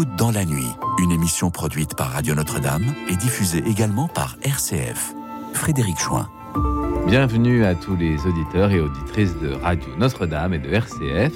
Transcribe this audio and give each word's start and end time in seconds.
Écoute 0.00 0.16
dans 0.16 0.30
la 0.30 0.46
nuit, 0.46 0.72
une 1.02 1.12
émission 1.12 1.50
produite 1.50 1.94
par 1.94 2.12
Radio 2.12 2.34
Notre-Dame 2.34 2.94
et 3.10 3.16
diffusée 3.16 3.62
également 3.66 4.08
par 4.08 4.38
RCF. 4.42 5.12
Frédéric 5.52 5.98
Chouin. 5.98 6.26
Bienvenue 7.06 7.66
à 7.66 7.74
tous 7.74 7.96
les 7.96 8.16
auditeurs 8.26 8.70
et 8.70 8.80
auditrices 8.80 9.38
de 9.40 9.52
Radio 9.52 9.90
Notre-Dame 9.98 10.54
et 10.54 10.58
de 10.58 10.70
RCF. 10.70 11.34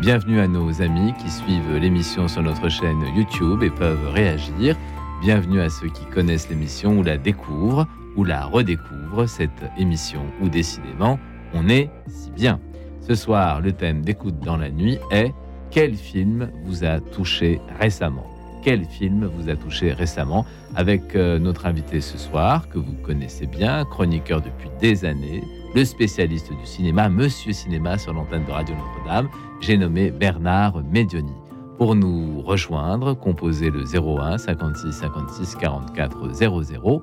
Bienvenue 0.00 0.38
à 0.38 0.46
nos 0.46 0.80
amis 0.80 1.14
qui 1.20 1.28
suivent 1.28 1.74
l'émission 1.78 2.28
sur 2.28 2.42
notre 2.44 2.68
chaîne 2.68 3.02
YouTube 3.16 3.64
et 3.64 3.70
peuvent 3.70 4.12
réagir. 4.12 4.76
Bienvenue 5.20 5.60
à 5.60 5.68
ceux 5.68 5.88
qui 5.88 6.04
connaissent 6.04 6.48
l'émission 6.48 6.98
ou 6.98 7.02
la 7.02 7.18
découvrent 7.18 7.88
ou 8.14 8.22
la 8.22 8.44
redécouvrent, 8.44 9.26
cette 9.26 9.64
émission 9.78 10.22
où 10.40 10.48
décidément 10.48 11.18
on 11.54 11.68
est 11.68 11.90
si 12.06 12.30
bien. 12.30 12.60
Ce 13.00 13.16
soir, 13.16 13.60
le 13.60 13.72
thème 13.72 14.02
d'écoute 14.02 14.38
dans 14.38 14.56
la 14.56 14.70
nuit 14.70 15.00
est 15.10 15.34
Quel 15.76 15.94
film 15.94 16.48
vous 16.64 16.84
a 16.84 17.00
touché 17.00 17.60
récemment? 17.78 18.24
Quel 18.62 18.86
film 18.86 19.26
vous 19.36 19.50
a 19.50 19.56
touché 19.56 19.92
récemment? 19.92 20.46
Avec 20.74 21.14
euh, 21.14 21.38
notre 21.38 21.66
invité 21.66 22.00
ce 22.00 22.16
soir, 22.16 22.70
que 22.70 22.78
vous 22.78 22.94
connaissez 23.04 23.46
bien, 23.46 23.84
chroniqueur 23.84 24.40
depuis 24.40 24.70
des 24.80 25.04
années, 25.04 25.42
le 25.74 25.84
spécialiste 25.84 26.50
du 26.50 26.64
cinéma, 26.64 27.10
Monsieur 27.10 27.52
Cinéma 27.52 27.98
sur 27.98 28.14
l'antenne 28.14 28.46
de 28.46 28.52
Radio 28.52 28.74
Notre-Dame, 28.74 29.28
j'ai 29.60 29.76
nommé 29.76 30.10
Bernard 30.10 30.82
Medioni. 30.82 31.34
Pour 31.76 31.94
nous 31.94 32.40
rejoindre, 32.40 33.12
composez 33.12 33.68
le 33.68 33.84
01 33.84 34.38
56 34.38 34.92
56 34.94 35.56
44 35.56 36.32
00 36.32 37.02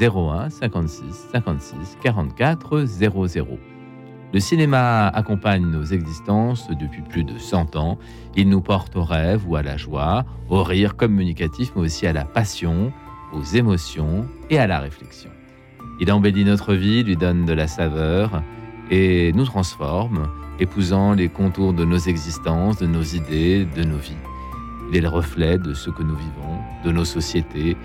01 0.00 0.50
56 0.50 1.02
56 1.32 1.98
44 2.00 2.84
00. 2.84 3.58
Le 4.34 4.40
cinéma 4.40 5.06
accompagne 5.06 5.64
nos 5.64 5.84
existences 5.84 6.68
depuis 6.68 7.02
plus 7.02 7.22
de 7.22 7.38
100 7.38 7.76
ans. 7.76 7.98
Il 8.34 8.48
nous 8.48 8.60
porte 8.60 8.96
au 8.96 9.04
rêve 9.04 9.48
ou 9.48 9.54
à 9.54 9.62
la 9.62 9.76
joie, 9.76 10.24
au 10.48 10.64
rire 10.64 10.96
communicatif, 10.96 11.70
mais 11.76 11.82
aussi 11.82 12.04
à 12.04 12.12
la 12.12 12.24
passion, 12.24 12.92
aux 13.32 13.44
émotions 13.44 14.26
et 14.50 14.58
à 14.58 14.66
la 14.66 14.80
réflexion. 14.80 15.30
Il 16.00 16.10
embellit 16.10 16.44
notre 16.44 16.74
vie, 16.74 17.04
lui 17.04 17.16
donne 17.16 17.44
de 17.44 17.52
la 17.52 17.68
saveur 17.68 18.42
et 18.90 19.32
nous 19.34 19.44
transforme, 19.44 20.28
épousant 20.58 21.12
les 21.12 21.28
contours 21.28 21.72
de 21.72 21.84
nos 21.84 21.98
existences, 21.98 22.78
de 22.78 22.88
nos 22.88 23.04
idées, 23.04 23.68
de 23.76 23.84
nos 23.84 23.98
vies. 23.98 24.16
Il 24.90 24.96
est 24.96 25.00
le 25.00 25.10
reflet 25.10 25.58
de 25.58 25.74
ce 25.74 25.90
que 25.90 26.02
nous 26.02 26.16
vivons, 26.16 26.58
de 26.84 26.90
nos 26.90 27.04
sociétés. 27.04 27.76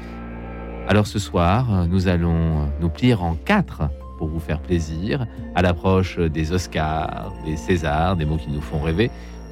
Alors 0.88 1.06
ce 1.06 1.20
soir, 1.20 1.86
nous 1.88 2.08
allons 2.08 2.72
nous 2.82 2.90
plier 2.90 3.14
en 3.14 3.36
quatre 3.36 3.84
pour 4.20 4.28
vous 4.28 4.42
faire 4.42 4.60
plaisir, 4.60 5.26
à 5.56 5.62
l'approche 5.62 6.20
des 6.20 6.52
Oscars, 6.52 7.34
des 7.46 7.56
Césars, 7.56 8.18
des 8.18 8.26
mots 8.26 8.36
qui 8.36 8.52
nous 8.52 8.62
font 8.62 8.82
rêver, 8.82 9.10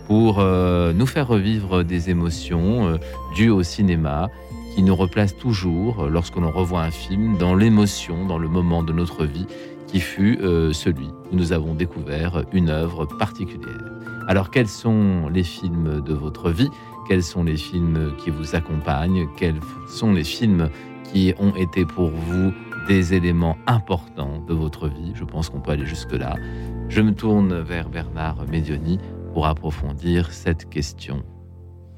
pour 0.08 0.40
euh, 0.40 0.92
nous 0.92 1.06
faire 1.06 1.28
revivre 1.28 1.86
des 1.86 2.10
émotions 2.10 2.88
euh, 2.88 2.98
dues 3.34 3.50
au 3.50 3.64
cinéma 3.64 4.30
qui 4.76 4.84
nous 4.84 4.96
replacent 4.96 5.38
toujours, 5.38 6.04
euh, 6.04 6.10
lorsque 6.10 6.36
l'on 6.36 6.52
revoit 6.52 6.82
un 6.82 6.92
film, 6.92 7.38
dans 7.38 7.56
l'émotion, 7.56 8.26
dans 8.26 8.38
le 8.38 8.50
moment 8.50 8.84
de 8.84 8.92
notre 8.92 9.24
vie 9.24 9.48
qui 9.88 10.02
fut 10.02 10.38
celui 10.74 11.08
où 11.32 11.36
nous 11.38 11.54
avons 11.54 11.74
découvert 11.74 12.44
une 12.52 12.70
œuvre 12.70 13.06
particulière. 13.06 13.94
Alors 14.28 14.52
quels 14.52 14.68
sont 14.68 15.30
les 15.30 15.44
films 15.44 16.02
de 16.02 16.14
votre 16.14 16.50
vie? 16.52 16.70
Quels 17.08 17.24
sont 17.24 17.46
les 17.46 17.56
films 17.56 18.12
qui 18.18 18.30
vous 18.30 18.54
accompagnent? 18.54 19.30
Quels 19.38 19.62
sont 19.88 20.12
les 20.12 20.26
films 20.26 20.70
qui 21.06 21.34
ont 21.40 21.56
été 21.56 21.86
pour 21.86 22.10
vous 22.10 22.52
des 22.88 23.14
éléments 23.14 23.58
importants 23.68 24.40
de 24.48 24.54
votre 24.54 24.88
vie. 24.88 25.12
Je 25.14 25.26
pense 25.26 25.50
qu'on 25.50 25.60
peut 25.60 25.72
aller 25.72 25.86
jusque-là. 25.86 26.38
Je 26.88 27.02
me 27.02 27.14
tourne 27.14 27.60
vers 27.60 27.90
Bernard 27.90 28.46
Medioni 28.48 28.98
pour 29.34 29.46
approfondir 29.46 30.32
cette 30.32 30.70
question. 30.70 31.24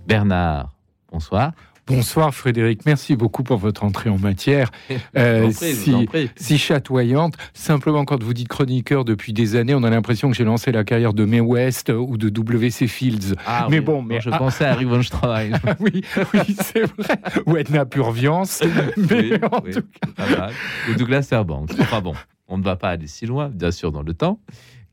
Bernard, 0.07 0.75
bonsoir. 1.11 1.51
Bonsoir 1.89 2.35
Frédéric, 2.35 2.85
merci 2.85 3.15
beaucoup 3.15 3.41
pour 3.41 3.57
votre 3.57 3.83
entrée 3.83 4.11
en 4.11 4.19
matière 4.19 4.69
euh, 5.17 5.49
si, 5.51 6.07
si, 6.35 6.57
chatoyante. 6.59 7.33
Simplement, 7.55 8.05
quand 8.05 8.21
vous 8.21 8.35
dites 8.35 8.47
chroniqueur 8.47 9.05
depuis 9.05 9.33
des 9.33 9.55
années, 9.55 9.73
on 9.73 9.81
a 9.81 9.89
l'impression 9.89 10.29
que 10.29 10.37
j'ai 10.37 10.43
lancé 10.43 10.71
la 10.71 10.83
carrière 10.83 11.13
de 11.13 11.25
May 11.25 11.39
West 11.39 11.89
ou 11.89 12.15
de 12.17 12.29
W.C. 12.29 12.87
Fields. 12.87 13.35
Ah, 13.43 13.65
mais 13.71 13.81
bon, 13.81 14.03
mais 14.03 14.21
je 14.21 14.29
pensais 14.29 14.65
à 14.65 14.75
Rick 14.75 14.87
oui, 15.79 16.03
oui 16.33 16.55
c'est 16.61 16.83
vrai. 16.83 17.19
Ou 17.47 17.57
Edna 17.57 17.85
Purviance. 17.85 18.61
mais 18.97 19.43
en 19.43 19.61
tout 19.61 19.81
cas... 20.15 20.49
Ou 20.89 20.93
Douglas 20.93 21.23
Fairbanks. 21.23 21.71
Enfin 21.79 22.01
bon, 22.01 22.13
on 22.47 22.59
ne 22.59 22.63
va 22.63 22.75
pas 22.75 22.89
aller 22.89 23.07
si 23.07 23.25
loin, 23.25 23.49
bien 23.49 23.71
sûr, 23.71 23.91
dans 23.91 24.03
le 24.03 24.13
temps 24.13 24.39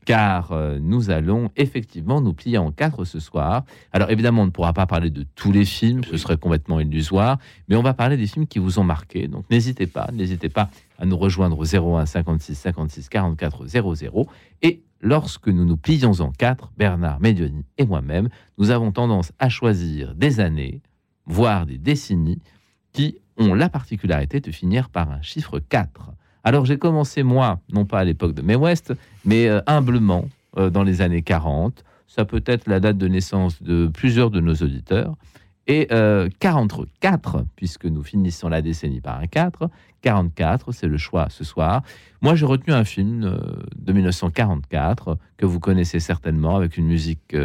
car 0.07 0.53
euh, 0.53 0.79
nous 0.81 1.09
allons 1.09 1.51
effectivement 1.57 2.21
nous 2.21 2.31
plier 2.31 2.57
en 2.57 2.71
quatre 2.71 3.03
ce 3.03 3.19
soir. 3.19 3.65
Alors 3.91 4.09
évidemment, 4.09 4.43
on 4.43 4.45
ne 4.45 4.51
pourra 4.51 4.71
pas 4.71 4.85
parler 4.85 5.09
de 5.09 5.25
tous 5.35 5.51
les 5.51 5.65
films, 5.65 6.01
ce 6.05 6.15
serait 6.15 6.37
complètement 6.37 6.79
illusoire, 6.79 7.39
mais 7.67 7.75
on 7.75 7.83
va 7.83 7.93
parler 7.93 8.15
des 8.15 8.25
films 8.25 8.47
qui 8.47 8.57
vous 8.57 8.79
ont 8.79 8.85
marqué. 8.85 9.27
Donc 9.27 9.43
n'hésitez 9.51 9.85
pas, 9.85 10.09
n'hésitez 10.13 10.47
pas 10.47 10.69
à 10.97 11.05
nous 11.05 11.17
rejoindre 11.17 11.59
au 11.59 11.65
01 11.65 12.05
56 12.05 12.55
56 12.55 13.09
44 13.09 13.67
00. 13.67 14.27
Et 14.61 14.81
lorsque 15.01 15.49
nous 15.49 15.65
nous 15.65 15.75
plions 15.75 16.13
en 16.21 16.31
quatre, 16.31 16.71
Bernard 16.77 17.19
Medioni 17.19 17.65
et 17.77 17.85
moi-même, 17.85 18.29
nous 18.57 18.71
avons 18.71 18.93
tendance 18.93 19.33
à 19.39 19.49
choisir 19.49 20.15
des 20.15 20.39
années, 20.39 20.81
voire 21.25 21.65
des 21.65 21.77
décennies, 21.77 22.39
qui 22.93 23.17
ont 23.35 23.53
la 23.53 23.67
particularité 23.67 24.39
de 24.39 24.51
finir 24.53 24.87
par 24.89 25.11
un 25.11 25.21
chiffre 25.21 25.59
4. 25.59 26.13
Alors 26.47 26.63
j'ai 26.63 26.77
commencé 26.77 27.23
moi, 27.23 27.59
non 27.73 27.83
pas 27.83 27.99
à 27.99 28.03
l'époque 28.05 28.33
de 28.33 28.41
May 28.41 28.55
West, 28.55 28.93
mais 29.25 29.49
euh, 29.49 29.59
humblement 29.67 30.29
euh, 30.55 30.69
dans 30.69 30.83
les 30.83 31.01
années 31.01 31.21
40. 31.21 31.83
Ça 32.07 32.23
peut 32.23 32.41
être 32.45 32.69
la 32.69 32.79
date 32.79 32.97
de 32.97 33.09
naissance 33.09 33.61
de 33.61 33.87
plusieurs 33.93 34.31
de 34.31 34.39
nos 34.39 34.53
auditeurs. 34.53 35.15
Et 35.67 35.89
44, 36.39 37.35
euh, 37.35 37.41
puisque 37.57 37.83
nous 37.83 38.01
finissons 38.01 38.47
la 38.47 38.61
décennie 38.61 39.01
par 39.01 39.19
un 39.19 39.27
4, 39.27 39.69
44, 40.01 40.71
c'est 40.71 40.87
le 40.87 40.95
choix 40.95 41.27
ce 41.29 41.43
soir. 41.43 41.81
Moi, 42.21 42.35
j'ai 42.35 42.45
retenu 42.45 42.73
un 42.73 42.85
film 42.85 43.37
de 43.75 43.91
1944 43.91 45.17
que 45.35 45.45
vous 45.45 45.59
connaissez 45.59 45.99
certainement, 45.99 46.55
avec 46.55 46.77
une 46.77 46.87
musique 46.87 47.35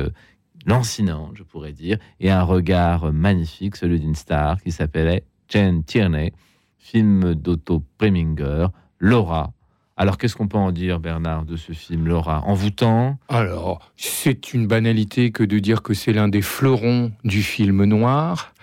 lancinante, 0.65 1.33
je 1.35 1.43
pourrais 1.43 1.73
dire, 1.73 1.99
et 2.21 2.31
un 2.31 2.45
regard 2.45 3.13
magnifique, 3.13 3.75
celui 3.75 3.99
d'une 3.99 4.15
star 4.15 4.63
qui 4.63 4.71
s'appelait 4.71 5.25
Jane 5.49 5.83
Tierney, 5.83 6.33
film 6.79 7.35
d'Otto 7.35 7.83
Preminger, 7.99 8.69
Laura. 9.03 9.53
Alors, 9.97 10.17
qu'est-ce 10.17 10.37
qu'on 10.37 10.49
peut 10.49 10.57
en 10.57 10.71
dire, 10.71 11.01
Bernard, 11.01 11.45
de 11.45 11.57
ce 11.57 11.73
film, 11.73 12.07
Laura? 12.07 12.43
Envoûtant 12.47 13.19
Alors, 13.29 13.91
c'est 13.97 14.55
une 14.55 14.67
banalité 14.69 15.33
que 15.33 15.43
de 15.43 15.59
dire 15.59 15.83
que 15.83 15.93
c'est 15.93 16.13
l'un 16.13 16.29
des 16.29 16.41
fleurons 16.41 17.13
du 17.25 17.43
film 17.43 17.85
noir, 17.85 18.55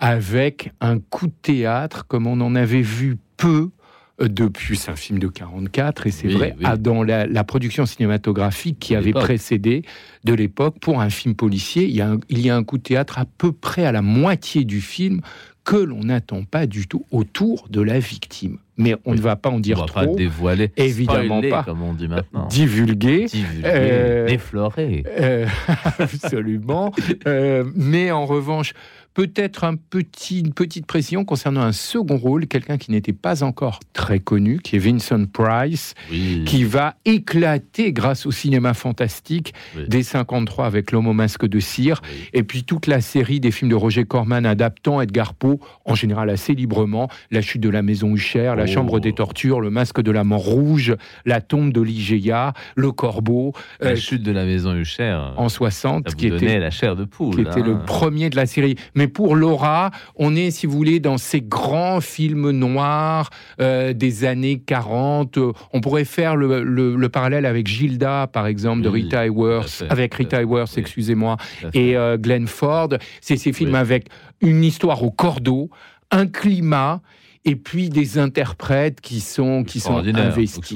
avec 0.00 0.72
un 0.80 0.98
coup 0.98 1.28
de 1.28 1.32
théâtre 1.40 2.06
comme 2.06 2.26
on 2.26 2.40
en 2.40 2.56
avait 2.56 2.82
vu 2.82 3.16
peu 3.36 3.70
depuis, 4.20 4.76
c'est 4.76 4.90
un 4.90 4.96
film 4.96 5.18
de 5.18 5.26
44, 5.26 6.06
et 6.06 6.10
c'est 6.10 6.28
vrai, 6.28 6.54
dans 6.78 7.02
la, 7.02 7.44
production 7.44 7.86
cinématographique 7.86 8.78
qui 8.78 8.94
avait 8.94 9.12
précédé 9.12 9.82
de 10.24 10.34
l'époque, 10.34 10.76
pour 10.80 11.00
un 11.00 11.10
film 11.10 11.34
policier, 11.34 11.84
il 11.84 11.94
y, 11.94 12.00
a 12.00 12.16
il 12.28 12.40
y 12.40 12.50
a 12.50 12.56
un 12.56 12.64
coup 12.64 12.78
de 12.78 12.82
théâtre 12.82 13.18
à 13.18 13.24
peu 13.24 13.52
près 13.52 13.84
à 13.84 13.92
la 13.92 14.02
moitié 14.02 14.64
du 14.64 14.80
film 14.80 15.20
que 15.64 15.76
l'on 15.76 16.00
n'attend 16.00 16.44
pas 16.44 16.66
du 16.66 16.86
tout 16.86 17.06
autour 17.10 17.66
de 17.70 17.80
la 17.80 17.98
victime. 17.98 18.58
Mais 18.76 18.96
on 19.04 19.14
ne 19.14 19.20
va 19.20 19.36
pas 19.36 19.50
en 19.50 19.60
dire 19.60 19.80
on 19.80 19.86
trop. 19.86 20.00
Pas 20.00 20.06
dévoiler, 20.06 20.72
évidemment 20.76 21.40
pas. 21.40 21.62
Comme 21.62 21.82
on 21.82 21.94
dit 21.94 22.08
maintenant. 22.08 22.46
Divulguer, 22.48 23.26
euh, 23.64 24.26
déflorer. 24.26 25.04
Euh, 25.18 25.46
absolument. 25.98 26.92
euh, 27.26 27.64
mais 27.74 28.10
en 28.10 28.26
revanche, 28.26 28.74
Peut-être 29.14 29.62
un 29.62 29.76
petit, 29.76 30.40
une 30.40 30.52
petite 30.52 30.86
précision 30.86 31.24
concernant 31.24 31.60
un 31.60 31.72
second 31.72 32.16
rôle, 32.16 32.48
quelqu'un 32.48 32.78
qui 32.78 32.90
n'était 32.90 33.12
pas 33.12 33.44
encore 33.44 33.78
très 33.92 34.18
connu, 34.18 34.58
qui 34.58 34.74
est 34.74 34.80
Vincent 34.80 35.26
Price, 35.26 35.94
qui 36.10 36.64
va 36.64 36.96
éclater 37.04 37.92
grâce 37.92 38.26
au 38.26 38.32
cinéma 38.32 38.74
fantastique 38.74 39.54
des 39.88 40.02
53 40.02 40.66
avec 40.66 40.90
L'homme 40.90 41.06
au 41.06 41.12
masque 41.12 41.46
de 41.46 41.60
cire, 41.60 42.02
et 42.32 42.42
puis 42.42 42.64
toute 42.64 42.88
la 42.88 43.00
série 43.00 43.38
des 43.38 43.52
films 43.52 43.70
de 43.70 43.76
Roger 43.76 44.04
Corman 44.04 44.44
adaptant 44.44 45.00
Edgar 45.00 45.34
Poe, 45.34 45.58
en 45.84 45.94
général 45.94 46.28
assez 46.28 46.54
librement, 46.54 47.08
La 47.30 47.40
chute 47.40 47.60
de 47.60 47.68
la 47.68 47.82
maison 47.82 48.14
Huchère, 48.14 48.56
La 48.56 48.66
chambre 48.66 48.98
des 48.98 49.10
oh. 49.10 49.16
tortures, 49.16 49.60
Le 49.60 49.70
masque 49.70 50.00
de 50.00 50.10
la 50.10 50.24
mort 50.24 50.44
rouge, 50.44 50.96
La 51.24 51.40
tombe 51.40 51.72
de 51.72 51.80
Ligéa, 51.80 52.52
Le 52.74 52.90
corbeau. 52.90 53.52
La 53.80 53.90
euh, 53.90 53.96
chute 53.96 54.22
de 54.22 54.32
la 54.32 54.44
maison 54.44 54.74
Huchère. 54.74 55.34
En 55.36 55.48
60, 55.48 56.14
qui 56.16 56.26
était 56.26 56.58
la 56.58 56.70
chair 56.70 56.96
de 56.96 57.04
poule. 57.04 57.36
Qui 57.36 57.40
était 57.42 57.62
le 57.62 57.74
hein. 57.74 57.82
premier 57.86 58.28
de 58.30 58.36
la 58.36 58.46
série. 58.46 58.76
Mais 58.94 59.03
pour 59.08 59.36
Laura, 59.36 59.90
on 60.16 60.36
est, 60.36 60.50
si 60.50 60.66
vous 60.66 60.76
voulez, 60.76 61.00
dans 61.00 61.18
ces 61.18 61.40
grands 61.40 62.00
films 62.00 62.50
noirs 62.50 63.30
euh, 63.60 63.92
des 63.92 64.24
années 64.24 64.58
40. 64.64 65.38
On 65.72 65.80
pourrait 65.80 66.04
faire 66.04 66.36
le, 66.36 67.08
parallèle 67.08 67.46
avec 67.46 67.66
Gilda, 67.66 68.26
par 68.26 68.46
exemple, 68.46 68.82
de 68.82 68.88
Rita 68.88 69.24
Hayworth, 69.24 69.84
avec 69.88 70.14
Rita 70.14 70.40
Hayworth, 70.40 70.76
excusez-moi, 70.76 71.36
et 71.72 71.96
euh, 71.96 72.16
Glenn 72.16 72.46
Ford. 72.46 72.90
C'est 73.20 73.36
ces 73.36 73.52
films 73.52 73.74
avec 73.74 74.08
une 74.40 74.64
histoire 74.64 75.02
au 75.02 75.10
cordeau, 75.10 75.70
un 76.10 76.26
climat 76.26 77.00
et 77.46 77.56
puis 77.56 77.90
des 77.90 78.18
interprètes 78.18 79.00
qui 79.00 79.20
sont, 79.20 79.64
qui 79.64 79.80
sont 79.80 79.96
investis. 79.98 80.74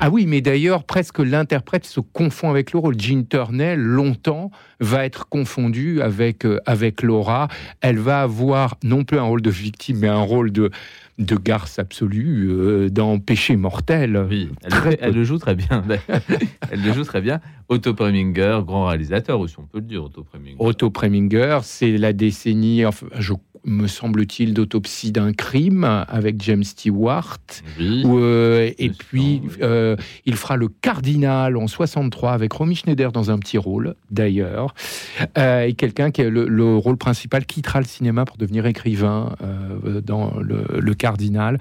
Ah 0.00 0.10
oui, 0.10 0.26
mais 0.26 0.40
d'ailleurs, 0.40 0.84
presque 0.84 1.20
l'interprète 1.20 1.84
se 1.86 2.00
confond 2.00 2.50
avec 2.50 2.72
le 2.72 2.80
rôle. 2.80 2.98
Jean 2.98 3.24
Turnell, 3.24 3.78
longtemps, 3.78 4.50
va 4.80 5.04
être 5.04 5.28
confondue 5.28 6.02
avec, 6.02 6.44
euh, 6.44 6.60
avec 6.66 7.02
Laura. 7.02 7.48
Elle 7.80 7.98
va 7.98 8.22
avoir 8.22 8.76
non 8.82 9.04
plus 9.04 9.18
un 9.18 9.22
rôle 9.22 9.42
de 9.42 9.50
victime, 9.50 9.98
mais 9.98 10.08
un 10.08 10.20
rôle 10.20 10.50
de, 10.50 10.70
de 11.18 11.36
garce 11.36 11.78
absolue 11.78 12.48
euh, 12.50 12.90
dans 12.90 13.18
Péché 13.18 13.56
mortel. 13.56 14.26
Oui, 14.28 14.50
elle, 14.62 14.70
Très 14.70 14.98
elle 15.00 15.12
peu. 15.12 15.18
le 15.18 15.24
joue 15.24 15.38
très 15.38 15.54
bien. 15.54 15.84
elle 16.70 16.82
le 16.82 16.92
joue 16.92 17.04
très 17.04 17.20
bien. 17.20 17.40
Otto 17.68 17.92
Preminger, 17.92 18.60
grand 18.66 18.86
réalisateur 18.86 19.38
aussi, 19.40 19.56
on 19.58 19.64
peut 19.66 19.78
le 19.78 19.84
dire, 19.84 20.02
Otto 20.04 20.24
Preminger. 20.24 20.56
Otto 20.58 20.90
Preminger, 20.90 21.58
c'est 21.62 21.96
la 21.98 22.12
décennie, 22.12 22.86
enfin, 22.86 23.06
je, 23.18 23.34
me 23.68 23.86
semble-t-il, 23.86 24.54
d'autopsie 24.54 25.12
d'un 25.12 25.32
crime 25.32 25.84
avec 26.08 26.42
James 26.42 26.64
Stewart. 26.64 27.38
Oui. 27.78 28.02
Où, 28.04 28.18
euh, 28.18 28.70
et 28.78 28.90
puis, 28.90 29.42
oui. 29.44 29.50
euh, 29.62 29.96
il 30.26 30.36
fera 30.36 30.56
le 30.56 30.68
cardinal 30.68 31.56
en 31.56 31.66
63 31.66 32.32
avec 32.32 32.52
Romy 32.52 32.74
Schneider 32.74 33.12
dans 33.12 33.30
un 33.30 33.38
petit 33.38 33.58
rôle, 33.58 33.94
d'ailleurs. 34.10 34.74
Euh, 35.36 35.62
et 35.62 35.74
quelqu'un 35.74 36.10
qui 36.10 36.22
a 36.22 36.28
le, 36.30 36.46
le 36.48 36.76
rôle 36.76 36.96
principal 36.96 37.46
quittera 37.46 37.80
le 37.80 37.86
cinéma 37.86 38.24
pour 38.24 38.36
devenir 38.36 38.66
écrivain 38.66 39.34
dans 40.04 40.38
le, 40.40 40.64
le 40.80 40.94
cardinal. 40.94 41.58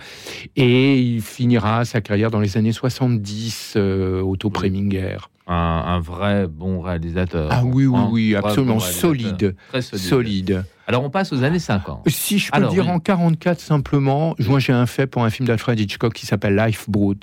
Et 0.56 1.00
il 1.00 1.22
finira 1.22 1.86
sa 1.86 2.02
carrière 2.02 2.32
dans 2.32 2.40
les 2.40 2.58
années 2.58 2.72
70, 2.72 3.74
euh, 3.76 4.22
Otto. 4.22 4.50
Preminger. 4.50 5.18
Un, 5.46 5.54
un 5.54 6.00
vrai 6.00 6.48
bon 6.48 6.82
réalisateur. 6.82 7.50
Ah 7.52 7.64
oui, 7.66 7.86
oui, 7.86 8.00
oui, 8.12 8.36
absolument 8.36 8.76
bon 8.76 8.80
solide. 8.80 9.56
Très 9.70 9.82
solide. 9.82 10.06
Solide. 10.06 10.64
Alors 10.90 11.04
on 11.04 11.10
passe 11.10 11.34
aux 11.34 11.44
années 11.44 11.60
50. 11.60 12.08
Si 12.08 12.40
je 12.40 12.50
peux 12.50 12.56
Alors, 12.58 12.72
dire 12.72 12.86
oui. 12.86 12.92
en 12.92 13.00
44 13.00 13.60
simplement, 13.60 14.36
moi 14.40 14.60
j'ai 14.60 14.72
un 14.72 14.86
fait 14.86 15.06
pour 15.06 15.26
un 15.26 15.30
film 15.30 15.46
d'Alfred 15.46 15.78
Hitchcock 15.78 16.14
qui 16.14 16.26
s'appelle 16.26 16.56
Lifeboat, 16.56 17.16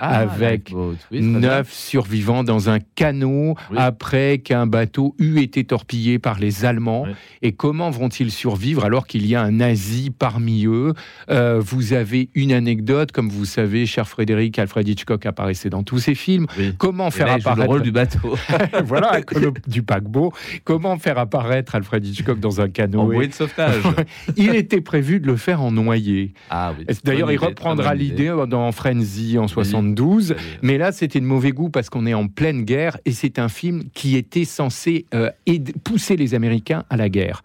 Ah, 0.00 0.18
avec 0.18 0.70
Lifeboat, 0.70 0.96
oui, 1.12 1.20
neuf 1.20 1.72
survivants 1.72 2.42
dans 2.42 2.68
un 2.68 2.80
canot 2.80 3.54
Oui. 3.70 3.76
après 3.78 4.38
qu'un 4.38 4.66
bateau 4.66 5.14
eut 5.20 5.40
été 5.40 5.62
torpillé 5.62 6.18
par 6.18 6.40
les 6.40 6.64
Allemands. 6.64 7.06
Et 7.42 7.52
comment 7.52 7.90
vont-ils 7.90 8.32
survivre 8.32 8.84
alors 8.84 9.06
qu'il 9.06 9.24
y 9.24 9.36
a 9.36 9.42
un 9.42 9.52
nazi 9.52 10.10
parmi 10.10 10.66
eux? 10.66 10.92
Euh, 11.30 11.60
Vous 11.64 11.92
avez 11.92 12.28
une 12.34 12.52
anecdote, 12.52 13.12
comme 13.12 13.28
vous 13.28 13.44
savez, 13.44 13.86
cher 13.86 14.08
Frédéric, 14.08 14.58
Alfred 14.58 14.88
Hitchcock 14.88 15.26
apparaissait 15.26 15.70
dans 15.70 15.84
tous 15.84 16.00
ses 16.00 16.16
films. 16.16 16.46
Comment 16.76 17.12
faire 17.12 17.26
là, 17.28 17.38
joue 17.38 17.44
le 17.44 17.50
apparaître 17.52 17.68
rôle 17.70 17.82
du 17.82 17.92
bateau. 17.92 18.36
voilà 18.84 19.20
du 19.68 19.84
paquebot 19.84 20.32
Comment 20.64 20.98
faire 20.98 21.18
apparaître 21.18 21.76
Alfred 21.76 22.04
Hitchcock 22.04 22.40
dans 22.40 22.60
un 22.60 22.68
canot? 22.68 23.11
Bouée 23.14 23.28
de 23.28 23.34
sauvetage. 23.34 23.82
Il 24.36 24.54
était 24.54 24.80
prévu 24.80 25.20
de 25.20 25.26
le 25.26 25.36
faire 25.36 25.60
en 25.62 25.70
noyer. 25.72 26.32
Ah 26.50 26.72
oui. 26.78 26.84
D'ailleurs, 27.04 27.30
il 27.32 27.36
reprendra 27.38 27.94
l'idée 27.94 28.34
dans 28.48 28.70
Frenzy 28.72 29.38
en 29.38 29.48
72. 29.48 30.34
Mais 30.62 30.78
là, 30.78 30.92
c'était 30.92 31.20
de 31.20 31.24
mauvais 31.24 31.52
goût 31.52 31.70
parce 31.70 31.90
qu'on 31.90 32.06
est 32.06 32.14
en 32.14 32.28
pleine 32.28 32.62
guerre 32.64 32.98
et 33.04 33.12
c'est 33.12 33.38
un 33.38 33.48
film 33.48 33.84
qui 33.94 34.16
était 34.16 34.44
censé 34.44 35.06
euh, 35.14 35.30
aider- 35.46 35.72
pousser 35.84 36.16
les 36.16 36.34
Américains 36.34 36.84
à 36.90 36.96
la 36.96 37.08
guerre. 37.08 37.42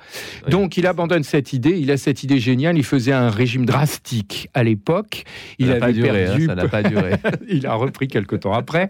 Donc, 0.49 0.77
il 0.77 0.87
abandonne 0.87 1.23
cette 1.23 1.53
idée. 1.53 1.77
Il 1.79 1.91
a 1.91 1.97
cette 1.97 2.23
idée 2.23 2.39
géniale. 2.39 2.77
Il 2.77 2.83
faisait 2.83 3.11
un 3.13 3.29
régime 3.29 3.65
drastique 3.65 4.49
à 4.53 4.63
l'époque. 4.63 5.23
Il 5.59 5.67
n'a 5.67 5.75
pas 5.75 5.85
avait 5.85 5.93
duré, 5.93 6.25
hein, 6.25 6.37
ça 6.45 6.55
n'a 6.55 6.67
pas 6.67 6.83
duré. 6.83 7.13
il 7.49 7.65
a 7.65 7.73
repris 7.73 8.07
quelque 8.07 8.35
temps 8.35 8.53
après. 8.53 8.89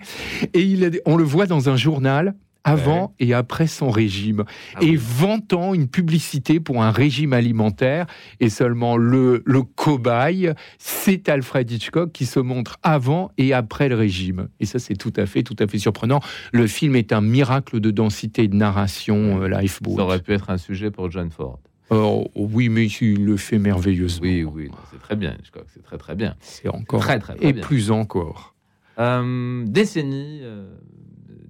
Et 0.53 0.61
il 0.61 0.85
a- 0.85 0.89
on 1.05 1.15
le 1.17 1.23
voit 1.23 1.45
dans 1.45 1.69
un 1.69 1.75
journal 1.77 2.35
avant 2.67 3.13
et 3.19 3.33
après 3.33 3.67
son 3.67 3.89
régime, 3.89 4.43
Ah 4.75 4.79
et 4.81 4.91
oui. 4.91 4.99
vantant 4.99 5.73
une 5.73 5.87
publicité 5.87 6.59
pour 6.59 6.83
un 6.83 6.91
régime 6.91 7.33
alimentaire, 7.33 8.05
et 8.39 8.49
seulement 8.49 8.97
le, 8.97 9.43
le 9.45 9.61
cobaye, 9.63 10.51
c'est 10.77 11.29
Alfred 11.29 11.69
Hitchcock 11.71 12.11
qui 12.11 12.25
se 12.25 12.39
montre 12.39 12.77
avant 12.83 13.31
et 13.37 13.53
après 13.53 13.89
le 13.89 13.95
régime. 13.95 14.49
Et 14.59 14.65
ça, 14.65 14.79
c'est 14.79 14.95
tout 14.95 15.13
à 15.15 15.25
fait, 15.25 15.43
tout 15.43 15.55
à 15.59 15.67
fait 15.67 15.79
surprenant. 15.79 16.19
Le 16.51 16.67
film 16.67 16.95
est 16.95 17.13
un 17.13 17.21
miracle 17.21 17.79
de 17.79 17.91
densité 17.91 18.43
et 18.43 18.47
de 18.47 18.55
narration, 18.55 19.41
euh, 19.41 19.47
Lifeboat. 19.47 19.95
Ça 19.97 20.03
aurait 20.03 20.21
pu 20.21 20.33
être 20.33 20.49
un 20.49 20.57
sujet 20.57 20.91
pour 20.91 21.09
John 21.11 21.29
Ford. 21.31 21.59
Oh, 21.89 22.27
oui, 22.35 22.67
mais 22.67 22.85
il 22.87 23.23
le 23.23 23.37
fait 23.37 23.59
merveilleusement. 23.59 24.27
Oui, 24.27 24.43
oui, 24.43 24.69
c'est 24.91 24.99
très 24.99 25.15
bien. 25.15 25.37
Je 25.43 25.51
crois 25.51 25.61
que 25.63 25.69
c'est 25.73 25.83
très 25.83 25.97
très 25.97 26.15
bien. 26.15 26.35
C'est 26.41 26.67
encore 26.67 26.99
Très 26.99 27.17
très, 27.19 27.35
très 27.35 27.47
et 27.47 27.53
bien. 27.53 27.63
plus 27.63 27.91
encore. 27.91 28.53
Euh, 28.99 29.63
décennie 29.65 30.39
euh, 30.43 30.67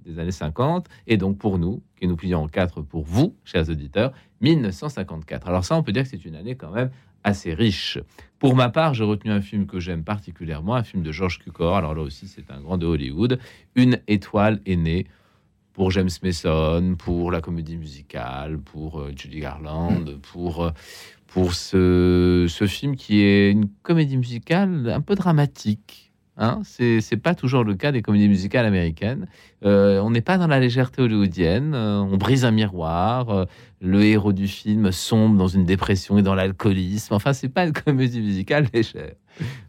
des 0.08 0.18
années 0.18 0.30
50, 0.30 0.86
et 1.06 1.16
donc 1.16 1.38
pour 1.38 1.58
nous, 1.58 1.82
qui 2.00 2.06
nous 2.06 2.16
plions 2.16 2.42
en 2.42 2.48
quatre 2.48 2.82
pour 2.82 3.04
vous, 3.04 3.34
chers 3.44 3.68
auditeurs, 3.68 4.12
1954. 4.40 5.48
Alors 5.48 5.64
ça, 5.64 5.76
on 5.76 5.82
peut 5.82 5.92
dire 5.92 6.04
que 6.04 6.08
c'est 6.08 6.24
une 6.24 6.34
année 6.34 6.54
quand 6.54 6.70
même 6.70 6.90
assez 7.24 7.52
riche. 7.54 7.98
Pour 8.38 8.54
ma 8.54 8.68
part, 8.68 8.94
j'ai 8.94 9.04
retenu 9.04 9.32
un 9.32 9.40
film 9.40 9.66
que 9.66 9.80
j'aime 9.80 10.04
particulièrement, 10.04 10.74
un 10.74 10.84
film 10.84 11.02
de 11.02 11.12
George 11.12 11.38
Cukor. 11.38 11.76
Alors 11.76 11.94
là 11.94 12.02
aussi, 12.02 12.28
c'est 12.28 12.50
un 12.50 12.60
grand 12.60 12.78
de 12.78 12.86
Hollywood. 12.86 13.38
Une 13.74 14.00
étoile 14.06 14.60
est 14.66 14.76
née 14.76 15.06
pour 15.72 15.90
James 15.90 16.10
Mason, 16.22 16.96
pour 16.98 17.30
la 17.30 17.40
comédie 17.40 17.76
musicale, 17.76 18.58
pour 18.58 19.00
euh, 19.00 19.12
Judy 19.14 19.40
Garland, 19.40 20.04
pour, 20.22 20.64
euh, 20.64 20.70
pour 21.28 21.54
ce, 21.54 22.46
ce 22.48 22.66
film 22.66 22.96
qui 22.96 23.20
est 23.20 23.50
une 23.52 23.68
comédie 23.82 24.16
musicale 24.16 24.90
un 24.90 25.00
peu 25.00 25.14
dramatique. 25.14 26.07
Hein 26.40 26.60
c'est 26.64 27.16
pas 27.20 27.34
toujours 27.34 27.64
le 27.64 27.74
cas 27.74 27.90
des 27.90 28.00
comédies 28.00 28.28
musicales 28.28 28.64
américaines. 28.64 29.26
Euh, 29.64 29.98
on 30.00 30.10
n'est 30.10 30.20
pas 30.20 30.38
dans 30.38 30.46
la 30.46 30.60
légèreté 30.60 31.02
hollywoodienne. 31.02 31.74
euh, 31.74 31.98
on 31.98 32.16
brise 32.16 32.44
un 32.44 32.52
miroir. 32.52 33.46
Le 33.80 34.02
héros 34.04 34.32
du 34.32 34.48
film 34.48 34.90
sombre 34.92 35.36
dans 35.36 35.46
une 35.48 35.64
dépression 35.64 36.18
et 36.18 36.22
dans 36.22 36.34
l'alcoolisme. 36.34 37.14
Enfin, 37.14 37.32
c'est 37.32 37.48
pas 37.48 37.64
une 37.66 37.72
comédie 37.72 38.20
musicale 38.20 38.66
légère. 38.72 39.12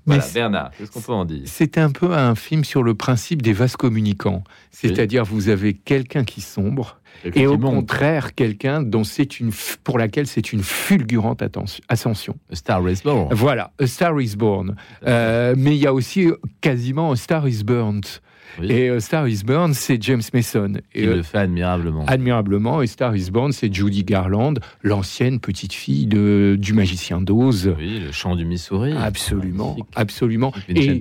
Voilà, 0.07 0.21
c'est- 0.23 0.33
Bernard, 0.33 0.71
qu'est-ce 0.75 0.89
qu'on 0.89 1.01
peut 1.01 1.13
en 1.13 1.25
dire? 1.25 1.41
C'est 1.45 1.77
un 1.77 1.91
peu 1.91 2.11
un 2.13 2.33
film 2.33 2.63
sur 2.63 2.81
le 2.81 2.95
principe 2.95 3.43
des 3.43 3.53
vases 3.53 3.75
communicants. 3.75 4.43
C'est-à-dire, 4.71 5.25
vous 5.25 5.49
avez 5.49 5.73
quelqu'un 5.75 6.23
qui 6.23 6.41
sombre 6.41 6.99
et 7.35 7.45
au 7.45 7.51
contraire, 7.75 8.33
quelqu'un 8.33 8.81
dont 8.81 9.03
c'est 9.03 9.39
une, 9.39 9.51
f- 9.51 9.77
pour 9.83 9.99
laquelle 9.99 10.25
c'est 10.25 10.53
une 10.53 10.63
fulgurante 10.63 11.43
ascension. 11.87 12.35
A 12.51 12.55
Star 12.55 12.89
is 12.89 13.01
Born. 13.03 13.31
Voilà, 13.31 13.71
A 13.79 13.85
Star 13.85 14.19
is 14.19 14.35
Born. 14.35 14.75
Euh, 15.05 15.53
mais 15.55 15.75
il 15.75 15.81
y 15.83 15.85
a 15.85 15.93
aussi 15.93 16.29
quasiment 16.61 17.11
A 17.11 17.15
Star 17.15 17.47
is 17.47 17.63
Burned. 17.63 18.05
Oui, 18.59 18.71
Et 18.71 18.89
A 18.89 18.99
Star 18.99 19.27
is 19.27 19.43
Burned, 19.45 19.73
c'est 19.73 20.01
James 20.01 20.21
Mason. 20.33 20.73
qui 20.93 20.99
Et, 21.01 21.05
euh, 21.07 21.15
le 21.17 21.23
fait 21.23 21.37
admirablement. 21.37 22.05
admirablement, 22.05 22.79
A 22.79 22.87
Star 22.87 23.15
is 23.15 23.29
Born, 23.31 23.51
c'est 23.51 23.73
Judy 23.73 24.03
Garland, 24.03 24.55
l'ancienne 24.83 25.39
petite 25.39 25.73
fille 25.73 26.07
de, 26.07 26.57
du 26.59 26.73
magicien 26.73 27.21
d'Oz. 27.21 27.73
Oui, 27.77 27.99
le 27.99 28.11
chant 28.11 28.35
du 28.35 28.45
Missouri. 28.45 28.93
Absolument, 28.97 29.77
absolument. 29.95 30.53
Et, 30.67 30.99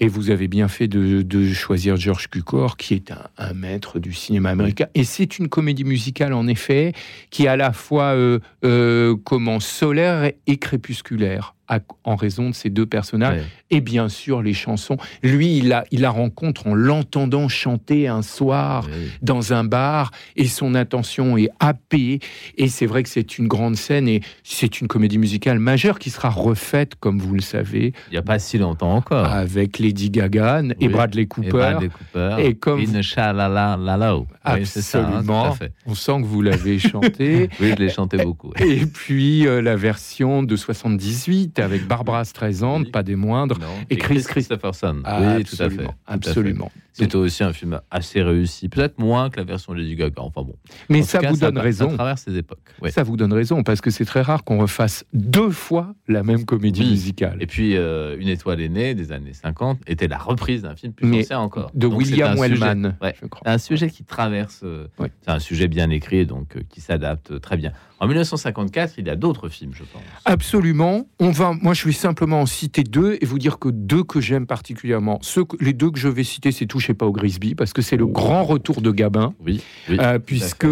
et 0.00 0.08
vous 0.08 0.30
avez 0.30 0.48
bien 0.48 0.68
fait 0.68 0.88
de, 0.88 1.22
de 1.22 1.52
choisir 1.52 1.96
George 1.96 2.28
Cukor, 2.28 2.76
qui 2.76 2.94
est 2.94 3.10
un, 3.10 3.22
un 3.38 3.52
maître 3.54 3.98
du 3.98 4.12
cinéma 4.12 4.50
américain. 4.50 4.86
Et 4.94 5.04
c'est 5.04 5.38
une 5.38 5.48
comédie 5.48 5.84
musicale, 5.84 6.32
en 6.32 6.46
effet, 6.46 6.92
qui 7.30 7.44
est 7.44 7.48
à 7.48 7.56
la 7.56 7.72
fois 7.72 8.14
euh, 8.14 8.38
euh, 8.64 9.14
comment 9.24 9.60
solaire 9.60 10.32
et 10.46 10.56
crépusculaire, 10.56 11.54
à- 11.70 11.78
en 12.04 12.16
raison 12.16 12.50
de 12.50 12.54
ces 12.54 12.68
deux 12.68 12.84
personnages. 12.84 13.38
Ouais. 13.38 13.44
Et 13.70 13.80
bien 13.80 14.08
sûr, 14.08 14.42
les 14.42 14.52
chansons. 14.52 14.96
Lui, 15.22 15.56
il 15.58 15.68
la, 15.68 15.84
il 15.92 16.00
la 16.00 16.10
rencontre 16.10 16.66
en 16.66 16.74
l'entendant 16.74 17.48
chanter 17.48 18.08
un 18.08 18.22
soir 18.22 18.88
dans 19.22 19.52
un 19.52 19.64
bar 19.64 20.10
et 20.36 20.46
son 20.46 20.74
attention 20.74 21.38
est 21.38 21.48
happée. 21.60 22.18
Et 22.58 22.68
c'est 22.68 22.86
vrai 22.86 23.02
que 23.04 23.08
c'est 23.08 23.38
une 23.38 23.46
grande 23.46 23.76
scène 23.76 24.08
et 24.08 24.20
c'est 24.42 24.80
une 24.80 24.88
comédie 24.88 25.18
musicale 25.18 25.58
majeure 25.60 25.98
qui 26.00 26.10
sera 26.10 26.28
refaite, 26.30 26.96
comme 26.96 27.18
vous 27.20 27.34
le 27.34 27.40
savez, 27.40 27.92
Il 28.08 28.12
n'y 28.12 28.16
a 28.18 28.22
pas 28.22 28.38
si 28.40 28.58
longtemps 28.58 28.94
encore. 28.96 29.26
avec 29.26 29.78
Lady 29.78 30.10
Gaga 30.10 30.62
et. 30.80 30.88
Bradley 30.88 31.22
Et 31.22 31.26
Cooper. 31.26 31.48
Bradley 31.50 31.88
Cooper. 31.88 32.36
Et 32.40 32.54
comme- 32.54 32.80
Lalo. 32.80 34.26
Oui, 34.54 34.66
ça, 34.66 35.00
hein, 35.00 35.10
Absolument. 35.12 35.56
On 35.86 35.94
sent 35.94 36.20
que 36.22 36.26
vous 36.26 36.42
l'avez 36.42 36.78
chanté. 36.78 37.48
Oui, 37.60 37.70
je 37.76 37.82
l'ai 37.84 37.90
chanté 37.90 38.16
beaucoup. 38.16 38.52
Et 38.58 38.86
puis 38.86 39.46
euh, 39.46 39.60
la 39.62 39.76
version 39.76 40.42
de 40.42 40.56
78 40.56 41.59
avec 41.60 41.86
Barbara 41.86 42.24
Streisand, 42.24 42.80
Oui. 42.80 42.90
pas 42.90 43.02
des 43.02 43.16
moindres. 43.16 43.58
Non, 43.58 43.66
Et 43.90 43.96
Chris 43.96 44.22
Christopherson. 44.26 45.02
Ah, 45.04 45.20
oui, 45.36 45.44
tout 45.44 45.56
à 45.62 45.68
fait. 45.70 45.86
absolument, 46.06 46.66
tout 46.66 46.66
à 46.66 46.70
fait. 46.70 46.89
C'était 46.92 47.16
aussi 47.16 47.42
un 47.44 47.52
film 47.52 47.80
assez 47.90 48.22
réussi, 48.22 48.68
peut-être 48.68 48.98
moins 48.98 49.30
que 49.30 49.36
la 49.38 49.44
version 49.44 49.72
de 49.72 49.78
Lady 49.78 49.94
Gaga. 49.96 50.22
Enfin 50.22 50.42
bon. 50.42 50.56
Mais 50.88 50.98
En 50.98 51.00
tout 51.02 51.06
ça 51.08 51.18
cas, 51.20 51.30
vous 51.30 51.36
donne 51.36 51.54
Ça 51.56 51.62
raison. 51.62 51.94
traverse 51.94 52.22
ses 52.22 52.36
époques. 52.36 52.58
Oui. 52.82 52.90
Ça 52.92 53.02
vous 53.02 53.16
donne 53.16 53.32
raison 53.32 53.62
parce 53.62 53.80
que 53.80 53.90
c'est 53.90 54.04
très 54.04 54.22
rare 54.22 54.44
qu'on 54.44 54.58
refasse 54.58 55.04
deux 55.12 55.50
fois 55.50 55.94
la 56.08 56.22
même 56.22 56.44
comédie 56.44 56.82
Oui. 56.82 56.90
musicale. 56.90 57.36
Et 57.40 57.46
puis, 57.46 57.76
euh, 57.76 58.16
Une 58.18 58.28
étoile 58.28 58.60
aînée 58.60 58.94
des 58.94 59.12
années 59.12 59.32
50 59.34 59.80
était 59.86 60.08
la 60.08 60.18
reprise 60.18 60.62
d'un 60.62 60.74
film 60.74 60.92
plus 60.92 61.06
Mais 61.06 61.20
ancien 61.20 61.38
encore. 61.40 61.70
de 61.74 61.78
Donc, 61.88 61.98
William 61.98 62.36
Wellman, 62.38 62.96
ouais. 63.00 63.14
je 63.20 63.26
crois. 63.26 63.48
un 63.48 63.58
sujet 63.58 63.88
qui 63.88 64.04
traverse. 64.04 64.60
euh. 64.64 64.86
C'est 65.22 65.30
un 65.30 65.38
sujet 65.38 65.68
bien 65.68 65.90
écrit, 65.90 66.26
donc 66.26 66.56
euh, 66.56 66.60
qui 66.68 66.80
s'adapte 66.80 67.40
très 67.40 67.56
bien. 67.56 67.72
En 68.00 68.06
1954, 68.08 68.94
il 68.98 69.06
y 69.06 69.10
a 69.10 69.16
d'autres 69.16 69.48
films, 69.50 69.72
je 69.74 69.82
pense. 69.84 70.02
Absolument. 70.24 71.06
On 71.18 71.30
va, 71.30 71.52
moi, 71.60 71.74
je 71.74 71.84
vais 71.84 71.92
simplement 71.92 72.40
en 72.40 72.46
citer 72.46 72.82
deux 72.82 73.18
et 73.20 73.26
vous 73.26 73.38
dire 73.38 73.58
que 73.58 73.68
deux 73.68 74.02
que 74.04 74.20
j'aime 74.22 74.46
particulièrement. 74.46 75.18
Ceux 75.20 75.44
que- 75.44 75.62
les 75.62 75.74
deux 75.74 75.90
que 75.90 75.98
je 75.98 76.08
vais 76.08 76.24
citer, 76.24 76.50
c'est 76.50 76.64
toujours 76.66 76.79
touchez 76.80 76.94
pas 76.94 77.04
au 77.06 77.12
Grisby 77.12 77.54
parce 77.54 77.72
que 77.74 77.82
c'est 77.82 77.98
le 77.98 78.06
grand 78.06 78.42
retour 78.42 78.80
de 78.80 78.90
Gabin. 78.90 79.34
Oui, 79.44 79.60
oui, 79.90 79.96
Euh, 80.00 80.18
puisque. 80.18 80.66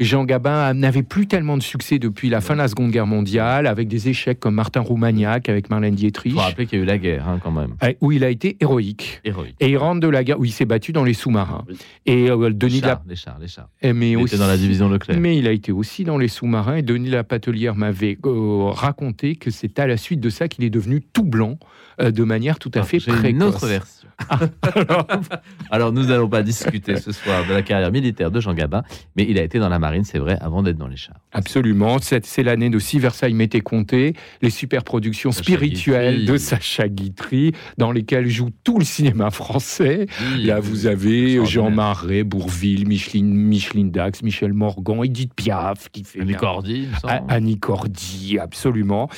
Jean 0.00 0.24
Gabin 0.24 0.72
n'avait 0.72 1.02
plus 1.02 1.26
tellement 1.26 1.58
de 1.58 1.62
succès 1.62 1.98
depuis 1.98 2.30
la 2.30 2.40
fin 2.40 2.54
de 2.54 2.58
la 2.60 2.68
Seconde 2.68 2.90
Guerre 2.90 3.06
mondiale, 3.06 3.66
avec 3.66 3.88
des 3.88 4.08
échecs 4.08 4.40
comme 4.40 4.54
Martin 4.54 4.80
Roumaniac, 4.80 5.48
avec 5.50 5.68
Marlène 5.68 5.94
Dietrich, 5.94 6.32
Il 6.32 6.36
faut 6.36 6.40
rappeler 6.40 6.66
qu'il 6.66 6.78
y 6.78 6.80
a 6.80 6.84
eu 6.84 6.86
la 6.86 6.96
guerre, 6.98 7.28
hein, 7.28 7.38
quand 7.42 7.50
même. 7.50 7.74
euh, 7.82 7.92
où 8.00 8.10
il 8.12 8.24
a 8.24 8.30
été 8.30 8.56
héroïque. 8.60 9.20
Héroïque. 9.24 9.56
Et 9.60 9.68
il 9.70 9.76
rentre 9.76 10.00
de 10.00 10.08
la 10.08 10.24
guerre 10.24 10.40
où 10.40 10.44
il 10.46 10.50
s'est 10.52 10.64
battu 10.64 10.92
dans 10.92 11.04
les 11.04 11.12
sous-marins. 11.14 11.64
Oui. 11.68 11.76
Et 12.06 12.30
euh, 12.30 12.48
Les 12.48 12.54
Denis 12.54 12.80
de 12.80 12.86
la... 12.86 13.02
les 13.06 13.16
chars, 13.16 13.38
les 13.38 13.48
chars. 13.48 13.68
eh, 13.82 13.92
mais 13.92 14.12
Il 14.12 14.16
aussi... 14.16 14.34
était 14.34 14.42
dans 14.42 14.48
la 14.48 14.56
division 14.56 14.88
Leclerc. 14.88 15.18
Mais 15.20 15.36
il 15.36 15.46
a 15.46 15.52
été 15.52 15.72
aussi 15.72 16.04
dans 16.04 16.16
les 16.16 16.28
sous-marins 16.28 16.76
et 16.76 16.82
Denis 16.82 17.10
Lapatelière 17.10 17.74
m'avait 17.74 18.16
raconté 18.24 19.36
que 19.36 19.50
c'est 19.50 19.78
à 19.78 19.86
la 19.86 19.96
suite 19.98 20.20
de 20.20 20.30
ça 20.30 20.48
qu'il 20.48 20.64
est 20.64 20.70
devenu 20.70 21.02
tout 21.02 21.24
blanc 21.24 21.58
de 22.02 22.24
manière 22.24 22.58
tout 22.58 22.70
à 22.74 22.78
Alors, 22.78 22.88
fait 22.88 22.98
précoce. 22.98 23.24
une 23.30 23.42
autre 23.42 23.66
version. 23.66 24.08
Alors, 25.70 25.92
nous 25.92 26.04
n'allons 26.06 26.28
pas 26.28 26.42
discuter 26.42 26.96
ce 26.96 27.12
soir 27.12 27.46
de 27.46 27.52
la 27.54 27.62
carrière 27.62 27.90
militaire 27.92 28.30
de 28.30 28.40
Jean 28.40 28.54
Gabin, 28.54 28.82
mais 29.16 29.26
il 29.28 29.38
a 29.38 29.42
été 29.42 29.58
dans 29.58 29.68
la 29.68 29.78
marine, 29.78 30.04
c'est 30.04 30.18
vrai, 30.18 30.36
avant 30.40 30.62
d'être 30.62 30.76
dans 30.76 30.88
les 30.88 30.96
chars. 30.96 31.16
Absolument, 31.32 31.98
c'est 32.00 32.42
l'année 32.42 32.70
de 32.70 32.78
Si 32.78 32.98
Versailles 32.98 33.34
m'était 33.34 33.60
compté, 33.60 34.14
les 34.42 34.50
super 34.50 34.84
productions 34.84 35.32
Sacha 35.32 35.42
spirituelles 35.44 36.18
Guitry. 36.20 36.32
de 36.32 36.36
Sacha 36.38 36.88
Guitry, 36.88 37.52
dans 37.78 37.92
lesquelles 37.92 38.28
joue 38.28 38.50
tout 38.64 38.78
le 38.78 38.84
cinéma 38.84 39.30
français. 39.30 40.06
Oui, 40.34 40.44
Là, 40.44 40.60
vous 40.60 40.86
avez 40.86 41.36
Jean 41.36 41.42
extraordinaire. 41.44 41.70
Marais, 41.76 42.24
Bourville, 42.24 42.86
Micheline, 42.86 43.32
Micheline 43.34 43.90
Dax, 43.90 44.22
Michel 44.22 44.52
Morgan, 44.52 45.04
Edith 45.04 45.34
Piaf, 45.34 45.88
qui 45.90 46.04
fait 46.04 46.20
Annie 46.20 46.34
Cordy, 46.34 46.88
Annie 47.28 47.58
Cordy, 47.58 48.38
absolument. 48.38 49.08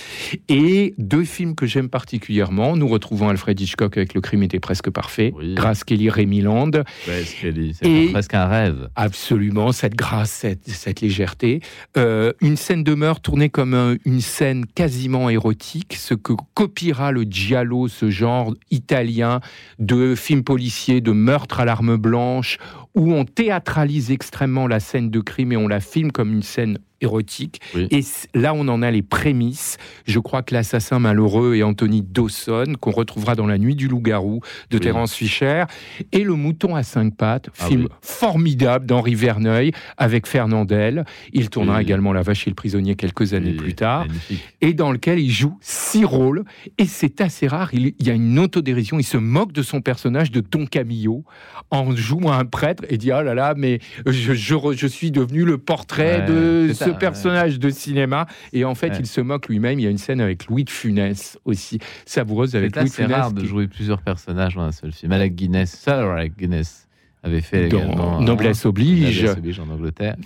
Et 0.49 0.95
deux 0.99 1.25
films 1.25 1.55
que 1.55 1.67
j'aime 1.67 1.89
particulièrement. 1.89 2.72
Nous 2.77 2.89
retrouvons 2.89 3.29
Alfred 3.29 3.59
Hitchcock 3.61 3.97
avec 3.97 4.15
Le 4.15 4.21
crime 4.21 4.43
était 4.43 4.61
presque 4.61 4.91
parfait. 4.91 5.33
Oui. 5.37 5.55
Grace 5.55 5.85
Kelly, 5.85 6.09
Rémy 6.11 6.41
Land. 6.41 6.71
Ouais, 7.09 7.25
c'est 7.25 8.11
presque 8.13 8.35
un 8.35 8.47
rêve. 8.47 8.89
Absolument, 8.97 9.73
cette 9.73 9.95
grâce, 9.95 10.31
cette, 10.31 10.69
cette 10.69 11.01
légèreté. 11.01 11.61
Euh, 11.97 12.33
une 12.41 12.57
scène 12.57 12.85
de 12.85 12.95
meurtre 12.95 13.23
tournée 13.23 13.49
comme 13.51 13.75
un- 13.75 13.97
une 14.05 14.21
scène 14.21 14.67
quasiment 14.67 15.31
érotique, 15.31 15.95
ce 15.97 16.15
que 16.15 16.33
copiera 16.55 17.13
le 17.13 17.23
giallo, 17.23 17.89
ce 17.89 18.11
genre 18.11 18.55
italien 18.71 19.41
de 19.79 20.15
film 20.15 20.43
policier, 20.45 21.01
de 21.01 21.13
meurtre 21.13 21.61
à 21.61 21.65
l'arme 21.65 21.97
blanche, 21.97 22.59
où 22.95 23.13
on 23.13 23.25
théâtralise 23.25 24.11
extrêmement 24.11 24.67
la 24.67 24.81
scène 24.81 25.11
de 25.11 25.21
crime 25.21 25.53
et 25.53 25.57
on 25.57 25.69
la 25.69 25.81
filme 25.81 26.13
comme 26.13 26.33
une 26.33 26.43
scène 26.43 26.79
érotique. 27.01 27.61
Oui. 27.75 27.89
Et 27.91 28.05
là, 28.33 28.55
on 28.55 28.69
en 28.69 28.81
a 28.81 28.89
les 28.93 29.03
prémices. 29.03 29.77
Je 30.07 30.21
crois 30.21 30.43
que 30.43 30.55
l'assassin 30.55 31.01
malheureux 31.01 31.57
est 31.57 31.65
Anthony 31.65 32.01
Dawson, 32.01 32.75
qu'on 32.81 32.93
retrouvera 32.93 33.35
dans 33.35 33.49
La 33.49 33.59
Nuit 33.59 33.75
du 33.75 33.89
loup-garou 33.89 34.41
de 34.71 34.77
Oui. 34.77 34.81
Terence 34.81 35.13
Fisher, 35.13 35.65
et 36.13 36.23
Le 36.23 36.35
mouton 36.37 36.77
à 36.77 36.85
cinq 36.85 37.17
pattes, 37.17 37.51
Ah 37.59 37.67
film 37.67 37.83
oui. 37.83 37.89
formidable 38.03 38.87
d'Henri 38.87 39.17
Verneuil 39.17 39.73
avec 39.97 40.29
Fernandel. 40.29 41.05
Il 41.33 41.51
tournera 41.51 41.83
également 41.83 42.13
La 42.13 42.23
Vache 42.23 42.47
et 42.47 42.51
le 42.51 42.55
prisonnier 42.55 42.95
quelques 42.95 43.35
années 43.35 43.55
plus 43.55 43.75
tard, 43.75 44.07
magnifique. 44.07 44.45
et 44.61 44.73
dans 44.73 44.93
lequel 44.93 45.19
il 45.19 45.31
joue 45.31 45.59
six 45.61 46.05
rôles. 46.05 46.45
Et 46.79 46.87
c'est 46.87 47.21
assez 47.21 47.49
rare. 47.49 47.71
Il 47.75 47.95
y 47.99 48.11
a 48.11 48.15
une 48.15 48.39
autodérision. 48.39 49.01
Il 49.01 49.05
se 49.05 49.17
moque 49.17 49.51
de 49.51 49.63
son 49.63 49.81
personnage 49.81 50.31
de 50.31 50.41
Don 50.41 50.67
Camillo 50.67 51.25
en 51.73 51.97
jouant 51.97 52.31
un 52.31 52.45
prêtre 52.45 52.82
et 52.89 52.99
dit 52.99 53.11
Ah 53.13 53.23
là 53.23 53.35
là, 53.35 53.55
mais 53.57 53.79
je, 54.07 54.33
je 54.35 54.87
suis 54.87 55.11
devenu 55.11 55.45
le 55.45 55.59
portrait 55.59 56.21
Ouais, 56.21 56.27
de 56.27 56.65
c'est 56.69 56.75
ce 56.75 56.85
ça, 56.85 56.91
ouais. 56.91 56.99
personnage 56.99 57.59
de 57.59 57.71
cinéma. 57.71 58.27
Et 58.53 58.65
en 58.65 58.75
fait, 58.75 58.91
Ouais. 58.91 58.97
il 59.01 59.07
se 59.07 59.21
moque 59.21 59.49
lui-même. 59.49 59.79
Il 59.79 59.83
y 59.83 59.87
a 59.87 59.91
une 59.91 59.99
scène 59.99 60.21
avec 60.21 60.47
Louis 60.47 60.65
de 60.65 60.71
Funès 60.71 61.39
aussi, 61.45 61.79
savoureuse 62.07 62.57
avec 62.57 62.73
C'est 62.75 62.81
Louis 62.81 62.89
de 62.91 62.95
Funès. 62.95 63.17
rare 63.17 63.33
de 63.33 63.41
qui- 63.41 63.47
jouer 63.47 63.69
plusieurs 63.69 64.03
personnages 64.03 64.55
dans 64.57 64.63
un 64.63 64.73
seul 64.73 64.93
film. 64.93 65.13
Alec 65.13 65.35
Guinness, 65.35 65.71
Sir 65.73 65.95
Alec 65.95 66.37
Guinness 66.37 66.89
avait 67.23 67.41
fait 67.41 67.69
dans 67.69 67.79
également 67.79 68.21
Noblesse 68.21 68.67
oblige. 68.67 69.21
Noblesse 69.23 69.39
oblige 69.39 69.61
en 69.61 69.69
Angleterre. 69.71 70.17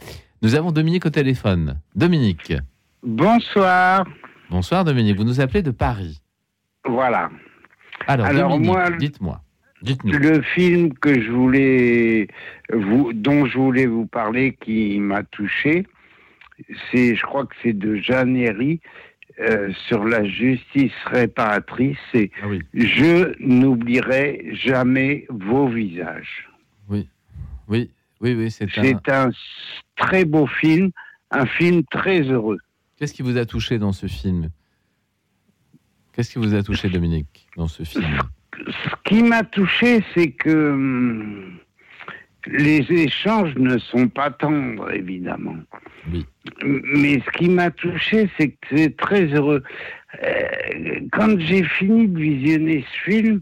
Nous 0.42 0.54
avons 0.54 0.72
Dominique 0.72 1.06
au 1.06 1.10
téléphone. 1.10 1.78
Dominique. 1.94 2.52
Bonsoir. 3.02 4.04
Bonsoir 4.50 4.84
Dominique, 4.84 5.16
vous 5.16 5.24
nous 5.24 5.40
appelez 5.40 5.62
de 5.62 5.70
Paris. 5.70 6.20
Voilà. 6.88 7.30
Alors, 8.06 8.26
Alors, 8.26 8.50
Dominique, 8.50 8.66
moi, 8.72 8.90
dites-moi. 8.98 9.40
Dites-nous. 9.86 10.18
Le 10.18 10.42
film 10.42 10.92
que 10.94 11.20
je 11.22 11.30
voulais 11.30 12.26
vous, 12.72 13.12
dont 13.12 13.46
je 13.46 13.56
voulais 13.56 13.86
vous 13.86 14.06
parler, 14.06 14.56
qui 14.60 14.98
m'a 14.98 15.22
touché, 15.22 15.86
c'est, 16.90 17.14
je 17.14 17.22
crois 17.22 17.46
que 17.46 17.54
c'est 17.62 17.72
de 17.72 17.94
Jeanne 17.94 18.36
Herry, 18.36 18.80
euh, 19.38 19.70
sur 19.86 20.04
la 20.04 20.24
justice 20.24 20.92
réparatrice. 21.04 21.98
C'est 22.10 22.32
Ah 22.42 22.48
oui, 22.48 22.62
Je 22.74 23.32
n'oublierai 23.38 24.50
jamais 24.54 25.26
vos 25.28 25.68
visages. 25.68 26.48
oui, 26.88 27.08
oui, 27.68 27.90
oui, 28.20 28.50
c'est 28.50 28.64
un... 28.78 28.82
C'est 28.82 29.08
un 29.10 29.30
très 29.96 30.24
beau 30.24 30.46
film, 30.46 30.90
un 31.30 31.46
film 31.46 31.84
très 31.90 32.22
heureux. 32.22 32.58
Qu'est-ce 32.96 33.14
qui 33.14 33.22
vous 33.22 33.36
a 33.36 33.44
touché 33.44 33.78
dans 33.78 33.92
ce 33.92 34.06
film? 34.06 34.48
Qu'est-ce 36.12 36.32
qui 36.32 36.38
vous 36.38 36.54
a 36.54 36.62
touché, 36.62 36.88
Dominique, 36.88 37.46
dans 37.56 37.68
ce 37.68 37.84
film? 37.84 38.18
Ce 38.68 38.90
qui 39.04 39.22
m'a 39.22 39.42
touché, 39.44 40.02
c'est 40.14 40.30
que 40.32 40.70
hum, 40.70 41.58
les 42.46 42.80
échanges 42.90 43.54
ne 43.56 43.76
sont 43.78 44.08
pas 44.08 44.30
tendres, 44.30 44.90
évidemment. 44.92 45.56
Oui. 46.12 46.24
Mais 46.64 47.20
ce 47.20 47.30
qui 47.38 47.48
m'a 47.48 47.70
touché, 47.70 48.28
c'est 48.38 48.50
que 48.50 48.56
c'est 48.76 48.96
très 48.96 49.26
heureux. 49.26 49.62
Euh, 50.22 51.00
quand 51.12 51.38
j'ai 51.40 51.64
fini 51.64 52.06
de 52.08 52.18
visionner 52.18 52.84
ce 52.92 53.10
film, 53.10 53.40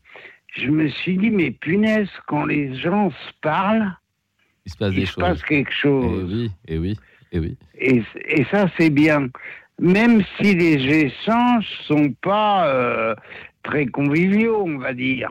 je 0.56 0.68
me 0.70 0.88
suis 0.88 1.16
dit, 1.18 1.30
mais 1.30 1.50
punaise, 1.50 2.08
quand 2.26 2.46
les 2.46 2.74
gens 2.76 3.10
se 3.10 3.32
parlent, 3.42 3.92
Il 4.66 4.72
se 4.72 4.76
passe 4.78 4.92
il 4.92 5.00
des 5.00 5.06
se 5.06 5.12
choses. 5.12 5.22
passe 5.22 5.42
quelque 5.42 5.70
Et 5.70 5.74
chose. 5.74 6.32
oui, 6.32 6.50
et 6.66 6.78
oui, 6.78 6.98
et 7.32 7.38
oui. 7.40 7.56
Et, 7.78 8.02
et 8.26 8.44
ça, 8.50 8.66
c'est 8.78 8.90
bien. 8.90 9.28
Même 9.80 10.22
si 10.38 10.54
les 10.54 10.76
échanges 11.06 11.68
sont 11.86 12.12
pas 12.22 12.68
euh, 12.68 13.14
très 13.64 13.86
conviviaux, 13.86 14.62
on 14.64 14.78
va 14.78 14.94
dire. 14.94 15.30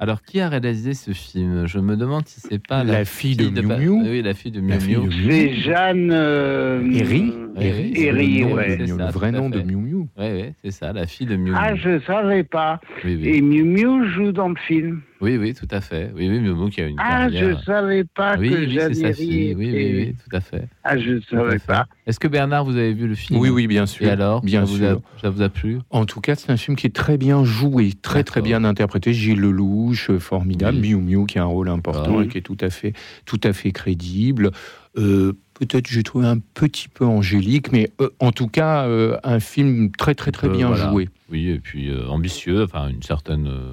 Alors, 0.00 0.22
qui 0.22 0.40
a 0.40 0.48
réalisé 0.48 0.92
ce 0.92 1.12
film? 1.12 1.66
Je 1.66 1.78
me 1.78 1.96
demande 1.96 2.26
si 2.26 2.40
c'est 2.40 2.58
pas 2.58 2.84
La 2.84 3.04
fille 3.04 3.36
de 3.36 3.48
Miu 3.62 3.78
Miu. 3.78 4.02
Oui, 4.02 4.22
la 4.22 4.34
fille 4.34 4.50
de 4.50 4.60
Miu 4.60 4.74
Miu. 4.86 4.98
Miu 5.06 5.30
C'est 5.30 5.54
Jeanne. 5.54 6.10
Euh, 6.12 6.82
Herry 6.92 7.32
Herry, 7.56 8.44
ouais. 8.44 8.76
Miu 8.76 8.92
Miu, 8.92 8.98
le 8.98 9.10
vrai 9.10 9.32
nom 9.32 9.48
de 9.48 9.60
fait. 9.60 9.64
Miu 9.64 9.76
Oui, 10.18 10.26
oui, 10.32 10.44
c'est 10.62 10.70
ça, 10.70 10.92
la 10.92 11.06
fille 11.06 11.26
de 11.26 11.36
Miu 11.36 11.50
Miu. 11.50 11.56
Ah, 11.56 11.74
je 11.74 12.00
savais 12.06 12.44
pas. 12.44 12.80
Oui, 13.04 13.16
oui. 13.20 13.28
Et 13.28 13.40
Miu 13.42 13.64
Miu 13.64 14.08
joue 14.12 14.32
dans 14.32 14.48
le 14.48 14.56
film. 14.66 15.02
oui, 15.20 15.36
oui, 15.36 15.54
tout 15.54 15.68
à 15.70 15.80
fait. 15.80 16.10
Oui, 16.14 16.28
oui, 16.28 16.38
Miu 16.40 16.54
Miu 16.54 16.70
qui 16.70 16.80
a 16.80 16.86
une 16.86 16.96
Ah, 16.98 17.28
carrière. 17.30 17.58
je 17.58 17.64
savais 17.64 18.04
pas 18.04 18.36
oui, 18.38 18.50
que 18.50 18.54
oui, 18.56 18.76
c'est 18.78 18.94
sa 18.94 19.12
fille. 19.12 19.54
Oui, 19.56 19.70
oui, 19.72 19.94
oui, 19.96 20.14
tout 20.14 20.36
à 20.36 20.40
fait. 20.40 20.68
Ah, 20.84 20.98
je 20.98 21.18
à 21.18 21.20
savais 21.30 21.58
pas. 21.58 21.86
Est-ce 22.06 22.20
que 22.20 22.28
Bernard, 22.28 22.64
vous 22.64 22.76
avez 22.76 22.92
vu 22.92 23.06
le 23.06 23.14
film 23.14 23.38
Oui, 23.40 23.48
oui, 23.48 23.66
bien 23.66 23.86
sûr. 23.86 24.06
Et 24.06 24.10
alors 24.10 24.40
bien 24.42 24.66
ça 24.66 24.72
vous, 24.72 24.78
sûr. 24.78 25.00
a, 25.16 25.20
ça 25.20 25.30
vous 25.30 25.42
a 25.42 25.48
plu 25.48 25.78
En 25.90 26.04
tout 26.06 26.20
cas, 26.20 26.34
c'est 26.34 26.50
un 26.52 26.56
film 26.56 26.76
qui 26.76 26.86
est 26.86 26.94
très 26.94 27.16
bien 27.18 27.44
joué, 27.44 27.92
très 28.00 28.24
très 28.24 28.42
bien 28.42 28.64
interprété. 28.64 29.12
Gilles 29.12 29.40
Lelouch, 29.40 30.10
euh, 30.10 30.18
formidable. 30.18 30.78
Oui. 30.80 30.94
Miu 30.94 31.00
Miu 31.00 31.26
qui 31.26 31.38
a 31.38 31.42
un 31.42 31.46
rôle 31.46 31.68
important 31.68 32.20
et 32.22 32.28
qui 32.28 32.38
est 32.38 32.42
tout 32.42 32.58
à 32.60 32.70
fait, 32.70 32.92
tout 33.24 33.40
à 33.44 33.52
fait 33.52 33.72
crédible. 33.72 34.50
Euh, 34.96 35.32
Peut-être 35.54 35.86
j'ai 35.88 36.02
trouvé 36.02 36.26
un 36.26 36.38
petit 36.38 36.88
peu 36.88 37.04
angélique, 37.04 37.70
mais 37.70 37.90
euh, 38.00 38.10
en 38.18 38.32
tout 38.32 38.48
cas 38.48 38.86
euh, 38.86 39.16
un 39.22 39.38
film 39.40 39.92
très 39.92 40.14
très 40.14 40.32
très 40.32 40.48
Euh, 40.48 40.52
bien 40.52 40.68
voilà. 40.68 40.90
joué. 40.90 41.08
Oui, 41.30 41.48
et 41.48 41.58
puis 41.60 41.90
euh, 41.90 42.06
ambitieux, 42.08 42.64
enfin 42.64 42.88
une 42.88 43.02
certaine, 43.02 43.46
euh, 43.46 43.72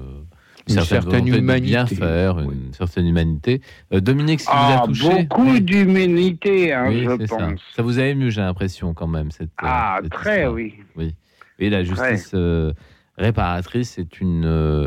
Une 0.68 0.74
certaine 0.76 1.00
volonté 1.00 1.18
de 1.18 1.24
bien 1.24 1.38
humanité. 1.84 1.94
faire, 1.96 2.38
une 2.38 2.48
Oui. 2.48 2.56
certaine 2.72 3.08
humanité. 3.08 3.60
Euh, 3.92 4.00
Dominique, 4.00 4.40
ce 4.40 4.46
qui 4.46 4.52
vous 4.52 4.58
Ah, 4.58 4.82
a 4.82 4.86
touché 4.86 5.08
beaucoup 5.24 5.50
Oui. 5.50 5.60
d'humanité, 5.60 6.72
hein, 6.72 6.86
Oui, 6.88 7.02
je 7.04 7.16
c'est 7.18 7.26
ça. 7.26 7.36
pense. 7.36 7.60
Ça 7.74 7.82
vous 7.82 7.98
a 7.98 8.04
ému, 8.04 8.30
j'ai 8.30 8.40
l'impression, 8.42 8.94
quand 8.94 9.08
même. 9.08 9.32
Cette, 9.32 9.50
Ah, 9.58 9.98
cette 10.02 10.12
très, 10.12 10.36
histoire. 10.38 10.54
oui. 10.54 11.14
Et 11.58 11.68
la 11.68 11.82
justice 11.84 12.30
euh, 12.34 12.72
réparatrice 13.18 13.98
est 13.98 14.20
une, 14.20 14.44
euh, 14.44 14.86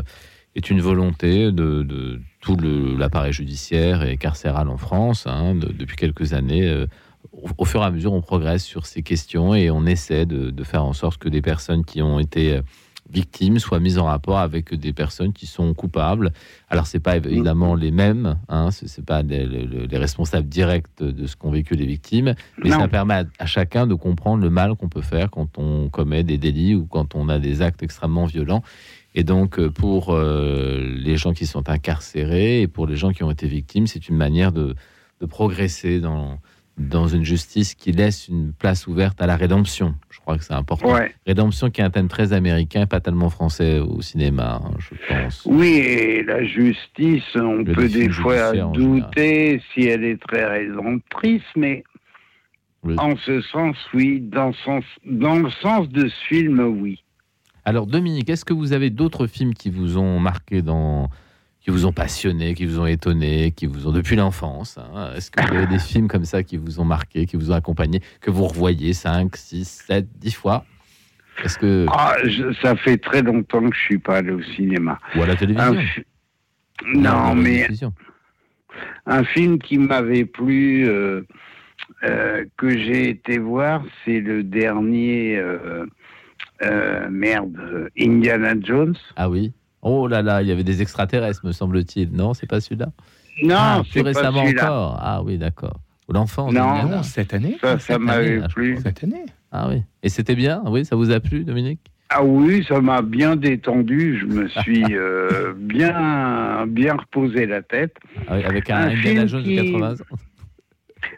est 0.54 0.70
une 0.70 0.80
volonté 0.80 1.52
de, 1.52 1.82
de 1.82 2.20
tout 2.46 2.56
l'appareil 2.96 3.32
judiciaire 3.32 4.04
et 4.04 4.16
carcéral 4.16 4.68
en 4.68 4.76
France 4.76 5.26
hein, 5.26 5.54
de- 5.56 5.72
depuis 5.72 5.96
quelques 5.96 6.32
années. 6.32 6.66
euh, 6.68 6.86
au, 7.32 7.48
au 7.58 7.64
fur 7.64 7.82
et 7.82 7.84
à 7.84 7.90
mesure, 7.90 8.12
on 8.12 8.22
progresse 8.22 8.64
sur 8.64 8.86
ces 8.86 9.02
questions 9.02 9.52
et 9.54 9.68
on 9.70 9.84
essaie 9.84 10.26
de, 10.26 10.50
de 10.50 10.64
faire 10.64 10.84
en 10.84 10.92
sorte 10.92 11.18
que 11.18 11.28
des 11.28 11.42
personnes 11.42 11.84
qui 11.84 12.00
ont 12.00 12.20
été 12.20 12.54
euh, 12.54 12.62
victimes 13.10 13.58
soient 13.58 13.80
mises 13.80 13.98
en 13.98 14.04
rapport 14.04 14.38
avec 14.38 14.74
des 14.74 14.92
personnes 14.92 15.32
qui 15.32 15.46
sont 15.46 15.74
coupables. 15.74 16.32
Alors, 16.68 16.86
c'est 16.86 16.98
pas 17.00 17.16
évidemment 17.16 17.74
les 17.74 17.90
mêmes, 17.92 18.36
hein, 18.48 18.70
ce 18.70 18.86
c'est 18.88 19.04
pas 19.04 19.22
les, 19.22 19.44
les 19.46 19.96
responsables 19.98 20.48
directs 20.48 20.86
de 21.00 21.26
ce 21.26 21.36
qu'ont 21.36 21.50
vécu 21.52 21.74
les 21.74 21.86
victimes, 21.86 22.34
mais 22.62 22.70
Non. 22.70 22.78
ça 22.80 22.88
permet 22.88 23.14
à, 23.14 23.24
à 23.38 23.46
chacun 23.46 23.86
de 23.86 23.94
comprendre 23.94 24.42
le 24.42 24.50
mal 24.50 24.74
qu'on 24.76 24.88
peut 24.88 25.02
faire 25.02 25.30
quand 25.30 25.58
on 25.58 25.88
commet 25.88 26.22
des 26.24 26.38
délits 26.38 26.74
ou 26.74 26.86
quand 26.86 27.14
on 27.14 27.28
a 27.28 27.38
des 27.38 27.60
actes 27.62 27.82
extrêmement 27.82 28.24
violents. 28.26 28.62
Et 29.18 29.24
donc, 29.24 29.58
euh, 29.58 29.70
pour 29.70 30.10
euh, 30.14 30.78
les 30.94 31.16
gens 31.16 31.32
qui 31.32 31.46
sont 31.46 31.68
incarcérés 31.70 32.60
et 32.60 32.68
pour 32.68 32.86
les 32.86 32.96
gens 32.96 33.12
qui 33.12 33.22
ont 33.24 33.30
été 33.30 33.46
victimes, 33.48 33.86
c'est 33.86 34.08
une 34.08 34.16
manière 34.16 34.52
de, 34.52 34.74
de 35.22 35.26
progresser 35.26 36.00
dans, 36.00 36.38
dans 36.76 37.08
une 37.08 37.24
justice 37.24 37.74
qui 37.74 37.92
laisse 37.92 38.28
une 38.28 38.52
place 38.52 38.86
ouverte 38.86 39.20
à 39.22 39.26
la 39.26 39.36
rédemption. 39.36 39.94
Je 40.10 40.20
crois 40.20 40.36
que 40.36 40.44
c'est 40.44 40.52
important. 40.52 40.92
Ouais. 40.92 41.14
Rédemption 41.26 41.70
qui 41.70 41.80
est 41.80 41.84
un 41.84 41.88
thème 41.90 42.08
très 42.08 42.34
américain, 42.34 42.84
pas 42.86 43.00
tellement 43.00 43.30
français 43.30 43.78
au 43.78 44.02
cinéma, 44.02 44.60
hein, 44.62 44.72
je 44.78 44.94
pense. 45.08 45.42
Oui, 45.46 45.76
et 45.78 46.22
la 46.22 46.44
justice, 46.44 47.24
on 47.36 47.62
Le 47.62 47.72
peut 47.72 47.88
des 47.88 48.10
fois 48.10 48.52
douter 48.52 49.62
si 49.72 49.86
elle 49.86 50.04
est 50.04 50.20
très 50.20 50.44
rédemptrice, 50.44 51.42
mais 51.56 51.84
Oui. 52.82 52.96
en 52.98 53.16
ce 53.16 53.40
sens, 53.40 53.76
oui. 53.94 54.20
Dans, 54.20 54.52
sens, 54.52 54.84
dans 55.06 55.38
le 55.38 55.48
sens 55.62 55.88
de 55.88 56.06
ce 56.06 56.26
film, 56.28 56.60
oui. 56.82 57.02
Alors 57.68 57.88
Dominique, 57.88 58.30
est-ce 58.30 58.44
que 58.44 58.52
vous 58.54 58.72
avez 58.72 58.90
d'autres 58.90 59.26
films 59.26 59.52
qui 59.52 59.70
vous 59.70 59.98
ont 59.98 60.20
marqué 60.20 60.62
dans 60.62 61.10
qui 61.60 61.70
vous 61.72 61.84
ont 61.84 61.92
passionné, 61.92 62.54
qui 62.54 62.64
vous 62.64 62.78
ont 62.78 62.86
étonné, 62.86 63.50
qui 63.50 63.66
vous 63.66 63.88
ont 63.88 63.90
depuis 63.90 64.14
l'enfance 64.14 64.78
hein 64.78 65.10
Est-ce 65.16 65.32
que 65.32 65.42
vous 65.44 65.52
avez 65.56 65.66
des 65.66 65.80
films 65.80 66.06
comme 66.06 66.24
ça 66.24 66.44
qui 66.44 66.56
vous 66.58 66.78
ont 66.78 66.84
marqué, 66.84 67.26
qui 67.26 67.34
vous 67.36 67.50
ont 67.50 67.56
accompagné, 67.56 68.00
que 68.20 68.30
vous 68.30 68.44
revoyez 68.46 68.92
5, 68.92 69.34
6, 69.34 69.64
7, 69.88 70.06
10 70.16 70.30
fois? 70.36 70.64
Est-ce 71.42 71.58
que 71.58 71.86
Ah, 71.90 72.14
je- 72.24 72.52
ça 72.62 72.76
fait 72.76 72.98
très 72.98 73.20
longtemps 73.20 73.68
que 73.68 73.74
je 73.74 73.80
suis 73.82 73.98
pas 73.98 74.18
allé 74.18 74.30
au 74.30 74.42
cinéma. 74.54 75.00
ou 75.16 75.22
à 75.22 75.26
la 75.26 75.32
Un 75.32 75.36
télévision 75.36 75.74
fi- 75.74 76.04
Non, 76.94 77.34
mais 77.34 77.66
un 79.06 79.24
film 79.24 79.58
qui 79.58 79.78
m'avait 79.78 80.24
plu, 80.24 80.88
euh, 80.88 81.22
euh, 82.04 82.44
que 82.56 82.70
j'ai 82.78 83.08
été 83.08 83.38
voir, 83.38 83.82
c'est 84.04 84.20
le 84.20 84.44
dernier, 84.44 85.36
euh, 85.36 85.84
euh, 86.62 87.08
merde, 87.10 87.56
Indiana 87.98 88.54
Jones. 88.60 88.96
Ah 89.16 89.28
oui. 89.28 89.52
Oh 89.82 90.08
là 90.08 90.22
là, 90.22 90.42
il 90.42 90.48
y 90.48 90.52
avait 90.52 90.64
des 90.64 90.82
extraterrestres, 90.82 91.44
me 91.46 91.52
semble-t-il. 91.52 92.10
Non, 92.12 92.34
c'est 92.34 92.46
pas 92.48 92.60
celui-là? 92.60 92.88
Non, 93.42 93.54
ah, 93.56 93.80
plus 93.82 93.90
c'est 93.92 94.02
pas 94.02 94.08
récemment 94.08 94.42
celui-là. 94.44 94.64
encore. 94.64 94.98
Ah 95.00 95.22
oui, 95.22 95.38
d'accord. 95.38 95.80
Ou 96.08 96.12
l'enfance. 96.12 96.52
Non. 96.52 97.02
cette 97.02 97.34
année 97.34 97.58
Ça, 97.60 97.76
je 97.78 98.46
plu. 98.48 98.78
Cette 98.82 99.04
année 99.04 99.24
Ah 99.52 99.68
oui. 99.68 99.82
Et 100.02 100.08
c'était 100.08 100.34
bien? 100.34 100.62
Oui, 100.66 100.84
ça 100.84 100.96
vous 100.96 101.10
a 101.10 101.20
plu, 101.20 101.44
Dominique? 101.44 101.80
Ah 102.08 102.24
oui, 102.24 102.64
ça 102.68 102.80
m'a 102.80 103.02
bien 103.02 103.34
détendu. 103.36 104.18
Je 104.20 104.26
me 104.26 104.48
suis 104.48 104.84
euh, 104.90 105.52
bien, 105.56 106.64
bien 106.66 106.94
reposé 106.94 107.46
la 107.46 107.62
tête. 107.62 107.96
Ah 108.28 108.36
oui, 108.36 108.44
Avec 108.44 108.70
un, 108.70 108.76
Un 108.76 108.88
Indiana 108.90 109.26
Jones 109.26 109.42
qui- 109.42 109.56
de 109.56 109.62
80 109.72 109.92
ans. 109.94 110.16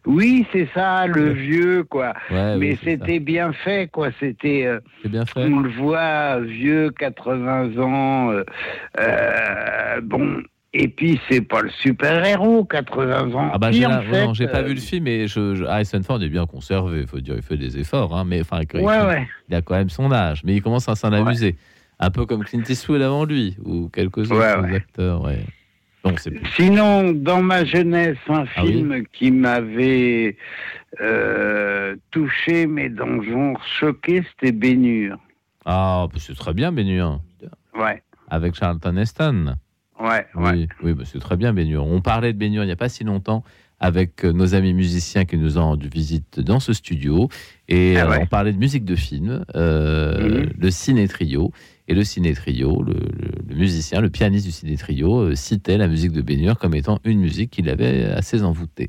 Oui, 0.07 0.47
c'est 0.52 0.69
ça, 0.75 1.07
le 1.07 1.31
vieux, 1.33 1.85
quoi. 1.85 2.14
Ouais, 2.31 2.57
Mais 2.57 2.76
c'était 2.83 3.19
bien 3.21 3.52
fait, 3.52 3.88
quoi. 3.90 4.09
C'était, 4.21 4.64
euh, 4.67 4.81
C'est 5.02 5.09
bien 5.11 5.25
fait. 5.26 5.45
on 5.45 5.61
le 5.61 5.71
voit, 5.71 6.40
vieux, 6.40 6.90
80 6.90 7.78
ans. 7.78 8.31
euh, 8.31 8.43
euh, 9.00 10.00
bon, 10.02 10.43
et 10.73 10.88
puis 10.88 11.21
c'est 11.28 11.40
pas 11.40 11.62
le 11.62 11.71
super 11.71 12.25
héros, 12.25 12.64
80 12.64 13.33
ans. 13.35 13.50
Ah 13.52 13.59
bah 13.59 13.73
j'ai 13.73 13.87
j'ai 14.35 14.47
pas 14.49 14.59
euh, 14.59 14.62
vu 14.62 14.75
le 14.75 14.81
film, 14.81 15.05
mais 15.05 15.26
je, 15.26 15.55
je- 15.55 15.64
Harrison 15.64 16.02
Ford 16.02 16.23
est 16.23 16.28
bien 16.28 16.47
conservé. 16.47 17.07
Faut 17.07 17.21
dire, 17.21 17.35
il 17.37 17.43
fait 17.43 17.57
des 17.57 17.78
efforts, 17.78 18.14
hein, 18.17 18.25
mais 18.26 18.40
enfin, 18.40 18.61
il, 18.75 18.81
Ouais, 18.81 19.00
ouais. 19.07 19.26
il 19.49 19.55
a 19.55 19.62
quand 19.62 19.75
même 19.76 19.88
son 19.90 20.12
âge, 20.12 20.43
mais 20.45 20.55
il 20.55 20.62
commence 20.62 20.88
à 20.88 20.95
s'en 20.95 21.12
amuser, 21.12 21.57
un 21.99 22.11
peu 22.11 22.26
comme 22.26 22.45
Clint 22.45 22.62
Eastwood 22.69 23.00
avant 23.02 23.25
lui 23.25 23.57
ou 23.64 23.88
quelques 23.88 24.31
autres 24.31 24.37
Ouais, 24.62 24.71
ouais. 24.71 24.76
acteurs. 24.76 25.23
Ouais. 25.23 25.38
Sinon, 26.57 27.12
dans 27.12 27.43
ma 27.43 27.65
jeunesse, 27.65 28.17
un 28.29 28.45
Ah 28.57 28.65
oui 28.65 28.73
film 28.73 29.05
qui 29.12 29.31
m'avait 29.31 30.37
euh, 31.00 31.97
touché, 32.11 32.67
mais 32.67 32.88
dans 32.88 33.07
le 33.07 33.23
genre 33.23 33.62
choqué, 33.79 34.23
c'était 34.31 34.53
Bénure. 34.53 35.19
ah, 35.65 36.07
bah, 36.12 36.19
c'est 36.21 36.35
très 36.37 36.55
bien, 36.55 36.73
Bénur, 36.73 37.21
Ouais, 37.79 38.03
avec 38.29 38.55
Charlton 38.55 38.97
Heston. 38.97 39.55
ouais, 40.00 40.27
ouais. 40.35 40.53
Oui, 40.53 40.69
oui 40.83 40.93
bah, 40.95 41.05
c'est 41.05 41.19
très 41.21 41.37
bien, 41.37 41.53
Bénur. 41.53 41.85
On 41.87 42.00
parlait 42.00 42.33
de 42.33 42.38
Bénur 42.38 42.62
il 42.62 42.67
n'y 42.67 42.73
a 42.73 42.77
pas 42.77 42.88
si 42.88 43.05
longtemps 43.05 43.45
avec 43.81 44.25
euh, 44.25 44.33
nos 44.33 44.57
amis 44.57 44.75
musiciens 44.75 45.25
qui 45.25 45.37
nous 45.37 45.57
ont 45.57 45.62
rendu 45.67 45.88
visite 45.88 46.41
dans 46.41 46.59
ce 46.59 46.73
studio. 46.73 47.29
Et 47.69 47.97
Ah 47.97 48.11
euh, 48.11 48.19
on 48.23 48.27
parlait 48.27 48.53
de 48.53 48.59
musique 48.59 48.85
de 48.85 48.97
film, 48.97 49.45
euh, 49.55 50.43
Mhm. 50.47 50.50
le 50.59 50.71
ciné 50.71 51.07
trio. 51.07 51.53
Et 51.88 51.95
le 51.95 52.04
ciné 52.04 52.35
trio, 52.35 52.83
le, 52.83 52.95
musicien, 53.54 54.02
le 54.02 54.11
pianiste 54.11 54.45
du 54.45 54.52
ciné 54.52 54.76
trio, 54.76 55.21
euh, 55.21 55.35
citait 55.35 55.78
la 55.78 55.88
musique 55.88 56.12
de 56.12 56.21
Bénur 56.21 56.59
comme 56.59 56.75
étant 56.75 57.00
une 57.04 57.18
musique 57.18 57.50
qu'il 57.50 57.71
avait 57.71 58.04
assez 58.04 58.42
envoûtée. 58.42 58.88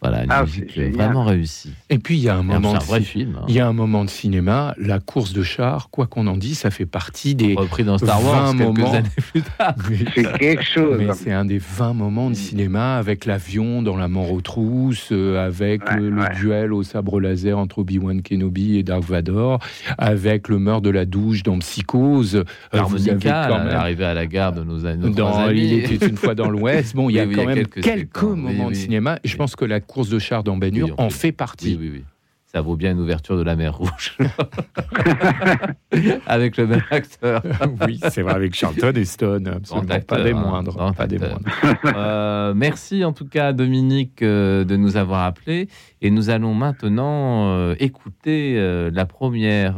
Voilà, 0.00 0.22
une 0.24 0.30
Ah, 0.30 0.44
musique 0.44 0.78
euh, 0.78 0.90
vraiment 0.92 1.24
réussie. 1.24 1.72
Et 1.90 1.98
puis 1.98 2.16
il 2.18 2.22
y 2.22 2.28
a 2.28 2.36
un 2.36 2.44
moment 2.44 2.74
un 2.74 2.78
de 2.78 2.84
vrai 2.84 3.00
film. 3.00 3.36
hein. 3.40 3.44
Il 3.48 3.54
y 3.54 3.58
a 3.58 3.66
un 3.66 3.72
moment 3.72 4.04
de 4.04 4.10
cinéma, 4.10 4.74
la 4.78 5.00
course 5.00 5.32
de 5.32 5.42
char, 5.42 5.90
quoi 5.90 6.06
qu'on 6.06 6.28
en 6.28 6.36
dise, 6.36 6.58
ça 6.60 6.70
fait 6.70 6.86
partie 6.86 7.34
des. 7.34 7.54
Repris 7.56 7.82
dans 7.82 7.98
Star 7.98 8.24
Wars 8.24 8.52
20 8.54 8.58
quelques 8.58 8.78
moments. 8.78 8.92
années 8.92 9.08
plus 9.32 9.42
tard. 9.42 9.74
C'est 10.14 10.38
quelque 10.38 10.62
chose. 10.62 10.98
Mais 11.00 11.12
c'est 11.14 11.32
un 11.32 11.44
des 11.44 11.58
20 11.58 11.94
moments 11.94 12.30
de 12.30 12.34
cinéma 12.36 12.96
avec 12.96 13.24
l'avion 13.26 13.82
dans 13.82 13.96
la 13.96 14.06
mort 14.06 14.30
aux 14.32 14.40
trousses, 14.40 15.08
euh, 15.10 15.44
avec 15.44 15.82
Ouais, 15.88 15.96
le, 15.96 16.10
le 16.10 16.22
ouais. 16.22 16.34
duel 16.36 16.72
au 16.72 16.84
sabre 16.84 17.20
laser 17.20 17.58
entre 17.58 17.78
Obi-Wan 17.80 18.22
Kenobi 18.22 18.76
et 18.78 18.84
Dark 18.84 19.02
Vador, 19.02 19.58
avec 19.98 20.48
le 20.48 20.60
meurtre 20.60 20.82
de 20.82 20.90
la 20.90 21.06
douche 21.06 21.42
dans 21.42 21.58
Psychose. 21.58 22.36
Euh, 22.36 22.44
vous 22.82 23.08
avez 23.08 23.18
L'harmonica, 23.24 23.48
même- 23.58 23.66
l'arrivée 23.68 24.04
à 24.04 24.14
la 24.14 24.26
gare 24.26 24.52
de 24.52 24.62
nos, 24.62 24.78
nos 24.78 25.08
dans 25.10 25.36
amis. 25.38 25.60
Il 25.60 25.72
était 25.92 26.06
une 26.06 26.16
fois 26.16 26.36
dans 26.36 26.48
l'Ouest. 26.50 26.94
Bon, 26.94 27.08
il 27.10 27.14
y 27.16 27.20
a 27.20 27.24
Oui, 27.24 27.34
quand 27.34 27.42
il 27.42 27.48
y 27.48 27.50
a 27.50 27.54
même 27.54 27.66
quelques 27.66 27.82
quelques, 27.82 28.16
séquences. 28.18 28.30
Oui, 28.36 28.40
moments 28.42 28.68
de 28.70 28.74
cinéma. 28.74 29.18
Je 29.24 29.34
pense 29.36 29.56
que 29.56 29.64
la 29.64 29.80
course 29.88 30.08
de 30.08 30.20
char 30.20 30.44
dans 30.44 30.56
Ben 30.56 30.76
Hur 30.76 30.86
Oui, 30.86 30.94
en 30.98 31.10
fait 31.10 31.32
partie. 31.32 31.76
Oui, 31.76 31.78
oui, 31.80 31.90
oui. 31.94 32.04
Ça 32.50 32.62
vaut 32.62 32.76
bien 32.76 32.92
une 32.92 33.00
ouverture 33.00 33.36
de 33.36 33.42
la 33.42 33.56
mer 33.56 33.76
Rouge. 33.76 34.16
Avec 36.26 36.56
le 36.56 36.66
même 36.66 36.82
acteur. 36.90 37.42
oui, 37.86 38.00
c'est 38.08 38.22
vrai, 38.22 38.32
avec 38.32 38.54
Charlton 38.54 38.92
Heston, 38.94 39.44
absolument 39.54 39.90
acteur, 39.90 40.16
pas 40.16 40.24
des 40.24 40.30
hein, 40.30 40.40
moindres. 40.40 40.94
pas 40.94 41.06
des 41.06 41.18
moindres. 41.18 41.40
Euh, 41.84 42.54
merci 42.54 43.04
en 43.04 43.12
tout 43.12 43.26
cas 43.26 43.52
Dominique 43.52 44.22
euh, 44.22 44.64
de 44.64 44.76
nous 44.76 44.96
avoir 44.96 45.24
appelés 45.24 45.68
et 46.00 46.10
nous 46.10 46.30
allons 46.30 46.54
maintenant 46.54 47.50
euh, 47.50 47.74
écouter 47.80 48.56
la 48.90 49.04
première, 49.04 49.76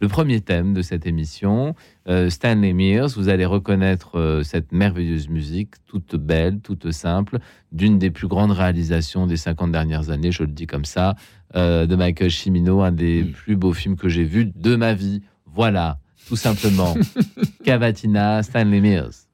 le 0.00 0.08
premier 0.08 0.40
thème 0.40 0.74
de 0.74 0.82
cette 0.82 1.06
émission, 1.06 1.74
euh, 2.08 2.30
Stanley 2.30 2.72
Mears. 2.72 3.08
Vous 3.16 3.28
allez 3.28 3.46
reconnaître 3.46 4.18
euh, 4.18 4.42
cette 4.42 4.72
merveilleuse 4.72 5.28
musique, 5.28 5.74
toute 5.86 6.16
belle, 6.16 6.60
toute 6.60 6.90
simple, 6.92 7.38
d'une 7.72 7.98
des 7.98 8.10
plus 8.10 8.28
grandes 8.28 8.52
réalisations 8.52 9.26
des 9.26 9.36
50 9.36 9.72
dernières 9.72 10.10
années, 10.10 10.32
je 10.32 10.42
le 10.42 10.52
dis 10.52 10.66
comme 10.66 10.84
ça, 10.84 11.16
euh, 11.56 11.86
de 11.86 11.96
Michael 11.96 12.30
Cimino, 12.30 12.82
un 12.82 12.92
des 12.92 13.24
plus 13.24 13.56
beaux 13.56 13.72
films 13.72 13.96
que 13.96 14.08
j'ai 14.08 14.24
vus 14.24 14.52
de 14.54 14.76
ma 14.76 14.94
vie. 14.94 15.22
Voilà, 15.46 15.98
tout 16.26 16.36
simplement. 16.36 16.94
Cavatina, 17.64 18.42
Stanley 18.42 18.80
Mears. 18.80 19.28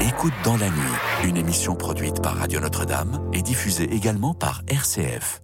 Écoute 0.00 0.32
dans 0.44 0.56
la 0.56 0.68
nuit, 0.68 1.28
une 1.28 1.36
émission 1.36 1.74
produite 1.74 2.20
par 2.22 2.36
Radio 2.36 2.60
Notre-Dame 2.60 3.30
et 3.32 3.42
diffusée 3.42 3.92
également 3.92 4.34
par 4.34 4.62
RCF. 4.68 5.41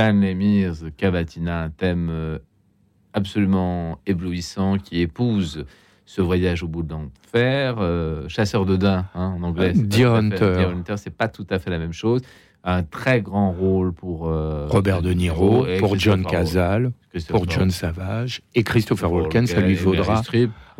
Stanley 0.00 0.34
Mears, 0.34 0.76
Cavatina, 0.96 1.64
un 1.64 1.68
thème 1.68 2.08
euh, 2.10 2.38
absolument 3.12 3.98
éblouissant 4.06 4.78
qui 4.78 5.02
épouse 5.02 5.66
ce 6.06 6.22
voyage 6.22 6.62
au 6.62 6.68
bout 6.68 6.82
de 6.82 6.90
l'enfer. 6.92 7.76
euh, 7.78 8.26
chasseur 8.26 8.64
de 8.64 8.76
daims, 8.76 9.04
hein, 9.14 9.34
en 9.36 9.42
anglais. 9.42 9.74
pas 9.74 9.78
Deer 9.78 10.06
Hunter. 10.06 10.54
Deer 10.56 10.70
Hunter, 10.70 10.94
c'est 10.96 11.14
pas 11.14 11.28
tout 11.28 11.46
à 11.50 11.58
fait 11.58 11.68
la 11.68 11.78
même 11.78 11.92
chose. 11.92 12.22
Un 12.64 12.82
très 12.82 13.20
grand 13.20 13.52
rôle 13.52 13.92
pour 13.92 14.28
euh, 14.28 14.66
Robert 14.70 15.02
De 15.02 15.12
Niro, 15.12 15.66
pour 15.78 15.98
John 15.98 16.24
Casal, 16.24 16.92
pour 17.28 17.48
John 17.48 17.70
Savage 17.70 18.40
et 18.54 18.62
Christopher 18.62 19.12
Walken, 19.12 19.46
ça 19.46 19.60
lui 19.60 19.74
vaudra. 19.74 20.22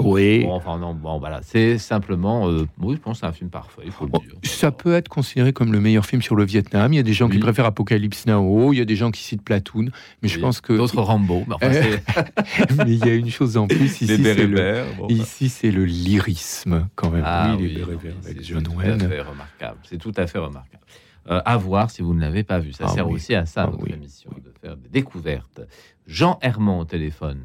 Oui. 0.05 0.45
Bon, 0.45 0.53
enfin 0.55 0.79
non, 0.79 0.95
bon 0.95 1.19
voilà, 1.19 1.41
c'est 1.43 1.79
simplement, 1.79 2.49
euh, 2.49 2.67
oui, 2.81 2.97
je 2.97 3.01
pense 3.01 3.17
que 3.19 3.21
c'est 3.21 3.27
un 3.27 3.33
film 3.33 3.51
parfait, 3.51 3.83
il 3.85 3.91
faut 3.91 4.05
le 4.05 4.11
Bon, 4.11 4.19
dire. 4.19 4.33
Ça 4.45 4.71
peut 4.73 4.95
être 4.95 5.09
considéré 5.09 5.53
comme 5.53 5.73
le 5.73 5.81
meilleur 5.81 6.05
film 6.07 6.23
sur 6.23 6.37
le 6.37 6.45
Vietnam. 6.45 6.93
Il 6.93 6.97
y 6.97 7.01
a 7.01 7.03
des 7.03 7.13
gens 7.13 7.29
qui 7.29 7.39
préfèrent 7.39 7.67
Apocalypse 7.67 8.27
Now, 8.27 8.73
il 8.73 8.79
y 8.79 8.81
a 8.81 8.85
des 8.85 8.97
gens 8.97 9.11
qui 9.11 9.23
citent 9.23 9.43
Platoon, 9.43 9.87
mais 10.23 10.29
je 10.29 10.39
pense 10.41 10.61
que 10.61 10.73
d'autres 10.73 11.01
Rambo, 11.03 11.45
mais 11.49 11.55
enfin, 11.55 11.73
c'est 11.73 12.77
mais 12.77 12.93
il 12.93 13.05
y 13.07 13.11
a 13.11 13.15
une 13.15 13.31
chose 13.31 13.57
en 13.57 13.67
plus 13.67 13.85
ici, 13.85 14.07
les 14.07 14.17
c'est 14.23 14.47
le, 14.47 14.85
bon, 14.99 15.05
enfin. 15.05 15.15
ici 15.15 15.49
c'est 15.49 15.71
le 15.71 15.85
lyrisme 15.85 16.89
quand 16.95 17.11
même. 17.11 17.23
Ah 17.25 17.55
oui, 17.59 17.63
oui, 17.63 17.69
les 17.69 17.75
Bérets 17.77 17.93
non, 17.93 17.99
Verts 17.99 18.15
avec 18.25 18.37
c'est 18.39 18.45
John 18.45 18.63
tout 18.63 18.73
Wayne. 18.73 19.03
à 19.03 19.09
fait 19.09 19.21
remarquable. 19.21 19.79
C'est 19.83 19.99
tout 19.99 20.13
à 20.17 20.27
fait 20.27 20.39
remarquable. 20.39 20.83
Euh, 21.29 21.41
à 21.45 21.57
voir 21.59 21.91
si 21.91 22.01
vous 22.03 22.15
ne 22.15 22.21
l'avez 22.21 22.43
pas 22.45 22.59
vu. 22.59 22.73
Ça 22.73 22.85
Ah 22.87 22.93
sert 22.93 23.07
oui. 23.07 23.15
aussi 23.17 23.35
à 23.35 23.45
ça, 23.47 23.65
Ah 23.67 23.71
notre 23.71 23.85
oui. 23.85 23.93
émission, 23.93 24.31
de 24.43 24.53
faire 24.61 24.77
des 24.77 24.89
découvertes. 24.89 25.61
Jean 26.07 26.39
Herman 26.41 26.81
au 26.81 26.85
téléphone. 26.87 27.43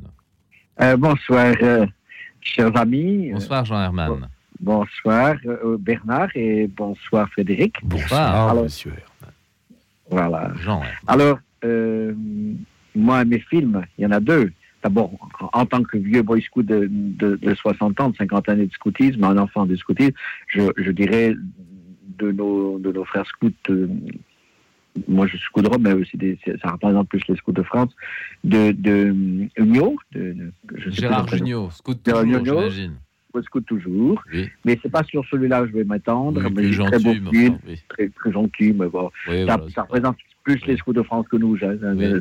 Euh, 0.82 0.96
bonsoir, 0.98 1.54
euh, 1.62 1.86
chers 2.46 2.76
amis. 2.78 3.32
Bonsoir 3.34 3.66
Jean 3.66 3.82
Herman. 3.82 4.30
Bonsoir, 4.62 5.36
euh, 5.46 5.76
Bernard, 5.78 6.30
et 6.36 6.68
bonsoir, 6.68 7.28
Frédéric. 7.30 7.76
Bonsoir, 7.84 8.52
Alors- 8.52 8.64
monsieur. 8.64 8.92
Herman. 8.92 9.34
Voilà. 10.10 10.54
Jean 10.64 10.78
Herman. 10.82 10.94
Alors, 11.08 11.40
euh, 11.66 12.14
moi, 12.96 13.26
mes 13.26 13.40
films, 13.40 13.84
il 13.98 14.04
y 14.04 14.06
en 14.08 14.12
a 14.12 14.20
deux. 14.22 14.52
D'abord, 14.84 15.12
en, 15.42 15.62
en 15.62 15.66
tant 15.66 15.84
que 15.84 15.98
vieux 15.98 16.22
boy 16.22 16.42
scout 16.42 16.66
de, 16.66 16.88
de, 16.90 17.36
de 17.36 17.56
60 17.56 18.00
ans, 18.00 18.10
de 18.12 18.16
50 18.16 18.48
années 18.50 18.68
de 18.68 18.72
scoutisme, 18.72 19.24
un 19.24 19.38
enfant 19.38 19.66
de 19.66 19.76
scoutisme, 19.76 20.14
je, 20.48 20.62
je 20.78 20.92
dirais 20.92 21.34
de 22.20 22.32
nos, 22.32 22.78
de 22.80 22.92
nos 22.92 23.04
frères 23.04 23.26
scouts, 23.26 23.52
euh, 23.72 23.88
moi 25.08 25.28
je 25.28 25.38
suis 25.38 25.46
scout 25.46 25.64
de 25.64 25.70
Rome, 25.70 25.82
mais 25.84 25.94
aussi 25.94 26.18
des, 26.18 26.38
ça 26.62 26.72
représente 26.72 27.10
plus 27.10 27.22
les 27.28 27.36
scouts 27.36 27.52
de 27.52 27.64
France, 27.64 27.94
de, 28.44 28.72
de 28.72 29.14
Union, 29.58 29.96
de, 30.14 30.34
de- 30.34 30.52
je 30.78 30.90
sais 30.90 31.02
Gérard. 31.02 31.28
Jugnot, 31.28 31.70
scout 31.72 32.02
toujours, 32.04 32.24
j'imagine. 32.46 32.94
Scout 33.44 33.66
toujours, 33.66 34.24
Oui, 34.32 34.50
mais 34.64 34.80
c'est 34.82 34.90
pas 34.90 35.04
sur 35.04 35.26
celui-là 35.26 35.64
que 35.64 35.68
je 35.68 35.74
vais 35.74 35.84
m'attendre. 35.84 36.40
oui, 36.40 36.48
mais 36.56 36.62
plus 36.62 36.68
il 36.74 36.82
est 36.82 36.86
très 36.86 37.00
beau 37.00 37.14
gentil, 37.14 37.30
film, 37.38 37.58
oui. 37.68 37.84
très, 37.90 38.08
très 38.08 38.32
gentil, 38.32 38.72
mais 38.74 38.88
bon, 38.88 39.10
ça, 39.26 39.32
voilà, 39.34 39.46
ça 39.58 39.66
c'est- 39.74 39.82
représente 39.82 40.18
plus 40.46 40.66
les 40.68 40.78
scouts 40.78 40.94
de 40.94 41.02
France 41.02 41.26
que 41.30 41.36
nous. 41.36 41.58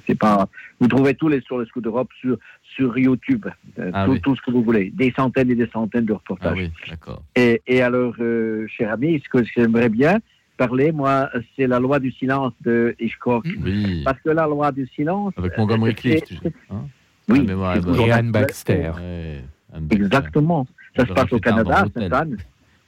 C'est 0.08 0.18
pas. 0.18 0.48
Vous 0.80 0.88
trouvez 0.88 1.14
tous 1.14 1.28
les 1.28 1.40
sur 1.42 1.60
les 1.60 1.66
scouts 1.66 1.82
d'Europe 1.82 2.08
sur 2.20 2.36
sur 2.74 2.98
YouTube, 2.98 3.46
euh, 3.78 3.90
Ah 3.94 4.06
tout, 4.24 4.34
ce 4.34 4.40
que 4.42 4.50
vous 4.50 4.64
voulez, 4.64 4.90
des 4.90 5.12
centaines 5.14 5.50
et 5.52 5.54
des 5.54 5.68
centaines 5.68 6.06
de 6.06 6.14
Ah 6.14 6.16
reportages. 6.16 6.56
oui, 6.58 6.70
d'accord. 6.88 7.22
et, 7.36 7.62
et 7.68 7.80
alors, 7.82 8.14
euh, 8.18 8.66
cher 8.66 8.90
ami, 8.92 9.22
ce 9.24 9.28
que 9.28 9.44
j'aimerais 9.44 9.90
bien 9.90 10.18
parler, 10.56 10.92
moi, 10.92 11.30
c'est 11.56 11.66
la 11.66 11.78
loi 11.80 11.98
du 11.98 12.10
silence 12.12 12.52
de 12.62 12.94
Hitchcock, 13.00 13.46
Oui, 13.62 14.02
parce 14.04 14.18
que 14.20 14.30
la 14.30 14.46
loi 14.46 14.72
du 14.72 14.86
silence. 14.94 15.32
avec 15.36 15.56
Montgomery 15.58 15.90
euh, 15.90 15.94
Clift. 15.94 16.26
c'est- 16.28 16.34
tu 16.36 16.42
sais, 16.42 16.52
hein? 16.70 16.86
Oui, 17.28 17.46
Et 17.48 18.10
Anne. 18.12 18.30
Baxter. 18.32 18.90
Ouais, 18.96 19.40
Anne 19.72 19.86
Baxter. 19.86 20.04
Exactement. 20.04 20.66
Ça 20.96 21.06
se 21.06 21.12
passe 21.12 21.32
au 21.32 21.38
Canada, 21.38 21.82
l'hôtel. 21.84 22.02
Sainte-Anne. 22.02 22.36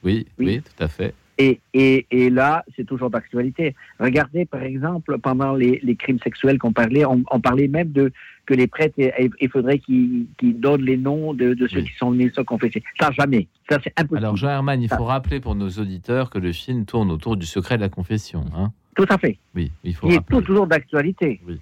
Oui, 0.05 0.27
oui, 0.39 0.47
Oui. 0.47 0.61
tout 0.63 0.83
à 0.85 0.89
fait. 0.89 1.15
Et, 1.39 1.61
et, 1.75 2.07
et 2.11 2.31
là, 2.31 2.65
c'est 2.75 2.85
toujours 2.87 3.11
d'actualité. 3.11 3.75
Regardez, 4.01 4.47
par 4.47 4.63
exemple, 4.63 5.19
pendant 5.19 5.55
les, 5.55 5.81
les 5.83 5.95
crimes 5.95 6.19
sexuels 6.21 6.59
qu'on 6.59 6.73
parlait, 6.73 7.05
on, 7.05 7.23
on 7.31 7.41
parlait 7.41 7.69
même 7.69 7.93
de 7.93 8.11
que 8.47 8.55
les 8.55 8.67
prêtres, 8.69 8.95
il, 8.99 9.13
il 9.41 9.51
faudrait 9.51 9.79
qu'ils 9.81 10.27
donnent 10.41 10.83
les 10.85 10.97
noms 10.97 11.35
de, 11.35 11.53
de 11.55 11.67
ceux 11.67 11.79
Oui. 11.81 11.85
qui 11.91 11.97
sont 11.99 12.13
venus 12.13 12.33
se 12.33 12.41
confesser. 12.41 12.83
Ça, 12.99 13.11
jamais. 13.11 13.49
Ça, 13.69 13.79
c'est 13.83 13.93
impossible. 13.99 14.19
Alors, 14.25 14.37
Jean 14.37 14.49
Herman, 14.51 14.81
il 14.81 14.89
faut 14.89 14.97
Ah. 15.01 15.15
rappeler 15.15 15.41
pour 15.41 15.55
nos 15.57 15.69
auditeurs 15.69 16.31
que 16.31 16.39
le 16.39 16.53
film 16.53 16.87
tourne 16.87 17.11
autour 17.11 17.37
du 17.37 17.45
secret 17.45 17.77
de 17.77 17.83
la 17.83 17.89
confession. 17.89 18.45
Hein 18.57 18.73
Tout 18.95 19.07
à 19.11 19.19
fait. 19.19 19.37
oui, 19.55 19.73
il 19.85 19.95
faut 19.95 20.09
Qui 20.09 20.15
est 20.15 20.21
tout- 20.31 20.41
toujours 20.41 20.67
d'actualité. 20.69 21.41
Oui. 21.47 21.61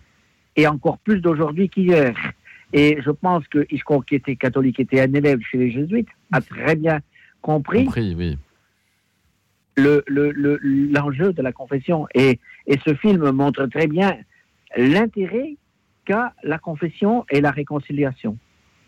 Et 0.57 0.67
encore 0.69 0.99
plus 0.99 1.21
d'aujourd'hui 1.21 1.69
qu'hier. 1.69 2.15
Et 2.73 2.99
je 3.05 3.11
pense 3.11 3.47
que 3.49 3.61
qui 4.07 4.15
était 4.15 4.37
catholique, 4.37 4.79
était 4.79 5.01
un 5.01 5.13
élève 5.15 5.41
chez 5.51 5.59
les 5.59 5.71
jésuites, 5.73 6.09
a 6.33 6.41
très 6.41 6.77
bien 6.77 7.01
compris 7.41 7.85
Compris, 7.87 8.15
oui. 8.17 8.37
Le- 9.77 10.05
le- 10.07 10.31
le- 10.33 10.59
l'enjeu 10.63 11.33
de 11.33 11.43
la 11.43 11.53
confession. 11.53 12.07
Et, 12.15 12.39
et 12.67 12.79
ce 12.87 12.95
film 12.95 13.31
montre 13.31 13.67
très 13.67 13.87
bien 13.87 14.17
l'intérêt 14.77 15.57
qu'a 16.05 16.35
la 16.43 16.59
confession 16.59 17.25
et 17.31 17.41
la 17.41 17.51
réconciliation. 17.51 18.37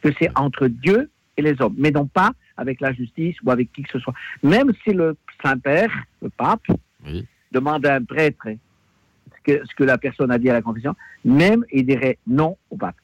Que 0.03 0.11
c'est 0.19 0.31
entre 0.39 0.69
Dieu 0.69 1.11
et 1.37 1.43
les 1.43 1.61
hommes, 1.61 1.75
mais 1.79 1.91
non 1.91 2.07
pas 2.07 2.31
avec 2.57 2.81
la 2.81 2.93
justice 2.93 3.37
ou 3.45 3.51
avec 3.51 3.73
qui 3.73 3.83
que 3.83 3.91
ce 3.91 3.99
soit. 3.99 4.15
Même 4.43 4.73
si 4.85 4.93
le 4.93 5.17
Saint-Père, 5.43 5.91
le 6.23 6.31
pape, 6.31 6.67
Oui. 7.07 7.27
demande 7.53 7.85
à 7.87 7.95
un 7.97 8.05
prêtre 8.05 8.47
ce 8.49 9.53
que, 9.53 9.67
ce 9.67 9.75
que 9.75 9.85
la 9.85 9.99
personne 9.99 10.31
a 10.31 10.39
dit 10.39 10.49
à 10.51 10.55
la 10.55 10.63
confession, 10.63 10.95
même 11.25 11.65
il 11.73 11.85
dirait 11.87 12.19
non 12.27 12.57
au 12.71 12.77
pape. 12.77 12.97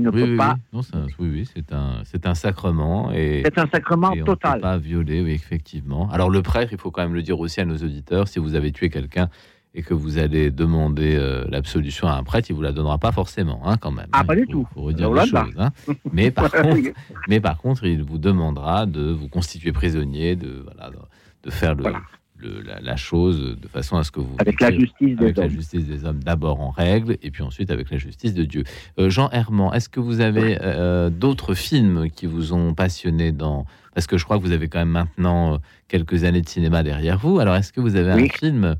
Il 0.00 0.04
ne 0.04 0.10
Oui, 0.10 0.22
peut 0.24 0.30
oui, 0.30 0.36
pas. 0.36 0.54
oui. 0.56 0.60
Non, 0.72 0.82
c'est 0.82 0.96
un, 0.96 1.06
oui, 1.18 1.48
c'est 1.54 1.72
un, 1.72 2.02
c'est 2.04 2.26
un 2.26 2.34
sacrement 2.34 3.12
et, 3.12 3.42
C'est 3.44 3.58
un 3.58 3.66
sacrement 3.66 4.12
et 4.12 4.18
on 4.18 4.20
ne 4.20 4.24
total. 4.26 4.54
peut 4.54 4.60
pas 4.60 4.78
violer, 4.78 5.20
oui, 5.22 5.32
effectivement. 5.32 6.10
Alors 6.10 6.30
le 6.30 6.42
prêtre, 6.42 6.72
il 6.72 6.78
faut 6.78 6.90
quand 6.90 7.02
même 7.02 7.14
le 7.14 7.22
dire 7.22 7.38
aussi 7.38 7.60
à 7.60 7.64
nos 7.64 7.76
auditeurs, 7.76 8.28
si 8.28 8.38
vous 8.38 8.54
avez 8.54 8.72
tué 8.72 8.88
quelqu'un 8.90 9.28
et 9.74 9.82
que 9.82 9.94
vous 9.94 10.18
allez 10.18 10.50
demander 10.50 11.14
euh, 11.14 11.44
l'absolution 11.48 12.08
à 12.08 12.14
un 12.14 12.24
prêtre, 12.24 12.50
il 12.50 12.54
vous 12.56 12.62
la 12.62 12.72
donnera 12.72 12.98
pas 12.98 13.12
forcément, 13.12 13.60
hein, 13.68 13.76
quand 13.76 13.92
même. 13.92 14.08
Ah, 14.10 14.20
hein. 14.20 14.24
pas 14.24 14.34
du 14.34 14.44
faut- 14.46 14.50
tout. 14.52 14.68
faut 14.74 14.80
redire 14.82 15.12
les 15.12 15.26
choses. 15.26 15.54
hein. 15.58 15.70
Mais 16.12 16.30
par 16.32 16.50
contre, 16.50 16.90
mais 17.28 17.38
par 17.40 17.56
contre, 17.58 17.84
il 17.84 18.02
vous 18.02 18.18
demandera 18.18 18.86
de 18.86 19.12
vous 19.12 19.28
constituer 19.28 19.70
prisonnier, 19.72 20.34
de 20.34 20.64
voilà, 20.64 20.90
de, 20.90 20.96
de 21.44 21.50
faire 21.50 21.74
le, 21.76 21.82
Voilà. 21.82 22.00
Le- 22.40 22.62
la, 22.62 22.80
la 22.80 22.96
chose 22.96 23.56
de 23.60 23.68
façon 23.68 23.96
à 23.96 24.04
ce 24.04 24.10
que 24.10 24.20
vous 24.20 24.34
avec 24.38 24.60
la 24.60 24.70
justice 24.72 25.16
des 25.16 25.24
avec 25.24 25.36
la 25.36 25.44
hommes. 25.44 25.50
justice 25.50 25.84
des 25.86 26.04
hommes 26.04 26.22
d'abord 26.22 26.60
en 26.60 26.70
règle 26.70 27.16
et 27.22 27.30
puis 27.30 27.42
ensuite 27.42 27.70
avec 27.70 27.90
la 27.90 27.98
justice 27.98 28.34
de 28.34 28.44
Dieu. 28.44 28.64
Euh, 28.98 29.10
Jean 29.10 29.28
Herman, 29.30 29.70
est-ce 29.74 29.88
que 29.88 30.00
vous 30.00 30.20
avez 30.20 30.58
euh, 30.62 31.10
d'autres 31.10 31.54
films 31.54 32.08
qui 32.10 32.26
vous 32.26 32.52
ont 32.52 32.74
passionné 32.74 33.32
dans 33.32 33.66
parce 33.94 34.06
que 34.06 34.16
je 34.18 34.24
crois 34.24 34.38
que 34.38 34.42
vous 34.42 34.52
avez 34.52 34.68
quand 34.68 34.78
même 34.78 34.88
maintenant 34.88 35.54
euh, 35.54 35.58
quelques 35.88 36.24
années 36.24 36.40
de 36.42 36.48
cinéma 36.48 36.82
derrière 36.82 37.18
vous. 37.18 37.40
Alors 37.40 37.56
est-ce 37.56 37.72
que 37.72 37.80
vous 37.80 37.96
avez 37.96 38.12
Oui. 38.14 38.24
un 38.32 38.38
film 38.38 38.76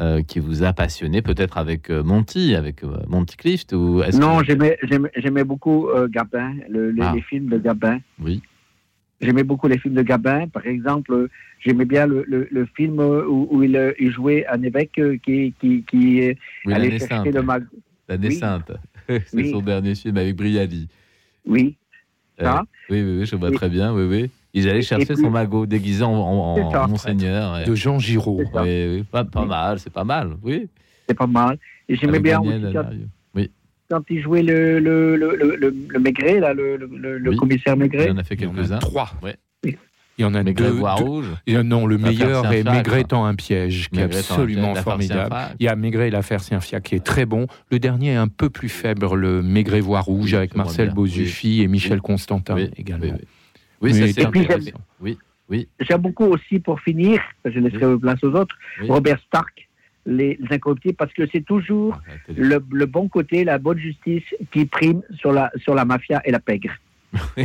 euh, 0.00 0.22
qui 0.22 0.38
vous 0.40 0.62
a 0.62 0.72
passionné, 0.72 1.20
peut-être 1.22 1.58
avec 1.58 1.90
euh, 1.90 2.02
Monty, 2.02 2.54
avec 2.54 2.82
euh, 2.84 2.96
Monty 3.08 3.36
Clift 3.36 3.72
ou 3.72 4.02
Non, 4.18 4.38
que- 4.38 4.44
j'aimais, 5.16 5.44
beaucoup 5.44 5.86
Gabin, 6.08 6.54
le- 6.68 6.90
les, 6.92 7.02
Ah. 7.02 7.12
les 7.14 7.20
films 7.22 7.48
de 7.50 7.58
Gabin. 7.58 7.98
Oui. 8.20 8.40
J'aimais 9.22 9.44
beaucoup 9.44 9.68
les 9.68 9.78
films 9.78 9.94
de 9.94 10.02
Gabin. 10.02 10.48
Par 10.48 10.66
exemple, 10.66 11.28
j'aimais 11.60 11.84
bien 11.84 12.06
le, 12.06 12.24
le, 12.26 12.48
le 12.50 12.66
film 12.76 12.98
où, 13.00 13.46
où 13.50 13.62
il, 13.62 13.76
euh, 13.76 13.92
il 14.00 14.10
jouait 14.10 14.46
un 14.48 14.60
évêque 14.62 14.98
euh, 14.98 15.16
qui, 15.24 15.54
qui, 15.60 15.84
qui 15.84 16.34
Oui, 16.66 16.72
allait 16.74 16.90
chercher 16.98 17.06
sainte. 17.08 17.26
le 17.34 17.42
mag. 17.42 17.64
L'année 18.08 18.28
Oui. 18.28 18.34
sainte. 18.36 18.72
C'est 19.08 19.24
Oui. 19.34 19.50
son 19.50 19.60
dernier 19.62 19.94
film 19.94 20.16
avec 20.16 20.34
Briali. 20.36 20.88
Oui, 21.46 21.76
Ça. 22.38 22.58
Euh, 22.58 22.62
oui, 22.90 23.02
oui, 23.02 23.18
oui, 23.20 23.26
je 23.26 23.36
vois 23.36 23.50
Et- 23.50 23.54
très 23.54 23.68
bien. 23.68 23.92
Oui, 23.94 24.04
oui. 24.04 24.30
Il 24.54 24.68
allait 24.68 24.82
chercher 24.82 25.06
puis- 25.06 25.16
son 25.16 25.30
magot 25.30 25.64
déguisé 25.66 26.02
en, 26.02 26.10
en, 26.12 26.52
en 26.52 26.56
C'est 26.70 26.76
ça. 26.76 26.86
monseigneur. 26.86 27.64
de 27.66 27.74
Jean 27.74 27.98
Giraud. 27.98 28.42
Oui, 28.54 28.86
oui, 28.96 29.02
pas, 29.10 29.24
pas 29.24 29.42
Oui. 29.42 29.48
mal, 29.48 29.78
c'est 29.78 29.92
pas 29.92 30.04
mal, 30.04 30.32
oui. 30.42 30.68
c'est 31.08 31.14
pas 31.16 31.26
mal. 31.26 31.58
Et 31.88 31.96
j'aimais 31.96 32.20
bien 32.20 32.40
Daniel 32.40 32.66
aussi 32.76 32.98
quand, 33.92 34.02
il 34.10 34.22
jouait 34.22 34.42
le, 34.42 34.78
le, 34.78 35.16
le, 35.16 35.36
le, 35.36 35.56
le, 35.56 35.74
le 35.88 35.98
Maigret, 36.00 36.40
là, 36.40 36.54
le, 36.54 36.76
le, 36.76 36.86
le- 36.86 37.18
le 37.18 37.30
Oui. 37.30 37.36
commissaire 37.36 37.74
Il 37.74 37.80
Maigret. 37.80 38.10
en 38.10 38.16
a 38.16 38.24
fait 38.24 38.34
Il 38.36 38.42
y 38.42 38.46
en 38.46 38.50
a 38.50 38.54
quelques-uns. 38.54 38.78
trois. 38.78 39.10
Ouais. 39.22 39.36
Il 40.18 40.22
y 40.22 40.24
en 40.26 40.34
a 40.34 40.42
Maigret 40.42 40.66
deux. 40.68 40.72
voix 40.72 40.94
deux- 40.98 41.04
rouge. 41.04 41.26
Et, 41.46 41.62
non, 41.62 41.86
le 41.86 41.96
meilleur 41.98 42.50
est. 42.52 42.64
Maigret 42.64 43.00
étant 43.02 43.24
un 43.24 43.34
piège, 43.34 43.88
qui 43.90 43.98
est 44.00 44.02
absolument 44.04 44.74
formidable. 44.74 45.34
Il 45.58 45.64
y 45.64 45.68
a 45.68 45.76
Maigret 45.76 46.08
et 46.08 46.10
l'affaire 46.10 46.40
Saint-Fiacre 46.40 46.88
qui 46.88 46.94
est 46.96 47.04
très 47.04 47.24
bon. 47.26 47.46
Le 47.70 47.78
dernier 47.78 48.12
est 48.12 48.16
un 48.16 48.28
peu 48.28 48.48
plus 48.50 48.68
faible, 48.68 49.06
le 49.14 49.42
Maigret 49.42 49.80
voix 49.80 50.00
rouge 50.00 50.30
Oui, 50.32 50.36
avec 50.36 50.54
Marcel. 50.56 50.90
Bozuffi 50.92 51.62
et 51.62 51.68
Michel 51.68 51.94
Oui. 51.94 52.00
Constantin 52.02 52.54
Oui, 52.56 52.70
également. 52.76 53.04
oui, 53.06 53.12
oui. 53.14 53.26
Oui, 53.80 53.94
ça 53.94 54.06
et 54.06 54.12
c'est 54.12 54.30
puis, 54.30 54.40
j'aime- 54.42 54.50
intéressant. 54.60 54.80
Oui, 55.00 55.18
J'aime 55.80 56.00
beaucoup 56.00 56.24
aussi, 56.26 56.58
pour 56.60 56.80
finir, 56.80 57.20
je 57.44 57.58
laisserai 57.58 57.98
place 57.98 58.22
aux 58.24 58.32
autres, 58.32 58.56
Oui. 58.80 58.88
Robert 58.88 59.18
Stark, 59.26 59.68
Les 60.04 60.38
Incorruptibles, 60.50 60.94
parce 60.96 61.12
que 61.12 61.22
c'est 61.32 61.44
toujours 61.44 61.96
Ah, 62.08 62.12
le, 62.36 62.58
le 62.72 62.86
bon 62.86 63.08
côté, 63.08 63.44
la 63.44 63.58
bonne 63.58 63.78
justice 63.78 64.24
qui 64.52 64.64
prime 64.66 65.02
sur 65.18 65.32
la, 65.32 65.50
sur 65.56 65.74
la 65.74 65.84
mafia 65.84 66.20
et 66.24 66.30
la 66.32 66.40
pègre. 66.40 66.70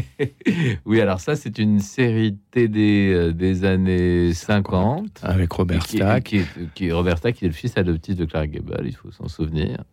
oui, 0.86 1.02
alors 1.02 1.20
ça, 1.20 1.36
c'est 1.36 1.58
une 1.60 1.80
série 1.80 2.38
TD 2.52 3.12
euh, 3.14 3.32
des 3.34 3.66
années 3.66 4.34
50. 4.34 5.20
Avec 5.24 5.52
Robert 5.52 5.80
qui, 5.84 5.98
Stack. 5.98 6.36
qui, 6.74 6.92
Robert 6.92 7.18
Stack, 7.18 7.36
qui 7.36 7.46
est 7.46 7.50
le 7.50 7.54
fils 7.54 7.78
adoptif 7.78 8.16
de 8.16 8.26
Clark 8.26 8.50
Gable, 8.50 8.84
il 8.86 8.96
faut 8.96 9.12
s'en 9.12 9.28
souvenir, 9.28 9.84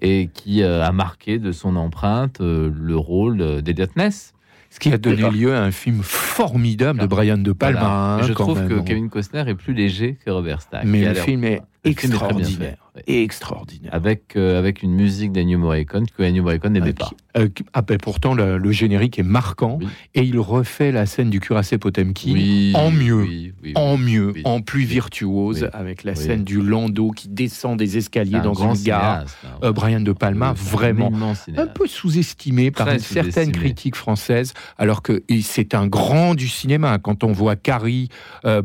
et 0.00 0.28
qui 0.32 0.62
euh, 0.62 0.82
a 0.82 0.92
marqué 0.92 1.38
de 1.38 1.52
son 1.52 1.76
empreinte 1.76 2.40
euh, 2.40 2.72
le 2.74 2.96
rôle 2.96 3.40
euh, 3.40 3.60
d'Eliot 3.60 3.86
Ness. 3.96 4.32
Ce 4.70 4.80
qui 4.80 4.90
a 4.90 4.96
donné 4.96 5.28
lieu 5.30 5.54
à 5.54 5.62
un 5.62 5.70
film 5.70 6.00
formidable 6.02 6.98
de 7.00 7.06
Brian 7.06 7.36
De 7.36 7.52
Palma. 7.52 7.78
Voilà. 7.80 8.14
hein, 8.14 8.22
je 8.22 8.32
quand 8.32 8.44
trouve 8.44 8.60
même. 8.60 8.68
que 8.70 8.80
Kevin 8.80 9.10
Costner 9.10 9.44
est 9.46 9.54
plus 9.54 9.74
léger 9.74 10.16
que 10.24 10.30
Robert 10.30 10.62
Stack. 10.62 10.84
Mais 10.84 11.04
le 11.04 11.12
film 11.12 11.44
est 11.44 11.60
Extraordinaire. 11.84 12.76
ouais. 12.94 13.02
Extraordinaire. 13.22 13.92
Avec, 13.94 14.36
euh, 14.36 14.58
avec 14.58 14.82
une 14.82 14.92
musique 14.92 15.32
d'Ennio 15.32 15.58
Morricone 15.58 16.06
que 16.06 16.22
Ennio 16.22 16.42
Morricone 16.42 16.74
n'aimait 16.74 16.94
Ah, 17.00 17.10
pas. 17.34 17.40
euh, 17.40 17.48
ah, 17.72 17.82
ben, 17.82 17.96
pourtant, 17.98 18.34
le, 18.34 18.58
le 18.58 18.70
générique 18.72 19.18
est 19.18 19.22
marquant 19.24 19.78
Oui. 19.80 19.88
et 20.14 20.22
il 20.22 20.38
refait 20.38 20.92
la 20.92 21.06
scène 21.06 21.30
du 21.30 21.40
cuirassé 21.40 21.78
Potemkin 21.78 22.32
Oui, 22.34 22.72
en 22.76 22.90
mieux. 22.90 23.22
oui, 23.22 23.52
en 23.74 23.96
mieux, 23.96 24.34
en 24.44 24.60
plus 24.60 24.84
virtuose, 24.84 25.70
avec 25.72 26.04
la 26.04 26.14
scène 26.14 26.44
du 26.44 26.60
landau 26.62 27.10
qui 27.10 27.28
descend 27.28 27.78
des 27.78 27.96
escaliers 27.96 28.36
un 28.36 28.42
dans 28.42 28.52
grand 28.52 28.74
une 28.74 28.82
gare. 28.84 29.14
cinéaste, 29.28 29.38
hein. 29.44 29.58
Euh, 29.64 29.72
Brian 29.72 30.00
De 30.00 30.12
Palma, 30.12 30.50
un 30.50 30.52
vraiment 30.52 31.10
un 31.56 31.66
peu 31.66 31.86
sous-estimé 31.88 32.70
par 32.70 32.90
une 32.90 32.98
certaine 33.00 33.32
sous-estimé. 33.32 33.52
critique 33.58 33.96
française, 33.96 34.52
alors 34.78 35.02
que 35.02 35.22
c'est 35.42 35.74
un 35.74 35.86
grand 35.88 36.34
du 36.34 36.46
cinéma. 36.46 36.98
Quand 36.98 37.24
on 37.24 37.32
voit 37.32 37.56
Carrie, 37.56 38.08
euh, 38.44 38.62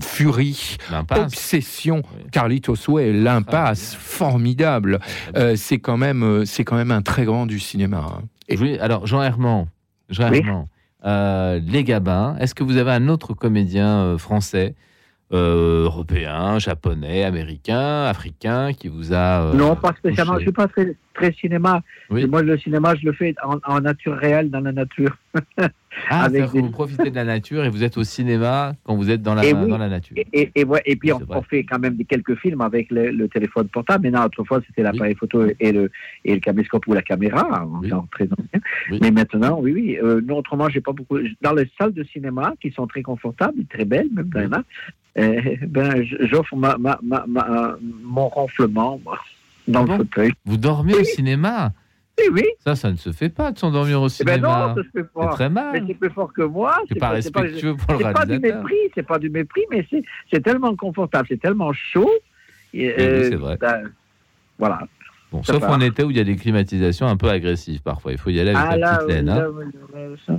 Fury. 0.00 0.76
Obsession. 1.10 2.02
Carlitos 2.50 2.88
Way, 2.88 3.12
l'impasse, 3.12 3.94
Ah, 3.96 3.98
formidable. 4.00 5.00
Euh, 5.36 5.54
c'est 5.56 5.78
quand 5.78 5.96
même, 5.96 6.22
euh, 6.22 6.44
c'est 6.44 6.62
quand 6.62 6.76
même 6.76 6.92
un 6.92 7.02
très 7.02 7.24
grand 7.24 7.44
du 7.44 7.58
cinéma. 7.58 8.06
hein. 8.06 8.56
Alors, 8.80 9.04
Jean 9.04 9.20
Herman, 9.20 9.66
Jean 10.10 10.30
Oui. 10.30 10.38
Herman, 10.38 10.66
euh, 11.04 11.58
Les 11.66 11.82
Gabins, 11.82 12.36
est-ce 12.38 12.54
que 12.54 12.62
vous 12.62 12.76
avez 12.76 12.92
un 12.92 13.08
autre 13.08 13.34
comédien 13.34 13.88
euh, 13.98 14.16
français, 14.18 14.76
euh, 15.32 15.84
européen, 15.84 16.58
japonais, 16.60 17.24
américain, 17.24 18.04
africain, 18.04 18.72
qui 18.72 18.88
vous 18.88 19.12
a. 19.12 19.46
euh, 19.48 19.54
non, 19.54 19.74
pas 19.74 19.92
spécialement. 19.98 20.34
Je 20.34 20.38
touché 20.38 20.44
suis 20.46 20.52
pas 20.52 20.68
très, 20.68 20.94
très 21.14 21.32
cinéma. 21.32 21.82
Oui. 22.10 22.26
Moi, 22.26 22.42
le 22.42 22.56
cinéma, 22.58 22.94
je 22.94 23.04
le 23.06 23.12
fais 23.12 23.34
en, 23.42 23.56
en 23.64 23.80
nature 23.80 24.14
réelle, 24.16 24.50
dans 24.50 24.60
la 24.60 24.70
nature. 24.70 25.16
Ah, 26.08 26.22
avec 26.26 26.52
des- 26.52 26.60
vous 26.60 26.70
profitez 26.70 27.10
de 27.10 27.14
la 27.16 27.24
nature 27.24 27.64
et 27.64 27.70
vous 27.70 27.82
êtes 27.82 27.98
au 27.98 28.04
cinéma 28.04 28.74
quand 28.84 28.94
vous 28.94 29.10
êtes 29.10 29.22
dans 29.22 29.34
la, 29.34 29.44
Et 29.44 29.52
oui. 29.52 29.68
dans 29.68 29.78
la 29.78 29.88
nature. 29.88 30.16
Et, 30.16 30.26
et, 30.32 30.52
et, 30.54 30.64
ouais, 30.64 30.82
et 30.86 30.94
puis, 30.94 31.12
on, 31.12 31.42
fait 31.42 31.64
quand 31.64 31.80
même 31.80 31.96
quelques 32.04 32.36
films 32.36 32.60
avec 32.60 32.90
le, 32.92 33.10
le 33.10 33.28
téléphone 33.28 33.66
portable. 33.66 34.04
Maintenant, 34.08 34.26
autrefois, 34.26 34.60
c'était 34.66 34.82
l'appareil 34.84 35.16
photo 35.16 35.44
et 35.58 35.72
le, 35.72 35.90
et 36.24 36.34
le 36.34 36.40
caméscope 36.40 36.86
ou 36.86 36.92
la 36.94 37.02
caméra, 37.02 37.66
Oui. 37.82 37.92
encore 37.92 38.06
très 38.12 38.26
ancien. 38.26 38.60
Mais 39.02 39.10
maintenant, 39.10 39.58
oui, 39.60 39.72
oui. 39.72 39.98
Euh, 40.00 40.20
non, 40.24 40.38
autrement, 40.38 40.68
j'ai 40.68 40.80
pas 40.80 40.92
beaucoup. 40.92 41.18
Dans 41.42 41.52
les 41.54 41.68
salles 41.78 41.94
de 41.94 42.04
cinéma, 42.04 42.52
qui 42.60 42.70
sont 42.70 42.86
très 42.86 43.02
confortables, 43.02 43.64
très 43.68 43.84
belles, 43.84 44.08
même 44.14 44.28
dans 44.28 44.62
euh, 45.18 45.56
ben, 45.66 46.04
j'offre 46.20 46.54
ma, 46.56 46.76
ma, 46.78 46.98
ma, 47.02 47.24
ma- 47.26 47.76
mon 48.02 48.28
ronflement 48.28 49.00
moi, 49.04 49.18
dans 49.68 49.80
Ah 49.80 49.82
le 49.82 49.88
bon 49.88 49.96
fauteuil. 49.98 50.32
Vous 50.44 50.56
dormez 50.56 50.94
au 50.94 51.04
cinéma 51.04 51.72
Oui, 52.18 52.24
oui. 52.32 52.44
Ça, 52.64 52.76
ça 52.76 52.90
ne 52.90 52.96
se 52.96 53.12
fait 53.12 53.28
pas 53.28 53.52
de 53.52 53.58
s'endormir 53.58 54.00
au 54.02 54.08
Eh 54.08 54.24
ben 54.24 54.34
cinéma. 54.34 54.68
non, 54.68 54.74
ça 54.74 54.82
se 54.82 54.88
fait 54.88 54.90
c'est 55.04 55.12
pas. 55.12 55.28
très 55.28 55.48
Mais 55.48 55.62
mal. 55.62 55.84
c'est 55.86 55.94
plus 55.94 56.10
fort 56.10 56.32
que 56.32 56.42
moi. 56.42 56.76
C'est 56.88 56.98
pas 56.98 57.20
c'est 57.20 57.30
pas- 57.32 57.40
respectueux 57.40 57.74
pour 57.76 57.92
le 57.94 57.98
C'est 58.04 58.12
pas 58.12 58.24
du 58.24 58.30
réalisateur. 58.32 58.62
mépris, 58.62 58.76
c'est 58.94 59.06
pas 59.06 59.18
du 59.18 59.30
mépris, 59.30 59.62
mais 59.70 59.86
c'est 59.90 60.02
c'est 60.30 60.42
tellement 60.42 60.74
confortable, 60.76 61.26
c'est 61.28 61.40
tellement 61.40 61.72
chaud. 61.72 62.10
Et, 62.74 62.88
oui, 62.88 62.94
euh, 62.98 63.22
c'est 63.30 63.36
vrai. 63.36 63.56
ben, 63.60 63.82
voilà. 64.58 64.80
Bon, 65.32 65.42
sauf 65.42 65.62
en 65.64 65.80
été 65.80 66.04
où 66.04 66.10
il 66.10 66.16
y 66.16 66.20
a 66.20 66.24
des 66.24 66.36
climatisations 66.36 67.06
un 67.08 67.16
peu 67.16 67.28
agressives 67.28 67.82
parfois. 67.82 68.12
Il 68.12 68.18
faut 68.18 68.30
y 68.30 68.38
aller 68.38 68.50
avec 68.50 68.62
Ah 68.62 68.76
la 68.76 68.92
là, 68.92 68.96
petite 68.98 69.10
laine. 69.10 69.28
hein. 69.28 69.46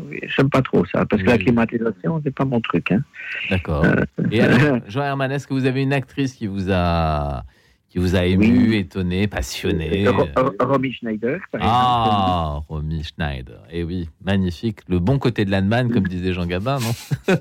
oui, 0.10 0.20
j'aime 0.36 0.50
pas 0.50 0.62
trop 0.62 0.86
ça, 0.86 1.06
parce 1.06 1.22
que 1.22 1.28
la 1.28 1.38
climatisation, 1.38 2.22
c'est 2.24 2.34
pas 2.34 2.46
mon 2.46 2.62
truc. 2.62 2.92
Hein. 2.94 3.02
D'accord. 3.50 3.86
Et 4.32 4.40
alors, 4.42 4.80
Jean 4.88 5.04
Herman, 5.04 5.32
est-ce 5.32 5.46
que 5.46 5.54
vous 5.54 5.66
avez 5.66 5.84
une 5.84 5.92
actrice 5.94 6.34
qui 6.34 6.48
vous 6.48 6.72
a, 6.72 7.44
qui 7.90 8.00
vous 8.00 8.16
a 8.16 8.24
ému, 8.26 8.70
Oui. 8.70 8.76
étonné, 8.78 9.28
passionné 9.28 10.08
Euh, 10.08 10.12
Ro- 10.12 10.28
Ro- 10.38 10.56
Romy 10.62 10.94
Schneider, 10.94 11.40
par. 11.52 11.62
Ah, 11.64 12.60
Romy 12.70 13.04
Schneider. 13.04 13.62
Et 13.70 13.84
oui, 13.84 14.10
magnifique. 14.24 14.80
Le 14.88 15.00
bon 15.00 15.20
côté 15.20 15.44
de 15.44 15.52
l'Allemagne, 15.52 15.90
comme 15.90 16.08
disait 16.08 16.32
Jean 16.32 16.46
Gabin, 16.46 16.80
non? 16.80 17.36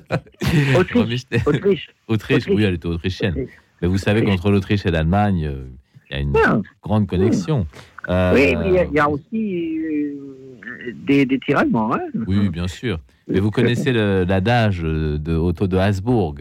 Autriche. 0.79 1.23
Autriche. 1.45 1.45
Autriche, 1.45 1.89
Autriche. 2.07 2.47
oui, 2.49 2.63
elle 2.63 2.73
était 2.75 2.87
autrichienne. 2.87 3.31
Autriche. 3.31 3.49
Mais 3.81 3.87
vous 3.87 3.97
savez 3.97 4.23
qu'entre 4.23 4.51
l'Autriche 4.51 4.85
et 4.85 4.91
l'Allemagne, 4.91 5.45
euh, 5.45 5.67
il 6.09 6.13
y 6.15 6.19
a 6.19 6.21
une 6.21 6.33
Ah, 6.45 6.59
grande 6.83 7.07
connexion. 7.07 7.67
Euh, 8.09 8.33
Oui, 8.33 8.55
mais 8.55 8.67
il 8.69 8.73
y 8.73 8.79
a- 8.79 8.85
il 8.85 8.93
y, 8.93 8.99
a 8.99 9.09
aussi 9.09 9.77
euh, 9.79 10.91
des, 11.05 11.25
des 11.25 11.39
tiraillements. 11.39 11.93
Hein. 11.93 11.99
Oui, 12.27 12.49
bien 12.49 12.67
sûr. 12.67 12.99
Mais 13.27 13.39
vous 13.39 13.51
connaissez 13.51 13.91
le- 13.91 14.23
l'adage 14.23 14.79
de 14.81 15.35
Otto 15.35 15.67
de 15.67 15.77
Habsbourg. 15.77 16.35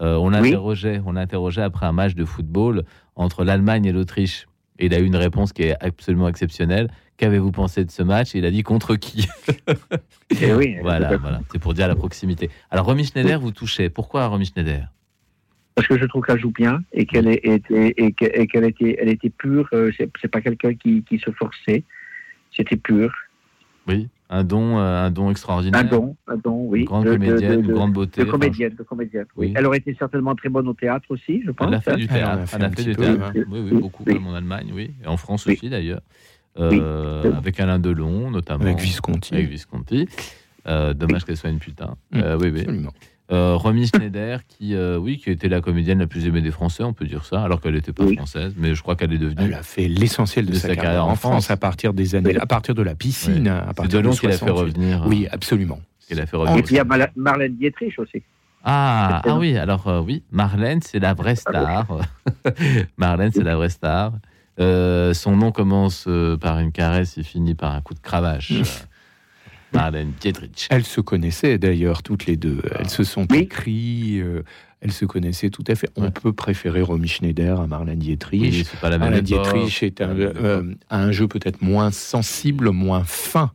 Euh, 0.00 0.16
on 0.16 0.28
l'interrogeait, 0.28 1.00
on 1.06 1.12
l'interrogeait 1.12 1.62
après 1.62 1.86
un 1.86 1.92
match 1.92 2.14
de 2.14 2.26
football 2.26 2.84
entre 3.14 3.44
l'Allemagne 3.44 3.86
et 3.86 3.92
l'Autriche. 3.92 4.46
Et 4.78 4.86
il 4.86 4.94
a 4.94 4.98
eu 5.00 5.04
une 5.06 5.16
réponse 5.16 5.54
qui 5.54 5.62
est 5.62 5.76
absolument 5.82 6.28
exceptionnelle. 6.28 6.88
Qu'avez-vous 7.16 7.50
pensé 7.50 7.82
de 7.86 7.90
ce 7.90 8.02
match? 8.02 8.34
Et 8.34 8.38
il 8.40 8.44
a 8.44 8.50
dit 8.50 8.62
contre 8.62 8.96
qui? 8.96 9.26
Eh 10.38 10.52
oui, 10.52 10.76
Voilà, 10.82 11.16
voilà. 11.16 11.40
C'est 11.50 11.58
pour 11.58 11.72
dire 11.72 11.88
la 11.88 11.94
proximité. 11.94 12.50
Alors, 12.70 12.84
Romy 12.84 13.04
Schneider, 13.06 13.40
vous 13.40 13.52
touchez. 13.52 13.88
Pourquoi 13.88 14.26
Romy 14.26 14.44
Schneider? 14.44 14.88
Parce 15.76 15.86
que 15.88 15.98
je 15.98 16.06
trouve 16.06 16.24
qu'elle 16.24 16.40
joue 16.40 16.50
bien 16.52 16.82
et 16.92 17.04
qu'elle 17.06 17.28
était 17.28 17.92
et 17.98 18.12
que- 18.12 18.24
et 18.24 18.46
qu'elle 18.46 18.64
était, 18.64 18.96
elle 18.98 19.10
était 19.10 19.30
pure. 19.30 19.68
euh, 19.74 19.92
c'est 19.98 20.28
pas 20.28 20.40
quelqu'un 20.40 20.74
qui, 20.74 21.02
qui 21.04 21.18
se 21.18 21.30
forçait. 21.30 21.84
C'était 22.56 22.76
pur. 22.76 23.12
Oui, 23.86 24.08
un 24.30 24.42
don, 24.42 24.78
euh, 24.78 25.04
un 25.06 25.10
don 25.10 25.30
extraordinaire. 25.30 25.78
Un 25.80 25.84
don, 25.84 26.16
un 26.26 26.36
don, 26.38 26.64
oui. 26.68 26.80
Une 26.80 26.84
grande 26.86 27.04
de- 27.04 27.10
de- 27.12 27.16
comédienne, 27.18 27.60
de- 27.62 27.68
une 27.68 27.72
grande 27.74 27.92
beauté. 27.92 28.22
De 28.22 28.26
Enfin, 28.26 28.32
comédienne, 28.38 28.74
de 28.74 28.82
comédienne. 28.82 29.26
Oui. 29.36 29.48
Oui. 29.48 29.54
Elle 29.54 29.66
aurait 29.66 29.76
été 29.78 29.94
certainement 29.98 30.34
très 30.34 30.48
bonne 30.48 30.66
au 30.66 30.72
théâtre 30.74 31.04
aussi, 31.10 31.42
je 31.44 31.50
pense. 31.50 31.68
Elle 31.68 31.74
a 31.74 31.80
fait 31.82 31.96
du 31.96 32.06
Elle 32.10 32.24
en 32.24 32.28
a 32.28 32.36
théâtre. 32.36 32.48
fait 32.48 32.56
Elle 32.56 32.64
a 32.64 32.70
fait 32.70 32.82
du 32.84 32.92
peu, 32.94 33.02
théâtre. 33.04 33.22
hein. 33.26 33.32
Oui, 33.34 33.44
oui, 33.50 33.68
Oui, 33.72 33.80
beaucoup, 33.82 34.02
oui. 34.06 34.14
comme 34.14 34.26
en 34.28 34.34
Allemagne, 34.34 34.70
oui. 34.74 34.90
Et 35.04 35.06
en 35.06 35.16
France 35.18 35.44
Oui. 35.46 35.52
aussi, 35.52 35.68
d'ailleurs. 35.68 36.00
Euh, 36.58 37.22
Oui. 37.22 37.32
Avec 37.36 37.60
Alain 37.60 37.78
Delon, 37.78 38.30
notamment. 38.30 38.64
Avec 38.64 38.78
Visconti. 38.80 39.34
Avec 39.34 39.48
Visconti. 39.50 40.08
Euh, 40.66 40.94
dommage 40.94 41.24
qu'elle 41.26 41.36
soit 41.36 41.50
une 41.50 41.58
putain. 41.58 41.94
Mm. 42.12 42.16
Euh, 42.18 42.38
oui, 42.40 42.48
oui. 42.50 42.60
Absolument. 42.60 42.92
Euh, 43.32 43.56
Romy 43.56 43.88
Schneider, 43.88 44.46
qui, 44.46 44.76
euh, 44.76 44.98
oui, 44.98 45.18
qui 45.18 45.30
était 45.30 45.48
la 45.48 45.60
comédienne 45.60 45.98
la 45.98 46.06
plus 46.06 46.26
aimée 46.26 46.42
des 46.42 46.52
Français, 46.52 46.84
on 46.84 46.92
peut 46.92 47.06
dire 47.06 47.24
ça, 47.24 47.42
alors 47.42 47.60
qu'elle 47.60 47.74
n'était 47.74 47.92
pas 47.92 48.04
Oui. 48.04 48.14
française, 48.16 48.54
mais 48.56 48.74
je 48.76 48.82
crois 48.82 48.94
qu'elle 48.94 49.12
est 49.12 49.18
devenue. 49.18 49.46
Elle 49.46 49.54
a 49.54 49.64
fait 49.64 49.88
l'essentiel 49.88 50.46
de, 50.46 50.54
sa, 50.54 50.76
carrière 50.76 51.06
en 51.06 51.16
France, 51.16 51.50
à 51.50 51.56
partir 51.56 51.92
des 51.92 52.14
années, 52.14 52.30
Oui. 52.34 52.38
à 52.40 52.46
partir 52.46 52.76
de 52.76 52.82
la 52.82 52.94
piscine, 52.94 53.48
à 53.48 53.64
C'est 53.68 53.74
partir 53.74 54.02
de 54.02 54.10
qui 54.10 54.26
l'a 54.26 54.32
fait 54.32 54.38
68. 54.38 54.60
revenir. 54.76 55.02
euh, 55.02 55.08
Oui, 55.08 55.26
absolument. 55.32 55.80
qui 56.06 56.14
l'a 56.14 56.24
fait 56.26 56.36
En- 56.36 56.40
Et 56.44 56.48
revenir. 56.50 56.64
puis 56.64 56.74
il 56.74 56.78
y 56.78 56.80
a 56.80 56.84
Mar- 56.84 57.08
Marlène 57.16 57.56
Dietrich 57.56 57.98
aussi. 57.98 58.22
Ah, 58.62 59.22
ah 59.24 59.36
oui, 59.38 59.56
alors 59.56 59.88
euh, 59.88 60.00
oui, 60.00 60.22
Marlène, 60.30 60.80
c'est 60.82 61.00
la 61.00 61.12
vraie 61.14 61.34
star. 61.36 61.86
Marlène, 62.96 63.32
c'est 63.32 63.42
la 63.44 63.56
vraie 63.56 63.68
star. 63.70 64.12
Euh, 64.60 65.12
son 65.14 65.36
nom 65.36 65.50
commence 65.52 66.08
par 66.40 66.60
une 66.60 66.70
caresse 66.72 67.18
et 67.18 67.22
finit 67.24 67.54
par 67.54 67.74
un 67.74 67.80
coup 67.80 67.94
de 67.94 68.00
cravache. 68.00 68.52
Marlène 69.76 70.12
Dietrich. 70.20 70.66
Elles 70.70 70.84
se 70.84 71.00
connaissaient 71.00 71.58
d'ailleurs 71.58 72.02
toutes 72.02 72.26
les 72.26 72.36
deux. 72.36 72.60
Elles 72.78 72.90
se 72.90 73.04
sont 73.04 73.26
Oui. 73.30 73.38
écrites. 73.38 74.22
euh, 74.22 74.42
elles 74.82 74.92
se 74.92 75.04
connaissaient 75.06 75.50
tout 75.50 75.64
à 75.68 75.74
fait. 75.74 75.88
On 75.96 76.02
Ouais. 76.04 76.10
peut 76.10 76.32
préférer 76.32 76.82
Romy 76.82 77.08
Schneider 77.08 77.60
à 77.60 77.66
Marlène 77.66 77.98
Dietrich. 77.98 78.40
Oui, 78.42 78.64
c'est 78.70 78.78
pas 78.78 78.90
la 78.90 78.98
même 78.98 79.08
Marlène 79.10 79.26
époque. 79.26 79.42
Dietrich 79.54 79.82
est 79.82 80.00
un, 80.02 80.10
euh, 80.18 80.74
un 80.90 81.12
jeu 81.12 81.26
peut-être 81.28 81.62
moins 81.62 81.90
sensible, 81.90 82.70
moins 82.70 83.02
fin. 83.04 83.52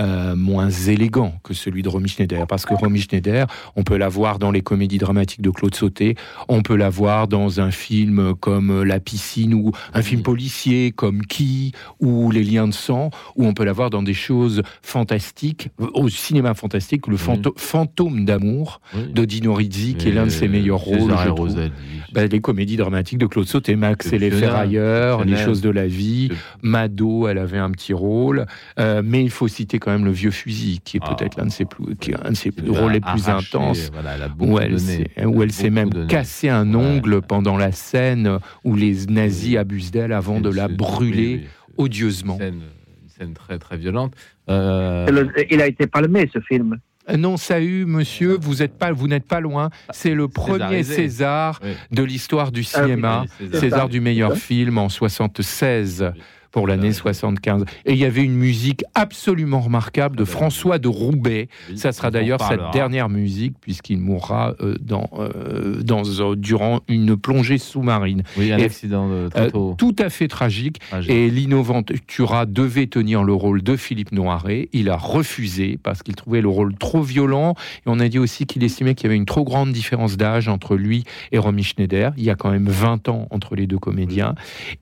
Euh, 0.00 0.34
moins 0.34 0.70
élégant 0.70 1.34
que 1.44 1.52
celui 1.54 1.82
de 1.82 1.88
Romy 1.88 2.08
Schneider. 2.08 2.46
Parce 2.46 2.64
que 2.64 2.74
Romy 2.74 3.00
Schneider, 3.00 3.46
on 3.76 3.82
peut 3.84 3.96
la 3.98 4.08
voir 4.08 4.38
dans 4.38 4.50
les 4.50 4.62
comédies 4.62 4.98
dramatiques 4.98 5.42
de 5.42 5.50
Claude 5.50 5.74
Sauté, 5.74 6.16
on 6.48 6.62
peut 6.62 6.74
la 6.76 6.88
voir 6.90 7.28
dans 7.28 7.60
un 7.60 7.70
film 7.70 8.34
comme 8.40 8.82
La 8.82 8.98
piscine 9.00 9.54
ou 9.54 9.72
un 9.94 10.02
film 10.02 10.22
policier 10.22 10.90
comme 10.92 11.22
Qui 11.26 11.72
ou 12.00 12.30
Les 12.30 12.42
liens 12.42 12.66
de 12.66 12.72
sang, 12.74 13.10
ou 13.36 13.46
on 13.46 13.52
peut 13.54 13.64
la 13.64 13.72
voir 13.72 13.90
dans 13.90 14.02
des 14.02 14.14
choses 14.14 14.62
fantastiques, 14.82 15.68
au 15.94 16.08
cinéma 16.08 16.54
fantastique, 16.54 17.06
le 17.06 17.16
fantôme 17.56 18.24
d'amour 18.24 18.80
Oui. 18.94 19.12
de 19.12 19.24
Dino 19.24 19.54
Rizzi, 19.54 19.94
qui 19.94 20.08
est 20.08 20.12
l'un 20.12 20.24
de 20.24 20.30
ses 20.30 20.48
meilleurs 20.48 20.78
rôles. 20.80 21.12
je. 21.24 21.28
Rosalie. 21.30 21.72
Ben, 22.12 22.28
les 22.28 22.40
comédies 22.40 22.76
dramatiques 22.76 23.18
de 23.18 23.26
Claude 23.26 23.46
Sauté, 23.46 23.76
Max 23.76 24.12
et 24.12 24.18
les. 24.18 24.30
Ferrailleurs, 24.30 25.24
Les 25.24 25.36
choses 25.36 25.60
de 25.60 25.70
la 25.70 25.86
vie, 25.86 26.30
Mado, 26.62 27.28
elle 27.28 27.38
avait 27.38 27.58
un 27.58 27.70
petit 27.70 27.92
rôle, 27.92 28.46
Euh, 28.78 29.02
mais 29.04 29.22
il 29.22 29.30
faut 29.30 29.48
citer 29.48 29.78
quand 29.78 29.89
même 29.90 30.04
le 30.04 30.10
vieux 30.10 30.30
fusil, 30.30 30.80
qui 30.84 30.96
est 30.96 31.00
Ah. 31.02 31.14
peut-être 31.14 31.36
l'un 31.36 31.46
de 31.46 31.50
ses 31.50 31.64
plus, 31.64 31.96
qui 31.96 32.10
est 32.12 32.16
un 32.26 32.30
de 32.30 32.36
ses 32.36 32.50
les 32.50 33.00
plus 33.00 33.28
arraché, 33.28 33.30
intenses. 33.30 33.90
Voilà, 33.92 34.16
elle 34.16 34.30
Où 34.48 34.58
elle, 34.58 34.80
s'est, 34.80 35.06
où 35.24 35.42
elle 35.42 35.52
s'est 35.52 35.70
Beaucoup 35.70 35.96
même 35.98 36.06
cassé 36.06 36.48
un 36.48 36.72
Ouais. 36.74 36.76
ongle 36.84 37.20
pendant 37.22 37.56
la 37.56 37.72
scène 37.72 38.38
où 38.64 38.74
les 38.76 39.06
nazis 39.06 39.50
Oui. 39.50 39.56
abusent 39.58 39.90
d'elle 39.90 40.12
avant 40.12 40.40
de 40.40 40.50
la 40.50 40.68
brûler 40.68 41.34
oui, 41.36 41.40
oui. 41.42 41.74
odieusement. 41.84 42.34
Une 42.34 42.40
scène, 42.40 42.60
une 43.02 43.08
scène 43.08 43.34
très 43.34 43.58
très 43.58 43.76
violente. 43.76 44.14
Euh, 44.48 45.06
il 45.50 45.60
a 45.60 45.66
été 45.66 45.86
palmé, 45.86 46.28
ce 46.32 46.40
film. 46.40 46.78
Euh, 47.08 47.16
Non, 47.16 47.36
ça 47.36 47.56
a 47.56 47.60
eu, 47.60 47.84
monsieur, 47.86 48.36
vous 48.40 48.62
êtes 48.62 48.76
pas, 48.76 48.92
vous 48.92 49.08
n'êtes 49.08 49.26
pas 49.26 49.40
loin. 49.40 49.70
C'est 49.90 50.14
le 50.14 50.28
premier. 50.28 50.82
César 50.82 51.60
oui. 51.62 51.70
de 51.90 52.02
l'histoire 52.02 52.52
du 52.52 52.60
Ah 52.74 52.80
oui, 52.82 52.88
cinéma. 52.90 53.24
César. 53.52 53.88
Du 53.88 54.00
meilleur 54.00 54.36
film 54.36 54.76
en 54.78 54.88
76 54.88 56.12
Oui. 56.14 56.22
Pour 56.52 56.66
l'année 56.66 56.92
75. 56.92 57.64
Et 57.86 57.92
il 57.92 57.98
y 57.98 58.04
avait 58.04 58.22
une 58.24 58.34
musique 58.34 58.84
absolument 58.94 59.60
remarquable 59.60 60.16
de 60.16 60.24
François 60.24 60.78
de 60.78 60.88
Roubaix. 60.88 61.48
Ça 61.76 61.92
sera 61.92 62.10
d'ailleurs 62.10 62.40
sa 62.40 62.70
dernière 62.72 63.08
musique 63.08 63.54
puisqu'il 63.60 63.98
mourra 63.98 64.54
euh, 64.60 64.74
dans, 64.80 65.08
euh, 65.18 65.80
dans, 65.82 66.02
euh, 66.20 66.34
durant 66.36 66.80
une 66.88 67.16
plongée 67.16 67.58
sous-marine. 67.58 68.22
Oui, 68.36 68.52
un 68.52 68.58
Et- 68.58 68.64
accident 68.64 69.08
de 69.08 69.28
très 69.28 69.50
tôt. 69.50 69.74
tout 69.78 69.94
à 69.98 70.10
fait 70.10 70.28
tragique. 70.28 70.80
Tragique. 70.90 71.10
Et 71.10 71.30
Lino 71.30 71.62
Ventura 71.62 72.46
devait 72.46 72.86
tenir 72.88 73.22
le 73.22 73.32
rôle 73.32 73.62
de 73.62 73.76
Philippe 73.76 74.12
Noiret. 74.12 74.68
Il 74.72 74.90
a 74.90 74.96
refusé 74.96 75.78
parce 75.82 76.02
qu'il 76.02 76.16
trouvait 76.16 76.40
le 76.40 76.48
rôle 76.48 76.74
trop 76.76 77.02
violent. 77.02 77.54
Et 77.78 77.82
on 77.86 78.00
a 78.00 78.08
dit 78.08 78.18
aussi 78.18 78.46
qu'il 78.46 78.64
estimait 78.64 78.94
qu'il 78.94 79.04
y 79.04 79.06
avait 79.08 79.16
une 79.16 79.26
trop 79.26 79.44
grande 79.44 79.72
différence 79.72 80.16
d'âge 80.16 80.48
entre 80.48 80.76
lui 80.76 81.04
et 81.32 81.38
Romy 81.38 81.62
Schneider. 81.62 82.12
Il 82.16 82.24
y 82.24 82.30
a 82.30 82.34
quand 82.34 82.50
même 82.50 82.68
20 82.68 83.08
ans 83.08 83.28
entre 83.30 83.54
les 83.54 83.66
deux 83.66 83.78
comédiens. 83.78 84.34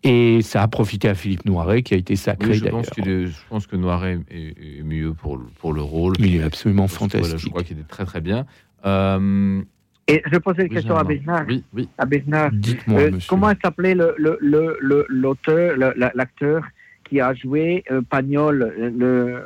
Et 0.03 0.41
ça 0.43 0.63
a 0.63 0.69
profité 0.69 1.09
à 1.09 1.15
Philippe 1.15 1.45
Noiret 1.45 1.58
qui 1.83 1.95
a 1.95 1.97
été 1.97 2.17
sacré 2.17 2.49
Oui, 2.51 2.55
je, 2.55 2.61
d'ailleurs. 2.65 2.79
pense 2.81 2.91
qu'il 2.91 3.09
est- 3.09 3.27
je 3.27 3.37
pense 3.49 3.67
que 3.67 3.77
Noiret 3.77 4.19
est, 4.31 4.79
est 4.79 4.83
mieux 4.83 5.13
pour, 5.13 5.37
le- 5.37 5.45
pour 5.61 5.73
le 5.73 5.83
rôle. 5.83 6.15
Il 6.19 6.37
est 6.37 6.43
absolument 6.43 6.87
voilà, 6.87 6.99
fantastique. 6.99 7.39
je 7.39 7.49
crois 7.49 7.63
qu'il 7.63 7.79
est 7.79 7.89
très 7.89 8.05
très 8.05 8.21
bien. 8.21 8.47
Euh, 8.87 9.61
Et 10.07 10.23
je 10.33 10.39
posais 10.39 10.63
une 10.63 10.69
oui, 10.69 10.75
question 10.77 10.97
à. 10.97 11.05
Bernard. 11.05 11.45
Oui, 11.49 11.65
oui. 11.75 11.89
À 11.99 12.07
Bernard. 12.07 12.51
Dites-moi, 12.53 13.01
Euh, 13.01 13.11
monsieur. 13.11 13.29
comment 13.29 13.53
s'appelait 13.63 13.95
le, 13.95 14.15
le, 14.19 14.39
le, 14.41 14.77
le- 14.81 15.07
l'auteur, 15.09 15.77
le- 15.77 15.93
la- 15.97 16.13
l'acteur 16.15 16.63
qui 17.05 17.21
a 17.21 17.35
joué 17.35 17.85
euh, 17.91 18.01
Pagnol, 18.03 18.73
le, 18.79 19.43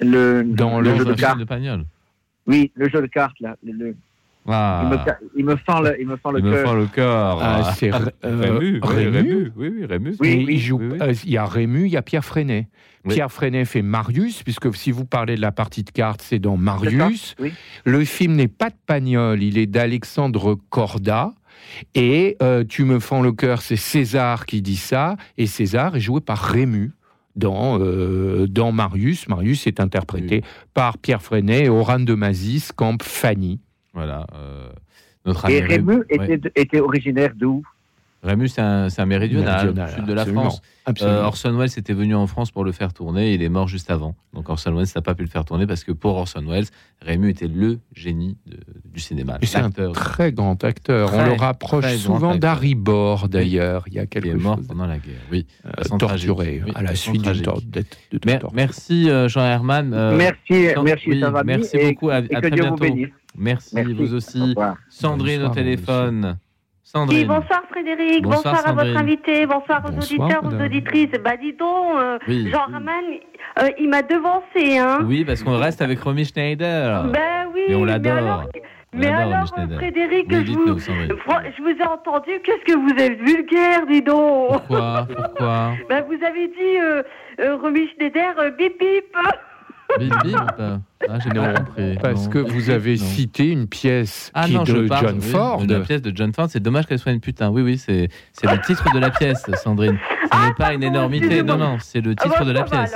le, 0.00 0.42
Dans 0.44 0.80
le 0.80 0.90
le 0.90 0.96
jeu 0.98 1.04
de 1.04 1.14
cartes 1.14 1.38
de 1.38 1.44
Pagnol. 1.44 1.84
Oui, 2.46 2.70
le 2.74 2.88
jeu 2.88 3.00
de 3.00 3.06
cartes 3.06 3.38
là. 3.40 3.56
le- 3.64 3.72
le- 3.72 3.96
Ah, 4.46 4.82
il, 4.84 4.90
me, 4.90 4.98
il 5.36 5.44
me 5.46 5.56
fend 5.56 5.80
le, 5.80 5.98
il 6.00 6.06
me 6.06 6.16
fend 6.16 6.30
le 6.30 6.38
il 6.40 6.44
me 6.44 6.56
fend 6.62 6.74
le 6.74 6.86
cœur. 6.86 7.38
Ah, 7.40 7.72
c'est 7.76 7.90
Rému, 7.94 8.06
euh, 8.24 8.58
oui, 8.60 8.80
Rému. 8.82 9.10
Rému, 9.16 9.52
oui, 9.56 9.72
oui, 9.78 9.84
Rému. 9.86 10.14
Oui, 10.20 10.28
Et 10.28 10.52
il 10.52 10.58
joue- 10.60 10.78
oui, 10.78 10.88
oui. 10.92 10.98
euh, 11.00 11.14
Il 11.24 11.30
y 11.32 11.36
a 11.38 11.46
Rému, 11.46 11.86
il 11.86 11.92
y 11.92 11.96
a 11.96 12.02
Pierre 12.02 12.24
Freinet. 12.24 12.68
Oui. 13.06 13.14
Pierre 13.14 13.30
Freinet 13.32 13.64
fait 13.64 13.82
Marius, 13.82 14.42
puisque 14.42 14.74
si 14.74 14.90
vous 14.90 15.04
parlez 15.04 15.36
de 15.36 15.40
la 15.40 15.52
partie 15.52 15.82
de 15.82 15.90
cartes, 15.90 16.20
c'est 16.22 16.38
dans 16.38 16.56
C'est 16.56 16.62
Marius. 16.62 17.34
Oui. 17.38 17.52
Le 17.84 18.04
film 18.04 18.34
n'est 18.34 18.48
pas 18.48 18.70
de 18.70 18.74
Pagnol, 18.86 19.42
il 19.42 19.56
est 19.58 19.66
d'Alexandre 19.66 20.56
Corda. 20.70 21.32
Et 21.94 22.36
euh, 22.42 22.64
Tu 22.68 22.84
me 22.84 22.98
fends 23.00 23.22
le 23.22 23.32
cœur, 23.32 23.62
c'est 23.62 23.76
César 23.76 24.44
qui 24.46 24.60
dit 24.62 24.76
ça. 24.76 25.16
Et 25.38 25.46
César 25.46 25.96
est 25.96 26.00
joué 26.00 26.20
par 26.20 26.38
Rému 26.38 26.92
dans, 27.36 27.78
euh, 27.80 28.46
dans 28.48 28.72
Marius. 28.72 29.28
Marius 29.28 29.66
est 29.66 29.80
interprété 29.80 30.42
par 30.74 30.98
Pierre 30.98 31.22
Freinet 31.22 31.64
et 31.64 31.68
Oran 31.68 32.00
de 32.00 32.14
Mazis, 32.14 32.68
camp 32.76 33.02
Fanny. 33.02 33.60
Voilà. 33.94 34.26
euh, 34.34 34.68
notre 35.24 35.44
ami 35.46 35.54
Et 35.54 35.60
Rému 35.60 35.96
ouais. 35.98 36.04
était, 36.10 36.52
était 36.56 36.80
originaire 36.80 37.32
d'où? 37.34 37.64
Rému, 38.24 38.48
c'est 38.48 38.62
un, 38.62 38.88
un 38.96 39.06
méridional, 39.06 39.74
sud 39.94 40.06
de 40.06 40.12
la 40.14 40.22
absolument. 40.22 40.42
France. 40.44 40.62
Absolument. 40.86 41.16
Euh, 41.18 41.24
Orson 41.24 41.56
Welles 41.56 41.70
était 41.78 41.92
venu 41.92 42.14
en 42.14 42.26
France 42.26 42.50
pour 42.50 42.64
le 42.64 42.72
faire 42.72 42.92
tourner. 42.92 43.34
Il 43.34 43.42
est 43.42 43.48
mort 43.48 43.68
juste 43.68 43.90
avant. 43.90 44.16
Donc 44.32 44.48
Orson 44.48 44.74
Welles 44.74 44.86
n'a 44.94 45.02
pas 45.02 45.14
pu 45.14 45.22
le 45.22 45.28
faire 45.28 45.44
tourner 45.44 45.66
parce 45.66 45.84
que 45.84 45.92
pour 45.92 46.16
Orson 46.16 46.42
Welles, 46.48 46.66
Rému 47.02 47.28
était 47.30 47.46
le 47.48 47.78
génie 47.94 48.36
de- 48.46 48.58
du 48.92 49.00
cinéma. 49.00 49.38
Et 49.42 49.46
c'est 49.46 49.58
un 49.58 49.70
très 49.70 50.32
grand 50.32 50.62
acteur. 50.64 51.10
On 51.14 51.24
le 51.24 51.32
rapproche 51.32 51.96
souvent 51.96 52.34
d'Harry 52.34 52.74
Bord, 52.74 53.28
d'ailleurs. 53.28 53.84
Il 53.88 53.94
y 53.94 53.98
a 53.98 54.06
qui 54.06 54.18
est 54.18 54.22
quelque 54.22 54.36
mort 54.36 54.56
chose. 54.56 54.66
pendant 54.68 54.86
la 54.86 54.98
guerre. 54.98 55.20
Oui. 55.30 55.46
euh, 55.66 55.98
torturé. 55.98 56.62
Oui, 56.66 56.72
à 56.74 56.82
la 56.82 56.94
suite 56.94 57.14
d'une 57.14 57.22
tragique. 57.22 57.44
tor- 57.44 57.60
de- 57.62 57.80
de- 57.80 57.84
de 58.12 58.20
Mer- 58.26 58.40
torture. 58.40 58.56
merci 58.56 59.10
euh, 59.10 59.28
Jean 59.28 59.42
Herman. 59.44 59.92
Euh, 59.94 60.16
Merci, 60.16 60.68
merci, 60.82 61.04
oui, 61.10 61.20
ça 61.20 61.30
va 61.30 61.42
bien, 61.44 61.58
merci 61.58 61.76
et- 61.76 61.88
beaucoup. 61.92 62.08
À, 62.10 62.20
Et 62.20 62.34
à 62.34 62.40
que 62.40 62.46
très 62.46 62.50
Dieu 62.50 62.62
vous 62.68 62.76
bientôt. 62.76 62.94
bénisse. 62.94 63.08
Merci, 63.36 63.74
Merci. 63.74 63.92
vous 63.94 64.12
Au 64.12 64.16
aussi. 64.16 64.54
Sandrine 64.88 65.42
au 65.42 65.48
téléphone. 65.48 66.38
Sandrine. 66.94 67.18
Oui, 67.18 67.24
bonsoir 67.24 67.62
Frédéric, 67.70 68.22
Bonsoir, 68.22 68.54
bonsoir, 68.54 68.68
à 68.68 68.72
votre 68.84 68.96
invité, 68.96 69.46
bonsoir 69.46 69.82
aux 69.84 69.90
Bonsoir, 69.90 70.20
auditeurs, 70.28 70.42
aux 70.44 70.50
madame. 70.50 70.66
auditrices. 70.66 71.10
Bah 71.24 71.36
dis 71.36 71.52
donc, 71.52 71.96
euh, 71.96 72.18
Oui. 72.28 72.48
Jean 72.52 72.66
Raman, 72.72 73.04
euh, 73.60 73.68
il 73.80 73.88
m'a 73.88 74.02
devancé, 74.02 74.78
hein. 74.78 75.00
Oui, 75.04 75.24
parce 75.24 75.42
qu'on 75.42 75.58
reste 75.58 75.82
avec 75.82 75.98
Romy 76.00 76.24
Schneider. 76.24 77.04
Ben 77.12 77.48
oui, 77.52 77.62
Et 77.68 77.74
on 77.74 77.84
l'adore. 77.84 78.44
mais 78.92 79.08
alors. 79.08 79.44
Frédéric, 79.76 80.32
je, 80.32 80.52
vous, 80.52 80.78
je 80.78 81.82
ai 81.82 81.84
entendu, 81.84 82.30
qu'est-ce 82.44 82.64
que 82.72 82.78
vous 82.78 83.02
êtes 83.02 83.18
vulgaire, 83.20 83.86
dis 83.88 84.02
donc. 84.02 84.50
Pourquoi? 84.50 85.08
Pourquoi? 85.12 85.72
Ben, 85.88 86.04
vous 86.06 86.24
avez 86.24 86.46
dit, 86.46 86.78
euh, 86.80 87.02
euh, 87.40 87.56
Romy 87.56 87.88
Schneider, 87.96 88.34
bip 88.56 88.78
bip. 88.78 89.16
Bip, 89.98 90.12
bip. 90.24 90.36
Ah, 91.08 91.18
j'ai 91.22 91.30
compris. 91.30 91.98
Parce 92.02 92.24
Non. 92.24 92.30
que 92.30 92.38
vous 92.38 92.70
avez 92.70 92.96
Non. 92.96 93.04
cité 93.04 93.48
une 93.50 93.66
pièce 93.66 94.30
Ah 94.34 94.46
qui 94.46 94.54
non, 94.54 94.62
est 94.62 94.66
je 94.66 94.76
de 94.78 94.88
parle 94.88 95.06
John 95.08 95.18
oui, 95.22 95.30
Ford. 95.30 95.66
de 95.66 95.74
la 95.74 95.80
pièce 95.80 96.02
de 96.02 96.12
John 96.14 96.32
Ford. 96.32 96.46
C'est 96.50 96.60
dommage 96.60 96.86
qu'elle 96.86 96.98
soit 96.98 97.12
une 97.12 97.20
putain. 97.20 97.50
Oui, 97.50 97.62
oui, 97.62 97.78
c'est 97.78 98.08
c'est 98.32 98.50
le 98.50 98.60
titre 98.62 98.84
de 98.94 98.98
la 98.98 99.10
pièce, 99.10 99.44
Sandrine. 99.62 99.98
Ce 100.24 100.28
Ah, 100.30 100.46
n'est 100.48 100.54
pas 100.54 100.72
une 100.74 100.82
énormité. 100.82 101.42
Non, 101.42 101.56
non, 101.56 101.76
c'est 101.80 102.00
le 102.00 102.14
Ah, 102.18 102.22
titre 102.22 102.38
bon, 102.40 102.46
de 102.46 102.52
la 102.52 102.62
pièce. 102.64 102.94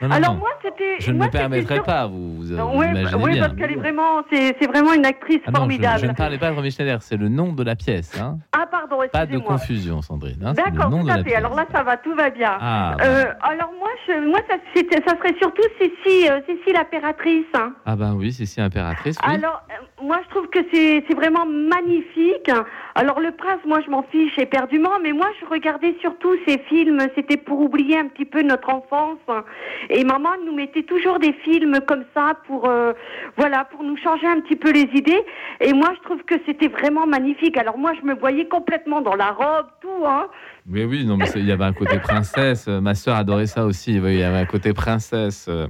Alors. 0.00 0.02
Non, 0.02 0.08
non, 0.08 0.14
Alors 0.14 0.32
non. 0.34 0.38
moi, 0.40 0.50
c'était... 0.62 0.96
Je 1.00 1.10
ne 1.12 1.16
moi, 1.16 1.26
me 1.26 1.30
permettrai 1.32 1.74
sur- 1.76 1.84
pas, 1.84 2.06
vous, 2.06 2.36
vous, 2.36 2.54
Oui, 2.74 2.86
imaginez 2.86 3.22
oui, 3.24 3.32
bien. 3.32 3.42
parce 3.42 3.54
qu'elle 3.56 3.72
est 3.72 3.76
vraiment, 3.76 4.22
c'est 4.32 4.56
c'est 4.60 4.66
vraiment 4.68 4.92
une 4.92 5.04
actrice 5.06 5.40
Ah 5.46 5.50
non, 5.50 5.54
je, 5.54 5.58
formidable. 5.60 5.98
je 6.00 6.06
ne 6.06 6.12
parlais 6.12 6.38
pas 6.38 6.50
de 6.50 6.54
Romy 6.56 6.70
Schneider, 6.70 7.02
c'est 7.02 7.16
le 7.16 7.28
nom 7.28 7.52
de 7.52 7.62
la 7.64 7.74
pièce. 7.76 8.18
Hein. 8.20 8.38
Ah 8.52 8.66
pardon, 8.70 8.98
Pas 9.12 9.26
de 9.26 9.32
excusez-moi. 9.32 9.48
confusion, 9.58 10.02
Sandrine. 10.02 10.42
hein, 10.44 10.52
D'accord, 10.54 10.90
tout 10.90 11.08
à 11.08 11.22
fait. 11.24 11.34
Alors 11.34 11.54
là, 11.54 11.66
ça 11.72 11.82
va, 11.82 11.96
tout 11.96 12.14
va 12.14 12.30
bien. 12.30 12.56
Ah, 12.60 12.94
bah. 12.98 13.04
Euh, 13.04 13.24
alors 13.42 13.72
moi, 13.78 13.88
je, 14.06 14.28
moi 14.28 14.38
ça, 14.48 14.56
c'était- 14.74 15.02
ça 15.06 15.16
serait 15.16 15.34
surtout 15.40 15.62
Cécile, 15.78 16.30
euh, 16.30 16.40
Cécile 16.46 16.76
impératrice. 16.76 17.46
hein. 17.54 17.72
ah 17.86 17.96
bah 17.96 18.12
oui, 18.14 18.32
si 18.32 18.60
impératrice, 18.60 19.16
oui. 19.26 19.34
Alors, 19.34 19.62
euh, 19.70 20.04
moi, 20.04 20.18
je 20.24 20.28
trouve 20.30 20.48
que 20.48 20.58
c'est 20.72 21.04
c'est 21.08 21.14
vraiment 21.14 21.44
magnifique. 21.46 22.50
Alors, 22.94 23.20
le 23.20 23.30
prince, 23.32 23.60
moi, 23.66 23.80
je 23.84 23.90
m'en 23.90 24.02
fiche 24.04 24.36
éperdument, 24.38 24.90
mais 25.02 25.12
moi, 25.12 25.28
je 25.40 25.46
regardais 25.46 25.94
surtout 26.00 26.34
ces 26.46 26.58
films. 26.68 26.98
C'était 27.14 27.36
pour 27.36 27.60
oublier 27.60 27.98
un 27.98 28.08
petit 28.08 28.24
peu 28.24 28.42
notre 28.42 28.70
enfance. 28.70 29.18
Et 29.90 30.04
maman 30.04 30.30
nous 30.46 30.54
mettait 30.54 30.82
toujours 30.82 31.18
des 31.18 31.32
films 31.44 31.80
comme 31.86 32.04
ça 32.14 32.34
pour, 32.46 32.68
euh, 32.68 32.92
voilà, 33.36 33.64
pour 33.64 33.82
nous 33.82 33.96
changer 33.96 34.26
un 34.26 34.40
petit 34.40 34.56
peu 34.56 34.70
les 34.72 34.88
idées. 34.94 35.22
Et 35.60 35.72
moi, 35.72 35.92
je 35.96 36.02
trouve 36.04 36.22
que 36.24 36.34
c'était 36.46 36.68
vraiment 36.68 37.06
magnifique. 37.06 37.56
Alors, 37.56 37.78
moi, 37.78 37.92
je 38.00 38.06
me 38.06 38.14
voyais 38.14 38.46
complètement 38.46 39.00
dans 39.00 39.14
la 39.14 39.30
robe, 39.32 39.66
tout, 39.80 40.06
hein. 40.06 40.26
Mais 40.66 40.84
oui, 40.84 41.04
non, 41.06 41.16
mais 41.16 41.26
il 41.36 41.46
y 41.46 41.52
avait 41.52 41.64
un 41.64 41.72
côté 41.72 41.98
princesse. 41.98 42.66
Euh, 42.68 42.80
Ma 42.80 42.94
sœur 42.94 43.16
adorait 43.16 43.46
ça 43.46 43.64
aussi. 43.64 43.98
Oui, 43.98 44.14
Il 44.14 44.20
y 44.20 44.22
avait 44.22 44.38
un 44.38 44.44
côté 44.46 44.72
princesse. 44.72 45.46
euh. 45.48 45.66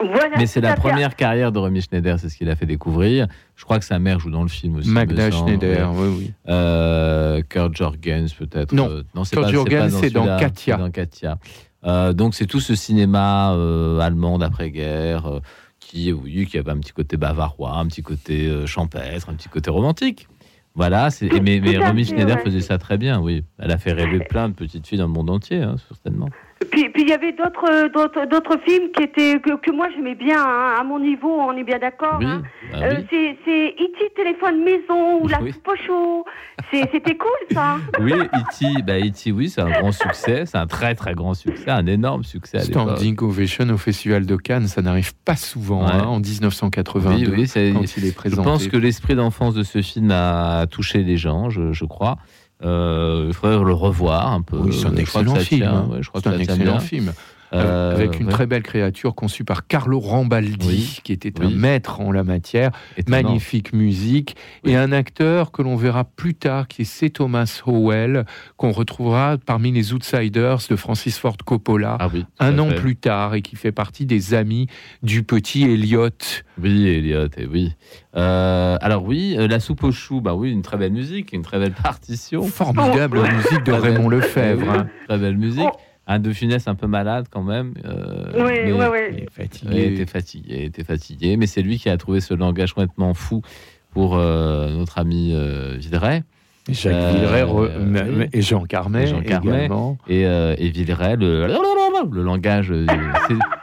Voilà. 0.00 0.36
Mais 0.38 0.46
c'est 0.46 0.60
la 0.60 0.74
première 0.76 1.14
carrière 1.14 1.52
de 1.52 1.58
Romy 1.58 1.82
Schneider, 1.82 2.18
c'est 2.18 2.28
ce 2.28 2.36
qu'il 2.36 2.48
a 2.48 2.56
fait 2.56 2.64
découvrir. 2.64 3.26
Je 3.56 3.64
crois 3.64 3.78
que 3.78 3.84
sa 3.84 3.98
mère 3.98 4.18
joue 4.18 4.30
dans 4.30 4.42
le 4.42 4.48
film 4.48 4.76
aussi. 4.76 4.88
Magda 4.88 5.30
Schneider, 5.30 5.90
oui. 5.92 5.98
oui, 6.00 6.14
oui. 6.18 6.32
Euh, 6.48 7.42
Kurt 7.48 7.76
Jorgens, 7.76 8.32
peut-être. 8.38 8.72
Non. 8.72 9.02
Non 9.14 9.24
c'est 9.24 9.36
Kurt 9.36 9.46
pas, 9.46 9.52
Jorgens, 9.52 9.90
c'est 9.90 10.10
dans 10.10 10.38
Katia. 10.38 10.76
c'est 10.76 10.82
dans 10.82 10.90
Katia. 10.90 11.38
Euh, 11.86 12.12
donc 12.12 12.34
c'est 12.34 12.46
tout 12.46 12.60
ce 12.60 12.74
cinéma 12.74 13.52
euh, 13.54 13.98
allemand 14.00 14.38
d'après-guerre 14.38 15.26
euh, 15.26 15.40
qui, 15.78 16.12
oui, 16.12 16.46
qui 16.46 16.58
avait 16.58 16.70
un 16.72 16.78
petit 16.78 16.92
côté 16.92 17.16
bavarois, 17.16 17.72
un 17.78 17.86
petit 17.86 18.02
côté 18.02 18.46
euh, 18.46 18.66
champêtre, 18.66 19.28
un 19.30 19.34
petit 19.34 19.48
côté 19.48 19.70
romantique. 19.70 20.28
Voilà, 20.74 21.10
c'est- 21.10 21.40
mais, 21.40 21.58
mais 21.60 21.78
Romy 21.78 22.04
Schneider 22.04 22.36
ouais. 22.36 22.42
faisait 22.44 22.60
ça 22.60 22.78
très 22.78 22.96
bien, 22.98 23.20
oui. 23.20 23.42
Elle 23.58 23.70
a 23.72 23.78
fait 23.78 23.92
rêver 23.92 24.20
plein 24.20 24.48
de 24.48 24.54
petites 24.54 24.86
filles 24.86 24.98
dans 24.98 25.06
le 25.06 25.12
monde 25.12 25.30
entier, 25.30 25.62
hein, 25.62 25.76
certainement. 25.88 26.28
Puis, 26.70 26.90
puis 26.90 27.02
il 27.02 27.08
y 27.08 27.12
avait 27.12 27.32
d'autres, 27.32 27.64
euh, 27.70 27.88
d'autres, 27.88 28.26
d'autres 28.26 28.58
films 28.66 28.90
qui 28.94 29.02
étaient 29.04 29.40
que, 29.40 29.56
que 29.56 29.70
moi 29.70 29.88
j'aimais 29.94 30.14
bien 30.14 30.38
hein, 30.44 30.74
à 30.78 30.84
mon 30.84 30.98
niveau. 30.98 31.30
On 31.40 31.52
est 31.56 31.64
bien 31.64 31.78
d'accord. 31.78 32.16
Oui, 32.18 32.26
hein. 32.26 32.42
bah 32.70 32.78
Euh, 32.82 32.94
oui. 32.98 33.06
c'est, 33.10 33.38
c'est 33.46 33.68
E.T. 33.82 34.12
téléphone 34.14 34.62
maison 34.62 35.22
ou 35.22 35.26
la 35.28 35.40
Oui. 35.42 35.52
soupe 35.52 35.66
au 35.68 35.76
chaud. 35.86 36.24
C'est, 36.70 36.82
c'était 36.92 37.16
cool 37.16 37.30
ça. 37.54 37.76
Oui, 38.00 38.12
E.T., 38.12 38.82
bah, 38.82 38.98
E.T., 39.00 39.32
oui, 39.32 39.48
c'est 39.48 39.62
un 39.62 39.70
grand 39.70 39.92
succès, 39.92 40.44
c'est 40.44 40.58
un 40.58 40.66
très 40.66 40.94
très 40.94 41.14
grand 41.14 41.32
succès, 41.32 41.70
un 41.70 41.86
énorme 41.86 42.24
succès. 42.24 42.60
Standing 42.60 43.16
Ovation 43.22 43.68
au 43.70 43.78
Festival 43.78 44.26
de 44.26 44.36
Cannes, 44.36 44.66
ça 44.68 44.82
n'arrive 44.82 45.14
pas 45.24 45.36
souvent 45.36 45.86
Ouais. 45.86 45.92
hein, 45.94 46.04
en 46.04 46.20
1982 46.20 47.30
Oui, 47.30 47.34
oui, 47.40 47.46
c'est- 47.48 47.72
quand 47.72 47.96
il 47.96 48.04
est 48.04 48.10
Je 48.10 48.14
présenté. 48.14 48.44
pense 48.48 48.68
que 48.68 48.76
l'esprit 48.76 49.14
d'enfance 49.14 49.54
de 49.54 49.62
ce 49.62 49.80
film 49.80 50.10
a 50.10 50.66
touché 50.66 51.02
les 51.02 51.16
gens, 51.16 51.48
je, 51.48 51.72
je 51.72 51.84
crois. 51.86 52.18
Euh, 52.62 53.24
il 53.28 53.32
faudrait 53.34 53.64
le 53.64 53.72
revoir 53.72 54.32
un 54.32 54.42
peu. 54.42 54.56
Oui, 54.58 54.76
c'est 54.78 54.86
un 54.86 54.96
excellent 54.96 55.34
film. 55.36 55.62
hein. 55.62 55.88
ouais, 55.90 56.02
je 56.02 56.08
crois 56.08 56.20
C'est 56.22 56.30
que 56.30 56.34
un 56.34 56.38
ça 56.38 56.44
tient 56.44 56.54
excellent 56.56 56.78
film. 56.80 57.12
Euh, 57.52 57.92
avec 57.92 58.20
une 58.20 58.26
ouais, 58.26 58.32
très 58.32 58.46
belle 58.46 58.62
créature 58.62 59.14
conçue 59.14 59.42
par 59.44 59.66
Carlo 59.66 59.98
Rambaldi, 59.98 60.68
Oui. 60.68 60.98
qui 61.02 61.12
était 61.12 61.32
Oui. 61.40 61.46
un 61.46 61.50
maître 61.56 62.00
en 62.00 62.12
la 62.12 62.22
matière. 62.22 62.70
étonnant. 62.96 63.22
Magnifique 63.22 63.72
musique. 63.72 64.36
Oui. 64.64 64.72
Et 64.72 64.76
un 64.76 64.92
acteur 64.92 65.50
que 65.50 65.62
l'on 65.62 65.74
verra 65.76 66.04
plus 66.04 66.34
tard, 66.34 66.68
qui 66.68 66.82
est 66.82 66.84
C. 66.84 67.10
Thomas 67.10 67.62
Howell, 67.66 68.24
qu'on 68.56 68.70
retrouvera 68.70 69.36
parmi 69.44 69.72
les 69.72 69.92
Outsiders 69.92 70.58
de 70.68 70.76
Francis 70.76 71.18
Ford 71.18 71.36
Coppola. 71.44 71.96
Ah 71.98 72.08
un 72.38 72.58
an 72.60 72.68
fait. 72.68 72.74
plus 72.76 72.96
tard 72.96 73.34
et 73.34 73.42
qui 73.42 73.56
fait 73.56 73.72
partie 73.72 74.06
des 74.06 74.32
amis 74.34 74.68
du 75.02 75.22
petit 75.24 75.64
Elliot. 75.64 76.08
Oui, 76.62 76.86
Elliot, 76.88 77.26
et 77.36 77.46
oui. 77.46 77.72
Euh, 78.16 78.76
alors 78.80 79.04
oui, 79.04 79.34
euh, 79.38 79.48
la 79.48 79.60
soupe 79.60 79.82
aux 79.84 79.92
choux, 79.92 80.20
bah 80.20 80.34
oui, 80.34 80.50
une 80.52 80.62
très 80.62 80.76
belle 80.76 80.92
musique, 80.92 81.32
une 81.32 81.42
très 81.42 81.58
belle 81.58 81.72
partition. 81.72 82.42
Formidable 82.42 83.20
musique 83.22 83.64
de 83.64 83.72
Raymond 83.72 84.08
Lefebvre. 84.08 84.70
Hein. 84.70 84.86
Très 85.08 85.18
belle 85.18 85.36
musique. 85.38 85.68
Un 86.12 86.18
de 86.18 86.32
Funès 86.32 86.66
un 86.66 86.74
peu 86.74 86.88
malade 86.88 87.26
quand 87.30 87.44
même. 87.44 87.72
euh, 87.84 88.32
Oui, 88.34 88.42
mais- 88.64 88.72
oui, 88.72 88.78
Il 88.80 88.90
oui. 88.90 89.22
Il 89.22 89.30
fatigué. 89.30 89.94
était 89.94 90.06
fatigué, 90.06 90.56
il 90.58 90.64
était 90.64 90.82
fatigué, 90.84 91.36
mais 91.36 91.46
c'est 91.46 91.62
lui 91.62 91.78
qui 91.78 91.88
a 91.88 91.96
trouvé 91.96 92.20
ce 92.20 92.34
langage 92.34 92.72
complètement 92.74 93.14
fou 93.14 93.42
pour 93.92 94.16
euh, 94.16 94.70
notre 94.70 94.98
ami 94.98 95.30
euh, 95.34 95.76
Videret. 95.78 96.24
Jacques 96.74 96.92
Euh, 96.94 97.12
Villeray 97.12 97.42
oui. 97.44 98.26
et 98.32 98.42
Jean 98.42 98.64
Carmet, 98.64 99.04
Et 99.04 99.06
Jean 99.06 99.20
Carmet. 99.22 99.64
également. 99.66 99.98
Et, 100.08 100.26
euh, 100.26 100.54
et 100.58 100.70
Villeray, 100.70 101.16
le, 101.16 101.46
le 101.46 102.22
langage, 102.22 102.70
euh, 102.70 102.86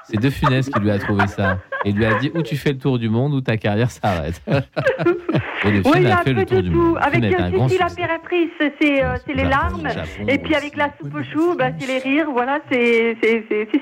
c'est- 0.06 0.18
De 0.20 0.30
Funès 0.30 0.70
qui 0.70 0.80
lui 0.80 0.90
a 0.92 1.00
trouvé 1.00 1.28
ça. 1.28 1.60
Et 1.86 1.92
lui 1.92 2.06
a 2.06 2.18
dit 2.20 2.32
ou 2.34 2.42
tu 2.42 2.56
fais 2.56 2.72
le 2.72 2.78
tour 2.78 2.98
du 2.98 3.10
monde 3.10 3.34
ou 3.34 3.42
ta 3.42 3.58
carrière 3.58 3.92
s'arrête. 3.92 4.42
et 4.48 5.72
le 5.72 5.82
Oui, 5.86 5.92
il 6.00 6.08
a 6.08 6.18
a 6.18 6.20
un 6.22 6.24
fait 6.24 6.34
peu 6.34 6.40
le 6.40 6.46
tour 6.46 6.58
de 6.58 6.62
du 6.64 6.70
tout. 6.72 6.76
monde. 6.82 6.98
Avec 7.02 7.24
succès. 7.24 7.78
l'impératrice, 7.80 8.50
c'est 8.82 9.04
euh, 9.04 9.16
les 9.34 9.44
larmes. 9.44 9.88
Japon 9.90 10.26
Et 10.28 10.38
puis 10.38 10.56
avec 10.56 10.76
la 10.78 10.90
soupe 11.00 11.14
au 11.14 11.24
chou, 11.24 11.56
bah, 11.58 11.70
c'est 11.78 11.88
les 11.88 12.00
rires. 12.00 12.28
Voilà, 12.32 12.60
c'est 12.72 13.18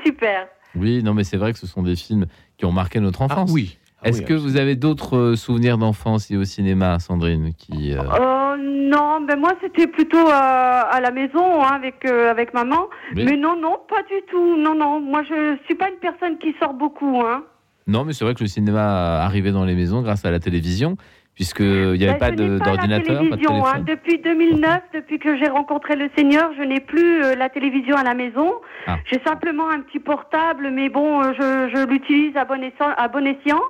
super. 0.05 0.47
Oui, 0.75 1.01
non, 1.03 1.13
mais 1.13 1.23
c'est 1.23 1.37
vrai 1.37 1.53
que 1.53 1.59
ce 1.59 1.67
sont 1.67 1.83
des 1.83 1.95
films 1.95 2.25
qui 2.57 2.65
ont 2.65 2.71
marqué 2.71 2.99
notre 2.99 3.21
Ah 3.21 3.25
enfance. 3.25 3.51
oui. 3.51 3.77
Ah 4.03 4.09
Est-ce 4.09 4.19
oui, 4.19 4.25
que 4.25 4.33
vous 4.33 4.57
avez 4.57 4.75
d'autres 4.75 5.17
euh, 5.17 5.35
souvenirs 5.35 5.77
d'enfance 5.77 6.29
et 6.29 6.37
au 6.37 6.43
cinéma, 6.43 6.99
Sandrine 6.99 7.53
qui, 7.57 7.93
euh, 7.93 8.01
Euh, 8.01 8.55
non, 8.57 9.21
ben 9.21 9.39
moi 9.39 9.53
c'était 9.61 9.87
plutôt 9.87 10.17
euh, 10.27 10.31
à 10.31 10.99
la 11.01 11.11
maison 11.11 11.63
hein, 11.63 11.71
avec 11.75 12.05
euh, 12.05 12.29
avec 12.29 12.53
maman. 12.53 12.87
Mais 13.15 13.35
non, 13.37 13.55
non, 13.59 13.77
pas 13.89 14.01
du 14.03 14.21
tout. 14.29 14.57
Non, 14.57 14.75
non. 14.75 14.99
Moi, 14.99 15.23
je 15.23 15.57
suis 15.65 15.75
pas 15.75 15.89
une 15.89 15.97
personne 15.99 16.37
qui 16.37 16.53
sort 16.61 16.73
beaucoup. 16.73 17.21
Hein. 17.25 17.43
Non, 17.87 18.03
mais 18.03 18.13
c'est 18.13 18.25
vrai 18.25 18.33
que 18.35 18.43
le 18.43 18.47
cinéma 18.49 19.21
arrivait 19.21 19.51
dans 19.51 19.65
les 19.65 19.75
maisons 19.75 20.01
grâce 20.01 20.23
à 20.25 20.31
la 20.31 20.39
télévision, 20.39 20.97
puisqu'il 21.35 21.93
n'y 21.93 22.03
avait 22.05 22.13
Ben, 22.13 22.17
pas 22.19 22.31
de- 22.31 22.57
d'ordinateur, 22.59 23.21
de 23.21 23.27
hein. 23.67 23.83
Depuis 23.87 24.19
2009, 24.19 24.81
depuis 24.93 25.19
que 25.19 25.37
j'ai 25.37 25.47
rencontré 25.47 25.95
le 25.95 26.09
Seigneur, 26.17 26.51
je 26.57 26.63
n'ai 26.63 26.79
plus 26.79 27.23
euh, 27.23 27.35
la 27.35 27.49
télévision 27.49 27.95
à 27.95 28.03
la 28.03 28.13
maison. 28.13 28.53
Ah. 28.87 28.97
J'ai 29.05 29.19
simplement 29.25 29.69
un 29.69 29.81
petit 29.81 29.99
portable, 29.99 30.69
mais 30.71 30.89
bon, 30.89 31.21
euh, 31.21 31.33
je, 31.33 31.75
je 31.77 31.85
l'utilise 31.87 32.35
à 32.37 32.45
bon, 32.45 32.61
escient, 32.63 32.89
à 32.97 33.07
bon 33.07 33.25
escient. 33.25 33.61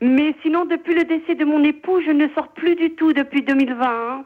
Mais 0.00 0.34
sinon, 0.42 0.64
depuis 0.66 0.94
le 0.94 1.04
décès 1.04 1.34
de 1.34 1.44
mon 1.44 1.62
époux, 1.64 2.00
je 2.06 2.10
ne 2.10 2.28
sors 2.34 2.48
plus 2.48 2.74
du 2.76 2.94
tout 2.94 3.12
depuis 3.12 3.42
2020. 3.42 3.84
hein. 3.84 4.24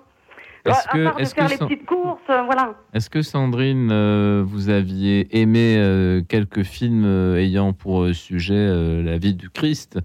Est-ce 0.67 0.89
à 0.89 0.93
que- 0.93 1.05
part 1.05 1.17
de 1.17 1.23
est-ce 1.23 1.35
faire 1.35 1.47
que 1.47 1.51
les 1.53 1.57
petites 1.59 1.87
courses, 1.87 2.21
euh, 2.29 2.43
voilà. 2.43 2.75
Est-ce 2.93 3.09
que 3.09 3.23
Sandrine, 3.23 3.89
euh, 3.91 4.43
vous 4.47 4.69
aviez 4.69 5.41
aimé 5.41 5.77
euh, 5.79 6.21
quelques 6.29 6.65
films 6.65 7.05
euh, 7.07 7.39
ayant 7.39 7.73
pour 7.73 8.03
euh, 8.03 8.13
sujet 8.13 8.53
euh, 8.57 9.03
la 9.03 9.17
vie 9.17 9.33
du 9.35 9.49
Christ, 9.49 9.99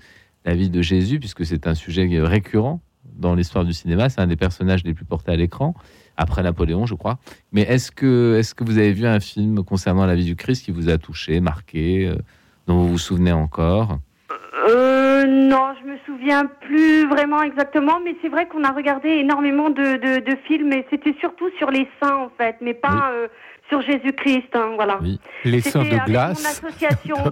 la 0.46 0.54
vie 0.56 0.70
de 0.70 0.82
Jésus, 0.82 1.20
puisque 1.20 1.46
c'est 1.46 1.68
un 1.68 1.74
sujet 1.76 2.08
euh, 2.14 2.24
récurrent 2.26 2.80
dans 3.18 3.36
l'histoire 3.36 3.66
du 3.66 3.74
cinéma, 3.74 4.08
c'est 4.10 4.22
un 4.22 4.28
des 4.28 4.36
personnages 4.38 4.84
les 4.86 4.94
plus 4.94 5.06
portés 5.06 5.32
à 5.32 5.36
l'écran, 5.36 5.74
après 6.16 6.42
Napoléon, 6.42 6.86
je 6.86 6.96
crois. 6.96 7.18
Mais 7.52 7.62
est-ce 7.64 7.92
que, 7.92 8.38
est 8.40 8.54
que 8.54 8.64
vous 8.64 8.78
avez 8.78 8.94
vu 8.94 9.06
un 9.06 9.20
film 9.20 9.64
concernant 9.64 10.06
la 10.06 10.16
vie 10.16 10.26
du 10.26 10.36
Christ 10.38 10.64
qui 10.66 10.72
vous 10.72 10.90
a 10.90 10.98
touché, 10.98 11.40
marqué, 11.42 12.08
euh, 12.08 12.16
dont 12.68 12.78
vous 12.78 12.88
vous 12.90 12.98
souvenez 12.98 13.32
encore? 13.34 14.00
Euh, 14.70 15.05
non, 15.36 15.74
je 15.82 15.86
me 15.86 15.98
souviens 16.06 16.46
plus 16.46 17.08
vraiment 17.08 17.44
exactement, 17.44 18.00
mais 18.04 18.16
c'est 18.22 18.30
vrai 18.30 18.48
qu'on 18.48 18.64
a 18.64 18.72
regardé 18.72 19.10
énormément 19.10 19.70
de, 19.70 19.98
de, 19.98 20.24
de 20.24 20.38
films, 20.48 20.72
et 20.72 20.86
c'était 20.90 21.14
surtout 21.20 21.50
sur 21.58 21.72
les 21.72 21.90
saints 22.02 22.16
en 22.16 22.30
fait, 22.38 22.56
mais 22.62 22.74
pas 22.74 23.12
euh, 23.12 23.28
sur 23.68 23.82
Jésus-Christ, 23.82 24.48
hein, 24.54 24.72
voilà. 24.76 24.98
Oui. 25.02 25.20
Les 25.44 25.60
seins 25.60 25.84
de 25.84 25.88
avec 25.88 26.00
mon 26.00 26.06
glace. 26.06 26.46
association. 26.46 27.18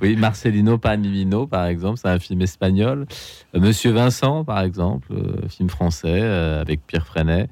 Oui, 0.00 0.16
Marcelino 0.16 0.78
Panivino, 0.78 1.46
par 1.46 1.66
exemple, 1.66 1.98
c'est 1.98 2.08
un 2.08 2.18
film 2.18 2.40
espagnol. 2.40 3.04
Euh, 3.54 3.60
Monsieur 3.60 3.90
Vincent, 3.90 4.42
par 4.42 4.62
exemple, 4.62 5.08
euh, 5.12 5.48
film 5.50 5.68
français 5.68 6.22
avec 6.22 6.80
Pierre 6.86 7.06
Freinet. 7.06 7.46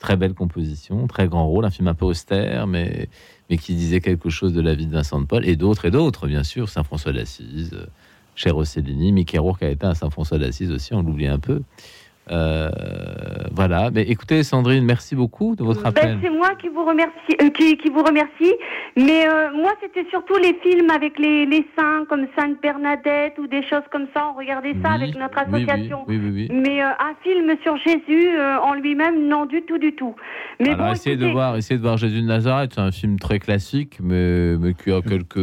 Très 0.00 0.16
belle 0.16 0.34
composition, 0.34 1.06
très 1.06 1.28
grand 1.28 1.46
rôle, 1.46 1.64
un 1.64 1.70
film 1.70 1.86
un 1.86 1.94
peu 1.94 2.04
austère, 2.04 2.66
mais, 2.66 3.08
mais 3.48 3.58
qui 3.58 3.76
disait 3.76 4.00
quelque 4.00 4.28
chose 4.28 4.52
de 4.52 4.60
la 4.60 4.74
vie 4.74 4.88
de 4.88 4.92
Vincent 4.92 5.20
de 5.20 5.26
Paul, 5.26 5.48
et 5.48 5.54
d'autres 5.54 5.84
et 5.84 5.92
d'autres, 5.92 6.26
bien 6.26 6.42
sûr. 6.42 6.68
Saint-François 6.68 7.12
d'Assise, 7.12 7.86
Cher 8.42 8.56
Rossellini, 8.56 9.12
Mickey 9.12 9.38
Rourke 9.38 9.62
a 9.62 9.68
été 9.70 9.86
un 9.86 9.94
Saint-François 9.94 10.36
d'Assise 10.36 10.72
aussi, 10.72 10.92
on 10.94 11.02
l'oublie 11.02 11.28
un 11.28 11.38
peu. 11.38 11.62
Euh, 12.30 12.68
voilà, 13.50 13.90
mais 13.90 14.02
écoutez, 14.02 14.42
Sandrine, 14.44 14.84
merci 14.84 15.16
beaucoup 15.16 15.56
de 15.56 15.64
votre 15.64 15.82
Ben, 15.82 15.88
appel. 15.88 16.18
c'est 16.22 16.30
moi 16.30 16.54
qui 16.54 16.68
vous 16.68 16.84
remercie, 16.84 17.36
euh, 17.42 17.50
qui, 17.50 17.76
qui 17.76 17.88
vous 17.90 18.02
remercie. 18.02 18.54
Mais 18.96 19.26
euh, 19.28 19.50
moi, 19.54 19.72
c'était 19.82 20.08
surtout 20.10 20.36
les 20.36 20.54
films 20.62 20.88
avec 20.90 21.18
les, 21.18 21.46
les 21.46 21.66
saints, 21.76 22.04
comme 22.08 22.26
Sainte 22.38 22.60
Bernadette 22.62 23.38
ou 23.38 23.46
des 23.48 23.62
choses 23.66 23.82
comme 23.90 24.06
ça. 24.14 24.28
On 24.32 24.38
regardait 24.38 24.74
ça 24.82 24.90
Oui, 24.90 25.02
avec 25.02 25.16
notre 25.16 25.36
oui, 25.38 25.44
oui, 25.52 25.62
association. 25.64 26.04
Oui, 26.06 26.20
oui, 26.22 26.30
oui. 26.32 26.48
Mais 26.52 26.82
euh, 26.82 26.86
un 26.90 27.14
film 27.24 27.54
sur 27.62 27.76
Jésus 27.78 28.28
euh, 28.38 28.58
en 28.60 28.74
lui-même, 28.74 29.26
non 29.28 29.44
du 29.46 29.62
tout, 29.62 29.78
du 29.78 29.94
tout. 29.94 30.14
Mais 30.60 30.70
Alors 30.70 30.86
bon, 30.86 30.92
essayez 30.92 31.16
de 31.16 31.26
voir, 31.26 31.56
essayez 31.56 31.78
de 31.78 31.82
voir 31.82 31.96
Jésus 31.96 32.20
de 32.22 32.26
Nazareth. 32.26 32.72
C'est 32.74 32.80
un 32.80 32.92
film 32.92 33.18
très 33.18 33.40
classique, 33.40 33.98
mais, 34.00 34.56
mais 34.58 34.74
qui 34.74 34.92
a 34.92 35.02
quelques. 35.02 35.36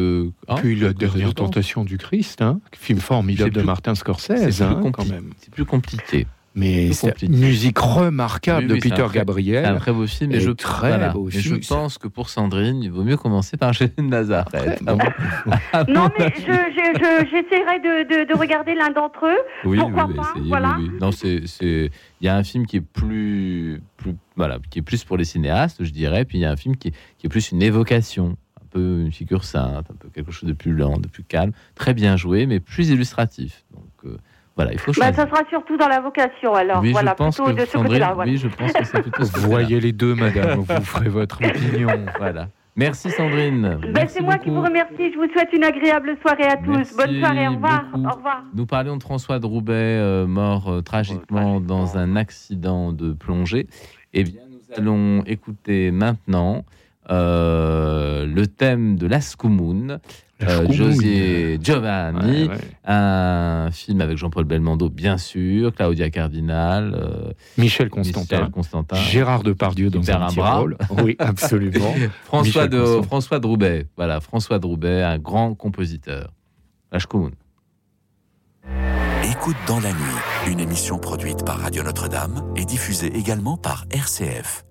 hein, 0.47 0.55
Puis 0.57 0.75
la 0.77 0.93
dernière 0.93 1.33
tentation 1.33 1.83
du 1.83 1.97
Christ, 1.97 2.41
hein, 2.41 2.59
film 2.73 2.99
formidable 2.99 3.51
de 3.51 3.59
plus- 3.59 3.65
Martin 3.65 3.95
Scorsese, 3.95 4.61
hein, 4.61 4.79
quand 4.81 4.91
compli- 5.03 5.11
même. 5.11 5.29
c'est 5.37 5.53
plus 5.53 5.65
compliqué. 5.65 6.25
Mais 6.59 6.89
musique 7.29 7.77
remarquable 7.79 8.65
Oui, 8.67 8.73
oui, 8.73 8.77
de 8.79 8.83
Peter 8.83 8.93
un 8.93 8.95
C'est 8.97 9.03
un 9.03 9.07
Gabriel. 9.21 9.75
très 9.79 9.91
beau 9.93 10.05
film, 10.07 10.31
Et 10.31 10.35
mais 10.35 10.39
je, 10.41 10.51
très 10.51 10.89
voilà. 10.89 11.09
beau 11.09 11.29
Mais 11.33 11.39
je 11.39 11.55
pense 11.55 11.97
que 11.97 12.07
pour 12.07 12.29
Sandrine, 12.29 12.83
il 12.83 12.91
vaut 12.91 13.03
mieux 13.03 13.17
commencer 13.17 13.55
par 13.55 13.71
Jésus 13.73 13.93
de 13.97 14.03
Nazareth. 14.03 14.81
Après, 14.85 14.95
bon. 14.95 14.97
Ah 15.71 15.83
bon 15.85 15.93
Non, 15.93 16.09
mais 16.19 16.33
je- 16.35 16.41
je- 16.41 16.99
je- 16.99 17.25
j'essaierai 17.31 17.79
de, 17.79 18.25
de, 18.25 18.33
de 18.33 18.37
regarder 18.37 18.75
l'un 18.75 18.91
d'entre 18.91 19.25
eux. 19.25 19.39
Oui, 19.63 19.77
Pourquoi 19.79 20.05
oui, 20.05 20.15
pas, 20.15 20.31
essayez, 20.35 20.49
voilà. 20.49 20.77
Non, 20.99 21.11
c'est, 21.11 21.43
c'est, 21.47 21.91
il 22.21 22.25
y 22.25 22.27
a 22.27 22.35
un 22.35 22.43
film 22.43 22.65
qui 22.65 22.77
est 22.77 22.81
plus, 22.81 23.81
plus, 23.97 24.15
voilà, 24.35 24.59
qui 24.69 24.79
est 24.79 24.83
plus 24.83 25.03
pour 25.03 25.15
les 25.17 25.23
cinéastes, 25.25 25.83
je 25.83 25.91
dirais, 25.91 26.25
puis 26.25 26.39
il 26.39 26.41
y 26.41 26.45
a 26.45 26.51
un 26.51 26.57
film 26.57 26.75
qui 26.75 26.89
est, 26.89 26.93
qui 27.17 27.27
est 27.27 27.29
plus 27.29 27.51
une 27.51 27.61
évocation, 27.61 28.35
un 28.61 28.65
peu 28.69 29.01
une 29.01 29.11
figure 29.11 29.43
sainte, 29.45 29.85
un 29.89 29.95
peu 29.95 30.09
quelque 30.13 30.31
chose 30.31 30.47
de 30.49 30.53
plus 30.53 30.73
lent, 30.73 30.97
de 30.97 31.07
plus 31.07 31.23
calme, 31.23 31.53
très 31.75 31.93
bien 31.93 32.17
joué, 32.17 32.45
mais 32.45 32.59
plus 32.59 32.89
illustratif. 32.89 33.63
Donc 33.73 33.83
voilà, 34.59 34.73
il 34.73 34.77
faut 34.79 34.91
Bah, 34.99 35.13
ça 35.13 35.25
sera 35.25 35.41
surtout 35.49 35.77
dans 35.77 35.87
la 35.87 36.01
vocation, 36.01 36.53
alors. 36.53 36.81
oui, 36.81 36.91
voilà, 36.91 37.11
je 37.11 37.15
pense 37.15 37.35
plutôt 37.37 37.51
que 37.51 37.61
de 37.61 37.65
ce 37.65 37.71
Sandrine, 37.71 37.87
côté-là. 37.87 38.11
Voilà. 38.13 38.29
oui, 38.31 38.37
je 38.37 38.47
pense 38.49 38.73
que 38.73 38.83
c'est 38.83 39.01
plutôt 39.01 39.23
ce 39.23 39.39
voyez 39.39 39.79
les 39.79 39.93
deux, 39.93 40.15
madame, 40.15 40.59
vous 40.59 40.65
ferez 40.65 41.07
votre 41.07 41.39
opinion. 41.45 41.87
Voilà. 42.17 42.49
Merci 42.75 43.09
Sandrine. 43.11 43.79
Ben, 43.93 44.05
c'est 44.09 44.21
moi 44.21 44.37
qui 44.37 44.49
vous 44.49 44.61
remercie. 44.61 45.13
Je 45.13 45.17
vous 45.17 45.31
souhaite 45.33 45.49
une 45.53 45.63
agréable 45.63 46.17
soirée 46.21 46.43
à 46.43 46.57
tous. 46.57 46.67
Merci 46.75 46.95
Bonne 46.97 47.19
soirée. 47.19 47.47
Au 47.47 47.51
revoir. 47.53 47.83
beaucoup. 47.93 48.07
Au 48.07 48.15
revoir. 48.17 48.43
Nous 48.53 48.65
parlions 48.65 48.97
de 48.97 49.03
François 49.03 49.39
de 49.39 49.45
Roubaix, 49.45 49.73
euh, 49.75 50.27
mort 50.27 50.69
euh, 50.69 50.81
tragiquement 50.81 51.59
tragiquement. 51.59 51.61
dans 51.61 51.97
un 51.97 52.15
accident 52.17 52.91
de 52.91 53.13
plongée. 53.13 53.67
Eh 54.13 54.23
bien, 54.23 54.41
nous 54.49 54.59
allons 54.77 55.23
écouter 55.25 55.91
maintenant 55.91 56.63
euh, 57.09 58.25
le 58.25 58.47
thème 58.47 58.97
de 58.97 59.07
l'Ascoumoun, 59.07 59.87
La 59.87 59.99
euh. 60.41 60.71
José 60.71 61.59
Giovanni, 61.61 62.43
Ouais, 62.43 62.49
ouais. 62.49 62.57
un 62.85 63.69
film 63.71 64.01
avec 64.01 64.17
Jean-Paul 64.17 64.45
Belmondo, 64.45 64.89
bien 64.89 65.17
sûr, 65.17 65.73
Claudia 65.73 66.09
Cardinal, 66.09 66.93
euh, 66.95 67.31
Michel 67.57 67.89
Constantin. 67.89 68.37
Michel 68.37 68.51
Constantin, 68.51 68.95
Gérard 68.95 69.43
Depardieu 69.43 69.89
dans 69.89 70.09
un 70.09 70.21
un 70.21 70.27
petit 70.27 70.35
bras. 70.37 70.57
rôle. 70.59 70.77
Oui, 71.03 71.15
absolument. 71.19 71.93
François 72.25 72.63
Michel 72.65 72.69
de, 72.69 72.79
Constantin. 72.81 73.07
François 73.07 73.39
de 73.39 73.47
Roubaix. 73.47 73.85
Voilà, 73.97 74.19
François 74.21 74.59
de 74.59 74.65
Roubaix, 74.65 75.03
un 75.03 75.17
grand 75.17 75.53
compositeur. 75.55 76.31
L'Ashkoumoun. 76.91 77.31
Écoute 79.29 79.57
dans 79.67 79.79
la 79.79 79.91
nuit, 79.91 80.51
une 80.51 80.59
émission 80.59 80.97
produite 80.97 81.45
par 81.45 81.59
Radio 81.59 81.83
Notre-Dame 81.83 82.41
et 82.55 82.65
diffusée 82.65 83.15
également 83.15 83.57
par 83.57 83.85
RCF. 83.91 84.63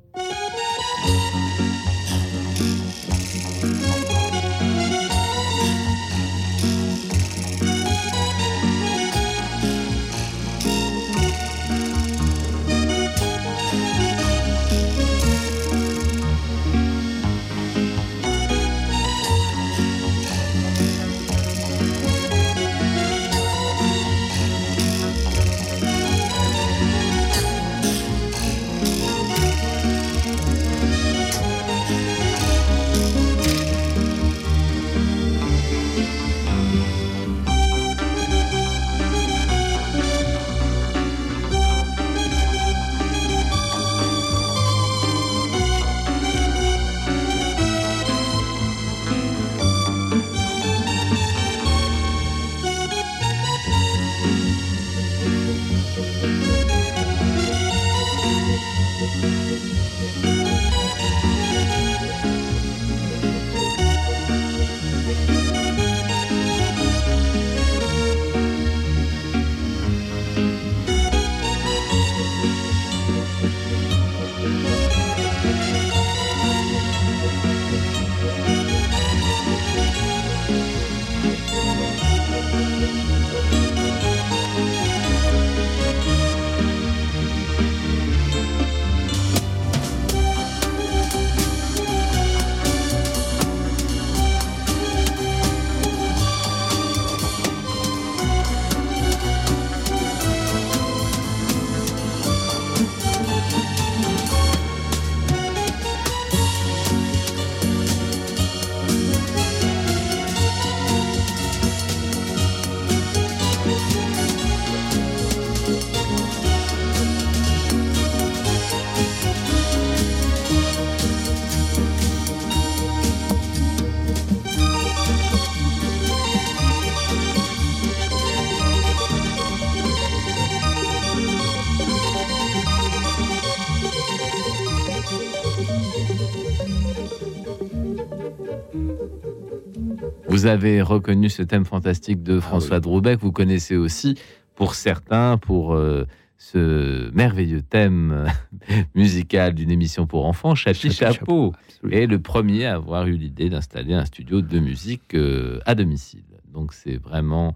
Avez 140.48 140.82
reconnu 140.82 141.28
ce 141.28 141.42
thème 141.42 141.64
fantastique 141.64 142.22
de 142.22 142.40
François 142.40 142.76
oui. 142.76 142.82
Droubec. 142.82 143.20
Vous 143.20 143.32
connaissez 143.32 143.76
aussi, 143.76 144.16
pour 144.54 144.74
certains, 144.74 145.38
pour 145.38 145.74
euh, 145.74 146.06
ce 146.38 147.10
merveilleux 147.12 147.62
thème 147.62 148.12
euh, 148.12 148.74
musical 148.94 149.54
d'une 149.54 149.70
émission 149.70 150.06
pour 150.06 150.26
enfants, 150.26 150.54
Chapi 150.54 150.90
Chapeau. 150.90 151.52
Et 151.90 152.06
le 152.06 152.18
premier 152.20 152.66
à 152.66 152.74
avoir 152.74 153.06
eu 153.06 153.16
l'idée 153.16 153.50
d'installer 153.50 153.94
un 153.94 154.04
studio 154.04 154.40
de 154.40 154.58
musique 154.58 155.14
euh, 155.14 155.60
à 155.66 155.74
domicile. 155.74 156.24
Donc 156.52 156.72
c'est 156.72 156.96
vraiment 156.96 157.54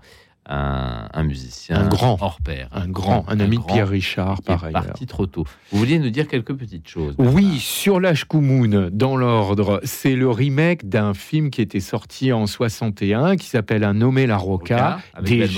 un, 0.49 1.09
un 1.13 1.23
musicien 1.23 1.77
Un 1.77 1.89
grand. 1.89 2.17
hors 2.21 2.41
pair. 2.41 2.69
Un 2.73 2.89
grand, 2.89 3.25
un 3.29 3.39
ami 3.41 3.59
de 3.59 3.63
Pierre 3.63 3.89
Richard, 3.89 4.43
par 4.43 4.65
ailleurs. 4.65 4.85
parti 4.87 5.07
trop 5.07 5.27
tôt. 5.27 5.45
Vous 5.71 5.79
vouliez 5.79 5.99
nous 5.99 6.11
dire 6.11 6.27
quelques 6.27 6.55
petites 6.55 6.89
choses 6.89 7.15
Oui, 7.19 7.59
sur 7.59 8.01
l'âge 8.01 8.25
Koumoun, 8.25 8.91
dans 8.91 9.17
l'ordre, 9.17 9.81
c'est 9.85 10.17
le 10.17 10.29
remake 10.29 10.89
d'un 10.89 11.15
film 11.15 11.51
qui 11.51 11.61
était 11.63 11.81
sorti 11.81 12.33
en 12.33 12.47
61 12.47 13.37
qui 13.37 13.47
s'appelle 13.47 13.85
Un 13.85 13.95
nommé 13.95 14.27
la 14.27 14.37
Roca. 14.37 14.99
avec 15.15 15.49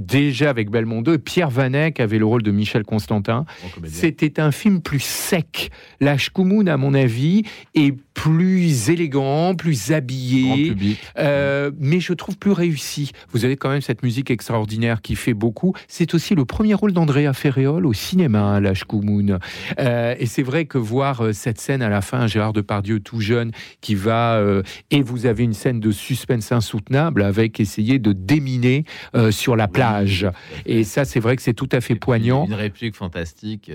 déjà, 0.00 0.50
avec 0.50 0.70
Belmondo 0.70 1.12
et 1.12 1.18
Pierre 1.18 1.50
Vanek 1.50 2.00
avait 2.00 2.18
le 2.18 2.26
rôle 2.26 2.42
de 2.42 2.50
Michel 2.50 2.84
Constantin. 2.84 3.44
C'était 3.86 4.40
un 4.40 4.52
film 4.52 4.80
plus 4.80 5.02
sec. 5.02 5.70
L'âge 6.00 6.30
Koumoun, 6.30 6.68
à 6.68 6.76
mon 6.76 6.94
avis, 6.94 7.42
est 7.74 7.94
plus 8.20 8.90
élégant, 8.90 9.54
plus 9.54 9.92
habillé. 9.92 10.74
Euh, 11.18 11.70
mais 11.78 12.00
je 12.00 12.12
trouve 12.12 12.36
plus 12.36 12.52
réussi. 12.52 13.12
Vous 13.32 13.46
avez 13.46 13.56
quand 13.56 13.70
même 13.70 13.80
cette 13.80 14.02
musique 14.02 14.30
extraordinaire 14.30 15.00
qui 15.00 15.16
fait 15.16 15.32
beaucoup. 15.32 15.74
C'est 15.88 16.12
aussi 16.12 16.34
le 16.34 16.44
premier 16.44 16.74
rôle 16.74 16.92
d'Andrea 16.92 17.32
Ferréol 17.32 17.86
au 17.86 17.94
cinéma, 17.94 18.56
à 18.56 18.60
l'âge 18.60 18.84
Koumoun. 18.84 19.38
Euh, 19.78 20.14
et 20.18 20.26
c'est 20.26 20.42
vrai 20.42 20.66
que 20.66 20.76
voir 20.76 21.22
euh, 21.22 21.32
cette 21.32 21.58
scène 21.58 21.80
à 21.80 21.88
la 21.88 22.02
fin, 22.02 22.26
Gérard 22.26 22.52
Depardieu 22.52 23.00
tout 23.00 23.20
jeune, 23.20 23.52
qui 23.80 23.94
va... 23.94 24.34
euh, 24.34 24.62
et 24.90 25.00
vous 25.00 25.24
avez 25.24 25.44
une 25.44 25.54
scène 25.54 25.80
de 25.80 25.90
suspense 25.90 26.52
insoutenable 26.52 27.22
avec 27.22 27.58
essayer 27.58 27.98
de 27.98 28.12
déminer 28.12 28.84
euh, 29.14 29.30
sur 29.30 29.56
la 29.56 29.66
plage. 29.66 30.26
Et 30.66 30.84
ça, 30.84 31.06
c'est 31.06 31.20
vrai 31.20 31.36
que 31.36 31.42
c'est 31.42 31.54
tout 31.54 31.70
à 31.72 31.80
fait 31.80 31.94
poignant. 31.94 32.44
Une 32.44 32.52
réplique 32.52 32.96
fantastique. 32.96 33.72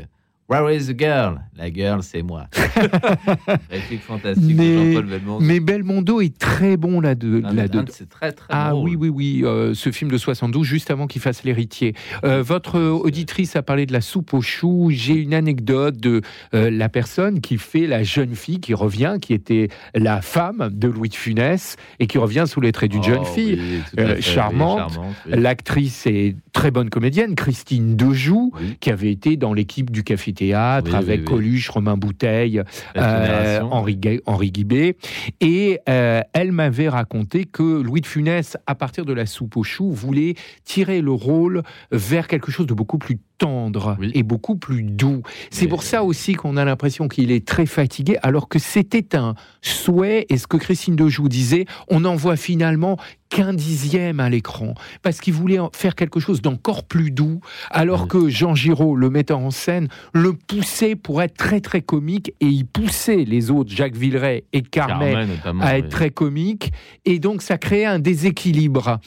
Where 0.48 0.70
is 0.76 0.86
the 0.86 0.96
girl? 1.00 1.40
La 1.58 1.74
girl, 1.74 2.04
c'est 2.04 2.22
moi. 2.22 2.48
réplique 3.72 4.02
fantastique 4.04 4.56
Mais- 4.56 4.76
de 4.76 4.92
Jean-Paul 4.94 5.06
Belmondo. 5.10 5.40
Mais 5.46 5.60
Belmondo 5.60 6.22
est 6.22 6.38
très 6.38 6.78
bon 6.78 7.00
là-dedans. 7.02 7.50
Là 7.52 7.66
C'est 7.90 8.08
très 8.10 8.32
très 8.32 8.46
Ah 8.50 8.70
drôle. 8.70 8.90
oui, 8.90 8.96
oui, 8.96 9.10
oui, 9.10 9.42
euh, 9.44 9.74
ce 9.74 9.92
film 9.92 10.12
de 10.12 10.18
72, 10.20 10.66
juste 10.68 10.92
avant 10.92 11.08
qu'il 11.08 11.20
fasse 11.22 11.44
l'héritier. 11.44 11.96
Euh, 12.24 12.44
votre 12.44 12.80
auditrice 12.80 13.56
a 13.56 13.64
parlé 13.64 13.88
de 13.88 13.94
la 13.94 14.02
soupe 14.02 14.36
aux 14.36 14.42
choux. 14.42 14.90
J'ai 14.92 15.16
une 15.16 15.34
anecdote 15.34 15.98
de 15.98 16.22
euh, 16.54 16.70
la 16.70 16.90
personne 16.90 17.42
qui 17.42 17.58
fait 17.58 17.88
la 17.88 18.04
jeune 18.04 18.36
fille 18.36 18.60
qui 18.60 18.76
revient, 18.76 19.16
qui 19.20 19.34
était 19.34 19.70
la 19.96 20.22
femme 20.22 20.70
de 20.72 20.88
Louis 20.88 21.10
de 21.10 21.16
Funès 21.16 21.76
et 22.00 22.06
qui 22.06 22.20
revient 22.20 22.44
sous 22.46 22.62
les 22.62 22.72
traits 22.72 22.92
d'une 22.92 23.02
Oh, 23.02 23.04
jeune 23.04 23.26
fille. 23.26 23.60
oui, 23.60 23.80
euh, 24.00 24.16
oui, 24.18 24.22
charmante. 24.22 25.00
oui. 25.26 25.34
L'actrice 25.42 26.06
est 26.06 26.36
très 26.54 26.70
bonne 26.70 26.90
comédienne, 26.92 27.34
Christine 27.34 27.96
Dejoux, 27.96 28.52
qui 28.80 28.92
avait 28.92 29.12
été 29.12 29.38
dans 29.38 29.54
l'équipe 29.54 29.90
du 29.90 30.04
Café 30.04 30.35
Théâtre 30.36 30.92
Oui, 30.92 30.98
avec 30.98 31.22
oui. 31.22 31.26
Coluche, 31.26 31.70
Romain 31.70 31.98
Bouteille, 31.98 32.62
euh. 32.98 33.62
Henri, 33.62 34.00
Henri 34.26 34.52
Guibé. 34.52 34.98
Et 35.42 35.80
euh, 35.90 36.22
elle 36.34 36.52
m'avait 36.52 36.90
raconté 36.90 37.46
que 37.46 37.82
Louis 37.82 38.02
de 38.02 38.06
Funès, 38.06 38.58
à 38.68 38.76
partir 38.76 39.06
de 39.06 39.14
la 39.14 39.26
soupe 39.26 39.58
aux 39.58 39.64
choux, 39.64 39.92
voulait 39.92 40.36
tirer 40.64 41.02
le 41.02 41.12
rôle 41.12 41.64
vers 41.92 42.28
quelque 42.28 42.52
chose 42.52 42.68
de 42.68 42.74
beaucoup 42.74 42.98
plus 42.98 43.18
tendre 43.38 43.98
et 44.14 44.24
beaucoup 44.24 44.56
plus 44.56 44.84
doux. 44.84 45.22
C'est 45.50 45.68
pour 45.68 45.84
ça 45.84 46.04
aussi 46.04 46.34
qu'on 46.34 46.58
a 46.58 46.66
l'impression 46.66 47.08
qu'il 47.08 47.32
est 47.32 47.46
très 47.46 47.66
fatigué, 47.66 48.18
alors 48.22 48.48
que 48.48 48.60
c'était 48.60 49.16
un 49.16 49.36
souhait, 49.62 50.26
et 50.30 50.38
ce 50.38 50.48
que 50.48 50.58
Christine 50.58 50.96
Dejoux 50.96 51.28
disait, 51.28 51.66
on 51.90 52.06
en 52.06 52.16
voit 52.16 52.38
finalement 52.38 52.98
qu'un 53.30 53.54
dixième 53.54 54.20
à 54.20 54.30
l'écran, 54.30 54.76
parce 55.02 55.20
qu'il 55.20 55.34
voulait 55.34 55.58
faire 55.74 55.96
quelque 55.96 56.20
chose 56.20 56.42
d'encore 56.42 56.84
plus 56.84 57.12
doux, 57.12 57.40
alors 57.72 58.04
Oui. 58.04 58.08
que 58.08 58.30
Jean 58.30 58.54
Giraud, 58.56 58.96
le 58.96 59.10
metteur 59.10 59.40
en 59.40 59.52
scène, 59.52 59.88
le 60.14 60.34
poussait 60.34 60.96
pour 60.96 61.22
être 61.22 61.36
très 61.36 61.60
très 61.60 61.82
comique, 61.82 62.34
et 62.40 62.46
il 62.46 62.66
poussait 62.66 63.26
les 63.26 63.50
autres, 63.52 63.72
Jacques 63.72 63.96
Villeray 63.96 64.44
et 64.54 64.62
Carmen, 64.62 65.30
à 65.60 65.78
être 65.78 65.86
oui. 65.86 65.90
très 65.90 66.10
comique 66.12 66.72
et 67.04 67.20
donc 67.20 67.42
ça 67.42 67.58
créait 67.58 67.86
un 67.86 68.00
déséquilibre 68.00 69.00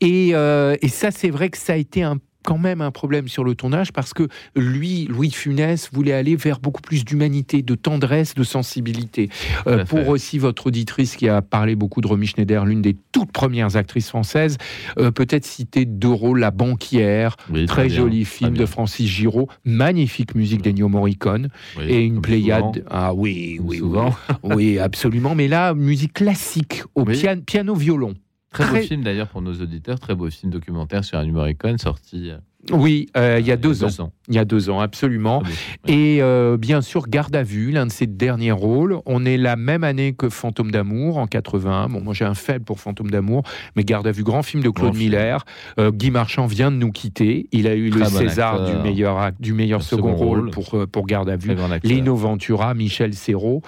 et, 0.00 0.30
euh, 0.34 0.76
et 0.82 0.88
ça 0.88 1.10
c'est 1.10 1.30
vrai 1.30 1.48
que 1.48 1.58
ça 1.58 1.72
a 1.74 1.76
été 1.76 2.02
un 2.02 2.18
quand 2.44 2.58
même 2.58 2.80
un 2.80 2.90
problème 2.90 3.28
sur 3.28 3.44
le 3.44 3.54
tournage 3.54 3.92
parce 3.92 4.12
que 4.14 4.28
lui, 4.56 5.06
Louis 5.06 5.28
de 5.28 5.34
Funès, 5.34 5.88
voulait 5.92 6.12
aller 6.12 6.36
vers 6.36 6.58
beaucoup 6.60 6.82
plus 6.82 7.04
d'humanité, 7.04 7.62
de 7.62 7.74
tendresse, 7.74 8.34
de 8.34 8.44
sensibilité. 8.44 9.28
Euh, 9.66 9.84
pour 9.84 10.08
aussi 10.08 10.38
votre 10.38 10.66
auditrice 10.68 11.16
qui 11.16 11.28
a 11.28 11.42
parlé 11.42 11.74
beaucoup 11.76 12.00
de 12.00 12.06
Romy 12.06 12.26
Schneider, 12.26 12.64
l'une 12.64 12.82
des 12.82 12.96
toutes 13.12 13.32
premières 13.32 13.76
actrices 13.76 14.08
françaises, 14.08 14.58
euh, 14.98 15.10
peut-être 15.10 15.44
citer 15.44 15.84
deux 15.84 16.08
rôles, 16.08 16.40
La 16.40 16.50
banquière, 16.50 17.36
Oui, 17.50 17.66
très 17.66 17.86
bien, 17.86 17.96
joli 17.96 18.24
très 18.24 18.36
film 18.38 18.56
de. 18.56 18.66
Francis 18.66 19.08
Giraud, 19.08 19.48
magnifique 19.64 20.34
musique 20.34 20.62
d'Ennio 20.62 20.88
Morricone 20.88 21.48
Oui, 21.78 21.84
et 21.88 22.00
une 22.04 22.20
pléiade. 22.20 22.76
souvent. 22.76 22.86
Ah 22.90 23.14
oui, 23.14 23.58
oui, 23.62 23.78
souvent. 23.78 24.14
oui, 24.42 24.54
oui, 24.56 24.78
absolument. 24.78 25.34
Mais 25.34 25.48
là, 25.48 25.74
musique 25.74 26.14
classique 26.14 26.82
au 26.94 27.04
piano-violon. 27.04 28.14
Très, 28.52 28.64
Très- 28.64 28.80
beau 28.80 28.86
film 28.86 29.02
d'ailleurs 29.02 29.28
pour 29.28 29.40
nos 29.42 29.54
auditeurs, 29.54 29.98
très 29.98 30.14
beau 30.14 30.28
film 30.30 30.52
documentaire 30.52 31.04
sur 31.04 31.18
un 31.18 31.26
Morricone 31.26 31.78
sorti 31.78 32.30
euh, 32.30 32.38
Oui, 32.70 33.08
euh, 33.16 33.38
il 33.40 33.46
y 33.46 33.50
a 33.50 33.56
deux 33.56 33.82
ans. 33.84 34.12
Il 34.28 34.34
y 34.36 34.38
a 34.38 34.44
deux 34.44 34.70
ans, 34.70 34.78
absolument. 34.78 35.42
Oui. 35.44 35.92
Et 35.92 36.22
euh, 36.22 36.56
bien 36.56 36.80
sûr, 36.80 37.08
Garde 37.08 37.34
à 37.34 37.42
vue, 37.42 37.72
l'un 37.72 37.86
de 37.86 37.90
ses 37.90 38.06
derniers 38.06 38.52
rôles. 38.52 38.98
On 39.04 39.24
est 39.24 39.36
la 39.36 39.56
même 39.56 39.82
année 39.82 40.12
que 40.12 40.28
Fantôme 40.28 40.70
d'amour, 40.70 41.18
en 41.18 41.26
81. 41.26 41.88
Bon, 41.88 42.00
moi 42.00 42.14
j'ai 42.14 42.24
un 42.24 42.34
faible 42.34 42.64
pour 42.64 42.78
Fantôme 42.78 43.10
d'amour, 43.10 43.42
mais 43.74 43.82
Garde 43.82 44.06
à 44.06 44.12
vue, 44.12 44.22
grand 44.22 44.42
film 44.44 44.62
de 44.62 44.70
Claude 44.70 44.90
Grand. 44.92 44.98
Miller. 44.98 45.44
Euh, 45.80 45.90
Guy 45.90 46.12
Marchand 46.12 46.46
vient 46.46 46.70
de 46.70 46.76
nous 46.76 46.92
quitter. 46.92 47.48
Il 47.50 47.66
a 47.66 47.74
eu 47.74 47.90
le 47.90 47.98
bon 48.00 48.04
César 48.06 48.54
acteur. 48.62 48.76
du 48.82 48.88
meilleur, 48.88 49.30
du 49.40 49.52
meilleur 49.54 49.80
Le 49.80 49.84
second, 49.84 50.12
second 50.12 50.14
rôle, 50.24 50.50
pour, 50.50 50.86
pour 50.90 51.06
Garde 51.06 51.28
à 51.30 51.36
vue. 51.36 51.50
Acteur. 51.50 51.78
Lino 51.82 52.14
Ventura, 52.14 52.74
Michel 52.74 53.14
Serrault, 53.14 53.62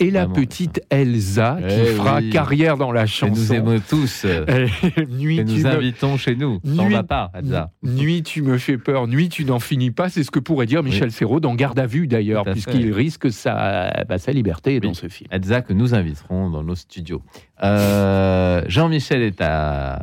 et 0.00 0.10
la 0.10 0.26
Vraiment, 0.26 0.34
petite 0.34 0.80
Elsa 0.90 1.58
qui 1.60 1.74
Eh 1.80 1.84
fera 1.94 2.16
oui. 2.18 2.30
carrière 2.30 2.76
dans 2.76 2.90
la 2.90 3.04
Et 3.04 3.06
chanson. 3.06 3.32
nous 3.40 3.52
aimons 3.52 3.80
tous. 3.88 4.26
Nuit, 5.10 5.38
Et 5.38 5.44
nous 5.44 5.58
me- 5.58 5.66
invitons 5.66 6.16
chez 6.16 6.34
nous. 6.34 6.58
Nuit- 6.64 6.96
pas, 7.08 7.30
Elsa. 7.34 7.70
Nuit, 7.82 8.15
tu 8.22 8.42
me 8.42 8.58
fais 8.58 8.78
peur. 8.78 9.06
Nuit, 9.08 9.28
tu 9.28 9.44
n'en 9.44 9.58
finis 9.60 9.90
pas. 9.90 10.08
C'est 10.08 10.22
ce 10.24 10.30
que 10.30 10.38
pourrait 10.38 10.66
dire 10.66 10.82
Michel 10.82 11.10
Serrault 11.12 11.40
dans 11.40 11.54
Garde 11.54 11.78
à 11.78 11.86
vue 11.86 12.06
d'ailleurs, 12.06 12.44
puisqu'il 12.44 12.92
risque 12.92 13.30
sa, 13.32 14.04
bah, 14.08 14.18
sa 14.18 14.32
liberté 14.32 14.80
dans 14.80 14.88
Oui. 14.90 14.94
ce 14.94 15.08
film. 15.08 15.28
Elsa 15.30 15.62
que 15.62 15.72
nous 15.72 15.94
inviterons 15.94 16.50
dans 16.50 16.62
nos 16.62 16.74
studios. 16.74 17.22
Euh, 17.62 18.62
Jean-Michel 18.68 19.22
est 19.22 19.40
à. 19.40 20.00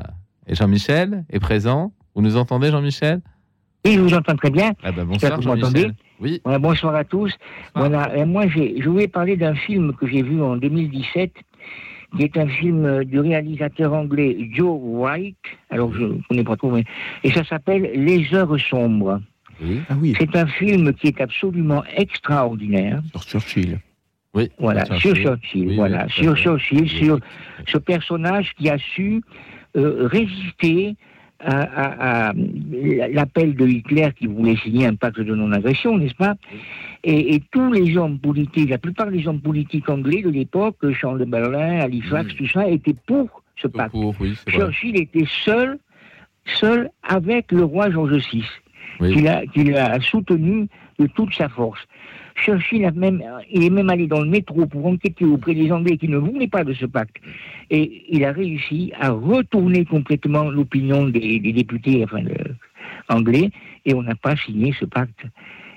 Et 0.47 0.55
Jean-Michel 0.55 1.23
est 1.29 1.39
présent. 1.39 1.93
Vous 2.15 2.21
nous 2.21 2.37
entendez, 2.37 2.69
Jean-Michel? 2.69 3.21
Oui, 3.85 3.93
je 3.95 3.99
vous 4.01 4.13
entends 4.13 4.35
très 4.35 4.49
bien. 4.49 4.71
Ah 4.83 4.91
J'espère 5.11 5.37
bonsoir. 5.37 5.57
Jean-Michel. 5.57 5.93
Oui. 6.19 6.41
Voilà, 6.43 6.59
bonsoir 6.59 6.95
à 6.95 7.03
tous. 7.03 7.33
Voilà, 7.75 8.15
et 8.15 8.23
moi, 8.25 8.45
je 8.47 8.87
voulais 8.89 9.07
parler 9.09 9.35
d'un 9.35 9.55
film 9.55 9.93
que 9.93 10.07
j'ai 10.07 10.21
vu 10.21 10.41
en 10.41 10.55
2017, 10.55 11.31
qui 12.15 12.23
est 12.23 12.37
un 12.37 12.47
film 12.47 12.85
euh, 12.85 13.03
du 13.03 13.19
réalisateur 13.19 13.93
anglais 13.93 14.37
Joe 14.51 14.79
Wright. 14.81 15.35
Alors, 15.69 15.93
je 15.93 16.03
ne 16.03 16.17
connais 16.29 16.43
pas 16.43 16.55
trop, 16.55 16.71
mais. 16.71 16.83
Et 17.23 17.31
ça 17.31 17.43
s'appelle 17.43 17.89
Les 17.95 18.33
Heures 18.33 18.59
Sombres. 18.59 19.19
oui. 19.61 19.81
Ah 19.89 19.95
oui, 19.99 20.13
C'est 20.19 20.35
un 20.35 20.47
film 20.47 20.93
qui 20.93 21.07
est 21.07 21.21
absolument 21.21 21.83
extraordinaire. 21.95 23.01
sur 23.11 23.23
Churchill. 23.23 23.79
Oui. 24.35 24.49
Voilà, 24.59 24.83
Churchill. 24.85 25.15
sur 25.15 25.23
Churchill. 25.23 25.67
Oui, 25.69 25.75
voilà, 25.75 26.07
sur. 26.09 26.35
Churchill, 26.35 26.81
Oui. 26.81 26.87
sur 26.89 27.19
ce 27.67 27.77
personnage 27.77 28.53
qui 28.57 28.69
a 28.69 28.77
su 28.77 29.21
euh, 29.77 30.07
résister 30.07 30.95
à, 31.39 31.61
à- 31.61 32.29
à 32.29 32.33
l'appel 33.11 33.55
de 33.55 33.67
Hitler 33.67 34.09
qui 34.17 34.27
voulait 34.27 34.55
signer 34.57 34.85
un 34.87 34.95
pacte 34.95 35.19
de 35.19 35.35
non-agression, 35.35 35.97
n'est-ce 35.97 36.15
pas? 36.15 36.35
Et, 37.03 37.35
et 37.35 37.43
tous 37.51 37.71
les 37.71 37.97
hommes 37.97 38.17
politiques, 38.19 38.69
la 38.69 38.77
plupart 38.77 39.11
des 39.11 39.27
hommes 39.27 39.41
politiques 39.41 39.89
anglais 39.89 40.21
de 40.21 40.29
l'époque, 40.29 40.77
Charles 40.93 41.19
de 41.19 41.25
Berlin, 41.25 41.79
Halifax, 41.81 42.33
Mm. 42.33 42.37
tout 42.37 42.47
ça, 42.47 42.67
étaient 42.69 42.95
pour 43.05 43.43
ce 43.57 43.67
pacte. 43.67 43.91
court, 43.91 44.15
oui. 44.21 44.33
Churchill 44.47 44.95
était 44.99 45.25
seul, 45.43 45.77
seul 46.45 46.89
avec 47.03 47.51
le 47.51 47.63
roi 47.63 47.89
George 47.91 48.15
VI, 48.31 48.43
Oui. 48.99 49.13
qu'il 49.13 49.27
a, 49.27 49.45
qu'il 49.47 49.75
a 49.75 49.99
soutenu 50.01 50.67
de 50.99 51.07
toute 51.07 51.33
sa 51.33 51.49
force. 51.49 51.79
Churchill 52.35 52.85
a 52.85 52.91
même, 52.91 53.23
il 53.51 53.63
est 53.63 53.69
même 53.69 53.89
allé 53.89 54.07
dans 54.07 54.21
le 54.21 54.29
métro 54.29 54.65
pour 54.65 54.85
enquêter 54.85 55.25
auprès 55.25 55.53
des 55.53 55.71
Anglais 55.71 55.97
qui 55.97 56.07
ne 56.07 56.17
voulaient 56.17 56.47
pas 56.47 56.63
de 56.63 56.73
ce 56.73 56.85
pacte. 56.85 57.17
Et 57.69 58.03
il 58.09 58.23
a 58.25 58.31
réussi 58.31 58.91
à 58.99 59.09
retourner 59.11 59.85
complètement 59.85 60.49
l'opinion 60.49 61.07
des, 61.07 61.39
des 61.39 61.53
députés 61.53 62.03
enfin, 62.03 62.21
le- 62.21 62.55
anglais, 63.09 63.49
et 63.85 63.93
on 63.93 64.03
n'a 64.03 64.15
pas 64.15 64.35
signé 64.35 64.73
ce 64.79 64.85
pacte. 64.85 65.25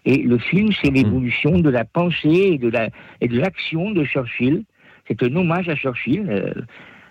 Et 0.05 0.23
le 0.23 0.39
film, 0.39 0.71
c'est 0.81 0.91
l'évolution 0.91 1.59
de 1.59 1.69
la 1.71 1.85
pensée 1.85 2.53
et 2.53 2.59
de 2.59 2.69
la 2.69 2.89
et 3.21 3.29
de 3.29 3.39
l'action 3.39 3.91
de 3.91 4.05
Churchill. 4.05 4.63
C'est 5.09 5.23
un 5.23 5.35
hommage 5.37 5.69
à 5.69 5.75
Churchill. 5.75 6.27
euh, 6.29 6.53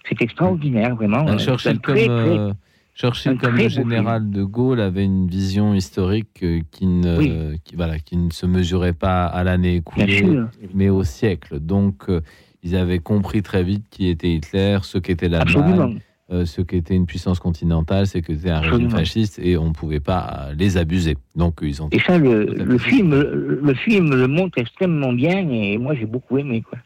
c'est 0.08 0.22
extraordinaire, 0.22 0.96
vraiment. 0.96 1.28
Un 1.28 1.36
Euh, 1.36 1.38
Churchill 1.40 1.72
un 1.72 1.76
comme, 1.78 1.96
très, 1.96 2.06
très- 2.06 2.12
euh, 2.40 2.54
Churchill 2.96 3.38
comme 3.38 3.58
le 3.58 3.68
général 3.68 4.30
de 4.30 4.44
Gaulle 4.44 4.80
avait 4.80 5.04
une 5.04 5.28
vision 5.28 5.74
historique 5.74 6.42
euh, 6.44 6.62
qui 6.72 6.86
ne, 6.88 7.18
Oui. 7.18 7.60
qui, 7.66 7.76
voilà, 7.76 8.00
qui 8.00 8.16
ne 8.16 8.32
se 8.32 8.46
mesurait 8.46 8.94
pas 8.94 9.26
à 9.26 9.44
l'année 9.44 9.76
écoulée, 9.76 10.40
mais 10.74 10.88
au 10.90 11.04
siècle. 11.04 11.60
Donc, 11.60 12.06
euh, 12.10 12.22
ils 12.64 12.76
avaient 12.76 13.00
compris 13.00 13.42
très 13.44 13.64
vite 13.64 13.84
qui 13.90 14.08
était 14.08 14.32
Hitler, 14.32 14.80
ce 14.84 14.98
qu'était 14.98 15.28
l'Allemagne, 15.28 16.00
euh, 16.32 16.46
ce 16.46 16.62
qu'était 16.62 16.96
une 16.96 17.06
puissance 17.06 17.40
continentale, 17.40 18.08
ce 18.08 18.18
qu'était 18.20 18.50
un 18.50 18.62
régime 18.62 18.90
fasciste, 18.90 19.40
et 19.44 19.58
on 19.58 19.68
ne 19.68 19.74
pouvait 19.74 20.00
pas 20.00 20.48
les 20.58 20.78
abuser. 20.78 21.18
Donc 21.36 21.60
ils 21.62 21.84
ont. 21.84 21.90
Et 21.92 22.00
ça, 22.00 22.18
le 22.18 22.78
film, 22.78 23.12
le, 23.12 23.60
le 23.62 23.74
film 23.74 24.16
le 24.16 24.28
montre 24.28 24.58
extrêmement 24.58 25.12
bien 25.14 25.48
et 25.50 25.78
moi 25.78 25.94
j'ai 25.96 26.06
beaucoup 26.08 26.38
aimé 26.38 26.64
quoi. 26.68 26.80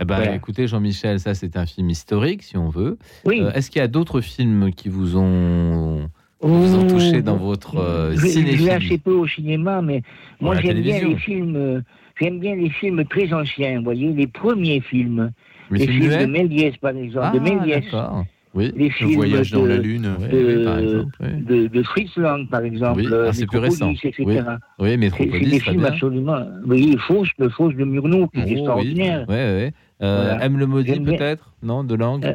Eh 0.00 0.04
ben, 0.04 0.16
Voilà. 0.16 0.34
écoutez, 0.34 0.66
Jean-Michel, 0.68 1.20
ça 1.20 1.34
c'est 1.34 1.56
un 1.56 1.66
film 1.66 1.88
historique, 1.90 2.42
si 2.42 2.56
on 2.56 2.68
veut. 2.68 2.98
Oui. 3.24 3.40
Euh, 3.40 3.50
Est-ce 3.52 3.70
qu'il 3.70 3.80
y 3.80 3.82
a 3.84 3.88
d'autres 3.88 4.20
films 4.20 4.70
qui 4.72 4.88
vous 4.88 5.16
ont, 5.16 6.08
qui 6.40 6.48
vous 6.48 6.74
ont 6.74 6.86
touché 6.86 7.22
dans 7.22 7.36
votre 7.36 7.76
euh, 7.78 8.12
Je- 8.14 8.26
Je 8.26 8.64
vais 8.64 8.70
assez 8.72 8.98
peu 8.98 9.12
au 9.12 9.26
cinéma, 9.26 9.80
mais 9.82 10.02
moi 10.40 10.56
j'aime 10.60 10.80
bien 10.82 11.00
les 11.00 11.16
films. 11.16 11.56
euh, 11.56 11.80
J'aime 12.20 12.40
bien 12.40 12.56
les 12.56 12.70
films 12.70 13.04
très 13.04 13.30
anciens, 13.34 13.76
vous 13.78 13.84
voyez, 13.84 14.10
les 14.12 14.26
premiers 14.26 14.80
films. 14.80 15.32
Les 15.70 15.80
les 15.80 15.86
films 15.86 16.10
films 16.10 16.20
de 16.22 16.26
Méliès, 16.26 16.76
par 16.78 16.96
exemple, 16.96 17.26
Ah, 17.30 17.34
de 17.34 17.40
Méliès. 17.40 17.84
Oui. 18.54 18.72
Les 18.74 18.84
Le 18.84 18.90
films 18.90 19.14
voyage 19.16 19.50
de, 19.50 19.56
dans 19.58 19.66
la 19.66 19.76
Lune. 19.76 20.08
Oui, 20.18 20.28
de- 20.28 20.56
oui, 20.58 20.64
par 20.64 20.78
exemple. 20.78 21.16
Oui, 21.20 21.28
de, 21.44 21.66
de 21.66 21.82
Fritz 21.82 22.16
Lang, 22.16 22.48
par 22.48 22.62
exemple, 22.62 23.00
Oui, 23.00 23.08
euh, 23.12 23.26
ah, 23.28 23.32
c'est 23.34 23.44
plus 23.46 23.58
récent. 23.58 23.88
Métropolis, 23.90 24.18
etc. 24.18 24.24
Oui, 24.24 24.34
oui 24.78 24.86
C'est 24.86 24.90
c'est 24.92 24.96
Métropolis, 24.96 25.50
des 25.50 25.60
films 25.60 25.76
bien. 25.76 25.86
absolument. 25.92 26.38
Vous 26.62 26.66
voyez, 26.66 26.96
Fausse, 26.96 27.28
le 27.38 27.50
Fausse 27.50 27.74
de 27.74 27.84
Murnau, 27.84 28.28
qui 28.28 28.38
Oh, 28.38 28.40
est 28.40 28.44
oui. 28.46 28.52
extraordinaire. 28.52 29.26
Ouais, 29.28 29.34
ouais. 29.34 29.72
Euh, 30.02 30.24
Voilà. 30.28 30.44
Aime 30.44 30.58
le 30.58 30.66
maudit 30.66 31.00
peut-être? 31.00 31.50
Non, 31.62 31.82
de 31.82 31.94
langue? 31.94 32.22
Euh, 32.26 32.34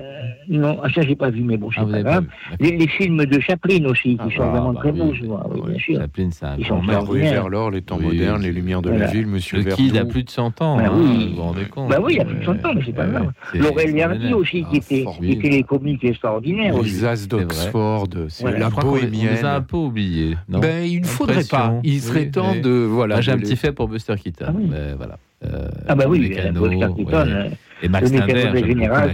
non, 0.50 0.80
ça 0.96 1.04
j'ai 1.04 1.16
pas 1.16 1.30
vu, 1.30 1.42
mais 1.44 1.58
bon, 1.58 1.70
c'est 1.70 1.82
Ah, 1.82 2.04
pas. 2.04 2.22
Les, 2.60 2.76
les 2.76 2.88
films 2.88 3.24
de 3.24 3.40
Chaplin 3.40 3.86
aussi, 3.86 4.16
qui 4.16 4.20
Ah, 4.20 4.28
sont 4.36 4.42
Ah, 4.42 4.50
vraiment 4.50 4.74
bah 4.74 4.80
très 4.80 4.92
oui, 4.92 4.98
beaux, 5.00 5.12
oui, 5.12 5.30
oui. 5.54 5.62
bien 5.70 5.80
sûr. 5.80 6.00
Chaplin, 6.02 6.30
c'est 6.32 6.46
un 6.46 6.56
Ils 6.58 6.66
grand 6.66 7.04
vers 7.14 7.50
l'or, 7.50 7.70
les 7.70 7.84
temps 7.84 7.98
Oui, 8.00 8.06
modernes, 8.06 8.42
les 8.42 8.52
lumières 8.52 8.82
de 8.82 8.90
Voilà. 8.90 9.06
la 9.06 9.12
ville, 9.12 9.28
Monsieur 9.28 9.62
Le 9.62 9.72
qui, 9.76 9.90
il 9.90 9.98
a 10.00 10.06
plus 10.06 10.24
de 10.24 10.30
100 10.32 10.60
ans, 10.64 10.78
Bah 10.78 10.86
hein, 10.88 10.92
oui. 10.96 11.30
vous 11.30 11.36
vous 11.36 11.42
rendez 11.44 11.66
compte 11.66 11.90
Bah 11.92 12.00
oui, 12.04 12.14
il 12.16 12.22
a 12.22 12.26
plus 12.26 12.38
de 12.40 12.44
100 12.46 12.66
ans, 12.66 12.72
mais 12.76 12.82
c'est 12.84 12.94
pas 12.96 13.06
grave. 13.06 13.32
Laurel 13.54 14.02
Hardy 14.02 14.34
aussi, 14.34 14.66
qui 14.66 14.78
était, 14.78 15.06
les 15.50 15.64
comiques 15.64 16.04
extraordinaires 16.04 16.74
Les 16.74 16.80
aussi. 16.80 17.06
As 17.06 17.28
d'Oxford, 17.28 18.08
c'est 18.30 18.44
la 18.46 18.52
je 18.52 18.56
les- 18.58 18.64
On 18.64 18.64
les 18.64 18.64
a 18.64 18.66
un 18.66 18.82
bohémienne. 18.82 19.64
peu 19.68 19.78
oubliés. 19.78 20.36
Ben, 20.50 20.84
il 20.84 21.02
ne 21.02 21.06
faudrait 21.06 21.44
pas. 21.44 21.76
Il 21.84 22.02
serait 22.02 22.32
temps 22.32 22.56
de. 22.56 22.70
Voilà, 22.72 23.22
j'ai 23.22 23.32
un 23.32 23.38
petit 23.38 23.56
fait 23.56 23.72
pour 23.72 23.88
Buster 23.88 24.16
Keaton. 24.16 24.46
Ah 24.48 24.52
mais 24.58 24.94
voilà. 24.98 25.18
Euh, 25.44 25.68
Ah 25.88 25.96
bah 25.96 26.06
oui, 26.08 26.30
Keaton, 26.30 26.62
ouais. 26.62 27.14
euh, 27.14 27.50
Et 27.82 27.88
Max 27.90 28.12
Linder, 28.12 28.52
général, 28.66 29.14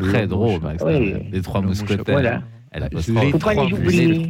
Très 0.00 0.26
drôle, 0.26 0.60
Max 0.62 0.82
Oui. 0.86 1.14
Les 1.32 1.40
trois 1.42 1.60
Le 1.60 1.68
mousquetaires. 1.68 2.04
Voilà. 2.06 2.42
Elle 2.72 2.82
a 2.82 2.88
Les 2.90 3.30
Faut 3.30 3.38
pas 3.38 3.54
les 3.54 3.72
oublier. 3.72 4.26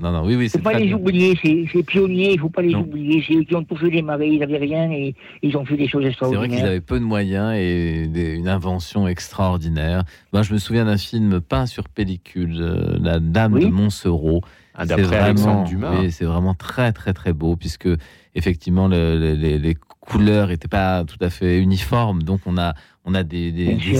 Non, 0.00 0.12
non, 0.12 0.22
oui, 0.24 0.36
oui, 0.36 0.48
Faut 0.48 0.58
c'est 0.58 0.62
pas 0.62 0.74
les 0.78 0.86
bien. 0.86 0.96
oublier, 0.96 1.36
c'est 1.42 1.64
c'est 1.72 1.82
pionniers, 1.82 2.34
il 2.34 2.38
faut 2.38 2.48
pas 2.48 2.62
les 2.62 2.72
Non. 2.72 2.80
oublier. 2.80 3.24
C'est 3.26 3.34
eux 3.34 3.42
qui 3.42 3.56
ont 3.56 3.64
tout 3.64 3.74
fait 3.76 3.90
démarrer, 3.90 4.28
ils 4.28 4.38
n'avaient 4.38 4.58
rien 4.58 4.90
et 4.92 5.14
ils 5.42 5.56
ont 5.56 5.64
fait 5.64 5.76
des 5.76 5.88
choses 5.88 6.02
C'est 6.02 6.08
vrai 6.08 6.10
extraordinaires. 6.10 6.58
qu'ils 6.58 6.66
avaient 6.68 6.80
peu 6.80 7.00
de 7.00 7.04
moyens 7.04 7.54
et 7.56 8.06
des- 8.06 8.34
une 8.34 8.48
invention 8.48 9.08
extraordinaire. 9.08 10.04
Ben, 10.32 10.42
je 10.42 10.52
me 10.52 10.58
souviens 10.58 10.84
d'un 10.84 10.96
film 10.96 11.40
peint 11.40 11.66
sur 11.66 11.88
pellicule, 11.88 12.56
euh, 12.60 12.98
La 13.02 13.18
Dame 13.18 13.54
Oui. 13.54 13.64
de 13.64 13.70
Montsereau. 13.70 14.42
Ah, 14.74 14.84
C'est 14.86 15.00
vraiment, 15.02 15.64
oui, 15.64 16.12
c'est 16.12 16.24
vraiment 16.24 16.54
très 16.54 16.92
très 16.92 17.12
très 17.12 17.32
beau 17.32 17.56
puisque 17.56 17.88
effectivement 18.36 18.86
le- 18.86 19.18
le- 19.18 19.34
les, 19.34 19.58
les 19.58 19.74
couleurs 20.08 20.48
n'étaient 20.48 20.68
pas 20.68 21.04
tout 21.04 21.18
à 21.20 21.30
fait 21.30 21.60
uniformes, 21.60 22.22
donc 22.22 22.40
on 22.46 22.56
a 22.56 22.74
on 23.04 23.14
a 23.14 23.22
des, 23.22 23.48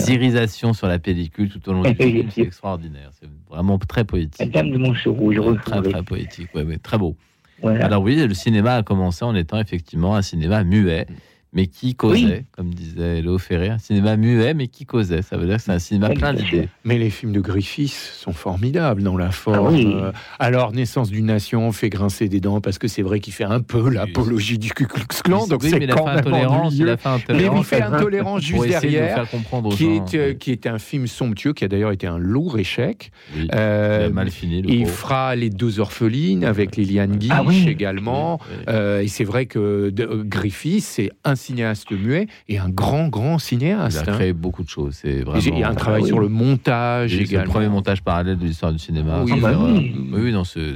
irisations 0.09 0.75
sur 0.75 0.87
la 0.87 0.99
pellicule 0.99 1.49
tout 1.49 1.67
au 1.69 1.73
long 1.73 1.83
du 1.83 1.95
film. 1.95 2.29
C'est 2.31 2.43
extraordinaire, 2.43 3.11
c'est 3.19 3.29
vraiment 3.49 3.79
très 3.79 4.01
La 4.01 4.05
poétique, 4.05 4.51
dame 4.51 4.71
de 4.71 5.63
très 5.63 5.83
très 5.83 6.03
poétique, 6.03 6.55
ouais, 6.55 6.79
très 6.79 6.99
beau. 6.99 7.17
Voilà. 7.63 7.87
Alors 7.87 8.03
oui, 8.03 8.17
le 8.17 8.35
cinéma 8.35 8.77
a 8.77 8.83
commencé 8.83 9.25
en 9.25 9.35
étant 9.35 9.59
effectivement 9.59 10.15
un 10.15 10.23
cinéma 10.23 10.63
muet, 10.63 11.07
mais 11.53 11.67
qui 11.67 11.95
causait, 11.95 12.25
Oui. 12.25 12.45
comme 12.53 12.75
disait 12.75 13.23
Léo 13.23 13.39
Ferré, 13.39 13.69
un 13.71 13.79
cinéma 13.79 14.17
muet 14.17 14.55
mais 14.55 14.69
qui 14.69 14.85
causait? 14.87 15.23
Ça 15.23 15.37
veut 15.37 15.47
dire 15.47 15.57
que 15.57 15.63
c'est 15.63 15.73
un 15.73 15.79
cinéma 15.79 16.09
Oui, 16.11 16.17
plein 16.17 16.35
d'idées. 16.35 16.69
Mais 16.85 16.99
les 16.99 17.11
films 17.11 17.33
de 17.33 17.41
Griffiths 17.41 17.93
sont 17.93 18.33
formidables 18.33 19.03
dans 19.03 19.17
la 19.17 19.31
forme. 19.31 19.67
Ah 19.69 19.71
oui. 19.73 19.93
Euh, 19.95 20.13
Alors, 20.39 20.73
Naissance 20.73 21.11
d'une 21.11 21.27
nation 21.27 21.73
fait 21.73 21.89
grincer 21.89 22.29
des 22.29 22.41
dents 22.41 22.61
parce 22.61 22.79
que 22.79 22.87
c'est 22.89 23.03
vrai 23.03 23.21
qu'il 23.21 23.33
fait 23.33 23.45
un 23.45 23.61
peu 23.61 23.89
l'apologie 23.91 24.59
du 24.59 24.71
Ku 24.73 24.87
Klux 24.87 25.05
Klan, 25.25 25.47
donc 25.47 25.63
Oui, 25.63 25.71
c'est 25.71 25.79
mais 25.79 25.87
quand 25.87 26.05
fait 26.05 26.11
même 26.11 26.19
intolérance, 26.19 26.75
il 26.77 26.89
a 26.89 26.97
fait 26.97 27.09
Mais 27.09 27.15
intolérance 27.15 27.59
il 27.61 27.65
fait 27.65 27.83
Intolérance. 27.83 28.43
juste 28.43 28.63
de 28.63 28.69
derrière, 28.69 29.15
faire 29.15 29.31
comprendre 29.31 29.69
aux 29.69 29.73
qui 29.77 29.85
gens. 29.85 30.05
est, 30.07 30.15
euh, 30.15 30.35
qui 30.35 30.51
est 30.53 30.67
un 30.67 30.79
film 30.79 31.07
somptueux, 31.07 31.53
qui 31.55 31.65
a 31.65 31.69
d'ailleurs 31.69 31.93
été 31.93 32.07
un 32.07 32.19
lourd 32.19 32.59
échec. 32.59 33.11
Oui, 33.35 33.43
il 33.45 33.51
Euh, 33.55 34.07
a 34.07 34.11
mal 34.11 34.31
fini. 34.31 34.63
Le 34.63 34.71
il 34.71 34.87
fera 34.87 35.35
Les 35.35 35.51
deux 35.51 35.81
orphelines 35.81 36.45
avec 36.45 36.77
Liliane 36.77 37.17
Guiche 37.17 37.31
Ah 37.35 37.43
oui. 37.47 37.67
également. 37.69 38.39
Oui, 38.51 38.57
oui. 38.59 38.65
Euh, 38.69 39.01
et 39.01 39.09
c'est 39.09 39.25
vrai 39.25 39.47
que 39.47 39.91
de- 39.91 40.23
Griffiths, 40.25 40.83
c'est 40.85 41.11
un 41.25 41.37
cinéaste 41.39 41.91
muet 41.93 42.27
et 42.49 42.59
un 42.59 42.69
grand, 42.69 43.09
grand 43.09 43.37
Il 43.37 43.41
cinéaste. 43.41 43.97
a 44.07 44.11
hein. 44.11 44.15
créé 44.15 44.33
beaucoup 44.35 44.63
de 44.63 44.69
choses. 44.69 44.95
C'est 45.01 45.23
vraiment. 45.23 45.41
j'ai- 45.41 45.51
Il 45.51 45.59
y 45.59 45.63
a 45.63 45.71
un 45.71 45.75
travail 45.75 46.01
Ah 46.01 46.05
oui. 46.05 46.09
sur 46.09 46.21
le 46.21 46.29
montage 46.29 47.11
c'est 47.13 47.17
le 47.17 47.23
également. 47.23 47.53
premier 47.53 47.69
montage 47.69 48.03
parallèle 48.03 48.37
de 48.39 48.45
l'histoire 48.45 48.73
du 48.73 48.79
cinéma. 48.79 49.23
Oui, 49.25 49.33
c'est 49.35 49.41
bah 49.41 49.53
oui. 49.59 49.95
oui, 50.13 50.21
oui, 50.25 50.33
non, 50.33 50.45
c'est 50.45 50.75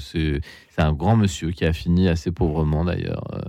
un 0.79 0.93
grand 0.93 1.17
monsieur 1.17 1.51
qui 1.51 1.65
a 1.65 1.73
fini 1.73 2.09
assez 2.09 2.31
pauvrement 2.33 2.85
d'ailleurs. 2.85 3.25
Euh, 3.35 3.41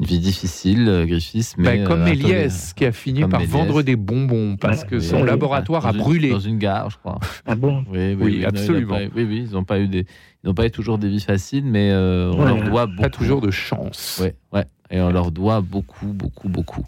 Une 0.00 0.06
vie 0.06 0.18
difficile, 0.18 0.88
euh, 0.88 1.06
Griffiths, 1.06 1.54
mais 1.56 1.78
Ben, 1.78 1.86
comme 1.86 2.00
euh, 2.00 2.06
Méliès, 2.06 2.72
qui 2.74 2.84
a 2.84 2.90
fini 2.90 3.20
par 3.20 3.38
Méliès. 3.38 3.48
vendre 3.52 3.82
des 3.82 3.94
bonbons 3.94 4.56
parce 4.56 4.82
que 4.82 4.98
son 4.98 5.20
oui, 5.20 5.26
laboratoire 5.26 5.86
a 5.86 5.92
brûlé. 5.92 6.30
Dans 6.30 6.40
une 6.40 6.58
gare, 6.58 6.90
je 6.90 6.96
crois. 6.98 7.20
Ah 7.46 7.54
bon? 7.54 7.84
Oui, 7.92 7.98
oui, 7.98 8.16
Oui, 8.18 8.32
non, 8.32 8.38
il 8.38 8.44
a 8.44 8.48
absolument. 8.48 8.94
pas- 8.96 9.02
oui, 9.14 9.24
oui, 9.28 9.44
ils 9.46 9.52
n'ont 9.52 9.62
pas 9.62 9.78
eu 9.78 9.86
des, 9.86 10.04
ils 10.44 10.48
n'ont 10.48 10.54
pas 10.54 10.66
eu 10.66 10.70
toujours 10.70 10.98
des 10.98 11.08
vies 11.08 11.20
faciles, 11.22 11.64
mais 11.64 11.90
euh, 11.90 12.30
on 12.34 12.40
Ouais. 12.40 12.46
leur 12.48 12.62
doit 12.68 12.86
beaucoup. 12.86 13.00
Pas 13.02 13.08
toujours 13.08 13.40
de 13.40 13.50
chance. 13.50 14.20
Ouais, 14.22 14.34
ouais. 14.52 14.64
Et 14.90 15.00
on 15.00 15.10
leur 15.10 15.30
doit 15.30 15.62
beaucoup, 15.62 16.08
beaucoup, 16.08 16.50
beaucoup. 16.50 16.84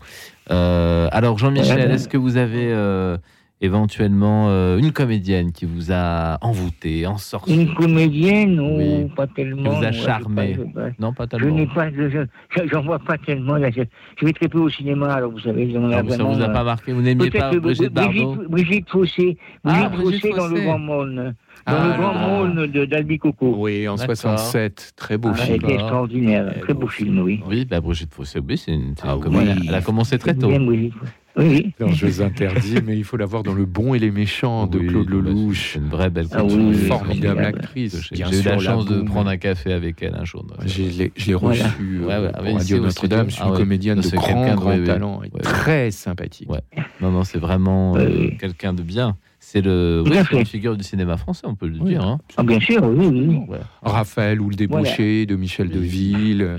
Euh, 0.51 1.09
alors, 1.11 1.39
Jean-Michel, 1.39 1.91
est-ce 1.91 2.07
que 2.07 2.19
vous 2.19 2.37
avez 2.37 2.71
euh, 2.71 3.17
éventuellement 3.61 4.49
euh, 4.51 4.79
une 4.79 4.93
comédienne 4.93 5.53
qui 5.53 5.65
vous 5.65 5.91
a 5.93 6.39
envoûté, 6.43 7.07
en 7.07 7.17
sorti 7.19 7.55
Une 7.55 7.75
comédienne 7.75 8.61
ou 8.61 8.79
Oui. 8.79 9.11
pas 9.17 9.27
tellement 9.27 9.71
Qui 9.71 9.77
vous 9.79 9.85
a 9.85 9.93
charmé. 9.93 10.35
pas, 10.35 10.47
je 10.53 10.61
sais 10.63 10.73
pas. 10.75 10.89
Non, 10.99 11.13
pas 11.13 11.25
Je 11.25 11.37
tellement. 11.39 11.57
n'ai 11.57 11.67
pas, 11.67 11.91
je- 11.91 12.09
je- 12.11 12.67
j'en 12.71 12.83
vois 12.83 12.99
pas 12.99 13.17
tellement. 13.19 13.57
Là, 13.57 13.71
je, 13.71 13.83
je 14.21 14.27
vais 14.27 14.33
très 14.33 14.49
peu 14.49 14.59
au 14.59 14.69
cinéma, 14.69 15.15
alors 15.15 15.31
vous 15.33 15.41
savez, 15.41 15.69
Ah, 15.75 15.91
ça 15.97 16.03
vraiment. 16.03 16.33
vous 16.35 16.41
a 16.43 16.49
euh, 16.49 16.53
pas 16.53 16.65
marqué 16.65 16.93
Vous 16.93 17.03
n'aimiez 17.03 17.31
pas 17.31 17.51
Brigitte 17.59 17.93
Bardot 17.93 18.35
Brigitte, 18.35 18.51
Brigitte 18.51 18.91
Fossé, 18.91 19.39
Ah, 19.65 19.89
Brigitte 19.89 20.21
Fossé 20.23 20.31
dans 20.35 20.49
Fossé. 20.49 20.55
le 20.55 20.61
Grand 20.67 20.79
Monde, 20.79 21.15
dans 21.17 21.33
Ah, 21.67 21.87
le 21.97 22.03
Grand. 22.03 22.15
Monde 22.15 22.67
de 22.71 22.85
d'Albi 22.85 23.19
Coco. 23.19 23.55
Oui, 23.59 23.89
en 23.89 23.95
D'accord. 23.95 24.17
67. 24.17 24.93
Très 24.97 25.17
beau 25.17 25.31
Ah, 25.33 25.37
film. 25.37 25.59
c'était 25.61 25.75
extraordinaire, 25.75 26.55
très 26.61 26.75
beau 26.75 26.81
beau 26.83 26.87
film, 26.89 27.19
oui. 27.21 27.41
Oui, 27.49 27.65
bah, 27.65 27.81
Brigitte 27.81 28.13
Fossé, 28.15 28.39
oui, 28.47 28.59
c'est 28.59 28.73
une, 28.73 28.95
c'est 28.97 29.05
Ah 29.07 29.13
une 29.13 29.17
oui. 29.17 29.23
comédienne. 29.23 29.63
Elle 29.67 29.75
a 29.75 29.81
commencé 29.81 30.19
très 30.19 30.35
tôt. 30.35 30.49
Bien, 30.49 30.61
Brigitte. 30.61 30.93
Oui. 31.37 31.74
Non, 31.80 31.89
je 31.89 32.07
les 32.07 32.22
interdis, 32.22 32.76
mais 32.84 32.97
il 32.97 33.05
faut 33.05 33.16
la 33.16 33.26
voir 33.26 33.43
dans 33.43 33.53
Le 33.53 33.66
Bon 33.66 33.95
et 33.95 33.99
les 33.99 34.11
Méchants 34.11 34.66
de 34.66 34.78
Oui, 34.78 34.87
Claude 34.87 35.07
bah, 35.09 35.16
Lelouch. 35.16 35.76
Une 35.76 35.89
vraie 35.89 36.09
belle 36.11 36.28
Ah 36.32 36.45
oui, 36.45 36.74
formidable 36.74 37.45
actrice. 37.45 38.09
J'ai 38.12 38.22
eu 38.22 38.43
la 38.43 38.59
chance 38.59 38.87
de 38.87 39.03
prendre 39.03 39.28
un 39.28 39.37
café 39.37 39.72
avec 39.72 40.03
elle 40.03 40.14
un 40.14 40.24
jour. 40.24 40.47
Je 40.64 40.82
l'ai 40.82 41.12
je 41.16 41.26
l'ai 41.26 41.34
reçue 41.34 42.01
euh, 42.09 42.30
ah 42.34 42.41
Radio 42.41 42.80
Notre-Dame. 42.80 43.30
C'est 43.30 43.41
Ah 43.43 43.49
une 43.49 43.55
comédienne 43.57 43.99
de 43.99 44.03
C'est 44.03 44.16
grand, 44.16 44.26
quelqu'un 44.26 44.55
de- 44.55 44.61
grand 44.61 44.84
talent 44.84 45.20
et 45.22 45.26
Ouais. 45.34 45.41
très 45.43 45.91
sympathique. 45.91 46.51
Ouais. 46.51 46.61
Non, 47.01 47.11
non, 47.11 47.24
c'est 47.24 47.39
vraiment 47.39 47.97
euh, 47.97 48.09
Oui. 48.09 48.37
quelqu'un 48.39 48.72
de 48.72 48.82
bien. 48.82 49.16
C'est 49.39 49.61
le, 49.61 50.03
oui, 50.05 50.16
une 50.32 50.45
figure 50.47 50.76
du 50.76 50.82
cinéma 50.82 51.16
français, 51.16 51.43
on 51.45 51.55
peut 51.55 51.68
le 51.68 51.78
Oui. 51.80 51.91
dire. 51.91 52.03
Hein. 52.03 52.18
Ah, 52.37 52.43
bien 52.43 52.59
sûr, 52.59 52.82
oui, 52.84 53.07
oui. 53.07 53.37
Ouais. 53.49 53.59
Raphaël 53.82 54.41
ou 54.41 54.49
le 54.49 54.57
débauché 54.57 55.24
de 55.26 55.37
Michel. 55.37 55.68
Deville. 55.68 56.59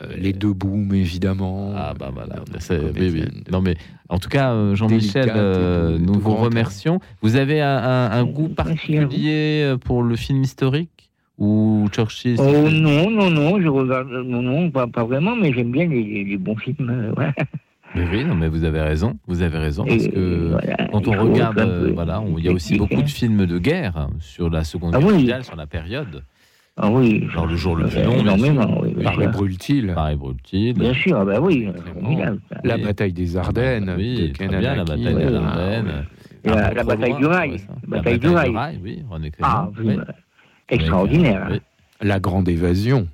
Euh, 0.00 0.06
les 0.16 0.32
deux 0.32 0.52
booms, 0.52 0.94
évidemment. 0.94 1.72
Ah 1.76 1.92
bah 1.98 2.10
voilà. 2.14 2.36
Euh, 2.70 2.92
de- 2.92 3.50
Non 3.52 3.60
mais 3.60 3.74
en 4.08 4.18
tout 4.18 4.28
cas, 4.30 4.52
euh, 4.52 4.74
Jean-Michel, 4.74 5.30
euh, 5.34 5.98
nous 5.98 6.14
vous 6.14 6.20
grand 6.32 6.36
remercions. 6.44 7.00
Vous 7.20 7.36
avez 7.36 7.60
un, 7.60 7.76
un- 7.76 8.10
un 8.10 8.24
goût 8.24 8.48
particulier 8.48 9.74
pour 9.84 10.02
le 10.02 10.16
film 10.16 10.42
historique 10.42 11.10
ou 11.38 11.88
Churchill 11.92 12.36
Oh 12.38 12.68
non, 12.70 13.10
non, 13.10 13.30
non, 13.30 13.60
je 13.60 13.68
regarde, 13.68 14.08
non, 14.10 14.42
non, 14.42 14.70
pas, 14.70 14.86
pas 14.86 15.04
vraiment, 15.04 15.34
mais 15.36 15.52
j'aime 15.52 15.72
bien 15.72 15.86
les, 15.88 16.36
bons 16.36 16.56
films. 16.56 16.88
euh, 16.90 17.12
voilà. 17.14 17.32
Mais 17.94 18.06
oui, 18.10 18.24
non 18.24 18.34
mais 18.34 18.48
vous 18.48 18.64
avez 18.64 18.80
raison. 18.80 19.18
Vous 19.26 19.42
avez 19.42 19.58
raison 19.58 19.84
parce 19.84 20.06
que 20.08 20.48
voilà, 20.52 20.76
quand 20.90 21.06
on 21.08 21.10
regarde, 21.30 21.58
euh, 21.58 21.90
voilà, 21.94 22.22
il 22.38 22.44
y 22.44 22.48
a 22.48 22.52
aussi 22.52 22.78
beaucoup 22.78 23.02
de 23.02 23.08
films 23.08 23.44
de 23.44 23.58
guerre 23.58 23.96
hein, 23.98 24.10
sur 24.18 24.48
la 24.48 24.64
Seconde 24.64 24.94
Ah 24.94 24.98
Guerre 24.98 25.08
oui. 25.08 25.14
mondiale, 25.14 25.44
sur 25.44 25.56
la 25.56 25.66
période. 25.66 26.22
Ah 26.76 26.90
oui. 26.90 27.28
Genre 27.32 27.46
le 27.46 27.56
jour 27.56 27.76
le 27.76 27.86
plus 27.86 27.98
Euh, 27.98 28.04
long, 28.04 28.18
Énormément, 28.20 28.80
oui. 28.80 28.94
bien 28.94 29.04
Paris 29.04 29.22
sûr. 29.24 29.30
brûle-t-il 29.30 29.92
Paris 29.94 30.16
brûle-t-il. 30.16 30.72
Bien 30.74 30.94
sûr, 30.94 31.18
ah 31.20 31.24
bah 31.24 31.38
oui. 31.40 31.68
Formidable. 31.92 32.40
La 32.64 32.76
Oui. 32.76 32.82
bataille 32.82 33.12
des 33.12 33.36
Ardennes 33.36 33.94
Oui, 33.96 34.28
de 34.28 34.32
très 34.32 34.48
Ken 34.48 34.58
bien, 34.58 34.74
la 34.76 34.84
bataille 34.84 35.04
des 35.04 35.14
oui. 35.26 35.34
Ardennes. 35.36 36.06
Et 36.44 36.48
la- 36.48 36.84
bataille 36.84 37.14
du 37.16 37.26
rail. 37.26 37.56
La 37.88 37.96
bataille 37.98 38.18
du 38.18 38.28
rail. 38.28 38.78
oui, 38.82 39.02
René 39.08 39.30
Ah, 39.42 39.68
oui, 39.78 39.86
oui. 39.88 39.96
extraordinaire. 40.70 41.48
Oui. 41.50 41.60
La 42.00 42.18
grande 42.18 42.48
évasion. 42.48 43.06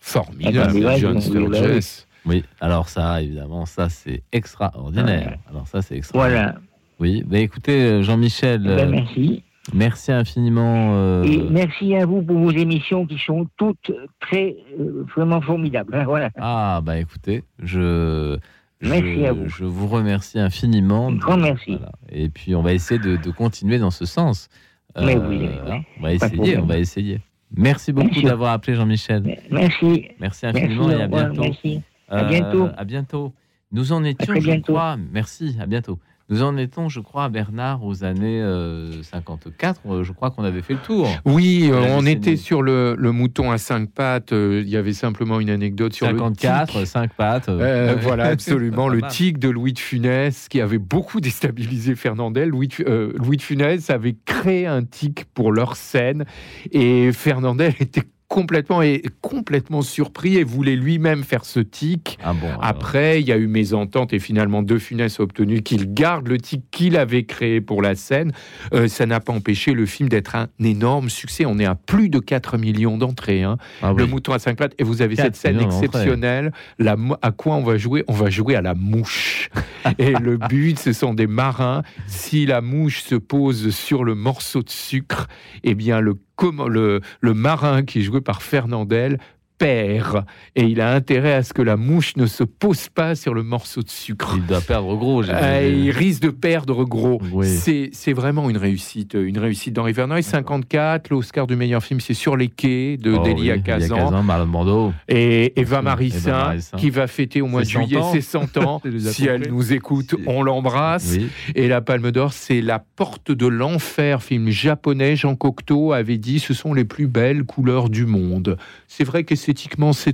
Formidable. 0.00 0.72
John 0.72 0.74
oui, 0.74 0.82
bah 0.82 0.92
oui. 1.14 1.22
Sturges. 1.22 2.06
Oui, 2.26 2.44
alors 2.60 2.88
ça, 2.88 3.22
évidemment, 3.22 3.64
ça 3.66 3.88
c'est 3.88 4.22
extraordinaire. 4.32 5.28
Ouais. 5.28 5.38
Alors 5.50 5.66
ça, 5.68 5.82
c'est 5.82 5.96
extraordinaire. 5.96 6.54
Voilà. 6.54 6.60
Oui, 7.00 7.24
bah, 7.26 7.38
écoutez, 7.38 7.80
euh, 7.84 8.02
Jean-Michel, 8.02 8.62
Ben, 8.62 8.70
euh, 8.70 8.90
merci. 8.90 9.42
Merci 9.74 10.12
infiniment. 10.12 10.92
euh, 10.94 11.22
Et 11.24 11.38
merci 11.50 11.94
à 11.96 12.04
vous 12.06 12.22
pour 12.22 12.38
vos 12.38 12.50
émissions 12.50 13.06
qui 13.06 13.18
sont 13.18 13.46
toutes 13.56 13.92
très, 14.20 14.56
euh, 14.78 15.04
vraiment 15.16 15.40
formidables. 15.40 15.94
hein, 15.94 16.04
voilà. 16.04 16.30
Ah, 16.36 16.80
bah 16.84 16.98
écoutez, 16.98 17.44
je, 17.62 18.36
Merci 18.80 19.20
je, 19.20 19.24
à 19.24 19.32
vous. 19.32 19.48
Je 19.48 19.64
vous 19.64 19.86
remercie 19.86 20.38
infiniment. 20.40 21.08
Un 21.08 21.14
grand 21.16 21.36
merci. 21.36 21.72
Voilà. 21.76 21.92
Et 22.10 22.28
puis, 22.28 22.54
on 22.54 22.62
va 22.62 22.72
essayer 22.72 22.98
de, 23.00 23.16
de 23.16 23.30
continuer 23.30 23.78
dans 23.78 23.90
ce 23.92 24.04
sens. 24.06 24.48
Mais 24.96 25.16
oui, 25.16 25.48
hein, 25.70 25.80
on 25.98 26.02
va 26.02 26.12
essayer, 26.12 26.58
on 26.58 26.66
va 26.66 26.78
essayer. 26.78 27.20
Merci 27.56 27.92
beaucoup 27.92 28.08
Merci. 28.08 28.24
d'avoir 28.24 28.52
appelé 28.52 28.74
Jean-Michel. 28.76 29.22
Merci. 29.50 30.08
Merci 30.18 30.46
Merci. 30.46 30.46
infiniment 30.46 30.90
et 30.90 31.02
à 31.02 31.06
bientôt. 31.06 31.42
Merci. 31.42 31.80
À 32.08 32.24
Euh, 32.24 32.28
bientôt. 32.28 32.68
À 32.76 32.84
bientôt. 32.84 33.32
Nous 33.72 33.92
en 33.92 34.04
étions, 34.04 34.34
je 34.34 34.60
crois, 34.60 34.96
merci, 35.12 35.56
à 35.60 35.64
bientôt. 35.66 35.98
Nous 36.28 36.42
en 36.42 36.56
étions, 36.56 36.88
je 36.88 37.00
crois, 37.00 37.28
Bernard, 37.28 37.84
aux 37.84 38.04
années 38.04 38.40
euh, 38.40 39.02
54. 39.02 39.80
euh, 39.86 40.02
Je 40.04 40.12
crois 40.12 40.30
qu'on 40.30 40.44
avait 40.44 40.62
fait 40.62 40.74
le 40.74 40.78
tour. 40.80 41.08
Oui, 41.24 41.68
euh, 41.70 41.84
on 41.96 42.06
était 42.06 42.36
sur 42.36 42.62
le, 42.62 42.94
le 42.98 43.12
mouton 43.12 43.50
à 43.50 43.58
cinq 43.58 43.90
pattes. 43.90 44.32
euh, 44.32 44.62
Il 44.64 44.70
y 44.70 44.76
avait 44.76 44.92
simplement 44.92 45.40
une 45.40 45.50
anecdote 45.50 45.92
sur 45.92 46.06
le 46.06 46.12
54, 46.18 46.78
tic. 46.78 46.86
5 46.86 47.12
pattes. 47.14 47.48
Euh, 47.48 47.96
voilà, 48.00 48.24
absolument. 48.28 48.88
Le 48.88 49.02
tic 49.02 49.38
de 49.38 49.48
Louis 49.50 49.72
de 49.72 49.78
Funès, 49.78 50.48
qui 50.48 50.60
avait 50.60 50.78
beaucoup 50.78 51.20
déstabilisé 51.20 51.94
Fernandel. 51.96 52.48
Louis 52.48 52.68
de, 52.68 52.84
euh, 52.88 53.12
Louis 53.16 53.36
de 53.36 53.42
Funès 53.42 53.90
avait 53.90 54.16
créé 54.24 54.66
un 54.66 54.84
tic 54.84 55.26
pour 55.34 55.52
leur 55.52 55.76
scène. 55.76 56.24
Et 56.70 57.12
Fernandel 57.12 57.74
était 57.80 58.02
complètement, 58.32 58.80
et 58.80 59.02
complètement 59.20 59.82
surpris 59.82 60.38
et 60.38 60.42
voulait 60.42 60.74
lui-même 60.74 61.22
faire 61.22 61.44
ce 61.44 61.60
tic. 61.60 62.18
Ah 62.24 62.32
bon. 62.32 62.48
Après, 62.62 63.20
il 63.20 63.28
y 63.28 63.32
a 63.32 63.36
eu 63.36 63.46
mésentente 63.46 64.14
et 64.14 64.18
finalement 64.18 64.62
De 64.62 64.78
Funès 64.78 65.20
a 65.20 65.22
obtenu 65.22 65.60
qu'il 65.60 65.92
garde 65.92 66.28
le 66.28 66.38
tic 66.38 66.62
qu'il 66.70 66.96
avait 66.96 67.24
créé 67.24 67.60
pour 67.60 67.82
la 67.82 67.94
scène. 67.94 68.32
Euh, 68.72 68.88
ça 68.88 69.04
n'a 69.04 69.20
pas 69.20 69.34
empêché 69.34 69.74
le 69.74 69.84
film 69.84 70.08
d'être 70.08 70.34
un 70.34 70.48
énorme 70.64 71.10
succès. 71.10 71.44
On 71.44 71.58
est 71.58 71.66
à 71.66 71.74
plus 71.74 72.08
de 72.08 72.20
4 72.20 72.56
millions 72.56 72.96
d'entrées. 72.96 73.42
hein. 73.42 73.58
Ah 73.82 73.92
Le 73.94 74.06
mouton 74.06 74.32
à 74.32 74.38
cinq 74.38 74.56
pattes. 74.56 74.74
Et 74.78 74.82
vous 74.82 75.02
avez 75.02 75.14
4 75.14 75.26
cette 75.26 75.36
scène 75.36 75.60
exceptionnelle. 75.60 76.52
La, 76.78 76.96
à 77.20 77.32
quoi 77.32 77.56
on 77.56 77.62
va 77.62 77.76
jouer? 77.76 78.02
On 78.08 78.14
va 78.14 78.30
jouer 78.30 78.56
à 78.56 78.62
la 78.62 78.74
mouche. 78.74 79.50
et 79.98 80.12
le 80.22 80.38
but, 80.38 80.78
ce 80.78 80.94
sont 80.94 81.12
des 81.12 81.26
marins. 81.26 81.82
Si 82.06 82.46
la 82.46 82.62
mouche 82.62 83.02
se 83.02 83.14
pose 83.14 83.74
sur 83.74 84.04
le 84.04 84.14
morceau 84.14 84.62
de 84.62 84.70
sucre, 84.70 85.26
eh 85.64 85.74
bien, 85.74 86.00
le, 86.00 86.16
le, 86.50 87.00
marin 87.22 87.82
qui 87.82 88.00
est 88.00 88.02
joué 88.02 88.20
par 88.20 88.42
Fernandel 88.42 89.18
perd. 89.58 90.24
Et 90.56 90.64
il 90.64 90.80
a 90.80 90.92
intérêt 90.94 91.32
à 91.34 91.42
ce 91.42 91.52
que 91.52 91.62
la 91.62 91.76
mouche 91.76 92.16
ne 92.16 92.26
se 92.26 92.44
pose 92.44 92.88
pas 92.88 93.14
sur 93.14 93.34
le 93.34 93.42
morceau 93.42 93.82
de 93.82 93.88
sucre. 93.90 94.34
Il 94.36 94.46
doit 94.46 94.60
perdre 94.60 94.96
gros. 94.96 95.22
Euh, 95.28 95.82
il 95.84 95.90
risque 95.90 96.22
de 96.22 96.30
perdre 96.30 96.84
gros. 96.84 97.20
Oui. 97.32 97.46
C'est 97.92 98.12
vraiment 98.12 98.48
une 98.48 98.56
réussite, 98.56 99.14
une 99.14 99.38
réussite 99.38 99.74
d'Henri 99.74 99.92
Verneuil. 99.92 100.22
54, 100.22 101.10
l'Oscar 101.10 101.46
du 101.46 101.56
meilleur 101.56 101.82
film, 101.82 102.00
c'est 102.00 102.14
Sur 102.14 102.36
les 102.36 102.48
quais 102.48 102.96
de 102.96 103.12
Oh 103.12 103.22
Delia 103.24 103.54
oui, 103.56 103.62
Kazan. 103.62 103.96
Kazan. 103.96 104.92
Et 105.08 105.58
Eva 105.60 105.82
Marissin, 105.82 106.54
qui 106.76 106.90
va 106.90 107.06
fêter 107.06 107.40
au 107.40 107.46
mois 107.46 107.62
de 107.62 107.66
Ses 107.66 107.72
100 107.74 107.80
juillet 107.86 107.96
ans. 107.98 108.12
ses 108.12 108.20
100 108.20 108.56
ans. 108.58 108.82
Si 108.98 109.26
elle 109.26 109.48
nous 109.50 109.72
écoute, 109.72 110.14
on 110.26 110.42
l'embrasse. 110.42 111.16
Oui. 111.16 111.28
Et 111.54 111.68
la 111.68 111.80
Palme 111.80 112.10
d'Or, 112.10 112.32
c'est 112.32 112.60
La 112.60 112.78
Porte 112.78 113.32
de 113.32 113.46
l'Enfer, 113.46 114.22
film 114.22 114.50
japonais. 114.50 115.16
Jean 115.16 115.34
Cocteau 115.34 115.92
avait 115.92 116.18
dit 116.18 116.38
ce 116.38 116.54
sont 116.54 116.74
les 116.74 116.84
plus 116.84 117.06
belles 117.06 117.44
couleurs 117.44 117.88
du 117.88 118.06
monde. 118.06 118.56
C'est 118.88 119.04
vrai 119.04 119.24
c'est 119.36 119.51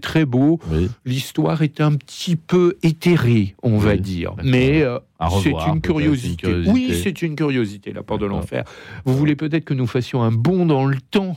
très 0.00 0.24
beau. 0.24 0.60
oui. 0.70 0.88
L'histoire 1.04 1.62
est 1.62 1.80
un 1.80 1.94
petit 1.94 2.36
peu 2.36 2.76
éthérée, 2.82 3.54
on 3.62 3.78
va 3.78 3.96
dire. 3.96 4.34
Mais 4.44 4.82
euh, 4.82 4.98
c'est 5.42 5.50
une 5.50 5.80
curiosité. 5.80 6.46
une 6.46 6.64
curiosité. 6.64 6.70
Oui, 6.70 7.00
c'est 7.02 7.22
une 7.22 7.36
curiosité, 7.36 7.92
La 7.92 8.02
Porte 8.02 8.20
de 8.20 8.26
l'Enfer. 8.26 8.64
Vous 9.04 9.16
voulez 9.16 9.36
peut-être 9.36 9.64
que 9.64 9.74
nous 9.74 9.86
fassions 9.86 10.22
un 10.22 10.32
bond 10.32 10.66
dans 10.66 10.86
le 10.86 10.98
temps 11.00 11.36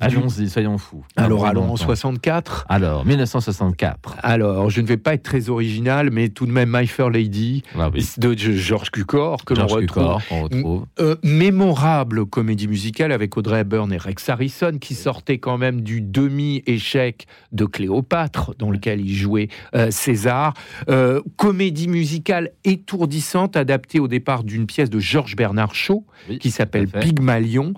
Allons-y, 0.00 0.48
soyons 0.48 0.78
fous. 0.78 1.04
Alors, 1.16 1.40
Un 1.40 1.42
bon 1.42 1.50
allons 1.50 1.64
en 1.64 1.76
temps. 1.76 1.86
64. 1.86 2.66
Alors, 2.68 3.04
1964. 3.04 4.16
Alors, 4.22 4.70
je 4.70 4.80
ne 4.80 4.86
vais 4.86 4.96
pas 4.96 5.14
être 5.14 5.24
très 5.24 5.48
original, 5.48 6.10
mais 6.12 6.28
tout 6.28 6.46
de 6.46 6.52
même 6.52 6.70
My 6.72 6.86
Fair 6.86 7.10
Lady 7.10 7.64
Ah 7.76 7.90
oui. 7.92 8.06
de 8.16 8.32
Georges 8.36 8.90
Cukor 8.92 9.44
que 9.44 9.54
l'on 9.54 9.66
retrouve. 9.66 10.86
Euh, 11.00 11.16
mémorable 11.24 12.26
comédie 12.26 12.68
musicale 12.68 13.10
avec 13.10 13.36
Audrey 13.36 13.60
Hepburn 13.60 13.92
et 13.92 13.96
Rex 13.96 14.28
Harrison 14.28 14.78
qui 14.80 14.94
sortait 14.94 15.38
quand 15.38 15.58
même 15.58 15.80
du 15.80 16.00
demi-échec 16.00 17.26
de 17.50 17.64
Cléopâtre 17.64 18.54
dans 18.56 18.70
lequel 18.70 19.00
il 19.00 19.12
jouait 19.14 19.48
euh, 19.74 19.90
César. 19.90 20.54
Euh, 20.88 21.20
comédie 21.36 21.88
musicale 21.88 22.50
étourdissante 22.62 23.56
adaptée 23.56 23.98
au 23.98 24.06
départ 24.06 24.44
d'une 24.44 24.66
pièce 24.66 24.90
de 24.90 25.00
Georges 25.00 25.34
Bernard 25.34 25.74
Shaw 25.74 26.04
Oui, 26.28 26.38
qui 26.38 26.52
s'appelle. 26.52 26.86
Pygmalion. 26.88 27.72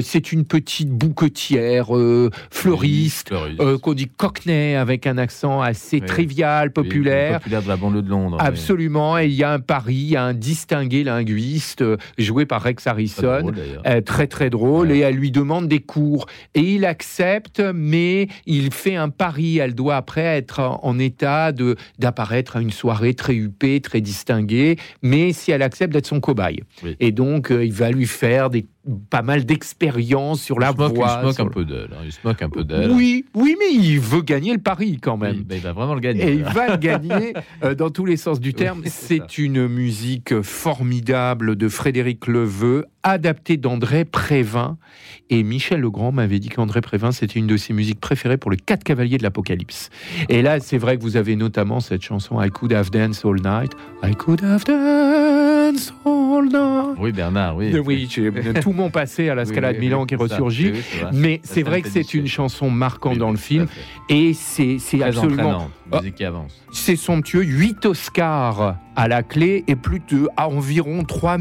C'est 0.00 0.30
une 0.32 0.44
petite 0.44 0.90
bouquetière 0.90 1.55
euh, 1.58 2.30
fleuriste. 2.50 3.28
Fleuriste. 3.28 3.60
euh, 3.60 3.78
qu'on 3.78 3.94
dit 3.94 4.08
cockney 4.08 4.74
avec 4.74 5.06
un 5.06 5.18
accent 5.18 5.60
assez 5.60 5.96
Oui. 6.00 6.06
trivial, 6.06 6.72
populaire. 6.72 7.38
populaire 7.40 7.62
de 7.62 7.68
la 7.68 7.76
banlieue 7.76 8.02
de 8.02 8.08
Londres. 8.10 8.36
Absolument, 8.40 9.18
et 9.18 9.26
il 9.26 9.32
y 9.34 9.42
a 9.44 9.52
un 9.52 9.60
pari, 9.60 9.94
il 9.94 10.10
y 10.10 10.16
a 10.16 10.24
un 10.24 10.34
distingué 10.34 11.04
linguiste 11.04 11.82
euh, 11.82 11.96
joué 12.18 12.46
par 12.46 12.62
Rex 12.62 12.86
Harrison, 12.86 13.40
drôle, 13.40 13.54
très 14.04 14.26
très 14.26 14.50
drôle, 14.50 14.88
Ouais. 14.88 14.98
et 14.98 15.00
elle 15.00 15.16
lui 15.16 15.30
demande 15.30 15.68
des 15.68 15.80
cours. 15.80 16.26
Et 16.54 16.60
il 16.74 16.84
accepte, 16.84 17.62
mais 17.74 18.28
il 18.46 18.72
fait 18.72 18.96
un 18.96 19.08
pari. 19.08 19.58
Elle 19.58 19.74
doit 19.74 19.96
après 19.96 20.22
être 20.22 20.60
en 20.82 20.98
état 20.98 21.52
de 21.52 21.76
d'apparaître 21.98 22.56
à 22.56 22.60
une 22.60 22.70
soirée 22.70 23.14
très 23.14 23.34
huppée, 23.34 23.80
très 23.80 24.00
distinguée, 24.00 24.76
mais 25.02 25.32
si 25.32 25.50
elle 25.50 25.62
accepte 25.62 25.92
d'être 25.92 26.06
son 26.06 26.20
cobaye. 26.20 26.62
Oui. 26.82 26.96
Et 27.00 27.12
donc, 27.12 27.48
il 27.50 27.72
va 27.72 27.90
lui 27.90 28.06
faire 28.06 28.50
des, 28.50 28.66
pas 29.10 29.22
mal 29.22 29.44
d'expériences 29.44 30.40
sur 30.42 30.58
la 30.58 30.70
il 30.70 30.76
moque, 30.78 30.92
il 30.92 30.96
voix. 30.96 31.18
se 31.20 31.24
moque 31.26 31.40
un 31.40 31.46
peu 31.48 31.64
d'elle. 31.64 31.88
hein, 31.92 32.02
Il 32.04 32.12
se 32.12 32.18
moque 32.24 32.40
un 32.42 32.48
peu 32.48 32.64
d'elle. 32.64 32.90
Oui, 32.92 33.24
oui, 33.34 33.56
mais 33.58 33.74
il 33.74 33.98
veut 34.00 34.22
gagner 34.22 34.52
le 34.52 34.58
pari 34.60 34.98
quand 35.00 35.16
même. 35.16 35.44
Oui, 35.48 35.56
il 35.56 35.60
va 35.60 35.72
vraiment 35.72 35.94
le 35.94 36.00
gagner. 36.00 36.28
Et 36.28 36.32
il 36.34 36.44
va 36.44 36.68
le 36.70 36.76
gagner 36.78 37.34
euh, 37.64 37.74
dans 37.74 37.90
tous 37.90 38.04
les 38.04 38.16
sens 38.16 38.38
du 38.40 38.54
terme. 38.54 38.80
Oui, 38.84 38.90
c'est 38.92 39.38
une 39.38 39.66
musique 39.66 40.40
formidable 40.42 41.56
de 41.56 41.68
Frédéric 41.68 42.26
Leveux, 42.26 42.84
adaptée 43.06 43.56
d'André 43.56 44.04
Prévin. 44.04 44.76
Et 45.30 45.42
Michel 45.42 45.80
Legrand 45.80 46.12
m'avait 46.12 46.38
dit 46.40 46.48
qu'André 46.48 46.80
Prévin, 46.80 47.12
c'était 47.12 47.38
une 47.38 47.46
de 47.46 47.56
ses 47.56 47.72
musiques 47.72 48.00
préférées 48.00 48.36
pour 48.36 48.50
les 48.50 48.56
quatre 48.56 48.84
cavaliers 48.84 49.16
de 49.16 49.22
l'Apocalypse. 49.22 49.90
Et 50.28 50.42
là, 50.42 50.60
c'est 50.60 50.78
vrai 50.78 50.96
que 50.96 51.02
vous 51.02 51.16
avez 51.16 51.36
notamment 51.36 51.80
cette 51.80 52.02
chanson 52.02 52.40
I 52.42 52.50
Could 52.50 52.72
Have 52.72 52.90
Danced 52.90 53.24
All 53.24 53.40
Night. 53.40 53.72
I 54.04 54.14
Could 54.14 54.42
Have 54.42 54.64
Danced 54.64 55.92
All 56.04 56.44
Night. 56.44 56.96
Oui, 56.98 57.12
Bernard, 57.12 57.56
oui. 57.56 57.72
Oui, 57.78 58.08
tout 58.62 58.72
mon 58.72 58.90
passé 58.90 59.28
à 59.28 59.34
la 59.34 59.42
Oui, 59.42 59.48
Scala 59.48 59.72
de 59.72 59.78
Milan 59.78 60.00
oui, 60.00 60.06
qui 60.06 60.16
ressurgit. 60.16 60.72
Mais 61.12 61.40
c'est 61.44 61.62
vrai 61.62 61.82
que 61.82 61.88
c'est 61.88 62.14
une 62.14 62.26
chanson 62.26 62.70
marquante 62.70 63.18
dans 63.18 63.30
le 63.30 63.36
film. 63.36 63.66
Et 64.08 64.34
c'est 64.34 64.78
Très 64.78 65.85
musique 65.92 66.14
qui 66.16 66.24
avance. 66.24 66.62
c'est 66.72 66.96
somptueux, 66.96 67.42
8 67.42 67.86
Oscars 67.86 68.76
à 68.96 69.08
la 69.08 69.22
clé 69.22 69.64
et 69.66 69.76
plus 69.76 70.00
de 70.00 70.28
à 70.36 70.48
environ 70.48 71.04
3 71.04 71.38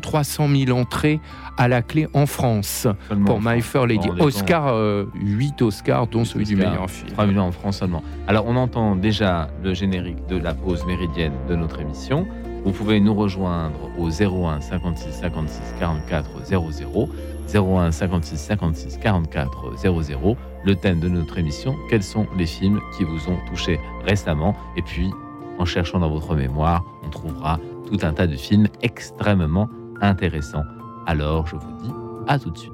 300 0.00 0.48
000 0.66 0.78
entrées 0.78 1.20
à 1.56 1.68
la 1.68 1.82
clé 1.82 2.08
en 2.14 2.26
France 2.26 2.86
Seulement 3.08 3.26
pour 3.26 3.36
en 3.36 3.40
My. 3.40 3.60
Fair 3.60 3.86
Lady. 3.86 4.08
Oscar, 4.18 4.68
euh, 4.68 5.06
8 5.14 5.62
Oscars, 5.62 6.06
dont 6.06 6.24
celui 6.24 6.44
du 6.44 6.56
meilleur 6.56 6.90
film. 6.90 7.10
3 7.12 7.26
millions 7.26 7.44
en 7.44 7.52
France 7.52 7.78
seulement. 7.78 8.02
Alors, 8.26 8.46
on 8.46 8.56
entend 8.56 8.96
déjà 8.96 9.48
le 9.62 9.74
générique 9.74 10.26
de 10.26 10.36
la 10.36 10.54
pause 10.54 10.84
méridienne 10.86 11.34
de 11.48 11.54
notre 11.54 11.80
émission. 11.80 12.26
Vous 12.64 12.72
pouvez 12.72 12.98
nous 12.98 13.14
rejoindre 13.14 13.90
au 13.98 14.08
01 14.08 14.60
56 14.60 15.12
56 15.20 15.74
44 15.78 16.44
00. 16.46 17.08
01 17.52 17.90
56 17.90 18.36
56 18.38 18.98
44 18.98 19.76
00. 19.76 20.36
Le 20.64 20.74
thème 20.76 21.00
de 21.00 21.08
notre 21.08 21.38
émission, 21.38 21.76
quels 21.90 22.02
sont 22.02 22.26
les 22.36 22.46
films 22.46 22.80
qui 22.96 23.04
vous 23.04 23.28
ont 23.28 23.38
touché 23.48 23.78
récemment? 24.06 24.56
Et 24.76 24.82
puis, 24.82 25.10
en 25.58 25.64
cherchant 25.64 25.98
dans 25.98 26.10
votre 26.10 26.34
mémoire, 26.34 26.84
on 27.04 27.10
trouvera 27.10 27.58
tout 27.86 27.98
un 28.02 28.12
tas 28.12 28.26
de 28.26 28.36
films 28.36 28.68
extrêmement 28.82 29.68
intéressants. 30.00 30.64
Alors, 31.06 31.46
je 31.46 31.56
vous 31.56 31.72
dis 31.82 31.92
à 32.26 32.38
tout 32.38 32.50
de 32.50 32.58
suite. 32.58 32.72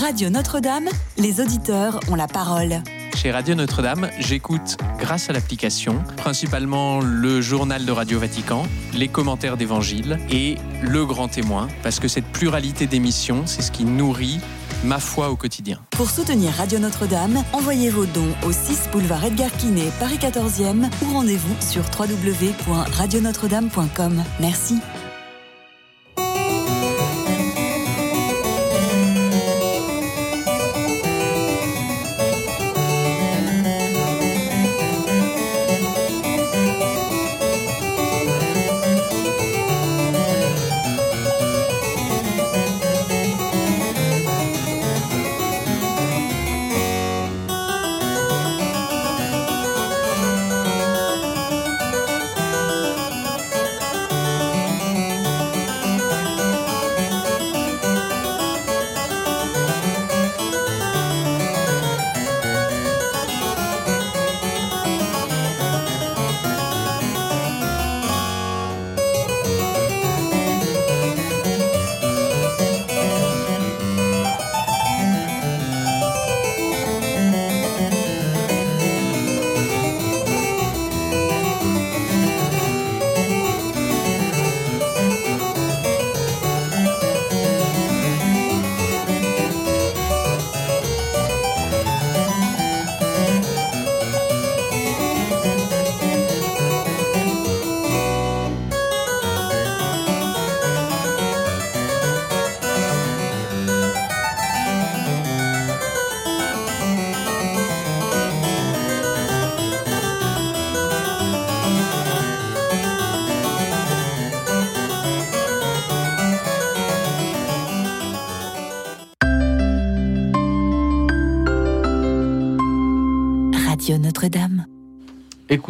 Radio 0.00 0.30
Notre-Dame, 0.30 0.88
les 1.18 1.42
auditeurs 1.42 2.00
ont 2.10 2.14
la 2.14 2.26
parole. 2.26 2.82
Chez 3.14 3.30
Radio 3.30 3.54
Notre-Dame, 3.54 4.08
j'écoute, 4.18 4.78
grâce 4.98 5.28
à 5.28 5.34
l'application, 5.34 6.02
principalement 6.16 7.00
le 7.00 7.42
journal 7.42 7.84
de 7.84 7.92
Radio 7.92 8.18
Vatican, 8.18 8.62
les 8.94 9.08
commentaires 9.08 9.58
d'Évangile 9.58 10.18
et 10.30 10.56
le 10.80 11.04
grand 11.04 11.28
témoin, 11.28 11.68
parce 11.82 12.00
que 12.00 12.08
cette 12.08 12.24
pluralité 12.24 12.86
d'émissions, 12.86 13.42
c'est 13.44 13.60
ce 13.60 13.70
qui 13.70 13.84
nourrit 13.84 14.40
ma 14.84 15.00
foi 15.00 15.28
au 15.28 15.36
quotidien. 15.36 15.78
Pour 15.90 16.08
soutenir 16.08 16.54
Radio 16.54 16.78
Notre-Dame, 16.78 17.44
envoyez 17.52 17.90
vos 17.90 18.06
dons 18.06 18.34
au 18.46 18.52
6 18.52 18.88
boulevard 18.92 19.26
Edgar 19.26 19.52
Quinet, 19.52 19.92
Paris 20.00 20.16
14e 20.18 20.88
ou 21.04 21.12
rendez-vous 21.12 21.54
sur 21.60 21.82
www.radionotre-dame.com. 21.98 24.24
Merci. 24.40 24.76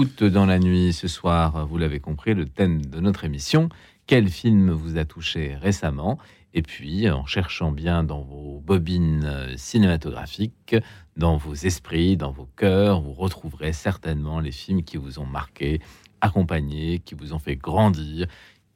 Dans 0.00 0.46
la 0.46 0.58
nuit 0.58 0.94
ce 0.94 1.08
soir, 1.08 1.66
vous 1.66 1.76
l'avez 1.76 2.00
compris, 2.00 2.32
le 2.32 2.46
thème 2.46 2.82
de 2.82 3.00
notre 3.00 3.24
émission. 3.24 3.68
Quel 4.06 4.30
film 4.30 4.70
vous 4.70 4.96
a 4.96 5.04
touché 5.04 5.56
récemment? 5.56 6.16
Et 6.54 6.62
puis, 6.62 7.10
en 7.10 7.26
cherchant 7.26 7.70
bien 7.70 8.02
dans 8.02 8.22
vos 8.22 8.62
bobines 8.64 9.24
euh, 9.26 9.54
cinématographiques, 9.58 10.74
dans 11.18 11.36
vos 11.36 11.52
esprits, 11.52 12.16
dans 12.16 12.32
vos 12.32 12.48
cœurs, 12.56 13.02
vous 13.02 13.12
retrouverez 13.12 13.74
certainement 13.74 14.40
les 14.40 14.52
films 14.52 14.84
qui 14.84 14.96
vous 14.96 15.18
ont 15.18 15.26
marqué, 15.26 15.82
accompagné, 16.22 17.00
qui 17.00 17.14
vous 17.14 17.34
ont 17.34 17.38
fait 17.38 17.56
grandir, 17.56 18.26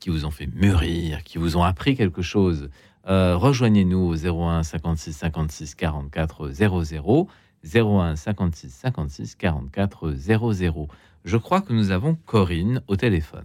qui 0.01 0.11
vous 0.11 0.27
ont 0.27 0.31
fait 0.31 0.49
mûrir, 0.49 1.23
qui 1.25 1.39
vous 1.39 1.57
ont 1.57 1.63
appris 1.63 1.97
quelque 1.97 2.21
chose. 2.21 2.69
Euh, 3.09 3.35
Rejoignez-nous 3.35 3.99
au 3.99 4.15
01 4.15 4.63
56 4.63 5.15
56 5.15 5.75
44 5.75 6.51
00. 6.51 7.29
01 7.65 8.17
56 8.17 8.71
56 8.71 9.37
44 9.37 10.13
00. 10.13 10.89
Je 11.25 11.37
crois 11.39 11.63
que 11.63 11.73
nous 11.73 11.91
avons 11.91 12.17
Corinne 12.27 12.83
au 12.87 12.97
téléphone. 12.97 13.45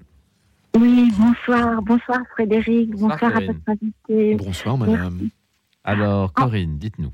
Oui, 0.78 1.12
bonsoir, 1.18 1.82
bonsoir 1.82 2.20
Frédéric, 2.34 2.92
Bonsoir, 2.92 3.10
bonsoir, 3.12 3.36
à 3.36 3.40
votre 3.40 3.60
invité. 3.68 4.36
Bonsoir, 4.36 4.78
madame. 4.78 5.30
Alors, 5.84 6.34
Corinne, 6.34 6.78
dites-nous. 6.78 7.12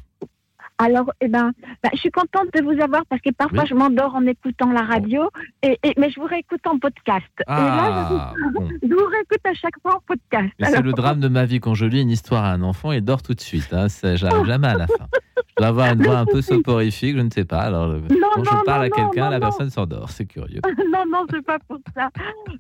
Alors, 0.77 1.09
eh 1.21 1.29
ben, 1.29 1.51
bah, 1.81 1.89
je 1.93 1.99
suis 1.99 2.11
contente 2.11 2.47
de 2.53 2.61
vous 2.61 2.81
avoir 2.81 3.05
parce 3.05 3.21
que 3.21 3.29
parfois 3.31 3.61
Oui. 3.61 3.67
je 3.69 3.75
m'endors 3.75 4.13
en 4.13 4.25
écoutant 4.25 4.71
la 4.71 4.81
radio, 4.81 5.29
et, 5.63 5.79
et- 5.83 5.93
mais 5.97 6.09
je 6.09 6.19
vous 6.19 6.25
réécoute 6.25 6.59
en 6.67 6.77
podcast. 6.79 7.25
Ah, 7.47 7.61
et 7.61 8.41
là, 8.41 8.51
bon. 8.53 8.67
je, 8.69 8.87
je 8.89 8.93
vous 8.93 9.05
réécoute 9.05 9.39
à 9.45 9.53
chaque 9.53 9.79
fois 9.81 9.95
en 9.95 10.01
podcast. 10.05 10.51
C'est 10.59 10.81
le 10.81 10.91
drame 10.91 11.21
de 11.21 11.29
ma 11.29 11.45
vie 11.45 11.61
quand 11.61 11.75
je 11.75 11.85
lis 11.85 12.01
une 12.01 12.09
histoire 12.09 12.43
à 12.43 12.51
un 12.51 12.61
enfant 12.61 12.91
et 12.91 12.99
dort 12.99 13.21
tout 13.23 13.33
de 13.33 13.39
suite. 13.41 13.69
Hein. 13.71 13.87
J'arrive 14.15 14.45
jamais 14.45 14.67
à 14.67 14.75
la 14.77 14.87
fin. 14.87 15.07
Je 15.37 15.53
dois 15.61 15.67
avoir 15.67 15.93
une 15.93 16.03
voix 16.03 16.17
un 16.17 16.25
peu 16.25 16.41
soporifique, 16.41 17.15
je 17.15 17.21
ne 17.21 17.29
sais 17.29 17.45
pas. 17.45 17.61
Alors, 17.61 17.87
le- 17.87 18.01
quand 18.01 18.43
je 18.43 18.53
non, 18.53 18.61
parle 18.65 18.83
à 18.83 18.89
quelqu'un, 18.89 19.29
la 19.29 19.39
personne 19.39 19.69
s'endort. 19.69 20.09
C'est 20.09 20.25
curieux. 20.25 20.59
non, 20.91 21.03
non, 21.09 21.25
c'est 21.31 21.45
pas 21.45 21.57
pour 21.69 21.79
ça. 21.95 22.09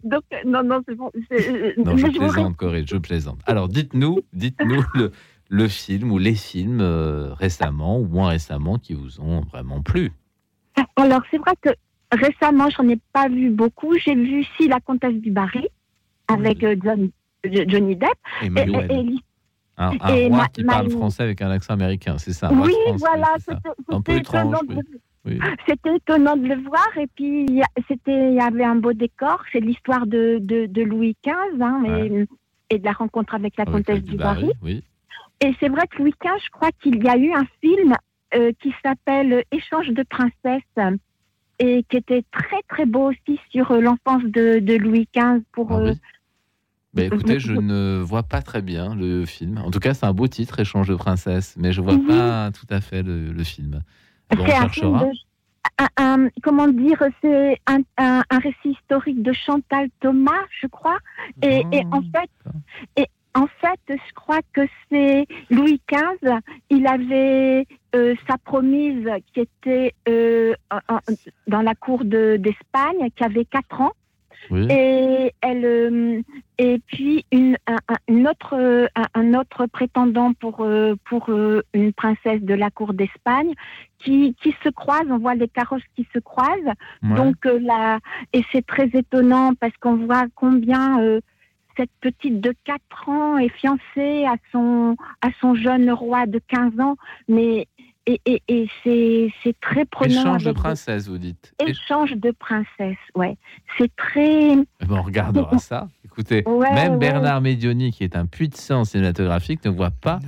Donc, 0.05 0.23
euh, 0.31 0.37
non, 0.45 0.63
non, 0.63 0.79
c'est 0.87 0.95
bon. 0.95 1.11
euh, 1.33 1.73
Non, 1.83 1.97
je 1.97 2.07
plaisante, 2.07 2.55
Corinne, 2.55 2.87
je 2.87 2.95
plaisante. 2.95 3.39
Alors, 3.45 3.67
dites-nous, 3.67 4.19
dites-nous 4.31 4.81
le, 4.93 5.11
le 5.49 5.67
film 5.67 6.11
ou 6.11 6.17
les 6.17 6.35
films 6.35 6.79
euh, 6.81 7.33
récemment 7.33 7.99
ou 7.99 8.05
moins 8.05 8.29
récemment 8.29 8.77
qui 8.79 8.93
vous 8.93 9.19
ont 9.21 9.41
vraiment 9.41 9.81
plu. 9.81 10.11
Alors, 10.95 11.21
c'est 11.31 11.37
vrai 11.37 11.53
que 11.61 11.69
récemment, 12.11 12.69
j'en 12.69 12.87
ai 12.89 12.99
pas 13.13 13.27
vu 13.29 13.49
beaucoup. 13.49 13.93
J'ai 13.97 14.15
vu 14.15 14.43
si 14.57 14.67
La 14.67 14.79
Comtesse 14.79 15.15
du 15.15 15.31
Barry 15.31 15.67
avec 16.27 16.63
euh, 16.63 16.75
John- 16.83 17.11
Johnny 17.67 17.95
Depp. 17.95 18.09
Et 18.41 18.45
Et, 18.47 18.49
et- 18.49 18.95
et 19.11 19.15
Un, 19.77 19.91
un 19.99 20.13
Et 20.15 20.27
roi 20.27 20.37
ma- 20.37 20.47
qui 20.47 20.63
ma- 20.63 20.73
parle 20.73 20.89
français 20.89 21.23
avec 21.23 21.41
un 21.41 21.51
accent 21.51 21.73
américain, 21.73 22.17
c'est 22.17 22.31
ça 22.33 22.49
oui, 22.51 22.71
France, 22.85 22.99
voilà, 23.01 23.27
c'était 23.39 24.17
étonnant, 24.19 24.61
de- 24.67 24.75
Oui. 25.25 25.39
c'était 25.67 25.95
étonnant 25.97 26.37
de 26.37 26.47
le 26.47 26.55
voir. 26.61 26.87
Et 26.97 27.07
puis, 27.07 27.45
il 27.45 27.55
y 28.35 28.39
avait 28.39 28.63
un 28.63 28.75
beau 28.75 28.93
décor. 28.93 29.41
C'est 29.51 29.59
l'histoire 29.59 30.07
de, 30.07 30.39
de, 30.41 30.65
de 30.67 30.81
Louis 30.81 31.15
XV 31.25 31.61
hein, 31.61 31.79
mais- 31.83 32.25
et 32.69 32.79
de 32.79 32.85
la 32.85 32.93
rencontre 32.93 33.35
avec 33.35 33.57
la 33.57 33.63
Avec 33.63 33.73
comtesse 33.73 34.03
du 34.03 34.15
Barry. 34.15 34.51
oui. 34.61 34.83
Et 35.41 35.53
c'est 35.59 35.69
vrai 35.69 35.85
que 35.87 35.97
Louis 35.97 36.13
XV, 36.23 36.31
je 36.43 36.49
crois 36.51 36.71
qu'il 36.81 37.03
y 37.03 37.09
a 37.09 37.17
eu 37.17 37.31
un 37.33 37.45
film 37.61 37.93
euh, 38.33 38.51
qui 38.61 38.73
s'appelle 38.83 39.43
Échange 39.51 39.89
de 39.89 40.03
princesses 40.03 40.91
et 41.59 41.83
qui 41.89 41.97
était 41.97 42.23
très 42.31 42.61
très 42.67 42.85
beau 42.85 43.11
aussi 43.11 43.39
sur 43.49 43.71
euh, 43.71 43.79
l'enfance 43.81 44.23
de, 44.23 44.59
de 44.59 44.75
Louis 44.75 45.07
XV 45.15 45.41
pour 45.51 45.71
Ah 45.71 45.77
euh. 45.79 45.93
Mais 46.93 47.07
écoutez, 47.07 47.39
je 47.41 47.51
ne 47.53 47.99
vois 48.01 48.23
pas 48.23 48.41
très 48.41 48.61
bien 48.61 48.95
le 48.95 49.25
film. 49.25 49.57
En 49.57 49.69
tout 49.69 49.79
cas, 49.79 49.93
c'est 49.93 50.05
un 50.05 50.13
beau 50.13 50.27
titre, 50.27 50.59
Échange 50.61 50.87
de 50.87 50.95
princesse, 50.95 51.55
mais 51.57 51.73
je 51.73 51.81
vois 51.81 51.93
Mhm. 51.97 52.07
pas 52.07 52.51
tout 52.51 52.67
à 52.73 52.79
fait 52.79 53.03
le, 53.03 53.33
le 53.33 53.43
film. 53.43 53.81
Bon, 54.33 54.43
on 54.43 54.63
un 54.63 54.69
film 54.69 54.97
de- 54.99 55.11
un- 55.77 56.25
un- 56.25 56.29
comment 56.41 56.69
dire, 56.69 57.03
c'est 57.21 57.59
un, 57.67 57.79
un- 57.97 58.23
un 58.29 58.39
récit 58.39 58.69
historique 58.79 59.21
de 59.21 59.33
Chantal 59.33 59.89
Thomas, 59.99 60.45
je 60.61 60.67
crois. 60.67 60.97
Et, 61.41 61.63
et 61.73 61.81
en 61.91 62.01
Ah, 62.13 62.19
fait, 62.21 62.29
et 63.01 63.07
en 63.35 63.47
fait, 63.61 63.79
je 63.89 64.13
crois 64.13 64.39
que 64.53 64.61
c'est 64.89 65.25
Louis 65.49 65.81
XV. 65.91 66.31
Il 66.69 66.87
avait 66.87 67.67
euh, 67.95 68.15
sa 68.27 68.37
promise 68.37 69.07
qui 69.33 69.41
était 69.41 69.93
euh, 70.09 70.53
en- 70.71 70.99
dans 71.47 71.61
la 71.61 71.75
cour 71.75 72.05
de- 72.05 72.37
d'Espagne, 72.37 73.09
qui 73.15 73.23
avait 73.23 73.45
4 73.45 73.81
ans. 73.81 73.91
Oui. 74.51 74.67
Et 74.69 75.33
elle 75.41 75.65
euh, 75.65 76.21
et 76.59 76.79
puis 76.85 77.25
une, 77.31 77.57
un, 77.67 78.25
autre 78.25 78.87
un, 79.15 79.33
autre 79.33 79.65
prétendant 79.65 80.33
pour 80.33 80.63
pour 81.05 81.29
une 81.73 81.93
princesse 81.93 82.41
de 82.41 82.53
la 82.53 82.69
cour 82.69 82.93
d'Espagne 82.93 83.53
qui 83.97 84.35
qui 84.43 84.53
se 84.63 84.69
croisent 84.69 85.09
on 85.09 85.17
voit 85.17 85.33
les 85.33 85.47
carrosses 85.47 85.81
qui 85.95 86.07
se 86.13 86.19
croisent 86.19 86.73
Ouais. 87.01 87.15
donc 87.15 87.37
là 87.45 87.97
et 88.33 88.43
c'est 88.51 88.63
très 88.65 88.87
étonnant 88.93 89.53
parce 89.59 89.75
qu'on 89.81 89.95
voit 90.05 90.25
combien 90.35 90.99
cette 91.77 91.89
petite 92.01 92.41
de 92.41 92.53
4 92.65 93.09
ans 93.09 93.37
est 93.37 93.49
fiancée 93.49 94.25
à 94.25 94.35
son 94.51 94.95
à 95.21 95.29
son 95.41 95.55
jeune 95.55 95.91
roi 95.91 96.25
de 96.25 96.39
15 96.47 96.79
ans 96.79 96.95
mais 97.27 97.67
et, 98.07 98.21
et, 98.27 98.41
et 98.47 98.69
c'est 98.83 99.33
c'est 99.43 99.59
très 99.59 99.83
prenant 99.85 100.21
Échange 100.21 100.43
de 100.43 100.51
princesse, 100.51 101.07
vous 101.07 101.17
dites. 101.17 101.53
Éch- 101.59 101.69
échange 101.71 102.13
de 102.13 102.31
princesse 102.31 102.97
ouais 103.15 103.35
c'est 103.77 103.93
très 103.95 104.51
Eh 104.53 104.85
ben, 104.85 104.95
on 104.97 105.01
regardera 105.01 105.57
ça. 105.57 105.87
Écoutez, 106.05 106.43
Ouais, 106.47 106.71
même 106.73 106.93
ouais. 106.93 106.97
Bernard 106.99 107.41
Medioni, 107.41 107.91
qui 107.91 108.03
est 108.05 108.15
un 108.15 108.25
sang 108.55 108.85
cinématographique, 108.85 109.65
ne 109.65 109.69
voit 109.71 109.91
pas 109.91 110.19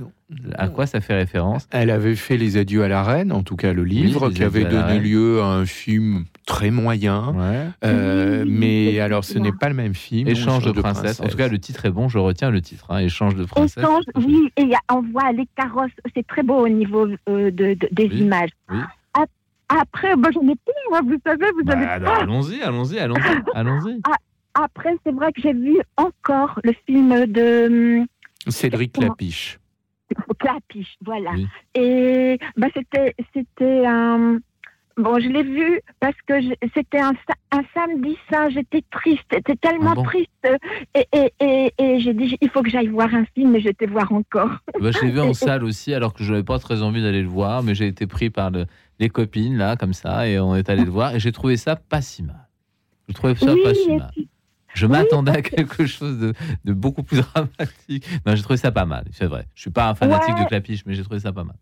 À 0.56 0.68
quoi 0.68 0.86
ça 0.86 1.00
fait 1.00 1.14
référence 1.14 1.66
Elle 1.70 1.88
avait 1.90 2.14
fait 2.14 2.36
Les 2.36 2.58
Adieux 2.58 2.82
à 2.82 2.88
la 2.88 3.02
Reine, 3.02 3.32
en 3.32 3.42
tout 3.42 3.56
cas 3.56 3.72
le 3.72 3.82
livre, 3.84 4.28
qui 4.30 4.44
avait 4.44 4.64
donné 4.64 4.98
lieu 5.00 5.40
à 5.40 5.46
un 5.46 5.64
film 5.64 6.24
très 6.46 6.70
moyen. 6.70 7.32
Ouais. 7.34 7.66
Euh, 7.84 8.44
Oui, 8.44 8.50
mais 8.52 9.00
alors, 9.00 9.24
ce 9.24 9.38
n'est 9.38 9.52
pas 9.52 9.68
le 9.68 9.74
même 9.74 9.94
film. 9.94 10.28
Échange 10.28 10.64
de 10.64 10.72
princesse. 10.72 11.20
En 11.20 11.28
tout 11.28 11.36
cas, 11.36 11.48
le 11.48 11.58
titre 11.58 11.86
est 11.86 11.90
bon. 11.90 12.08
Je 12.08 12.18
retiens 12.18 12.50
le 12.50 12.60
titre. 12.60 12.86
hein, 12.90 12.98
Échange 12.98 13.36
de 13.36 13.44
princesse. 13.46 13.78
Échange, 13.82 14.04
oui, 14.16 14.50
et 14.56 14.62
il 14.62 14.68
y 14.68 14.74
a- 14.74 14.80
on 14.94 15.00
voit 15.02 15.32
les 15.32 15.46
carrosses, 15.56 15.90
c'est 16.14 16.26
très 16.26 16.42
beau 16.42 16.56
au 16.64 16.68
niveau 16.68 17.06
euh, 17.28 17.50
de, 17.50 17.74
de- 17.74 17.88
des 17.90 18.08
Oui, 18.08 18.18
images. 18.20 18.50
Après, 19.70 20.16
bah, 20.16 20.30
j'en 20.32 20.40
ai 20.42 20.54
plus, 20.56 20.72
moi, 20.90 21.00
vous 21.02 21.18
savez, 21.26 21.44
vous 21.58 21.64
Bah, 21.64 21.74
avez 21.74 21.84
alors, 21.84 22.14
allons-y, 22.22 22.62
allons-y, 22.62 22.98
allons-y, 22.98 23.18
allons-y. 23.54 24.00
Après, 24.54 24.94
c'est 25.04 25.12
vrai 25.12 25.30
que 25.32 25.42
j'ai 25.42 25.52
vu 25.52 25.76
encore 25.98 26.58
le 26.64 26.72
film 26.86 27.26
de 27.26 27.98
hum, 28.00 28.06
Cédric 28.48 28.92
Comment 28.94 29.08
Lapiche. 29.08 29.58
Clapiche, 30.38 30.96
voilà. 31.04 31.32
Oui. 31.32 31.46
Et 31.74 32.38
bah, 32.56 32.68
c'était, 32.74 33.14
c'était 33.34 33.84
un. 33.86 34.38
Bon, 34.96 35.20
je 35.20 35.28
l'ai 35.28 35.44
vu 35.44 35.80
parce 36.00 36.16
que 36.26 36.34
c'était 36.74 36.98
un, 36.98 37.12
sa- 37.28 37.56
un 37.58 37.62
samedi 37.72 38.16
saint, 38.28 38.48
j'étais 38.50 38.82
triste, 38.90 39.22
c'était 39.32 39.54
tellement 39.54 39.92
Ah 39.92 39.94
bon 39.94 40.02
triste. 40.02 40.28
Et, 40.96 41.06
et, 41.12 41.32
et, 41.38 41.72
et 41.78 42.00
j'ai 42.00 42.14
dit, 42.14 42.36
il 42.40 42.50
faut 42.50 42.62
que 42.62 42.68
j'aille 42.70 42.88
voir 42.88 43.14
un 43.14 43.24
film, 43.26 43.54
et 43.54 43.60
je 43.60 43.68
vais 43.78 43.86
voir 43.86 44.10
encore. 44.12 44.50
Bah, 44.80 44.90
je 44.90 45.04
l'ai 45.04 45.12
vu 45.12 45.20
en 45.20 45.32
salle 45.34 45.62
aussi, 45.62 45.94
alors 45.94 46.14
que 46.14 46.24
je 46.24 46.32
n'avais 46.32 46.42
pas 46.42 46.58
très 46.58 46.82
envie 46.82 47.00
d'aller 47.00 47.22
le 47.22 47.28
voir, 47.28 47.62
mais 47.62 47.76
j'ai 47.76 47.86
été 47.86 48.08
pris 48.08 48.28
par 48.30 48.50
le- 48.50 48.66
les 48.98 49.08
copines, 49.08 49.56
là, 49.56 49.76
comme 49.76 49.92
ça, 49.92 50.26
et 50.26 50.40
on 50.40 50.56
est 50.56 50.68
allé 50.68 50.84
le 50.84 50.90
voir, 50.90 51.14
et 51.14 51.20
j'ai 51.20 51.30
trouvé 51.30 51.56
ça 51.56 51.76
pas 51.76 52.00
si 52.00 52.24
mal. 52.24 52.48
Je 53.08 53.14
trouvais 53.14 53.36
ça 53.36 53.54
oui, 53.54 53.62
pas 53.62 53.74
si 53.74 53.92
mal. 53.94 54.10
Je 54.74 54.86
m'attendais 54.86 55.32
à 55.32 55.42
quelque 55.42 55.86
chose 55.86 56.18
de, 56.18 56.34
de 56.64 56.72
beaucoup 56.72 57.02
plus 57.02 57.20
dramatique. 57.34 58.06
Non, 58.26 58.34
j'ai 58.36 58.42
trouvé 58.42 58.56
ça 58.58 58.70
pas 58.70 58.84
mal, 58.84 59.04
c'est 59.12 59.26
vrai. 59.26 59.46
Je 59.54 59.62
suis 59.62 59.70
pas 59.70 59.88
un 59.88 59.94
fanatique 59.94 60.34
Ouais. 60.36 60.44
de 60.44 60.48
Clapiche, 60.48 60.84
mais 60.86 60.94
j'ai 60.94 61.02
trouvé 61.02 61.20
ça 61.20 61.32
pas 61.32 61.44
mal. 61.44 61.56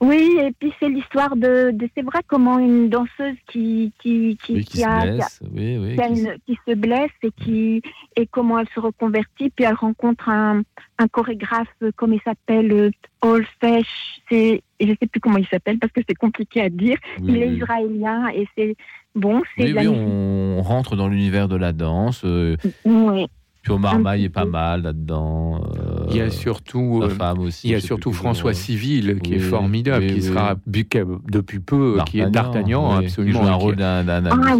Oui, 0.00 0.38
et 0.40 0.50
puis 0.58 0.72
c'est 0.80 0.88
l'histoire 0.88 1.36
de, 1.36 1.70
de- 1.70 1.88
c'est 1.94 2.02
vrai 2.04 2.20
comment 2.26 2.58
une 2.58 2.88
danseuse 2.88 3.36
qui 3.48 3.92
qui 4.00 4.38
qui, 4.42 4.54
Oui, 4.54 4.64
qui 4.64 4.72
qui 4.72 4.78
se 4.78 4.86
a, 4.86 5.00
qui 5.02 5.08
a- 5.08 5.12
blesse. 5.16 5.40
Oui, 5.54 5.76
oui. 5.78 5.94
qui 5.94 6.00
a 6.00 6.08
qui 6.08 6.16
se- 6.16 6.22
une- 6.26 6.36
qui 6.46 6.58
se 6.66 6.74
blesse 6.74 7.10
et 7.22 7.30
qui 7.32 7.82
et 8.16 8.26
comment 8.26 8.58
elle 8.58 8.68
se 8.74 8.80
reconvertit 8.80 9.50
puis 9.50 9.64
elle 9.66 9.74
rencontre 9.74 10.28
un, 10.30 10.62
un 10.98 11.08
chorégraphe 11.08 11.68
euh, 11.82 11.90
comme 11.96 12.14
il 12.14 12.20
s'appelle 12.24 12.72
euh, 12.72 12.90
Olfesh 13.22 14.20
c'est 14.30 14.62
je 14.80 14.88
sais 15.00 15.06
plus 15.06 15.20
comment 15.20 15.38
il 15.38 15.46
s'appelle 15.48 15.78
parce 15.78 15.92
que 15.92 16.00
c'est 16.08 16.14
compliqué 16.14 16.62
à 16.62 16.70
dire 16.70 16.96
il 17.22 17.36
est 17.36 17.48
israélien 17.50 18.28
et 18.34 18.46
c'est 18.56 18.76
bon 19.14 19.42
c'est 19.56 19.64
Oui, 19.64 19.72
la 19.72 19.90
on 19.90 20.62
rentre 20.62 20.96
dans 20.96 21.08
l'univers 21.08 21.46
de 21.48 21.56
la 21.56 21.72
danse. 21.72 22.22
euh, 22.24 22.56
Oui. 22.86 23.26
Puis 23.64 23.72
Omar 23.72 23.94
Un 23.94 23.98
Maille 24.00 24.24
est 24.24 24.28
pas 24.28 24.44
mal 24.44 24.82
là-dedans. 24.82 25.62
euh, 25.78 26.06
Il 26.10 26.16
y 26.16 26.20
a 26.20 26.30
surtout, 26.30 27.00
euh, 27.02 27.08
femme 27.08 27.38
aussi. 27.38 27.66
il 27.66 27.70
y 27.70 27.74
a 27.74 27.80
surtout 27.80 28.12
François. 28.12 28.52
Civil, 28.52 29.18
qui 29.22 29.34
est 29.34 29.38
formidable, 29.38 30.04
oui, 30.04 30.10
qui 30.12 30.20
oui. 30.20 30.22
sera 30.22 30.54
depuis 30.66 31.58
peu, 31.60 31.96
qui 32.06 32.20
est 32.20 32.30
d'Artagnan, 32.30 32.98
oui, 32.98 33.06
absolument. 33.06 33.40
Qui 33.40 33.46
joue 33.46 33.50
un 33.50 33.54
rôle 33.54 33.76
d'un 33.76 34.06
Ah 34.26 34.56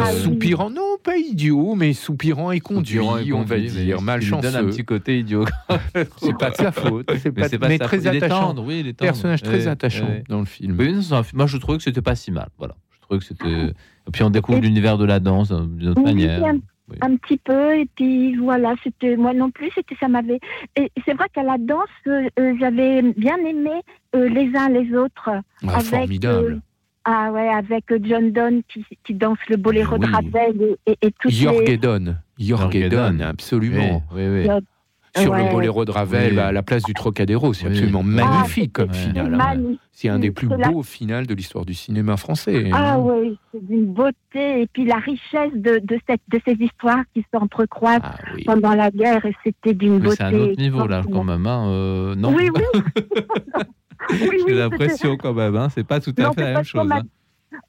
Ah, 0.00 0.10
soupirant, 0.10 0.68
non 0.68 0.82
pas 1.02 1.16
idiot, 1.16 1.76
mais 1.76 1.92
soupirant 1.92 2.50
et 2.50 2.58
conduit, 2.58 2.96
soupirant 2.96 3.18
et 3.18 3.32
on 3.32 3.42
va 3.44 3.54
conduit, 3.56 3.70
dire, 3.70 3.96
mais 3.98 4.04
malchanceux. 4.04 4.48
Il 4.48 4.52
donne 4.52 4.64
un 4.66 4.68
petit 4.68 4.84
côté 4.84 5.20
idiot. 5.20 5.44
C'est 6.16 6.36
pas 6.36 6.50
de 6.50 6.56
sa 6.56 6.72
faute, 6.72 7.08
c'est 7.22 7.26
Mais 7.26 7.42
pas, 7.42 7.48
c'est 7.48 7.58
pas 7.58 7.68
mais 7.68 7.78
sa 7.78 7.84
très. 7.84 8.00
Il 8.00 8.08
attachant. 8.08 8.40
tendre, 8.48 8.64
oui, 8.66 8.82
il. 8.84 8.94
Personnage 8.94 9.42
très 9.42 9.68
attachant 9.68 10.08
dans 10.28 10.40
le 10.40 10.44
film. 10.44 10.76
Moi 11.34 11.46
je 11.46 11.56
trouvais 11.56 11.78
que 11.78 11.84
c'était 11.84 12.02
pas 12.02 12.16
si 12.16 12.32
mal. 12.32 12.48
Voilà. 12.58 12.74
Je 12.90 13.00
trouvais 13.02 13.20
que 13.20 13.24
c'était. 13.24 13.72
Et 14.08 14.10
puis 14.12 14.22
on 14.24 14.30
découvre 14.30 14.58
l'univers 14.60 14.98
de 14.98 15.04
la 15.04 15.20
danse 15.20 15.50
euh, 15.52 15.64
d'une 15.66 15.90
autre 15.90 16.02
manière. 16.02 16.42
Un, 16.88 16.92
Oui. 16.92 16.98
un 17.02 17.16
petit 17.16 17.36
peu 17.38 17.76
et 17.76 17.86
puis 17.96 18.36
voilà 18.36 18.74
c'était 18.82 19.16
moi 19.16 19.32
non 19.34 19.50
plus 19.50 19.70
c'était 19.74 19.96
ça 20.00 20.08
m'avait 20.08 20.40
et 20.76 20.90
c'est 21.04 21.14
vrai 21.14 21.26
qu'à 21.32 21.42
la 21.42 21.58
danse 21.58 21.88
euh, 22.06 22.28
euh, 22.38 22.54
j'avais 22.58 23.02
bien 23.16 23.36
aimé 23.38 23.70
euh, 24.14 24.28
les 24.28 24.50
uns 24.56 24.68
les 24.68 24.94
autres 24.96 25.28
Ah, 25.66 25.74
avec, 25.76 25.84
formidable. 25.86 26.52
euh, 26.54 26.58
ah 27.04 27.32
ouais, 27.32 27.48
avec 27.48 27.84
John 28.04 28.32
Donne 28.32 28.62
qui, 28.68 28.84
qui 29.04 29.14
danse 29.14 29.38
le 29.48 29.56
boléro 29.56 29.96
oui. 29.96 30.06
de 30.06 30.12
Ravel 30.12 30.76
et, 30.86 30.92
et, 30.92 30.98
et 31.06 31.12
les... 31.24 31.30
Jorgedon, 31.30 32.16
Jorgedon. 32.38 33.20
absolument. 33.20 34.02
Oui, 34.14 34.22
oui, 34.26 34.46
oui. 34.46 34.50
Sur 35.22 35.32
Ouais. 35.32 35.44
le 35.46 35.50
boléro 35.52 35.84
de 35.84 35.90
Ravel, 35.90 36.30
Oui. 36.30 36.36
bah, 36.36 36.46
à 36.48 36.52
la 36.52 36.62
place 36.62 36.82
du 36.82 36.94
Trocadéro, 36.94 37.52
c'est 37.52 37.66
Oui. 37.66 37.72
absolument 37.72 38.02
magnifique 38.02 38.72
Ah, 38.78 38.82
comme 38.82 38.92
c'est- 38.92 39.08
finale. 39.08 39.26
c'est 39.26 39.32
hein. 39.34 39.36
magnifique. 39.54 39.80
C'est 39.92 40.08
un 40.08 40.18
des 40.18 40.30
plus 40.30 40.48
C'est 40.48 40.56
la- 40.56 40.68
beaux 40.70 40.82
finales 40.82 41.26
de 41.26 41.34
l'histoire 41.34 41.64
du 41.64 41.74
cinéma 41.74 42.16
français. 42.16 42.70
Ah 42.72 42.94
hein. 42.94 42.98
oui, 42.98 43.36
c'est 43.52 43.66
d'une 43.66 43.86
beauté 43.86 44.62
et 44.62 44.66
puis 44.72 44.84
la 44.84 44.96
richesse 44.96 45.52
de, 45.54 45.80
de, 45.82 45.98
cette, 46.08 46.20
de 46.28 46.40
ces 46.46 46.54
histoires 46.54 47.02
qui 47.14 47.24
s'entrecroisent 47.34 48.00
Ah 48.04 48.14
oui. 48.34 48.44
pendant 48.44 48.74
la 48.74 48.90
guerre 48.90 49.24
et 49.26 49.34
c'était 49.44 49.74
d'une 49.74 49.94
Mais 49.94 49.98
beauté. 50.00 50.16
c'est 50.18 50.24
un 50.24 50.34
autre 50.34 50.56
niveau 50.60 50.86
là, 50.86 50.98
extraordinaire. 51.00 51.16
quand 51.16 51.24
même. 51.24 51.46
hein, 51.46 51.68
euh, 51.68 52.14
non, 52.14 52.32
Oui, 52.34 52.48
oui. 52.54 52.62
oui, 54.10 54.28
oui, 54.30 54.42
j'ai 54.46 54.54
l'impression 54.54 55.16
quand 55.16 55.34
même. 55.34 55.56
Hein, 55.56 55.68
c'est 55.70 55.86
pas 55.86 56.00
tout 56.00 56.14
à 56.18 56.22
Non, 56.22 56.32
fait 56.32 56.42
la 56.42 56.52
même 56.54 56.64
chose. 56.64 56.88
hein. 56.92 57.02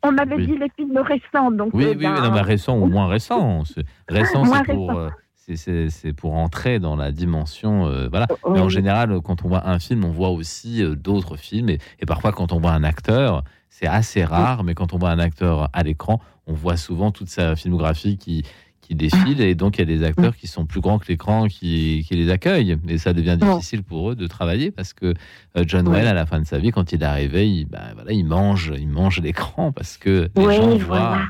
On 0.04 0.12
m'avait 0.12 0.36
Oui. 0.36 0.46
dit 0.46 0.58
les 0.58 0.70
films 0.76 0.98
récents, 0.98 1.52
donc. 1.52 1.72
Oui, 1.74 1.84
euh, 1.86 1.90
oui, 1.90 1.96
oui, 1.98 2.04
ben, 2.04 2.22
non, 2.22 2.32
mais 2.32 2.42
récent 2.42 2.78
ou 2.78 2.86
moins 2.88 3.08
récent. 3.08 3.64
C'est- 3.66 3.84
Récent, 4.08 4.46
c'est 4.46 4.64
pour, 4.74 4.90
récent. 4.90 5.00
euh, 5.00 5.10
c'est- 5.56 6.14
pour 6.14 6.34
entrer 6.34 6.80
dans 6.80 6.96
la 6.96 7.12
dimension. 7.12 7.88
euh, 7.88 8.08
voilà. 8.10 8.28
euh, 8.46 8.50
Mais 8.54 8.60
en 8.60 8.70
général, 8.70 9.20
quand 9.22 9.44
on 9.46 9.48
voit 9.50 9.68
un 9.70 9.80
film, 9.80 10.04
on 10.06 10.12
voit 10.12 10.30
aussi 10.30 10.84
euh, 10.84 10.96
d'autres 10.96 11.38
films. 11.38 11.70
Et, 11.70 11.80
et 12.00 12.06
parfois, 12.06 12.32
quand 12.32 12.52
on 12.52 12.60
voit 12.60 12.72
un 12.74 12.84
acteur, 12.84 13.44
c'est 13.70 13.88
assez 13.88 14.24
rare, 14.26 14.64
mais 14.64 14.74
quand 14.74 14.94
on 14.94 14.98
voit 14.98 15.12
un 15.12 15.20
acteur 15.20 15.70
à 15.74 15.84
l'écran, 15.84 16.20
on 16.48 16.54
voit 16.54 16.78
souvent 16.78 17.12
toute 17.12 17.30
sa 17.30 17.56
filmographie 17.56 18.18
qui, 18.18 18.44
qui 18.82 18.96
défile. 18.96 19.40
Et 19.42 19.54
donc, 19.56 19.78
il 19.78 19.82
y 19.82 19.84
a 19.84 19.86
des 19.98 20.04
acteurs 20.04 20.36
qui 20.36 20.48
sont 20.48 20.66
plus 20.66 20.82
grands 20.82 20.98
que 21.00 21.08
l'écran 21.08 21.48
qui, 21.48 22.04
qui 22.08 22.16
les 22.16 22.30
accueillent. 22.32 22.76
Et 22.88 22.98
ça 22.98 23.14
devient 23.14 23.38
difficile 23.56 23.84
pour 23.84 24.12
eux 24.12 24.16
de 24.16 24.28
travailler 24.28 24.72
parce 24.72 24.94
que 24.94 25.14
euh, 25.56 25.64
John. 25.68 25.88
Wayne, 25.88 26.08
à 26.08 26.14
la 26.14 26.26
fin 26.26 26.40
de 26.42 26.46
sa 26.46 26.58
vie, 26.58 26.72
quand 26.72 26.92
il 26.92 27.02
est 27.04 27.06
arrivé, 27.06 27.50
il, 27.50 27.66
ben, 27.66 27.92
voilà, 27.94 28.12
il 28.12 28.26
mange, 28.26 28.74
il 28.78 28.90
mange 28.90 29.20
l'écran 29.22 29.72
parce 29.72 29.98
que 29.98 30.30
les 30.36 30.46
Oui, 30.48 30.56
gens 30.56 30.78
voilà. 30.78 31.22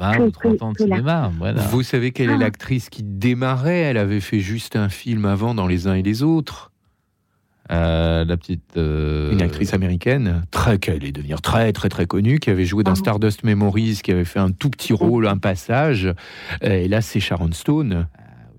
Voient 0.00 0.10
20 0.12 0.16
Que- 0.18 0.22
ou 0.22 0.30
30 0.30 0.62
ans 0.62 0.72
de 0.72 0.78
cinéma. 0.78 1.32
Voilà. 1.38 1.62
Vous 1.62 1.82
savez 1.82 2.10
quelle 2.12 2.30
est 2.30 2.34
Ah. 2.34 2.38
l'actrice 2.38 2.88
qui 2.88 3.02
démarrait? 3.02 3.80
Elle 3.80 3.96
avait 3.98 4.20
fait 4.20 4.40
juste 4.40 4.76
un 4.76 4.88
film 4.88 5.24
avant 5.26 5.54
dans 5.54 5.66
Les 5.66 5.86
uns 5.86 5.94
et 5.94 6.02
les 6.02 6.22
autres. 6.22 6.70
Euh, 7.70 8.24
la 8.24 8.36
petite. 8.36 8.76
euh, 8.76 9.30
Une 9.30 9.42
actrice 9.42 9.74
américaine, 9.74 10.42
très, 10.50 10.78
qui 10.80 10.90
allait 10.90 11.12
devenir 11.12 11.40
très 11.40 11.72
très 11.72 11.88
très 11.88 12.04
connue, 12.06 12.40
qui 12.40 12.50
avait 12.50 12.64
joué 12.64 12.82
dans 12.82 12.92
Ah. 12.92 12.96
Stardust 12.96 13.44
Memories, 13.44 14.00
qui 14.02 14.10
avait 14.10 14.24
fait 14.24 14.40
un 14.40 14.50
tout 14.50 14.70
petit 14.70 14.92
rôle, 14.92 15.28
un 15.28 15.36
passage. 15.38 16.12
Et 16.62 16.88
là, 16.88 17.00
c'est 17.00 17.20
Sharon 17.20 17.52
Stone. 17.52 18.08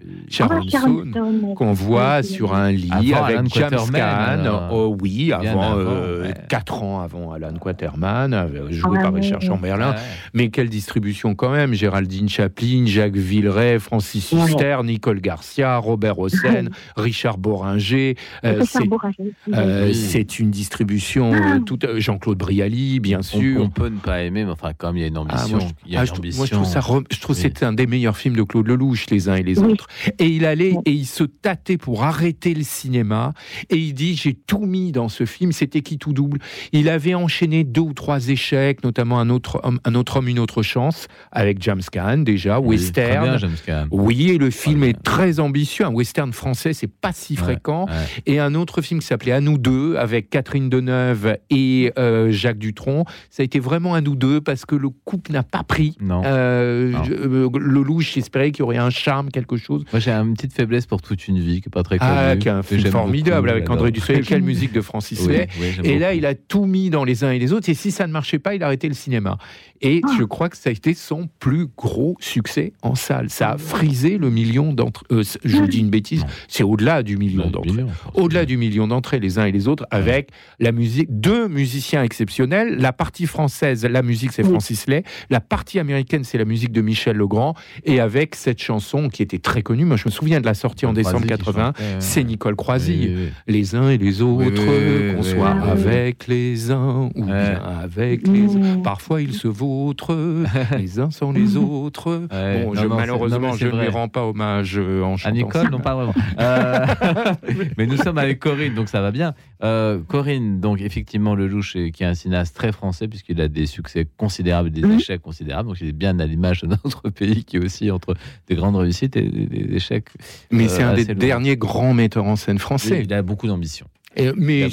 Ah. 0.04 0.08
Sharon 0.30 0.56
Ah, 0.66 0.70
Sharon 0.70 0.88
Stone. 1.00 1.12
Stone. 1.12 1.54
qu'on 1.56 1.74
voit 1.74 2.18
Oui, 2.22 2.24
sur 2.28 2.54
un 2.56 2.72
lit 2.72 2.90
Avant 3.14 3.24
avec 3.26 3.38
Alan 3.38 3.48
James 3.54 3.92
Caan. 3.94 4.70
Oh 4.72 4.96
oui, 5.02 5.32
avant, 5.34 5.78
euh, 5.78 6.24
ouais. 6.24 6.34
ans 6.72 7.02
avant 7.02 7.32
Alan 7.34 7.54
Quaterman, 7.54 8.34
euh, 8.34 8.72
joué 8.72 8.98
Ah 9.00 9.04
par 9.04 9.14
oui, 9.14 9.22
Richard 9.22 9.40
oui. 9.42 9.48
Chamberlain. 9.48 9.92
Ouais. 9.92 9.98
Mais 10.34 10.50
quelle 10.50 10.70
distribution 10.70 11.36
quand 11.36 11.52
même 11.52 11.74
Géraldine 11.74 12.30
Chaplin, 12.30 12.84
Jacques 12.86 13.16
Villeray, 13.16 13.80
Francis 13.80 14.32
Ouais. 14.32 14.42
Huster, 14.46 14.78
Nicole 14.84 15.20
Garcia, 15.22 15.78
Robert 15.78 16.20
Hossein, 16.20 16.66
Richard 16.96 17.38
Boringer. 17.38 18.16
euh, 18.46 18.64
c'est 18.66 18.80
oui. 18.80 19.34
euh, 19.54 19.94
c'est 19.94 20.40
une 20.40 20.52
distribution 20.52 21.34
euh, 21.34 21.60
toute 21.66 21.84
euh, 21.86 22.00
Jean-Claude 22.00 22.38
Brialy, 22.38 23.00
bien 23.00 23.22
sûr. 23.22 23.62
on 23.62 23.70
peut 23.70 23.90
ne 23.90 23.98
pas 24.00 24.22
aimer, 24.24 24.46
mais 24.46 24.52
enfin, 24.52 24.72
comme 24.78 24.98
il 24.98 25.02
y 25.02 25.04
a 25.04 25.08
une 25.08 25.18
Ah, 25.18 25.22
ambition. 25.22 25.58
moi, 25.58 25.68
je, 25.68 25.74
il 25.88 25.94
y 25.94 25.96
a 25.96 26.00
ah, 26.00 26.02
une 26.04 26.08
je 26.08 26.12
trou- 26.14 26.20
ambition. 26.22 26.38
moi, 26.40 26.46
je 26.48 26.52
trouve 26.54 26.66
ça, 26.66 26.80
re- 26.80 27.06
je 27.12 27.20
trouve 27.20 27.36
Oui. 27.36 27.42
c'est 27.42 27.64
un 27.64 27.74
des 27.74 27.88
meilleurs 27.88 28.18
films 28.18 28.36
de 28.36 28.44
Claude 28.44 28.68
Lelouch, 28.68 29.08
les 29.10 29.30
uns 29.30 29.36
et 29.36 29.44
les 29.44 29.60
Oui. 29.60 29.74
autres. 29.74 29.88
Et 30.20 30.28
il 30.28 30.46
allait 30.46 30.76
et 30.86 30.92
il 30.92 31.06
se 31.06 31.24
tâtait 31.24 31.78
pour 31.78 32.04
arrêter 32.04 32.54
le 32.54 32.64
cinéma. 32.64 33.34
Et 33.70 33.78
il 33.78 33.94
dit 33.94 34.16
j'ai 34.16 34.34
tout 34.34 34.66
mis 34.66 34.92
dans 34.92 35.10
ce 35.10 35.26
film. 35.26 35.52
C'était 35.52 35.82
qui 35.82 35.98
tout 35.98 36.14
double. 36.14 36.40
Il 36.72 36.90
avait 36.90 37.14
enchaîné 37.16 37.64
deux 37.64 37.82
ou 37.82 37.94
trois 37.94 38.30
échecs, 38.30 38.84
notamment 38.84 39.20
un 39.20 39.30
autre 39.30 39.60
homme, 39.64 39.80
un 39.86 39.96
autre 39.96 40.18
homme, 40.18 40.28
une 40.28 40.40
autre 40.40 40.62
chance 40.64 41.08
avec 41.32 41.62
James 41.62 41.82
Caan 41.92 42.20
déjà, 42.20 42.60
Oui, 42.60 42.76
très 42.78 42.86
western. 43.08 43.24
bien, 43.24 43.38
James 43.38 43.56
Caan. 43.66 43.88
Oui, 43.92 44.30
et 44.32 44.38
le 44.38 44.50
film 44.50 44.84
est 44.84 45.02
très 45.02 45.40
ambitieux. 45.40 45.86
Un 45.86 45.94
western 45.94 46.32
français, 46.34 46.74
c'est 46.74 46.88
pas 46.92 47.14
si 47.14 47.36
fréquent. 47.36 47.86
ouais. 47.86 47.94
Et 48.26 48.40
un 48.40 48.56
autre 48.56 48.82
film 48.82 49.00
qui 49.00 49.08
s'appelait 49.08 49.32
À 49.32 49.42
nous 49.42 49.58
deux, 49.58 49.96
avec 49.98 50.30
Catherine 50.30 50.70
Deneuve 50.70 51.38
et 51.50 51.92
euh, 51.98 52.32
Jacques 52.32 52.58
Dutronc. 52.60 53.06
Ça 53.30 53.42
a 53.42 53.44
été 53.44 53.60
vraiment 53.60 53.94
à 53.94 54.02
nous 54.02 54.16
deux 54.16 54.42
parce 54.42 54.66
que 54.66 54.76
le 54.76 54.90
couple 54.90 55.32
n'a 55.32 55.44
pas 55.44 55.64
pris. 55.64 55.96
Non. 56.02 56.22
Euh, 56.26 56.92
Non. 56.92 57.04
je- 57.04 57.14
euh, 57.14 57.50
Lelouch 57.60 58.18
espérait 58.18 58.52
qu'il 58.52 58.62
y 58.62 58.64
aurait 58.64 58.78
un 58.78 58.90
charme, 58.90 59.30
quelque 59.30 59.58
chose. 59.58 59.81
Moi, 59.92 60.00
j'ai 60.00 60.12
une 60.12 60.34
petite 60.34 60.54
faiblesse 60.54 60.86
pour 60.86 61.02
toute 61.02 61.28
une 61.28 61.40
vie, 61.40 61.62
qui 61.62 61.70
est 61.70 61.72
pas 61.72 61.84
très 61.84 61.98
connue. 61.98 62.12
Ah, 62.14 62.36
qui 62.38 62.48
est 62.48 62.52
un 62.52 62.64
film 62.64 62.86
formidable 62.88 63.48
beaucoup, 63.48 63.58
avec. 63.58 63.70
André 63.70 63.92
Dussel. 63.92 64.26
Quelle 64.26 64.42
musique 64.52 64.74
de 64.74 64.82
Francis 64.82 65.28
Lay. 65.28 65.48
oui, 65.60 65.68
Et 65.84 66.00
là, 66.00 66.08
beaucoup. 66.10 66.18
il 66.20 66.26
a 66.26 66.36
tout 66.36 66.66
mis 66.66 66.90
dans 66.90 67.04
les 67.04 67.24
uns 67.24 67.32
et 67.32 67.40
les 67.40 67.54
autres. 67.54 67.70
Et 67.70 67.74
si 67.74 67.92
ça 67.92 68.08
ne 68.08 68.12
marchait 68.12 68.40
pas, 68.40 68.56
il 68.56 68.64
a 68.64 68.68
arrêté 68.68 68.88
le 68.88 68.94
cinéma. 68.94 69.38
Et 69.82 70.02
je 70.18 70.24
crois 70.24 70.50
que 70.50 70.58
ça 70.58 70.70
a 70.70 70.74
été 70.74 70.94
son 70.94 71.28
plus 71.40 71.68
gros 71.76 72.16
succès 72.20 72.74
en 72.84 72.94
salle. 72.96 73.30
Ça 73.30 73.52
a 73.52 73.58
frisé 73.58 74.18
le 74.18 74.30
million 74.30 74.74
d'entrées. 74.74 75.06
euh, 75.12 75.24
je 75.44 75.58
vous 75.58 75.68
dis 75.68 75.80
une 75.80 75.90
bêtise, 75.90 76.24
c'est 76.48 76.64
au-delà 76.64 77.02
du 77.02 77.18
million 77.18 77.50
d'entrées. 77.50 77.86
Au-delà 78.14 78.46
du 78.46 78.58
million 78.58 78.88
d'entrées, 78.88 79.20
les 79.20 79.40
uns 79.40 79.46
et 79.46 79.52
les 79.52 79.68
autres, 79.68 79.88
avec 79.90 80.30
la 80.60 80.72
musique, 80.72 81.08
deux 81.10 81.48
musiciens 81.48 82.04
exceptionnels. 82.04 82.76
La 82.78 82.94
partie 82.94 83.26
française, 83.26 83.84
la 83.86 84.04
musique, 84.04 84.32
c'est 84.34 84.44
Oui. 84.44 84.50
Francis 84.52 84.86
Lay. 84.88 85.04
La 85.32 85.40
partie 85.40 85.80
américaine, 85.80 86.24
c'est 86.24 86.38
la 86.38 86.46
musique 86.46 86.72
de 86.72 86.82
Michel 86.82 87.16
Legrand. 87.18 87.56
Et 87.84 88.00
avec 88.00 88.36
cette 88.36 88.62
chanson 88.62 89.10
qui 89.10 89.24
était 89.24 89.40
très 89.40 89.64
connu. 89.72 89.86
Moi, 89.86 89.96
je 89.98 90.04
me 90.06 90.12
souviens 90.12 90.42
de 90.42 90.46
la 90.46 90.54
sortie 90.54 90.86
en 90.86 90.94
décembre 90.94 91.26
Croisy 91.26 91.28
qui 91.40 91.46
80. 91.46 91.66
chantait, 91.68 91.84
euh, 91.84 91.96
C'est 92.00 92.24
Nicole 92.24 92.56
Croisy. 92.56 92.92
oui, 92.92 93.08
oui, 93.16 93.24
oui. 93.26 93.30
Les 93.54 93.76
uns 93.76 93.90
et 93.90 93.98
les 93.98 94.22
autres, 94.22 94.46
Oui, 94.46 94.54
oui, 94.58 95.14
qu'on 95.16 95.22
oui, 95.22 95.30
soit 95.30 95.56
oui. 95.64 95.70
avec 95.72 96.28
les 96.28 96.72
uns 96.72 97.10
ou 97.16 97.26
bien 97.26 97.62
avec 97.82 98.28
les 98.28 98.46
autres. 98.48 98.58
Mmh. 98.60 98.82
Parfois, 98.84 99.22
ils 99.22 99.34
se 99.34 99.48
vautrent 99.48 100.16
les 100.78 101.00
uns 101.00 101.12
sans 101.12 101.32
les 101.32 101.56
autres. 101.58 102.28
Ouais, 102.32 102.64
bon, 102.66 102.74
non, 102.74 102.82
je, 102.82 102.88
non, 102.88 102.90
c'est- 102.92 103.02
malheureusement, 103.02 103.54
je 103.54 103.68
ne 103.68 103.82
lui 103.82 103.88
rends 103.88 104.08
pas 104.10 104.26
hommage 104.26 104.78
euh, 104.78 105.04
en 105.04 105.14
À 105.14 105.18
chantant 105.18 105.36
Nicole, 105.36 105.64
ça. 105.64 105.70
non 105.70 105.80
pas 105.80 105.96
vraiment. 105.96 106.14
Euh, 106.40 106.86
mais 107.78 107.86
nous 107.86 107.98
sommes 107.98 108.18
avec 108.18 108.40
Corinne, 108.40 108.74
donc 108.74 108.90
ça 108.90 109.02
va 109.02 109.12
bien. 109.12 109.34
Euh, 109.64 110.00
Corinne, 110.08 110.60
donc 110.60 110.82
effectivement, 110.82 111.36
Lelouch, 111.36 111.74
qui 111.94 112.04
est 112.04 112.06
un 112.06 112.14
cinéaste 112.14 112.56
très 112.56 112.72
français, 112.72 113.08
puisqu'il 113.08 113.40
a 113.42 113.48
des 113.48 113.66
succès 113.66 114.08
considérables 114.18 114.70
et 114.70 114.72
des 114.72 114.82
Mhm. 114.82 114.98
échecs 114.98 115.22
considérables. 115.22 115.70
Donc 115.70 115.78
il 115.82 115.88
est 115.88 115.92
bien 115.92 116.18
à 116.20 116.26
l'image 116.26 116.62
de 116.62 116.68
notre 116.84 117.10
pays, 117.10 117.44
qui 117.44 117.58
est 117.58 117.64
aussi 117.64 117.92
entre 117.92 118.16
des 118.48 118.56
grandes 118.56 118.76
réussites 118.76 119.16
et 119.18 119.24
des, 119.30 119.46
des 119.64 119.76
échecs. 119.76 120.10
Mais 120.52 120.66
euh, 120.66 120.68
c'est 120.70 120.84
un 120.84 120.94
des 120.94 121.06
derniers 121.06 121.58
grands 121.58 121.94
metteurs 121.94 122.26
en 122.26 122.36
scène 122.36 122.60
français. 122.60 123.00
Oui, 123.00 123.06
il 123.06 123.14
a 123.14 123.22
beaucoup 123.22 123.48
d'ambition. 123.48 123.88
Et- 124.18 124.32
mais 124.36 124.68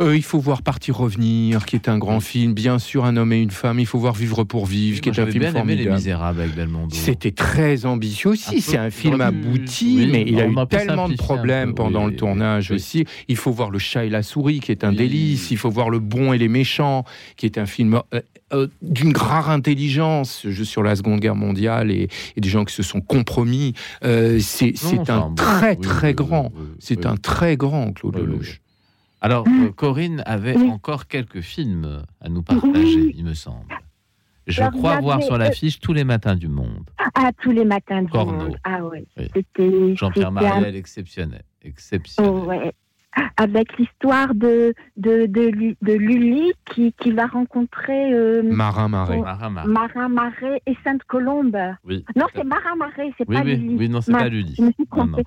euh, 0.00 0.16
il 0.16 0.22
faut 0.24 0.40
voir 0.40 0.62
Partir 0.62 0.96
revenir, 0.96 1.66
qui 1.66 1.76
est 1.76 1.88
un 1.88 1.98
grand 1.98 2.18
film. 2.18 2.52
Bien 2.52 2.78
sûr, 2.80 3.04
Un 3.04 3.16
homme 3.16 3.32
et 3.32 3.40
une 3.40 3.50
femme. 3.52 3.78
Il 3.78 3.86
faut 3.86 3.98
voir 3.98 4.14
Vivre 4.14 4.42
pour 4.44 4.66
vivre, 4.66 5.00
qui 5.00 5.08
est 5.08 5.18
un 5.20 5.26
film 5.26 5.38
bien 5.38 5.50
aimé 5.50 5.76
Les 5.76 5.84
formidable. 5.84 5.94
Misérables 5.96 6.40
avec 6.40 6.54
Belmondo. 6.56 6.94
C'était 6.94 7.30
très 7.30 7.86
ambitieux 7.86 8.30
aussi. 8.30 8.60
C'est 8.60 8.78
un 8.78 8.90
film 8.90 9.20
abouti, 9.20 9.94
oui, 9.98 10.08
mais 10.10 10.24
il 10.26 10.40
a 10.40 10.46
eu 10.48 10.54
tellement 10.68 11.08
de 11.08 11.14
problèmes 11.14 11.68
peu, 11.70 11.74
pendant 11.76 12.06
oui, 12.06 12.10
le 12.12 12.16
tournage 12.16 12.70
aussi. 12.72 13.04
Il 13.28 13.36
faut 13.36 13.52
voir 13.52 13.70
Le 13.70 13.78
chat 13.78 14.04
et 14.04 14.10
la 14.10 14.22
souris, 14.24 14.58
qui 14.60 14.72
est 14.72 14.82
un 14.84 14.92
délice. 14.92 15.50
Il 15.52 15.56
faut 15.58 15.70
voir 15.70 15.88
Le 15.88 16.00
bon 16.00 16.32
et 16.32 16.38
les 16.38 16.48
méchants, 16.48 17.04
qui 17.36 17.46
est 17.46 17.58
un 17.58 17.66
film 17.66 18.00
euh, 18.14 18.20
euh, 18.52 18.66
d'une 18.82 19.16
rare 19.16 19.48
intelligence 19.48 20.42
je- 20.48 20.64
sur 20.64 20.82
la 20.82 20.96
Seconde 20.96 21.20
Guerre 21.20 21.36
mondiale 21.36 21.90
et, 21.90 22.08
et 22.36 22.40
des 22.40 22.48
gens 22.48 22.64
qui 22.64 22.74
se 22.74 22.82
sont 22.82 23.00
compromis. 23.00 23.74
C'est 24.40 24.74
un 25.08 25.32
très 25.36 25.76
très 25.76 26.14
grand. 26.14 26.52
C'est 26.80 27.06
un 27.06 27.16
très 27.16 27.56
grand 27.56 27.92
Claude 27.92 28.16
Lelouch. 28.16 28.60
Alors, 29.24 29.48
Mm. 29.48 29.64
euh, 29.66 29.70
Corinne 29.72 30.22
avait 30.26 30.56
Oui. 30.56 30.68
encore 30.68 31.06
quelques 31.06 31.40
films 31.42 32.02
à 32.20 32.28
nous 32.28 32.42
partager, 32.42 33.00
Oui. 33.02 33.14
il 33.16 33.24
me 33.24 33.34
semble. 33.34 33.66
Je 34.48 34.60
Alors, 34.60 34.72
crois 34.72 35.00
voir 35.00 35.22
sur 35.22 35.34
euh, 35.34 35.38
l'affiche 35.38 35.78
tous 35.78 35.92
les 35.92 36.02
matins 36.02 36.34
du 36.34 36.48
monde. 36.48 36.90
Ah, 37.14 37.30
tous 37.40 37.52
les 37.52 37.64
matins 37.64 38.02
du 38.02 38.08
Corneau. 38.10 38.32
monde. 38.46 38.56
Ah 38.64 38.84
ouais. 38.84 39.06
Oui. 39.16 39.94
Jean-Pierre 39.96 40.32
Mariel, 40.32 40.74
exceptionnel. 40.74 41.44
Exceptionnel. 41.62 42.32
Oh, 42.34 42.44
ouais. 42.46 42.72
Avec 43.36 43.76
l'histoire 43.78 44.34
de, 44.34 44.72
de, 44.96 45.26
de, 45.26 45.42
Lu- 45.48 45.76
de 45.82 45.92
Lully 45.92 46.52
qui, 46.64 46.92
qui 46.94 47.12
va 47.12 47.26
rencontrer 47.26 48.14
euh, 48.14 48.42
Marin 48.42 48.88
Marais. 48.88 49.16
Oh. 49.18 49.22
Marin 49.22 49.50
Marais. 49.50 49.68
Marin 49.68 50.08
Marais 50.08 50.62
et 50.66 50.74
Sainte-Colombe. 50.82 51.56
Oui. 51.84 52.04
Non, 52.16 52.26
c'est 52.34 52.44
Marin 52.44 52.74
Marais, 52.76 53.10
c'est 53.18 53.28
Oui, 53.28 53.36
pas 53.36 53.42
oui, 53.42 53.56
Lully. 53.56 53.76
oui, 53.78 53.88
non, 53.88 54.00
c'est 54.00 54.12
Ma- 54.12 54.18
pas 54.20 54.28
Lully. 54.28 54.54
Je 54.56 54.62
me 54.62 54.72
suis 54.72 54.86
trompée. 54.86 55.22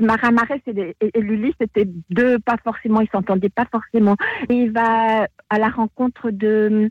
Marin 0.00 0.30
Marais 0.32 0.60
c'est 0.66 0.74
des- 0.74 0.94
et, 1.00 1.10
et 1.14 1.20
Lully, 1.20 1.54
c'était 1.60 1.88
deux, 2.10 2.38
pas 2.38 2.56
forcément, 2.62 3.00
ils 3.00 3.08
s'entendaient 3.10 3.48
pas 3.48 3.66
forcément. 3.70 4.16
Et 4.48 4.54
il 4.54 4.72
va 4.72 5.26
à 5.50 5.58
la 5.58 5.68
rencontre 5.68 6.30
de, 6.30 6.90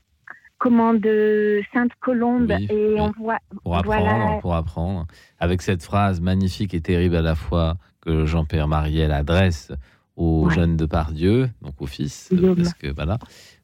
comment, 0.57 0.93
de 0.93 1.61
Sainte-Colombe 1.73 2.51
Oui, 2.57 2.67
et 2.69 2.93
oui. 2.93 2.99
on 2.99 3.11
voit, 3.11 3.37
Pour 3.63 3.75
apprendre, 3.77 3.99
Voilà. 4.01 4.37
pour 4.41 4.55
apprendre. 4.55 5.05
Avec 5.39 5.61
cette 5.61 5.83
phrase 5.83 6.21
magnifique 6.21 6.73
et 6.73 6.81
terrible 6.81 7.15
à 7.15 7.21
la 7.21 7.35
fois 7.35 7.75
que 8.03 8.25
Jean-Pierre 8.25 8.67
Mariel 8.67 9.11
adresse 9.11 9.71
au 10.15 10.45
Ouais. 10.47 10.55
jeune 10.55 10.77
Depardieu, 10.77 11.49
donc 11.61 11.81
au 11.81 11.85
fils, 11.87 12.29
Guillaume. 12.31 12.55
parce 12.55 12.73
que 12.73 12.87
voilà, 12.93 13.17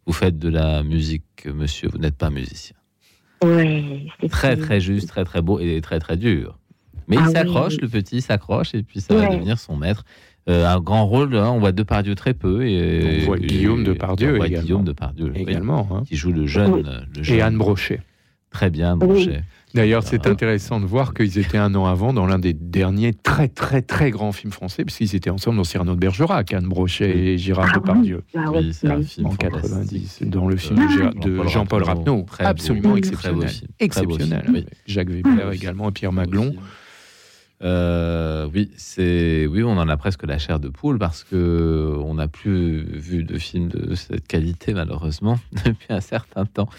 vous 0.06 0.14
faites 0.14 0.40
de 0.40 0.50
la 0.50 0.82
musique, 0.84 1.46
monsieur, 1.46 1.90
vous 1.92 1.98
n'êtes 2.00 2.16
pas 2.18 2.30
musicien. 2.30 2.76
ouais, 3.44 4.08
c'était- 4.16 4.28
Très 4.30 4.58
très 4.58 4.82
juste, 4.82 5.08
très 5.10 5.24
très 5.26 5.42
beau 5.42 5.60
et 5.60 5.80
très 5.82 6.00
très 6.00 6.18
dur. 6.18 6.58
Mais 7.08 7.18
Ah 7.18 7.22
il 7.22 7.28
oui, 7.28 7.34
s'accroche, 7.34 7.74
oui. 7.74 7.80
le 7.84 7.88
petit 7.90 8.22
s'accroche 8.22 8.76
et 8.76 8.84
puis 8.84 9.02
ça 9.02 9.16
va 9.16 9.28
devenir 9.34 9.58
son 9.60 9.76
maître. 9.76 10.04
Euh, 10.48 10.66
un 10.68 10.80
grand 10.80 11.06
rôle, 11.06 11.36
hein, 11.36 11.50
on 11.52 11.60
voit 11.60 11.72
Depardieu 11.72 12.16
très 12.16 12.34
peu. 12.34 12.66
Et, 12.68 13.22
On 13.22 13.26
voit 13.26 13.38
et- 13.38 13.42
Guillaume 13.42 13.84
Depardieu 13.84 14.34
on 14.34 14.38
voit 14.38 14.48
également. 14.48 14.64
Guillaume 14.66 14.84
Depardieu, 14.84 15.32
oui, 15.36 15.42
Également. 15.42 15.88
hein. 15.92 16.04
qui 16.08 16.16
joue 16.16 16.32
le 16.32 16.46
jeune, 16.48 16.72
Oui. 16.74 16.84
le 17.18 17.24
jeune. 17.24 17.38
Et 17.38 17.42
Anne 17.42 17.58
Brochet. 17.58 18.02
Très 18.52 18.70
bien, 18.70 18.94
Oui. 18.94 19.00
Brochet. 19.08 19.44
D'ailleurs, 19.76 20.02
c'est 20.02 20.26
Ah. 20.26 20.32
intéressant 20.32 20.80
de 20.80 20.86
voir 20.88 21.14
qu'ils 21.14 21.38
étaient 21.38 21.60
un 21.60 21.76
an 21.76 21.86
avant 21.86 22.12
dans 22.12 22.26
l'un 22.26 22.40
des 22.40 22.54
derniers 22.54 23.14
très 23.14 23.48
très 23.48 23.84
très 23.84 24.10
grands 24.10 24.32
films 24.32 24.52
français, 24.52 24.84
puisqu'ils 24.84 25.16
étaient 25.16 25.30
ensemble 25.30 25.58
dans 25.58 25.64
Cyrano 25.64 25.94
de 25.94 26.00
Bergerac, 26.00 26.52
Anne 26.54 26.68
Brochet 26.68 27.14
Oui. 27.14 27.20
et 27.30 27.38
Gérard 27.38 27.66
Ah 27.70 27.74
oui. 27.76 27.80
Depardieu. 27.82 28.24
Ah 28.36 28.52
Oui, 28.52 28.74
c'est 28.74 28.88
un 28.90 28.98
oui. 28.98 29.06
film 29.06 29.28
En 29.28 29.32
fantastique. 29.32 29.62
90, 29.62 30.20
dans 30.24 30.48
le 30.48 30.56
film 30.58 30.80
Euh, 30.80 31.12
de, 31.44 31.48
Jean-Paul 31.48 31.84
Rapneau. 31.84 32.24
Beau. 32.24 32.26
Absolument 32.40 32.82
Très 32.82 32.90
beau 32.90 32.98
exceptionnel. 32.98 33.40
Très 33.50 33.56
beau 33.60 33.74
Exceptionnel. 33.80 34.42
film, 34.46 34.56
oui. 34.56 34.66
Jacques 34.88 35.10
Weber 35.10 35.52
également 35.52 35.90
et 35.90 35.92
Pierre 35.92 36.14
Maglon. 36.14 36.56
Euh, 37.62 38.48
oui, 38.54 38.72
c'est 38.78 39.46
oui, 39.46 39.64
on 39.64 39.72
en 39.78 39.90
a 39.90 39.98
presque 39.98 40.24
la 40.26 40.38
chair 40.38 40.62
de 40.62 40.70
poule 40.70 40.98
parce 40.98 41.26
que 41.26 41.94
on 42.06 42.14
n'a 42.14 42.30
plus 42.30 42.84
vu 42.98 43.24
de 43.26 43.38
film 43.38 43.68
de 43.68 43.96
cette 43.96 44.26
qualité 44.28 44.74
malheureusement 44.74 45.38
depuis 45.66 45.88
un 45.90 46.00
certain 46.00 46.46
temps. 46.46 46.70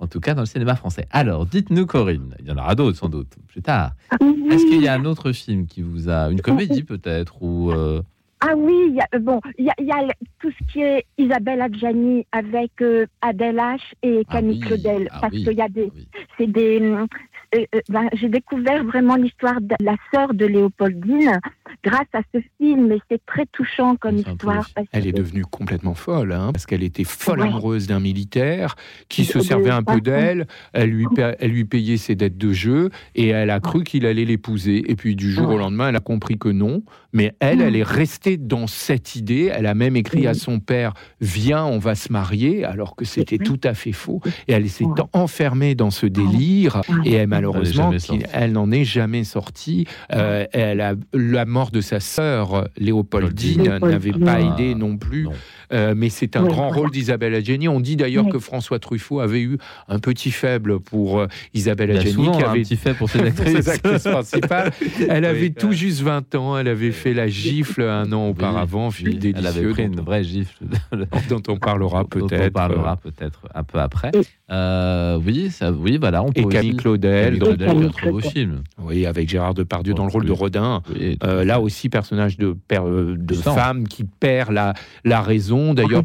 En 0.00 0.06
tout 0.06 0.20
cas, 0.20 0.34
dans 0.34 0.42
le 0.42 0.46
cinéma 0.46 0.76
français. 0.76 1.06
Alors, 1.10 1.44
dites-nous, 1.44 1.86
Corinne, 1.86 2.34
il 2.40 2.46
y 2.46 2.52
en 2.52 2.56
aura 2.56 2.74
d'autres 2.74 2.98
sans 2.98 3.08
doute 3.08 3.34
plus 3.48 3.62
tard. 3.62 3.92
Oui. 4.20 4.46
Est-ce 4.50 4.64
qu'il 4.66 4.80
y 4.82 4.88
a 4.88 4.94
un 4.94 5.04
autre 5.04 5.32
film 5.32 5.66
qui 5.66 5.82
vous 5.82 6.08
a 6.08 6.30
une 6.30 6.40
comédie 6.40 6.84
peut-être 6.84 7.42
ou 7.42 7.72
euh, 7.72 8.00
Ah 8.40 8.54
oui, 8.56 8.76
il 8.88 8.94
y 8.94 9.00
a, 9.00 9.18
bon, 9.18 9.40
il 9.58 9.64
y 9.66 9.70
a, 9.70 9.74
y 10.04 10.12
tout 10.38 10.50
ce 10.50 10.72
qui 10.72 10.80
est 10.82 11.04
Isabelle 11.18 11.60
Adjani 11.60 12.24
avec 12.30 12.80
euh, 12.80 13.06
Adèle 13.22 13.56
H 13.56 13.80
et 14.02 14.22
Ah 14.28 14.32
Camille 14.34 14.60
oui, 14.60 14.66
Claudel, 14.66 15.08
ah 15.10 15.18
parce 15.20 15.34
oui, 15.34 15.44
qu'il 15.44 15.54
y 15.58 15.60
a 15.62 15.68
des, 15.68 15.90
oui. 15.94 16.08
c'est 16.38 16.46
des, 16.46 16.80
euh, 16.80 17.06
euh, 17.54 17.80
ben, 17.88 18.08
j'ai 18.12 18.28
découvert 18.28 18.84
vraiment 18.84 19.16
l'histoire 19.16 19.60
de 19.60 19.74
la 19.80 19.96
sœur 20.12 20.34
de 20.34 20.46
Léopoldine 20.46 21.40
grâce 21.84 22.06
à 22.12 22.20
ce 22.34 22.40
film, 22.58 22.90
et 22.92 23.00
c'est 23.10 23.24
très 23.26 23.46
touchant 23.46 23.96
comme 23.96 24.16
histoire. 24.18 24.68
parce 24.74 24.86
Elle 24.92 25.06
est 25.06 25.12
devenue 25.12 25.44
complètement 25.44 25.94
folle, 25.94 26.32
hein, 26.32 26.50
parce 26.52 26.66
qu'elle 26.66 26.82
était 26.82 27.04
folle 27.04 27.40
Ouais. 27.40 27.46
amoureuse 27.48 27.86
d'un 27.86 28.00
militaire 28.00 28.74
qui 29.08 29.24
se 29.24 29.40
servait 29.40 29.70
un 29.70 29.82
peu 29.82 29.96
de- 30.00 30.08
d'elle. 30.10 30.46
Elle 30.72 30.90
lui, 30.90 31.06
elle 31.38 31.50
lui 31.50 31.64
payait 31.64 31.96
ses 31.96 32.14
dettes 32.14 32.38
de 32.38 32.52
jeu 32.52 32.90
et 33.14 33.28
elle 33.28 33.50
a 33.50 33.60
cru 33.60 33.84
qu'il 33.84 34.06
allait 34.06 34.24
l'épouser. 34.24 34.84
Et 34.90 34.96
puis 34.96 35.16
du 35.16 35.30
jour 35.30 35.48
au 35.50 35.58
lendemain, 35.58 35.88
elle 35.90 35.96
a 35.96 36.00
compris 36.00 36.38
que 36.38 36.48
non. 36.48 36.82
Mais 37.12 37.34
elle, 37.40 37.60
elle 37.62 37.74
est 37.76 37.82
restée 37.82 38.36
dans 38.36 38.66
cette 38.66 39.16
idée. 39.16 39.50
Elle 39.52 39.66
a 39.66 39.74
même 39.74 39.96
écrit 39.96 40.26
à 40.26 40.34
son 40.34 40.60
père 40.60 40.92
Viens, 41.20 41.64
on 41.64 41.78
va 41.78 41.94
se 41.94 42.12
marier, 42.12 42.64
alors 42.64 42.94
que 42.96 43.04
c'était 43.04 43.38
tout 43.38 43.60
à 43.64 43.74
fait 43.74 43.92
faux. 43.92 44.20
Et 44.46 44.52
elle 44.52 44.68
s'est 44.68 44.84
Ouais. 44.84 45.02
enfermée 45.12 45.74
dans 45.74 45.90
ce 45.90 46.06
délire. 46.06 46.82
Ouais. 46.88 47.10
Et 47.10 47.12
elle, 47.14 47.28
malheureusement, 47.28 47.92
elle 48.32 48.52
n'en 48.52 48.70
est 48.70 48.84
jamais 48.84 49.24
sortie. 49.24 49.86
Euh, 50.12 50.44
elle 50.52 50.80
a 50.80 50.94
la 51.12 51.44
mort 51.58 51.70
de 51.72 51.80
sa 51.80 51.98
sœur 51.98 52.68
Léopoldine 52.78 53.78
n'avait 53.82 54.12
pas 54.12 54.34
Ah, 54.38 54.40
aidé 54.40 54.74
non 54.76 54.96
plus. 54.96 55.24
non. 55.24 55.32
Euh, 55.70 55.92
mais 55.96 56.08
c'est 56.08 56.34
un 56.36 56.44
Oui, 56.44 56.48
grand 56.48 56.68
voilà. 56.68 56.80
rôle 56.82 56.90
d'Isabelle 56.90 57.34
Adjani. 57.34 57.68
On 57.68 57.80
dit 57.80 57.96
d'ailleurs 57.96 58.24
Oui. 58.26 58.30
que 58.32 58.38
François 58.38 58.78
Truffaut 58.78 59.20
avait 59.20 59.42
eu 59.42 59.58
un 59.88 59.98
petit 59.98 60.30
faible 60.30 60.80
pour 60.80 61.18
euh, 61.18 61.26
Isabelle 61.52 61.90
Adjani, 61.90 62.30
qui 62.30 62.42
un 62.42 62.48
avait 62.50 62.62
petit 62.62 62.76
fait 62.76 62.94
pour 62.94 63.10
actrices. 63.14 63.56
ses 63.64 63.68
actrices 63.68 64.02
principales. 64.04 64.72
Elle 65.10 65.24
avait 65.26 65.40
Oui, 65.48 65.52
tout 65.52 65.66
ouais. 65.68 65.74
juste 65.74 66.00
20 66.00 66.34
ans. 66.36 66.56
Elle 66.56 66.68
avait 66.68 66.92
fait 66.92 67.12
la 67.12 67.26
gifle 67.28 67.82
un 67.82 68.10
an 68.12 68.28
auparavant, 68.28 68.90
film 68.90 69.18
Oui, 69.22 69.34
Elle 69.36 69.46
avait 69.46 69.68
pris 69.68 69.82
une 69.84 70.00
vraie 70.00 70.24
gifle. 70.24 70.64
dont 71.28 71.42
on 71.48 71.56
parlera 71.58 72.04
peut-être. 72.06 72.46
On 72.48 72.50
parlera 72.50 72.96
peut-être 72.96 73.42
un 73.54 73.62
peu 73.64 73.78
après. 73.78 74.12
Euh, 74.50 75.18
oui, 75.26 75.50
ça, 75.50 75.70
oui, 75.70 75.98
voilà, 76.00 76.22
on 76.22 76.32
peut 76.32 76.40
Et 76.40 76.44
Camille 76.46 76.76
Claudel, 76.76 77.34
un 77.34 77.38
Claudel. 77.38 77.90
film. 78.22 78.62
oui, 78.82 79.04
avec 79.04 79.28
Gérard 79.28 79.52
Depardieu 79.52 79.92
dans 79.92 80.04
le 80.06 80.10
rôle 80.10 80.24
de. 80.24 80.32
Rodin. 80.32 80.82
Oui, 80.94 81.18
Euh, 81.24 81.44
là 81.48 81.60
aussi, 81.60 81.88
personnage 81.88 82.36
de, 82.36 82.54
père, 82.68 82.86
euh, 82.86 83.16
de 83.18 83.34
femme 83.34 83.88
qui 83.88 84.04
perd 84.04 84.50
la, 84.52 84.74
la 85.04 85.20
raison. 85.22 85.74
D'ailleurs, 85.74 86.04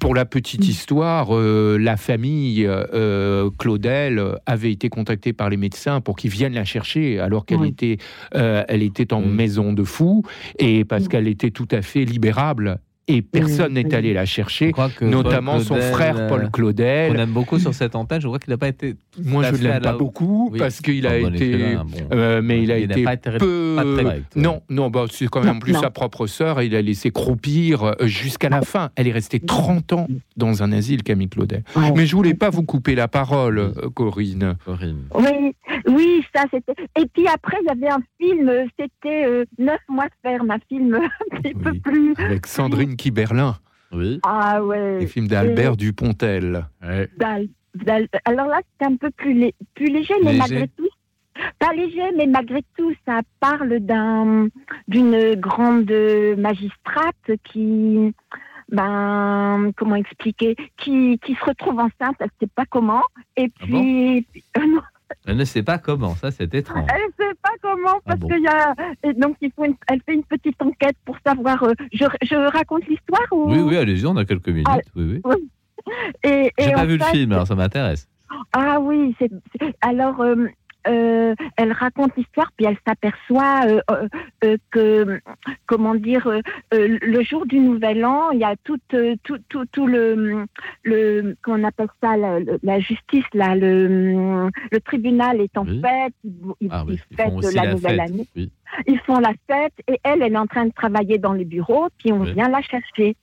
Pour 0.00 0.14
la 0.14 0.24
petite 0.24 0.66
histoire, 0.68 1.28
euh, 1.34 1.78
la 1.78 1.96
famille 1.96 2.64
euh, 2.66 3.48
Claudel 3.58 4.22
avait 4.46 4.72
été 4.72 4.88
contactée 4.88 5.32
par 5.32 5.48
les 5.50 5.56
médecins 5.56 6.00
pour 6.00 6.16
qu'ils 6.16 6.30
viennent 6.30 6.54
la 6.54 6.64
chercher 6.64 7.18
alors 7.20 7.44
qu'elle 7.46 7.60
Oui. 7.60 7.68
était, 7.68 7.98
euh, 8.34 8.64
elle 8.68 8.82
était 8.82 9.12
en 9.12 9.20
Mm. 9.22 9.34
maison 9.34 9.72
de 9.72 9.84
fous 9.84 10.22
et 10.58 10.84
parce 10.84 11.06
qu'elle 11.08 11.28
était 11.28 11.50
tout 11.50 11.68
à 11.70 11.82
fait 11.82 12.04
libérable 12.04 12.78
et 13.16 13.22
personne 13.22 13.74
n'est 13.74 13.94
allé 13.94 14.12
la 14.12 14.24
chercher, 14.24 14.72
notamment 15.00 15.54
Paul 15.54 15.62
son 15.64 15.76
frère 15.76 16.16
euh, 16.16 16.28
Paul 16.28 16.50
Claudel. 16.50 17.18
aime 17.18 17.30
beaucoup 17.32 17.58
sur 17.58 17.74
cette 17.74 17.94
antenne. 17.94 18.20
Je 18.20 18.26
crois 18.26 18.38
qu'il 18.38 18.50
n'a 18.50 18.58
pas 18.58 18.68
été. 18.68 18.94
Moi, 19.22 19.42
je 19.44 19.52
ne 19.56 19.68
l'aime 19.68 19.82
pas 19.82 19.92
beaucoup 19.96 20.48
Oui. 20.52 20.58
parce 20.58 20.80
qu'il 20.80 21.06
a 21.06 21.18
bon 21.20 21.34
été, 21.34 21.74
bon. 21.76 21.86
euh, 22.12 22.40
mais 22.42 22.62
il 22.62 22.70
a 22.72 22.78
Il 22.78 22.88
n'a 22.88 22.94
été 22.94 23.04
pas 23.04 23.14
été 23.14 23.30
peu. 23.38 23.74
pas 23.76 23.82
très 24.02 24.22
non, 24.36 24.62
non, 24.68 24.90
bah, 24.90 25.04
c'est 25.10 25.28
quand 25.28 25.42
même 25.42 25.60
plus 25.60 25.72
Non. 25.72 25.80
sa 25.80 25.90
propre 25.90 26.26
sœur. 26.26 26.62
Il 26.62 26.74
a 26.74 26.82
laissé 26.82 27.10
croupir 27.10 27.82
euh, 27.84 27.92
jusqu'à 28.02 28.48
la 28.48 28.62
fin. 28.62 28.90
Elle 28.96 29.08
est 29.08 29.12
restée 29.12 29.40
30 29.40 29.92
ans 29.92 30.06
dans 30.36 30.62
un 30.62 30.72
asile, 30.72 31.02
Camille 31.02 31.28
Claudel. 31.28 31.62
Ouais. 31.76 31.92
Mais 31.96 32.06
je 32.06 32.14
voulais 32.16 32.34
pas 32.34 32.50
vous 32.50 32.62
couper 32.62 32.94
la 32.94 33.08
parole, 33.08 33.72
Corinne. 33.94 34.56
Corinne. 34.64 35.02
Oui, 35.14 35.54
oui, 35.88 36.22
ça 36.34 36.44
c'était. 36.52 36.74
Et 36.98 37.06
puis 37.12 37.26
après, 37.32 37.56
il 37.62 37.66
y 37.66 37.70
avait 37.70 37.92
un 37.92 38.02
film, 38.20 38.50
c'était 38.78 39.24
euh, 39.26 39.44
Neuf 39.58 39.80
mois 39.88 40.06
de 40.06 40.12
ferme, 40.22 40.50
un 40.50 40.58
film 40.68 40.94
un 41.32 41.36
petit 41.40 41.54
peu 41.54 41.72
plus. 41.74 42.14
Avec 42.18 42.46
Sandrine 42.46 42.96
Kiberlin, 43.00 43.56
Oui. 43.92 44.20
Ah 44.22 44.62
ouais. 44.62 44.98
les 45.00 45.06
films 45.06 45.26
d'Albert 45.28 45.76
Dupontel. 45.76 46.66
D'Al- 47.16 47.48
d'Al- 47.74 48.08
Alors 48.24 48.46
là, 48.46 48.60
c'était 48.72 48.92
un 48.92 48.96
peu 48.96 49.10
plus, 49.10 49.32
lé- 49.32 49.54
plus 49.74 49.86
léger, 49.86 50.14
mais 50.22 50.32
Léger. 50.32 50.38
malgré 50.38 50.68
tout, 50.68 50.88
pas 51.58 51.72
léger, 51.72 52.02
mais 52.16 52.26
malgré 52.26 52.62
tout, 52.76 52.92
ça 53.06 53.20
parle 53.40 53.78
d'un 53.80 54.48
d'une 54.88 55.34
grande 55.36 55.90
magistrate 56.36 57.30
qui, 57.44 58.12
ben, 58.70 59.72
comment 59.76 59.96
expliquer, 59.96 60.56
qui, 60.76 61.18
qui 61.24 61.34
se 61.34 61.44
retrouve 61.44 61.78
enceinte, 61.78 62.16
elle 62.20 62.26
ne 62.40 62.46
sait 62.46 62.52
pas 62.54 62.66
comment, 62.68 63.02
et 63.36 63.50
Ah 63.60 63.66
bon? 63.68 63.80
puis, 63.80 64.26
euh, 64.58 64.60
non, 64.66 64.80
Elle 65.26 65.36
ne 65.36 65.44
sait 65.44 65.62
pas 65.62 65.78
comment, 65.78 66.14
ça 66.16 66.30
c'est 66.30 66.52
étrange. 66.54 66.86
elle 66.94 67.02
ne 67.02 67.12
sait 67.28 67.34
pas 67.42 67.50
comment, 67.62 67.96
Ah 67.96 68.00
parce 68.06 68.20
bon. 68.20 68.28
qu'il 68.28 68.42
y 68.42 68.46
a, 68.48 68.74
et 69.02 69.12
donc 69.14 69.36
il 69.40 69.50
faut 69.52 69.64
une- 69.64 69.74
elle 69.88 70.00
fait 70.06 70.14
une 70.14 70.24
petite 70.24 70.60
enquête 70.62 70.96
pour 71.04 71.16
savoir. 71.26 71.62
euh, 71.64 71.72
je, 71.92 72.04
je 72.22 72.36
raconte 72.52 72.86
l'histoire 72.86 73.26
ou? 73.32 73.50
Oui, 73.52 73.60
oui, 73.60 73.76
allez-y, 73.76 74.06
on 74.06 74.16
a 74.16 74.24
quelques 74.24 74.48
minutes. 74.48 74.66
Ah, 74.70 74.78
oui, 74.96 75.20
oui. 75.24 75.34
Et, 76.22 76.52
et 76.58 76.64
J'ai 76.64 76.72
pas 76.72 76.84
vu 76.84 76.96
le 76.98 77.04
film, 77.04 77.32
alors 77.32 77.46
ça 77.46 77.54
m'intéresse. 77.54 78.08
Ah 78.52 78.78
oui, 78.80 79.14
c'est 79.18 79.30
c'est- 79.58 79.74
alors 79.80 80.20
euh, 80.20 80.46
euh, 80.88 81.34
elle 81.56 81.72
raconte 81.72 82.16
l'histoire 82.16 82.50
puis 82.56 82.66
elle 82.66 82.76
s'aperçoit 82.86 83.66
euh, 83.66 84.08
euh, 84.44 84.56
que 84.70 85.20
comment 85.66 85.94
dire 85.94 86.28
le 86.72 87.22
jour 87.22 87.46
du 87.46 87.58
Nouvel 87.58 88.04
An, 88.04 88.30
il 88.32 88.40
y 88.40 88.44
a 88.44 88.54
tout 88.64 88.78
tout 88.88 89.38
tout, 89.48 89.64
tout 89.72 89.86
le 89.86 90.46
le 90.84 91.36
comment 91.42 91.58
on 91.60 91.64
appelle 91.64 91.88
ça 92.02 92.16
la, 92.16 92.38
la 92.62 92.80
justice 92.80 93.24
là 93.34 93.54
le 93.54 94.48
le 94.70 94.80
tribunal 94.80 95.40
est 95.40 95.56
en 95.58 95.64
Oui. 95.66 95.80
fête, 95.82 96.14
Ah 96.70 96.84
oui, 96.86 96.98
ils 97.10 97.32
aussi 97.34 97.54
la, 97.54 97.64
la 97.64 97.72
nouvelle 97.72 97.96
fête. 98.00 98.10
année. 98.10 98.26
Oui, 98.36 98.50
Ils 98.86 98.98
font 99.00 99.18
la 99.18 99.32
fête 99.48 99.74
et 99.88 99.98
elle 100.02 100.22
elle 100.22 100.32
est 100.34 100.38
en 100.38 100.46
train 100.46 100.66
de 100.66 100.72
travailler 100.72 101.18
dans 101.18 101.32
les 101.32 101.44
bureaux 101.44 101.88
puis 101.98 102.12
on 102.12 102.20
vient 102.22 102.48
la 102.48 102.62
chercher. 102.62 103.16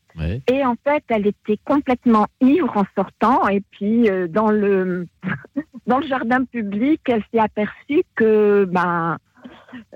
Et 0.51 0.65
en 0.65 0.75
fait, 0.83 1.03
elle 1.09 1.27
était 1.27 1.59
complètement 1.63 2.27
ivre 2.41 2.75
en 2.75 2.85
sortant. 2.95 3.47
Et 3.47 3.61
puis, 3.71 4.09
euh, 4.09 4.27
dans 4.27 4.49
le 4.49 5.07
dans 5.87 5.99
le 5.99 6.07
jardin 6.07 6.43
public, 6.45 7.01
elle 7.07 7.23
s'est 7.31 7.39
aperçue 7.39 8.03
que 8.15 8.65
ben, 8.65 9.17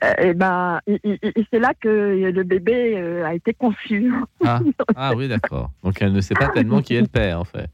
euh, 0.04 0.14
eh 0.20 0.34
ben, 0.34 0.80
c'est 1.52 1.60
là 1.60 1.74
que 1.80 2.32
le 2.32 2.44
bébé 2.44 2.98
euh, 2.98 3.26
a 3.26 3.34
été 3.34 3.54
conçu. 3.54 4.14
Ah, 4.46 4.60
ah 4.96 5.14
oui, 5.16 5.28
d'accord. 5.28 5.72
Donc 5.84 6.02
elle 6.02 6.14
ne 6.14 6.22
sait 6.22 6.36
pas 6.36 6.50
tellement 6.50 6.82
qui 6.82 6.96
est 6.96 7.02
le 7.02 7.08
père, 7.08 7.40
en 7.40 7.46
fait. 7.46 7.70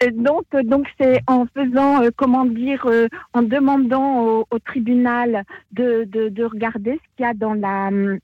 Et 0.00 0.10
donc, 0.10 0.44
euh, 0.54 0.62
donc 0.62 0.86
c'est 0.98 1.20
en 1.26 1.46
faisant, 1.46 2.02
euh, 2.02 2.10
comment 2.14 2.44
dire, 2.44 2.86
euh, 2.86 3.08
en 3.32 3.42
demandant 3.42 4.20
au, 4.20 4.46
au 4.50 4.58
tribunal 4.58 5.44
de, 5.72 6.04
de, 6.04 6.28
de 6.28 6.44
regarder 6.44 6.92
ce 6.92 7.16
qu'il 7.16 7.26
y 7.26 7.28
a 7.28 7.34
dans 7.34 7.54
la 7.54 7.88
hum, 7.88 8.18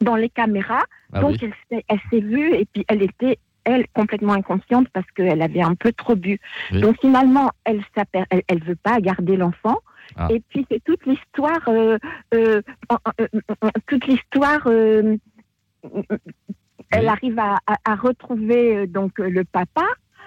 dans 0.00 0.16
les 0.16 0.28
caméras. 0.28 0.84
Ah 1.12 1.20
donc, 1.20 1.32
oui. 1.32 1.38
elle 1.42 1.54
s'est, 1.78 1.84
elle 1.88 2.00
s'est 2.10 2.20
vue 2.20 2.54
et 2.54 2.64
puis 2.66 2.84
elle 2.88 3.02
était 3.02 3.38
elle 3.64 3.86
complètement 3.94 4.32
inconsciente 4.32 4.88
parce 4.94 5.10
qu'elle 5.10 5.42
avait 5.42 5.60
un 5.62 5.74
peu 5.74 5.92
trop 5.92 6.14
bu. 6.16 6.38
Oui. 6.72 6.80
Donc 6.80 6.96
finalement, 7.00 7.50
elle 7.64 7.82
s'aper- 7.94 8.24
elle, 8.30 8.42
elle 8.48 8.62
veut 8.64 8.76
pas 8.76 8.98
garder 9.00 9.36
l'enfant. 9.36 9.78
Ah. 10.16 10.28
Et 10.30 10.40
puis 10.48 10.64
c'est 10.70 10.82
toute 10.84 11.04
l'histoire, 11.04 11.60
euh, 11.68 11.98
euh, 12.34 12.62
euh, 13.20 13.26
toute 13.86 14.06
l'histoire. 14.06 14.62
euh, 14.66 15.16
elle 16.90 17.02
Oui. 17.02 17.06
arrive 17.08 17.38
à, 17.38 17.58
à- 17.66 17.76
à 17.84 17.94
retrouver 17.94 18.76
euh, 18.76 18.86
donc 18.86 19.20
euh, 19.20 19.28
le 19.28 19.44
papa. 19.44 19.84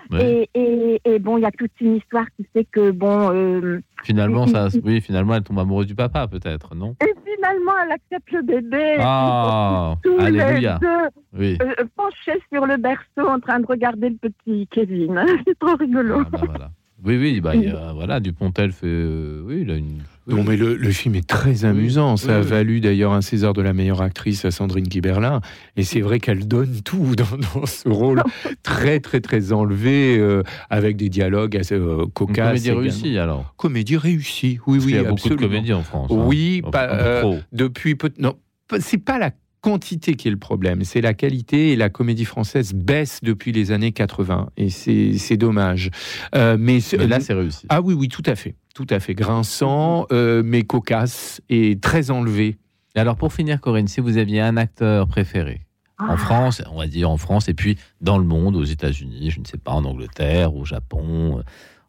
Ouais. 0.10 0.50
Et, 0.54 0.60
et, 0.60 1.02
et 1.06 1.20
bon, 1.20 1.38
il 1.38 1.42
y 1.42 1.46
a 1.46 1.52
toute 1.52 1.72
une 1.80 1.98
histoire 1.98 2.26
qui 2.38 2.46
fait 2.54 2.66
que 2.66 2.92
bon. 2.92 3.30
euh, 3.34 3.80
Finalement, 4.04 4.48
ça, 4.48 4.68
oui, 4.84 5.00
finalement, 5.02 5.36
elle 5.36 5.44
tombe 5.44 5.60
amoureuse 5.60 5.86
du 5.88 5.96
papa, 5.96 6.28
peut-être, 6.28 6.74
non? 6.76 6.96
Et 7.04 7.14
finalement, 7.24 7.72
elle 7.86 7.92
accepte 7.92 8.32
le 8.32 8.42
bébé. 8.42 8.96
Ah, 9.00 9.96
Tous 10.04 10.18
alléluia. 10.20 10.80
les 10.82 10.88
deux 10.88 11.40
Oui. 11.40 11.58
euh, 11.62 11.86
penchés 11.96 12.42
sur 12.52 12.66
le 12.66 12.78
berceau 12.78 13.28
en 13.30 13.40
train 13.40 13.60
de 13.60 13.66
regarder 13.68 14.10
le 14.10 14.16
petit 14.18 14.68
Kevin. 14.72 15.24
C'est 15.48 15.58
trop 15.60 15.76
rigolo. 15.76 16.24
Ah, 16.34 16.38
voilà. 16.46 16.72
Oui, 17.04 17.18
oui, 17.18 17.42
bah, 17.42 17.52
a- 17.52 17.94
voilà, 17.94 18.20
Dupontel 18.20 18.72
fait. 18.72 18.88
euh, 18.88 19.42
oui, 19.46 19.60
il 19.62 19.72
a 19.72 19.76
une. 19.76 20.00
Oui. 20.28 20.36
Non, 20.36 20.44
mais 20.44 20.56
le, 20.58 20.76
le 20.76 20.92
film 20.92 21.16
est 21.16 21.28
très 21.28 21.66
amusant. 21.66 22.16
Ça 22.18 22.38
a 22.38 22.42
valu 22.42 22.80
d'ailleurs 22.80 23.12
un 23.14 23.22
César 23.22 23.54
de 23.54 23.62
la 23.62 23.74
meilleure 23.74 24.02
actrice 24.02 24.46
à 24.46 24.52
Sandrine 24.52 24.88
Kiberlin. 24.88 25.42
Et 25.78 25.84
c'est 25.84 26.02
vrai 26.02 26.20
qu'elle 26.20 26.48
donne 26.48 26.82
tout 26.84 27.16
dans, 27.18 27.38
dans 27.56 27.66
ce 27.66 27.90
rôle 27.90 28.22
très, 28.64 29.00
très, 29.00 29.20
très 29.22 29.52
enlevé, 29.52 30.18
euh, 30.20 30.44
avec 30.70 30.96
des 30.98 31.10
dialogues 31.10 31.58
assez 31.58 31.76
euh, 31.76 32.04
Une 32.06 32.12
cocasses. 32.12 32.48
comédie 32.48 32.66
également. 32.68 32.82
réussie, 32.82 33.18
alors. 33.18 33.54
Comédie 33.58 33.98
réussie, 33.98 34.60
oui, 34.68 34.78
Parce 34.78 34.86
oui, 34.86 34.92
qu'il 34.92 34.96
y 34.96 34.98
a 35.00 35.04
beaucoup 35.04 35.14
absolument. 35.16 35.42
de 35.42 35.48
comédies 35.48 35.74
en 35.74 35.84
France. 35.84 36.12
hein. 36.12 36.24
Oui, 36.28 36.62
Enfin, 36.64 36.72
pas, 36.72 36.90
euh, 36.94 37.22
trop. 37.22 37.40
depuis 37.52 37.96
peu. 37.96 38.10
Non, 38.20 38.36
c'est 38.80 38.98
pas 39.04 39.18
la 39.18 39.32
quantité 39.62 40.16
qui 40.16 40.28
est 40.28 40.32
le 40.32 40.38
problème, 40.38 40.84
c'est 40.84 41.02
la 41.02 41.14
qualité 41.14 41.72
et 41.72 41.76
la 41.76 41.90
comédie 41.90 42.26
française 42.26 42.74
baisse 42.74 43.20
depuis 43.22 43.52
les 43.52 43.72
années 43.72 43.92
80 43.92 44.50
et 44.58 44.70
c'est 44.70 45.18
c'est 45.18 45.38
dommage. 45.38 45.90
Euh, 46.36 46.58
mais 46.60 46.80
là, 47.08 47.20
c'est 47.20 47.34
réussi. 47.34 47.66
ah 47.70 47.82
oui, 47.82 47.94
oui, 47.94 48.08
tout 48.08 48.24
à 48.26 48.36
fait, 48.36 48.56
tout 48.74 48.88
à 48.90 49.00
fait 49.00 49.14
grinçant, 49.14 50.08
euh, 50.12 50.42
mais 50.44 50.64
cocasse 50.64 51.42
et 51.50 51.78
très 51.80 52.12
enlevé. 52.12 52.58
Et 52.96 53.00
alors, 53.00 53.16
pour 53.16 53.32
finir, 53.34 53.62
Corinne, 53.62 53.88
si 53.88 54.02
vous 54.02 54.18
aviez 54.18 54.42
un 54.42 54.58
acteur 54.58 55.08
préféré 55.08 55.62
Ah. 55.98 56.14
en 56.14 56.18
France, 56.18 56.62
on 56.72 56.80
va 56.80 56.88
dire 56.88 57.10
en 57.10 57.18
France, 57.18 57.48
et 57.48 57.54
puis 57.54 57.78
dans 58.02 58.18
le 58.18 58.26
monde, 58.26 58.56
aux 58.56 58.64
États-Unis, 58.66 59.30
je 59.32 59.40
ne 59.40 59.46
sais 59.46 59.58
pas, 59.60 59.72
en 59.72 59.86
Angleterre, 59.86 60.56
au 60.56 60.66
Japon, 60.66 61.38
euh, 61.38 61.44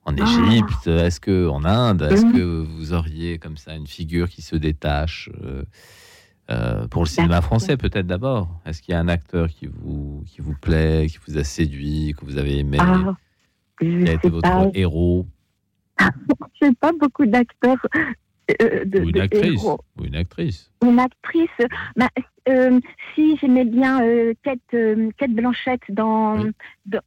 en 0.04 0.14
Ah. 0.18 0.22
Égypte, 0.22 0.86
est-ce 0.86 1.18
que 1.20 1.48
en 1.48 1.64
Inde, 1.64 2.06
est-ce 2.10 2.26
que 2.26 2.64
vous 2.64 2.92
auriez 2.92 3.38
comme 3.38 3.56
ça 3.56 3.74
une 3.74 3.86
figure 3.86 4.28
qui 4.28 4.42
se 4.42 4.56
détache 4.56 5.30
euh, 5.42 5.62
euh, 6.50 6.86
pour 6.88 7.02
le 7.02 7.08
cinéma 7.08 7.40
français 7.40 7.76
peut-être 7.76 8.06
d'abord 8.06 8.60
Est-ce 8.66 8.82
qu'il 8.82 8.92
y 8.92 8.96
a 8.96 9.00
un 9.00 9.08
acteur 9.08 9.48
qui 9.48 9.66
vous 9.66 10.22
qui 10.26 10.40
vous 10.40 10.54
plaît, 10.60 11.06
qui 11.08 11.18
vous 11.26 11.38
a 11.38 11.44
séduit, 11.44 12.14
que 12.18 12.24
vous 12.24 12.36
avez 12.38 12.58
aimé, 12.58 12.78
Ah, 12.80 13.14
qui 13.80 14.08
a 14.08 14.12
été 14.12 14.28
votre 14.28 14.48
pas. 14.50 14.66
héros 14.74 15.26
Je 16.00 16.66
sais 16.66 16.74
pas 16.74 16.92
beaucoup 16.98 17.26
d'acteurs. 17.26 17.78
euh, 18.60 18.84
de, 18.84 19.00
ou 19.00 19.04
une 19.04 19.12
de 19.12 19.20
actrice 19.20 19.62
héros. 19.62 19.80
ou 19.98 20.04
une 20.04 20.16
actrice 20.16 20.70
Une 20.82 20.98
actrice. 20.98 21.48
bah, 21.96 22.08
euh, 22.48 22.80
si 23.14 23.36
j'aimais 23.38 23.64
bien 23.64 24.00
Kate, 24.42 24.60
Kate 25.16 25.30
Blanchett 25.30 25.80
dans, 25.90 26.40
Oui. 26.42 26.50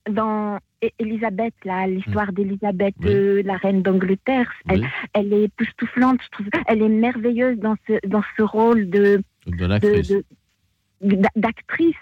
dans, 0.10 0.58
Elisabeth, 1.00 1.54
là, 1.64 1.88
l'histoire 1.88 2.32
d'Elisabeth, 2.34 2.96
Oui. 3.02 3.08
euh, 3.10 3.42
la 3.44 3.58
reine 3.58 3.82
d'Angleterre. 3.82 4.52
Elle, 4.70 4.82
Oui, 4.82 4.88
elle 5.14 5.34
est 5.34 5.44
époustouflante, 5.44 6.20
je 6.24 6.30
trouve. 6.30 6.48
Elle 6.68 6.82
est 6.82 6.90
merveilleuse 6.90 7.58
dans 7.60 7.76
ce, 7.88 7.94
dans 8.08 8.24
ce 8.38 8.44
rôle 8.44 8.90
de, 8.90 9.22
de 9.48 9.56
de- 9.58 9.66
l'actrice. 9.66 10.10
de- 10.10 10.24
d'a- 11.02 11.30
d'actrice 11.36 11.96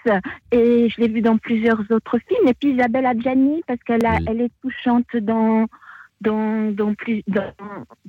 et 0.52 0.88
je 0.88 1.00
l'ai 1.00 1.08
vue 1.08 1.20
dans 1.20 1.36
plusieurs 1.36 1.80
autres 1.90 2.18
films 2.28 2.48
et 2.48 2.54
puis 2.54 2.70
Isabelle 2.72 3.06
Adjani 3.06 3.62
parce 3.66 3.80
qu'elle 3.82 4.06
a- 4.06 4.18
Oui. 4.18 4.24
elle 4.28 4.40
est 4.40 4.52
touchante 4.62 5.16
dans 5.16 5.66
dans 6.20 6.70
dans 6.72 6.94
plus 6.94 7.22
dans 7.26 7.52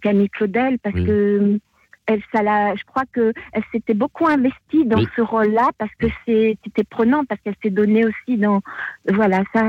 Camille 0.02 0.30
Claudel 0.30 0.78
parce 0.80 0.96
Oui. 0.96 1.06
que 1.06 1.60
elle 2.06 2.22
ça 2.32 2.44
l'a- 2.44 2.76
je 2.76 2.84
crois 2.86 3.04
que 3.12 3.34
elle 3.52 3.64
s'était 3.72 3.96
beaucoup 3.96 4.28
investie 4.28 4.86
dans 4.86 5.00
Oui. 5.00 5.08
ce 5.16 5.22
rôle-là 5.22 5.72
parce 5.80 5.94
que 5.96 6.06
c'est 6.26 6.56
c'était 6.64 6.84
prenant 6.84 7.26
parce 7.26 7.42
qu'elle 7.42 7.56
s'est 7.64 7.72
donnée 7.72 8.06
aussi 8.06 8.38
dans 8.38 8.62
voilà 9.12 9.44
ça 9.54 9.64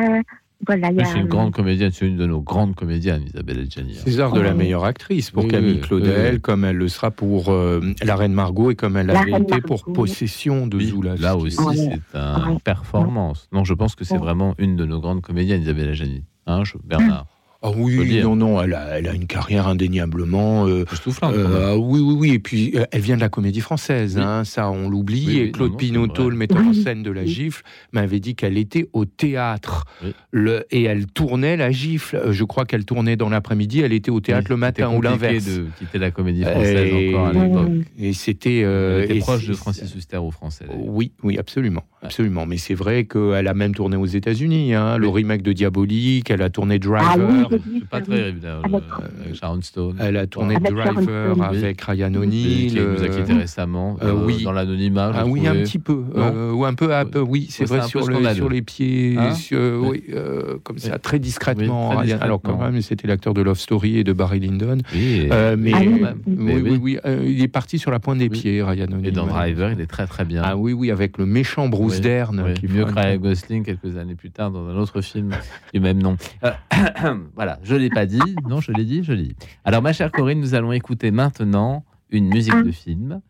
voilà 0.66 0.88
il 0.90 0.94
y 0.94 0.96
Mais 0.96 1.02
a 1.02 1.06
C'est 1.06 1.18
une 1.18 1.26
grande 1.26 1.52
comédienne, 1.52 1.90
c'est 1.92 2.06
une 2.06 2.16
de 2.16 2.26
nos 2.26 2.40
grandes 2.40 2.74
comédiennes, 2.74 3.24
Isabelle 3.26 3.60
Adjani. 3.60 3.94
César 3.94 4.32
de 4.32 4.40
la 4.40 4.54
meilleure 4.54 4.84
actrice 4.84 5.30
pour 5.30 5.44
Oui, 5.44 5.50
Camille 5.50 5.80
Claudel, 5.80 6.34
oui, 6.34 6.40
comme 6.40 6.64
elle 6.64 6.76
le 6.76 6.88
sera 6.88 7.10
pour 7.10 7.50
euh, 7.50 7.80
La 8.02 8.16
Reine 8.16 8.32
Margot 8.32 8.70
et 8.70 8.74
comme 8.74 8.96
elle 8.96 9.06
La 9.08 9.20
avait 9.20 9.32
Reine 9.32 9.42
été 9.42 9.60
pour. 9.60 9.84
Possession 9.84 10.66
de 10.66 10.76
Oui, 10.76 10.86
Zulawski. 10.86 11.22
Là 11.22 11.36
aussi, 11.36 11.56
c'est 11.76 12.18
une 12.48 12.60
performance. 12.60 13.48
Non, 13.52 13.64
je 13.64 13.74
pense 13.74 13.94
que 13.94 14.04
c'est 14.04 14.16
vraiment 14.18 14.54
une 14.58 14.76
de 14.76 14.84
nos 14.86 15.00
grandes 15.00 15.20
comédiennes, 15.22 15.62
Isabelle 15.62 15.90
Adjani. 15.90 16.24
Hein, 16.46 16.62
je- 16.64 16.74
Bernard 16.84 17.26
Ah 17.62 17.70
oui, 17.74 18.20
non, 18.22 18.36
non, 18.36 18.60
elle 18.62 18.74
a, 18.74 18.98
elle 18.98 19.08
a 19.08 19.14
une 19.14 19.26
carrière 19.26 19.66
indéniablement. 19.66 20.66
euh, 20.66 20.84
euh, 21.22 21.72
ah 21.72 21.76
oui, 21.78 22.00
oui, 22.00 22.14
oui. 22.18 22.30
Et 22.32 22.38
puis, 22.38 22.72
euh, 22.76 22.84
elle 22.92 23.00
vient 23.00 23.16
de 23.16 23.20
la 23.20 23.28
comédie 23.28 23.60
française, 23.60 24.16
Oui. 24.16 24.22
hein, 24.24 24.44
ça, 24.44 24.70
on 24.70 24.88
l'oublie. 24.88 25.24
Oui, 25.26 25.34
oui, 25.34 25.40
et 25.40 25.50
Claude 25.52 25.70
non, 25.72 25.76
Pinoteau, 25.76 26.30
le 26.30 26.36
metteur 26.36 26.58
en 26.58 26.72
scène 26.72 27.02
de 27.02 27.10
la 27.10 27.24
gifle, 27.24 27.62
m'avait 27.92 28.20
dit 28.20 28.34
qu'elle 28.34 28.58
était 28.58 28.88
au 28.92 29.04
théâtre. 29.04 29.84
Oui. 30.04 30.12
Le, 30.30 30.64
et 30.70 30.82
elle 30.84 31.06
tournait 31.06 31.56
la 31.56 31.70
gifle. 31.70 32.16
Euh, 32.16 32.32
Je 32.32 32.44
crois 32.44 32.66
qu'elle 32.66 32.84
tournait 32.84 33.16
dans 33.16 33.28
l'après-midi, 33.30 33.80
elle 33.80 33.92
était 33.94 34.10
au 34.10 34.20
théâtre 34.20 34.46
Oui, 34.50 34.54
le 34.54 34.56
matin 34.58 34.94
ou 34.94 35.00
l'inverse. 35.00 35.44
de 35.46 35.66
quitter 35.78 35.98
la 35.98 36.10
comédie 36.10 36.42
française 36.42 36.88
Et- 36.92 37.08
encore 37.14 37.26
à 37.28 37.32
l'époque. 37.32 37.70
Et 37.98 38.12
c'était. 38.12 38.62
euh, 38.64 38.98
Elle 38.98 39.04
était 39.04 39.16
et 39.16 39.18
proche 39.20 39.46
de 39.46 39.54
Francis 39.54 39.94
Huster 39.94 40.18
au 40.18 40.30
français. 40.30 40.66
Oui, 40.76 41.12
oui, 41.22 41.38
absolument. 41.38 41.84
Absolument. 42.06 42.46
Mais 42.46 42.56
c'est 42.56 42.74
vrai 42.74 43.04
qu'elle 43.04 43.46
a 43.48 43.54
même 43.54 43.74
tourné 43.74 43.96
aux 43.96 44.06
États-Unis. 44.06 44.74
Hein, 44.74 44.96
Le 44.98 45.08
remake 45.08 45.42
de 45.42 45.52
Diabolique, 45.52 46.30
elle 46.30 46.42
a 46.42 46.50
tourné 46.50 46.78
Driver. 46.78 47.06
Ah 47.08 47.48
oui, 47.50 47.58
C'est 47.80 47.88
pas 47.88 48.00
très 48.00 48.28
évident. 48.28 48.62
Avec- 48.64 49.34
Sharon 49.34 49.60
Stone. 49.62 49.96
Elle 50.00 50.16
a 50.16 50.26
tourné 50.26 50.56
Avec 50.56 50.72
Driver 50.72 51.42
avec 51.42 51.80
Ryan 51.80 52.10
Oui, 52.12 52.16
O'Neill. 52.18 52.70
qui 52.72 52.80
nous 52.80 53.02
a 53.02 53.08
quittés 53.08 53.32
euh, 53.32 53.38
récemment. 53.38 53.96
euh, 54.02 54.08
euh, 54.08 54.24
oui. 54.24 54.42
Dans 54.44 54.52
l'anonymat. 54.52 55.12
je 55.12 55.18
Ah 55.18 55.26
oui, 55.26 55.46
un 55.46 55.54
petit 55.54 55.78
peu. 55.78 56.04
Euh, 56.16 56.52
ou 56.52 56.64
un 56.64 56.74
peu, 56.74 56.94
un 56.94 57.04
peu, 57.04 57.20
oui, 57.20 57.46
c'est 57.50 57.70
Ouais, 57.70 57.78
vrai, 57.78 57.88
sur, 57.88 58.06
le- 58.06 58.34
sur 58.34 58.48
les 58.48 58.62
pieds, 58.62 59.16
Hein 59.18 59.34
sur- 59.34 59.58
oui, 59.88 60.02
euh, 60.14 60.56
comme 60.62 60.78
ça, 60.78 60.98
très 60.98 61.18
discrètement. 61.18 61.90
Oui, 61.90 61.96
très 61.96 62.04
Ryan- 62.06 62.18
Alors 62.20 62.40
quand 62.42 62.58
même, 62.58 62.80
c'était 62.82 63.06
l'acteur 63.08 63.34
de 63.34 63.42
Love 63.42 63.58
Story 63.58 63.98
et 63.98 64.04
de 64.04 64.12
Barry 64.12 64.40
Lyndon. 64.40 64.78
Oui, 64.94 65.28
Euh, 65.32 65.56
mais, 65.58 65.72
Ah 65.74 65.78
oui. 65.80 66.00
même. 66.00 66.18
Mais 66.26 66.54
oui, 66.54 66.60
oui. 66.62 66.70
oui, 66.70 66.78
oui, 66.82 66.98
euh, 67.04 67.24
il 67.26 67.42
est 67.42 67.48
parti 67.48 67.78
sur 67.78 67.90
la 67.90 67.98
pointe 67.98 68.18
des 68.18 68.28
Oui. 68.28 68.38
pieds, 68.40 68.62
Ryan 68.62 68.86
O'Neill. 68.92 69.06
Et 69.08 69.10
dans 69.10 69.26
Driver, 69.26 69.72
il 69.72 69.80
est 69.80 69.86
très 69.86 70.06
très 70.06 70.24
bien. 70.24 70.42
Ah 70.44 70.56
oui, 70.56 70.72
oui, 70.72 70.90
avec 70.90 71.18
le 71.18 71.26
méchant 71.26 71.68
Bruce 71.68 71.95
Bruce 71.96 72.00
Dern. 72.00 72.42
Oui, 72.44 72.54
qui 72.54 72.68
mieux 72.68 72.84
que 72.84 72.92
Ryan 72.92 73.16
Gosling 73.16 73.64
quelques 73.64 73.96
années 73.96 74.14
plus 74.14 74.30
tard 74.30 74.50
dans 74.50 74.68
un 74.68 74.76
autre 74.76 75.00
film 75.00 75.34
du 75.72 75.80
même 75.80 76.02
nom. 76.02 76.16
Euh, 76.44 76.52
voilà, 77.34 77.58
je 77.62 77.74
l'ai 77.74 77.90
pas 77.90 78.06
dit. 78.06 78.20
Non, 78.48 78.60
je 78.60 78.72
l'ai 78.72 78.84
dit, 78.84 79.02
je 79.02 79.12
l'ai 79.12 79.24
dit. 79.24 79.36
Alors, 79.64 79.82
ma 79.82 79.92
chère 79.92 80.12
Corinne, 80.12 80.40
nous 80.40 80.54
allons 80.54 80.72
écouter 80.72 81.10
maintenant 81.10 81.84
une 82.10 82.28
musique 82.28 82.62
de 82.62 82.70
film 82.70 83.20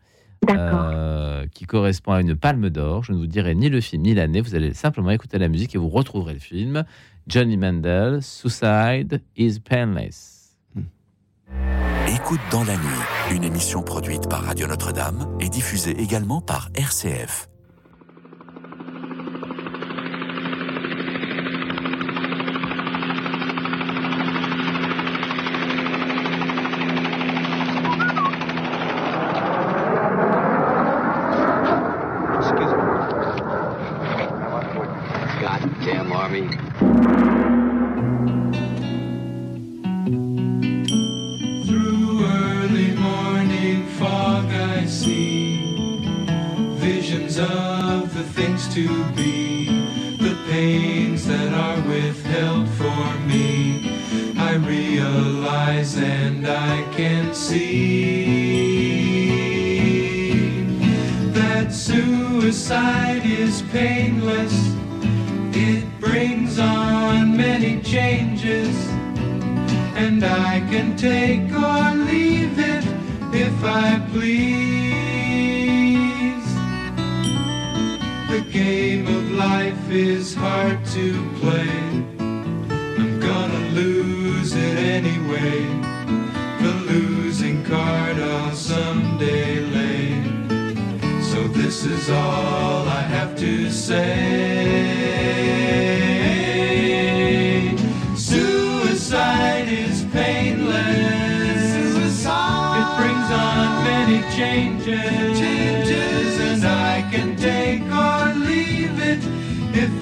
euh, 0.49 1.45
qui 1.53 1.65
correspond 1.65 2.13
à 2.13 2.21
une 2.21 2.35
palme 2.35 2.69
d'or. 2.69 3.03
Je 3.03 3.11
ne 3.11 3.17
vous 3.17 3.27
dirai 3.27 3.55
ni 3.55 3.69
le 3.69 3.81
film 3.81 4.03
ni 4.03 4.13
l'année. 4.13 4.41
Vous 4.41 4.55
allez 4.55 4.73
simplement 4.73 5.09
écouter 5.11 5.37
la 5.37 5.47
musique 5.47 5.75
et 5.75 5.77
vous 5.77 5.89
retrouverez 5.89 6.33
le 6.33 6.39
film. 6.39 6.83
Johnny 7.27 7.57
Mandel, 7.57 8.21
Suicide 8.21 9.21
is 9.35 9.59
Painless. 9.59 10.55
Écoute 12.07 12.39
dans 12.51 12.63
la 12.63 12.75
nuit, 12.75 13.35
une 13.35 13.43
émission 13.43 13.83
produite 13.83 14.29
par 14.29 14.43
Radio 14.43 14.65
Notre-Dame 14.67 15.37
et 15.39 15.49
diffusée 15.49 15.99
également 15.99 16.41
par 16.41 16.69
RCF. 16.73 17.49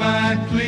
If 0.07 0.53
I 0.53 0.64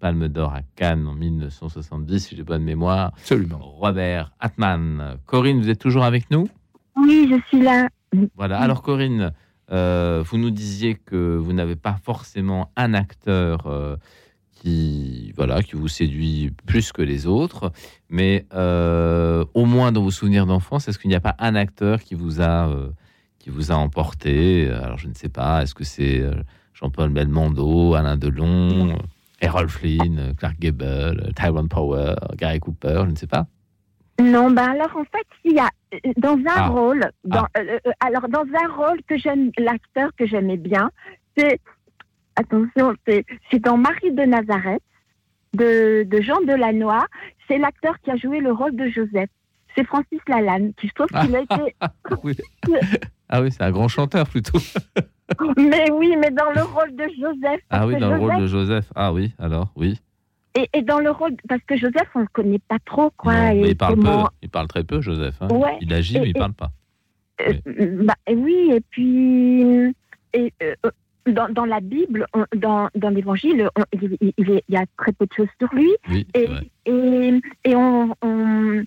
Palme 0.00 0.28
d'Or 0.28 0.54
à 0.54 0.62
Cannes 0.76 1.06
en 1.06 1.14
1970, 1.14 2.20
si 2.20 2.36
j'ai 2.36 2.42
bonne 2.42 2.62
mémoire. 2.62 3.12
Absolument. 3.16 3.58
Robert 3.58 4.32
Atman. 4.40 5.16
Corinne, 5.26 5.60
vous 5.60 5.70
êtes 5.70 5.78
toujours 5.78 6.04
avec 6.04 6.30
nous? 6.30 6.48
Oui, 6.96 7.28
je 7.30 7.40
suis 7.48 7.62
là. 7.62 7.88
Voilà. 8.36 8.60
Alors, 8.60 8.82
Corinne, 8.82 9.32
euh, 9.70 10.22
vous 10.26 10.38
nous 10.38 10.50
disiez 10.50 10.94
que 10.94 11.36
vous 11.36 11.52
n'avez 11.52 11.76
pas 11.76 11.96
forcément 12.02 12.70
un 12.76 12.94
acteur 12.94 13.66
euh, 13.66 13.96
qui, 14.52 15.32
voilà, 15.36 15.62
qui 15.62 15.76
vous 15.76 15.88
séduit 15.88 16.52
plus 16.66 16.92
que 16.92 17.02
les 17.02 17.26
autres, 17.26 17.72
mais 18.10 18.46
euh, 18.52 19.44
au 19.54 19.64
moins 19.64 19.92
dans 19.92 20.02
vos 20.02 20.10
souvenirs 20.10 20.46
d'enfance, 20.46 20.88
est-ce 20.88 20.98
qu'il 20.98 21.08
n'y 21.08 21.16
a 21.16 21.20
pas 21.20 21.36
un 21.38 21.54
acteur 21.54 22.02
qui 22.02 22.14
vous 22.14 22.40
a, 22.42 22.68
euh, 22.68 22.90
qui 23.38 23.50
vous 23.50 23.72
a 23.72 23.76
emporté? 23.76 24.70
Alors, 24.70 24.98
je 24.98 25.08
ne 25.08 25.14
sais 25.14 25.30
pas, 25.30 25.62
est-ce 25.62 25.74
que 25.74 25.84
c'est 25.84 26.22
Jean-Paul 26.74 27.10
Belmondo, 27.10 27.94
Alain 27.94 28.16
Delon, 28.16 28.90
euh, 28.90 28.96
Errol 29.42 29.68
Flynn, 29.68 30.18
euh, 30.18 30.32
Clark 30.34 30.58
Gable, 30.58 30.82
euh, 30.84 31.32
Tyrone 31.36 31.68
Power, 31.68 32.14
Gary 32.36 32.60
Cooper, 32.60 33.02
je 33.06 33.10
ne 33.10 33.16
sais 33.16 33.26
pas. 33.26 33.46
Non, 34.20 34.50
ben 34.50 34.70
alors 34.70 34.96
en 34.96 35.04
fait, 35.04 35.26
il 35.44 35.52
y 35.54 35.58
a 35.58 35.68
euh, 35.94 35.98
dans 36.16 36.34
un 36.36 36.56
Ah. 36.56 36.68
rôle, 36.68 37.10
dans, 37.24 37.46
Ah. 37.54 37.60
euh, 37.60 37.78
alors 38.00 38.28
dans 38.28 38.44
un 38.62 38.68
rôle 38.72 39.00
que 39.08 39.18
j'aime, 39.18 39.50
l'acteur 39.58 40.10
que 40.16 40.26
j'aimais 40.26 40.56
bien, 40.58 40.90
c'est 41.36 41.60
attention, 42.36 42.94
c'est 43.06 43.24
c'est 43.50 43.58
dans 43.58 43.76
Marie 43.76 44.12
de 44.12 44.22
Nazareth 44.22 44.82
de, 45.54 46.04
de 46.04 46.20
Jean 46.20 46.40
Delannoy. 46.46 47.04
C'est 47.48 47.58
l'acteur 47.58 47.98
qui 48.00 48.10
a 48.10 48.16
joué 48.16 48.38
le 48.40 48.52
rôle 48.52 48.76
de 48.76 48.88
Joseph. 48.88 49.28
C'est 49.74 49.84
Francis 49.86 50.20
Lalanne, 50.28 50.72
qui 50.74 50.86
je 50.88 50.92
trouve 50.94 51.08
qu'il 51.08 51.34
a 51.34 51.40
été. 51.42 51.74
oui. 52.22 52.36
Ah 53.28 53.40
oui, 53.42 53.50
c'est 53.50 53.62
un 53.62 53.70
grand 53.72 53.88
chanteur 53.88 54.28
plutôt. 54.28 54.58
mais 55.56 55.90
oui, 55.90 56.14
mais 56.18 56.30
dans 56.30 56.50
le 56.50 56.62
rôle 56.62 56.94
de 56.96 57.04
Joseph. 57.20 57.60
Ah 57.70 57.86
oui, 57.86 57.96
dans 57.98 58.10
le 58.10 58.18
rôle 58.18 58.38
de 58.40 58.46
Joseph-. 58.46 58.90
Ah 58.94 59.12
oui, 59.12 59.32
alors, 59.38 59.68
oui. 59.76 59.98
Et, 60.54 60.68
et 60.74 60.82
dans 60.82 60.98
le 61.00 61.10
rôle, 61.10 61.32
parce 61.48 61.62
que 61.62 61.76
Joseph, 61.76 62.08
on 62.14 62.20
le 62.20 62.26
connaît 62.32 62.58
pas 62.68 62.78
trop, 62.84 63.10
quoi. 63.16 63.34
Non, 63.34 63.50
et 63.52 63.60
mais 63.62 63.68
il 63.70 63.76
parle 63.76 63.94
comment- 63.96 64.24
peu. 64.24 64.28
Il 64.42 64.48
parle 64.50 64.68
très 64.68 64.84
peu, 64.84 65.00
Joseph. 65.00 65.36
hein. 65.40 65.48
Ouais. 65.48 65.78
Il 65.80 65.92
agit, 65.94 66.16
Et- 66.16 66.20
mais 66.20 66.26
il 66.26 66.36
et- 66.36 66.38
parle 66.38 66.52
pas. 66.52 66.70
Euh, 67.40 67.54
bah, 68.04 68.14
et 68.26 68.34
oui, 68.34 68.70
et 68.72 68.80
puis. 68.90 69.62
Et, 70.34 70.52
euh, 70.62 70.74
euh, 70.86 70.90
dans, 71.26 71.48
dans 71.48 71.64
la 71.64 71.80
Bible, 71.80 72.26
on- 72.34 72.44
dans, 72.56 72.88
dans 72.94 73.08
l'Évangile, 73.10 73.68
il, 73.92 74.32
y 74.68 74.76
a 74.76 74.84
très 74.98 75.12
peu 75.12 75.24
de 75.26 75.32
choses 75.32 75.48
sur 75.58 75.72
lui. 75.74 75.90
Oui, 76.10 76.26
Et, 76.34 76.48
et, 76.86 77.40
et 77.64 77.74
on, 77.76 78.14
on- 78.22 78.82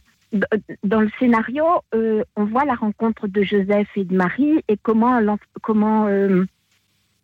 dans 0.83 1.01
le 1.01 1.09
scénario, 1.19 1.63
euh, 1.93 2.23
on 2.35 2.45
voit 2.45 2.65
la 2.65 2.75
rencontre 2.75 3.27
de 3.27 3.43
Joseph 3.43 3.87
et 3.95 4.03
de 4.03 4.15
Marie 4.15 4.63
et 4.67 4.77
comment, 4.81 5.19
comment 5.61 6.07
euh, 6.07 6.45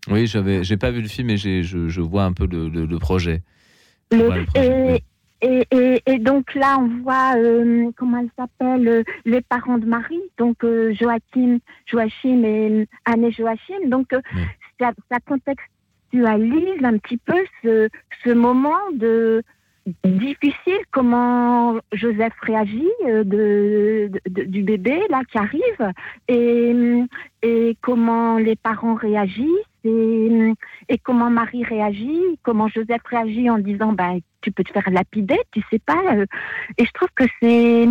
Oui, 0.10 0.28
j'avais, 0.28 0.64
j'ai 0.64 0.78
pas 0.78 0.92
vu 0.92 1.02
le 1.02 1.08
film, 1.08 1.28
mais 1.28 1.38
j'ai, 1.38 1.64
je, 1.64 1.88
je 1.88 2.02
vois 2.02 2.24
un 2.24 2.34
peu 2.34 2.48
le, 2.48 2.70
le- 2.70 2.86
le 2.86 3.00
projet. 3.00 3.42
Je 4.12 4.18
le- 4.18 4.26
vois 4.26 4.38
le 4.38 4.46
projet, 4.46 4.68
et, 4.68 4.92
oui. 4.94 5.04
et, 5.42 5.68
et, 5.72 6.02
et 6.06 6.20
donc 6.20 6.54
là, 6.56 6.78
on 6.80 7.02
voit 7.02 7.36
euh, 7.38 7.90
comment 7.98 8.20
elle 8.20 8.30
s'appelle, 8.38 9.04
les 9.26 9.42
parents 9.42 9.78
de 9.78 9.86
Marie, 9.86 10.22
donc 10.38 10.58
Joachim, 10.64 11.60
Joachim 11.86 12.44
et 12.44 12.88
Anne 13.06 13.24
et 13.26 13.32
Joachim. 13.32 13.88
Donc 13.88 14.08
Oui. 14.14 14.42
ça, 14.80 14.92
ça 15.12 15.18
contextualise 15.28 16.84
un 16.84 16.98
petit 16.98 17.18
peu 17.18 17.38
ce, 17.64 17.90
ce 18.24 18.30
moment 18.32 18.80
de 18.96 19.44
difficile, 20.04 20.78
comment 20.92 21.76
Joseph 21.94 22.34
réagit 22.42 22.88
euh, 23.08 23.24
de, 23.24 24.12
de- 24.30 24.44
du 24.44 24.62
bébé 24.64 25.02
là 25.10 25.22
qui 25.32 25.38
arrive 25.38 25.92
et, 26.28 26.74
et 27.42 27.78
comment 27.82 28.38
les 28.38 28.56
parents 28.56 28.94
réagissent 28.96 29.48
et, 29.84 30.54
et 30.90 30.98
comment 31.00 31.30
Marie 31.32 31.64
réagit, 31.64 32.22
comment 32.44 32.68
Joseph 32.68 33.02
réagit 33.06 33.50
en 33.50 33.58
disant 33.58 33.94
bah, 33.94 34.12
tu 34.42 34.52
peux 34.52 34.64
te 34.64 34.72
faire 34.72 34.90
lapider, 34.92 35.40
tu 35.52 35.62
sais 35.72 35.80
pas. 35.80 36.02
euh. 36.16 36.26
et 36.78 36.86
je 36.86 36.92
trouve 36.92 37.10
que 37.16 37.24
c'est 37.42 37.88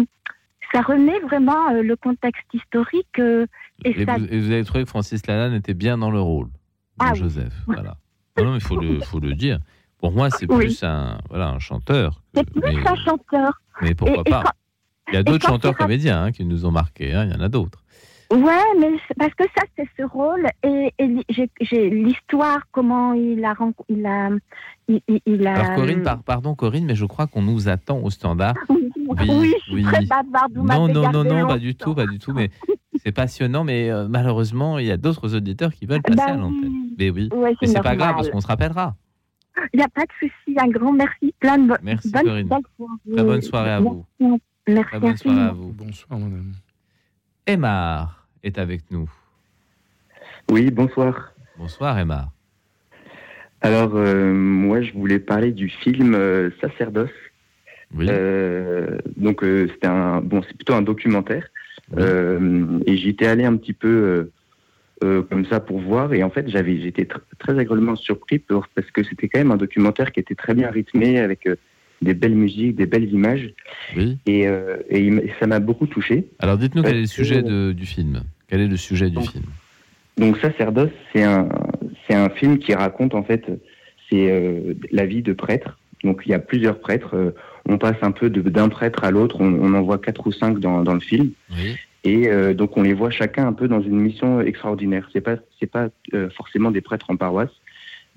ça 0.72 0.82
remet 0.82 1.18
vraiment 1.20 1.70
euh, 1.70 1.82
le 1.82 1.96
contexte 1.96 2.46
historique 2.54 3.18
et, 3.18 3.46
Et 3.84 4.04
ça 4.04 4.16
vous, 4.18 4.26
et 4.26 4.38
vous 4.38 4.50
avez 4.52 4.64
trouvé 4.64 4.84
que 4.84 4.88
Francis 4.90 5.26
Lalanne 5.26 5.54
était 5.54 5.74
bien 5.74 5.98
dans 5.98 6.12
le 6.12 6.20
rôle 6.20 6.46
de 6.46 6.52
Ah 7.00 7.10
oui. 7.14 7.18
Joseph. 7.18 7.52
Voilà. 7.66 7.96
Non, 8.40 8.54
il 8.54 8.60
faut 8.60 8.76
le, 8.80 9.00
faut 9.00 9.18
le 9.18 9.34
dire. 9.34 9.58
Pour 10.00 10.12
moi, 10.12 10.30
c'est 10.30 10.50
Oui. 10.50 10.66
plus 10.66 10.82
un, 10.82 11.18
voilà, 11.28 11.48
un 11.50 11.58
chanteur. 11.58 12.22
c'est 12.34 12.48
plus 12.50 12.60
mais, 12.62 12.88
un 12.88 12.96
chanteur. 12.96 13.60
mais 13.82 13.94
pourquoi 13.94 14.16
Et- 14.18 14.20
et 14.28 14.30
pas 14.30 14.42
quand- 14.44 14.50
Il 15.08 15.14
y 15.14 15.18
a 15.18 15.22
d'autres 15.22 15.46
chanteurs 15.46 15.76
comédiens 15.76 16.22
hein, 16.24 16.32
qui 16.32 16.44
nous 16.44 16.64
ont 16.64 16.70
marqués. 16.70 17.12
hein, 17.14 17.24
il 17.24 17.32
y 17.32 17.34
en 17.36 17.40
a 17.42 17.48
d'autres. 17.48 17.82
Ouais, 18.32 18.62
mais 18.78 18.90
parce 19.18 19.34
que 19.34 19.42
ça, 19.56 19.64
c'est 19.76 19.88
ce 19.98 20.04
rôle. 20.04 20.46
Et, 20.62 20.92
j'ai- 21.60 21.90
l'histoire, 21.90 22.60
comment 22.70 23.12
il 23.12 23.44
a. 23.44 23.54
Il 23.88 24.06
a, 24.06 24.30
il, 24.86 25.00
il- 25.08 25.20
il 25.26 25.46
a 25.48 25.54
Alors 25.54 25.74
Corinne, 25.74 26.02
par- 26.02 26.22
pardon 26.22 26.54
Corinne, 26.54 26.84
mais 26.84 26.94
je 26.94 27.06
crois 27.06 27.26
qu'on 27.26 27.42
nous 27.42 27.68
attend 27.68 27.98
au 27.98 28.10
standard. 28.10 28.54
Oui, 29.10 29.26
oui, 29.28 29.54
je 29.66 29.72
suis 29.72 29.82
très 29.82 30.06
bavarde. 30.06 30.52
vous 30.54 30.64
Non, 30.64 30.86
non, 30.86 31.10
non, 31.10 31.24
non, 31.24 31.48
pas 31.48 31.58
du 31.58 31.74
tout, 31.74 31.96
pas 31.96 32.06
du 32.06 32.20
tout. 32.20 32.32
Mais 32.32 32.50
c'est 33.04 33.10
passionnant, 33.10 33.64
mais 33.64 33.90
euh, 33.90 34.06
malheureusement, 34.08 34.78
il 34.78 34.86
y 34.86 34.92
a 34.92 34.96
d'autres 34.96 35.34
auditeurs 35.34 35.74
qui 35.74 35.84
veulent 35.84 36.00
passer 36.00 36.16
Bah 36.18 36.26
à 36.34 36.36
l'antenne. 36.36 36.60
oui. 36.62 36.94
Mais 36.96 37.10
oui, 37.10 37.28
Ouais, 37.34 37.52
mais 37.60 37.66
c'est 37.66 37.82
pas 37.82 37.96
grave 37.96 38.14
parce 38.14 38.30
qu'on 38.30 38.40
se 38.40 38.46
rappellera. 38.46 38.94
Il 39.74 39.78
n'y 39.78 39.82
a 39.82 39.88
pas 39.88 40.02
de 40.02 40.12
souci. 40.18 40.56
Un 40.58 40.68
grand 40.68 40.92
merci. 40.92 41.34
Plein 41.40 41.58
de 41.58 41.68
bo- 41.68 41.74
Merci, 41.82 42.10
bonnes 42.10 42.24
Corinne. 42.24 42.48
Très 43.14 43.24
bonne 43.24 43.42
soirée 43.42 43.70
à 43.70 43.80
vous. 43.80 44.04
Merci, 44.66 44.88
Très 44.90 45.00
bonne 45.00 45.16
soirée 45.16 45.40
à 45.40 45.52
vous. 45.52 45.72
Bonsoir, 45.72 46.18
madame. 46.18 46.52
Aymar 47.46 48.26
est 48.42 48.58
avec 48.58 48.82
nous. 48.90 49.10
Oui, 50.50 50.70
bonsoir. 50.70 51.32
Bonsoir 51.58 51.98
Aymar. 51.98 52.30
Alors, 53.60 53.94
euh, 53.94 54.32
moi, 54.32 54.80
je 54.80 54.92
voulais 54.92 55.18
parler 55.18 55.52
du 55.52 55.68
film 55.68 56.14
euh, 56.14 56.50
Sacerdoce. 56.60 57.10
Oui. 57.94 58.06
Euh, 58.08 58.98
donc, 59.16 59.42
euh, 59.42 59.68
c'était 59.68 59.88
un, 59.88 60.20
bon, 60.20 60.42
c'est 60.42 60.54
plutôt 60.56 60.74
un 60.74 60.82
documentaire. 60.82 61.46
Euh, 61.98 62.78
et 62.86 62.96
j'étais 62.96 63.26
allé 63.26 63.44
un 63.44 63.56
petit 63.56 63.72
peu 63.72 64.30
euh, 65.02 65.22
comme 65.22 65.44
ça 65.46 65.60
pour 65.60 65.78
voir. 65.80 66.12
Et 66.14 66.22
en 66.22 66.30
fait, 66.30 66.48
j'avais, 66.48 66.80
j'étais 66.80 67.04
tr- 67.04 67.20
très 67.38 67.58
agréablement 67.58 67.96
surpris 67.96 68.38
pour- 68.38 68.66
parce 68.74 68.90
que 68.90 69.02
c'était 69.02 69.28
quand 69.28 69.38
même 69.40 69.50
un 69.50 69.56
documentaire 69.56 70.12
qui 70.12 70.20
était 70.20 70.34
très 70.34 70.54
bien 70.54 70.70
rythmé 70.70 71.18
avec 71.18 71.46
euh, 71.46 71.56
des 72.02 72.14
belles 72.14 72.34
musiques, 72.34 72.76
des 72.76 72.86
belles 72.86 73.10
images. 73.12 73.50
Oui. 73.96 74.18
Et, 74.26 74.46
euh, 74.46 74.76
et 74.90 75.10
ça 75.38 75.46
m'a 75.46 75.60
beaucoup 75.60 75.86
touché. 75.86 76.26
Alors 76.38 76.58
dites-nous 76.58 76.82
quel 76.82 76.96
est 76.96 77.00
le 77.02 77.06
sujet 77.06 77.42
de- 77.42 77.72
du 77.72 77.86
film. 77.86 78.22
Quel 78.48 78.60
est 78.60 78.68
le 78.68 78.76
sujet 78.76 79.10
du 79.10 79.20
film? 79.22 79.44
Donc 80.18 80.36
Sacerdoce, 80.38 80.90
c'est 81.12 81.22
un, 81.22 81.48
c'est 82.06 82.14
un 82.14 82.28
film 82.30 82.58
qui 82.58 82.74
raconte 82.74 83.14
en 83.14 83.22
fait, 83.22 83.44
c'est 84.10 84.76
la 84.90 85.06
vie 85.06 85.22
de 85.22 85.32
prêtre. 85.32 85.78
Donc 86.04 86.22
il 86.26 86.30
y 86.30 86.34
a 86.34 86.38
plusieurs 86.38 86.78
prêtres. 86.80 87.34
on 87.68 87.78
passe 87.78 87.96
un 88.02 88.10
peu 88.10 88.28
de- 88.30 88.40
d'un 88.48 88.68
prêtre 88.68 89.04
à 89.04 89.10
l'autre. 89.10 89.36
On, 89.40 89.46
on 89.46 89.74
en 89.74 89.82
voit 89.82 89.98
quatre 89.98 90.26
ou 90.26 90.32
cinq 90.32 90.58
dans, 90.58 90.82
dans 90.82 90.94
le 90.94 91.00
film. 91.00 91.30
Oui. 91.52 91.76
Et 92.04 92.28
euh, 92.28 92.54
donc 92.54 92.76
on 92.76 92.82
les 92.82 92.94
voit 92.94 93.10
chacun 93.10 93.46
un 93.46 93.52
peu 93.52 93.68
dans 93.68 93.80
une 93.82 94.00
mission 94.00 94.40
extraordinaire. 94.40 95.08
C'est 95.12 95.20
pas 95.20 95.36
c'est 95.58 95.70
pas 95.70 95.88
euh, 96.14 96.30
forcément 96.30 96.70
des 96.70 96.80
prêtres 96.80 97.10
en 97.10 97.16
paroisse. 97.16 97.50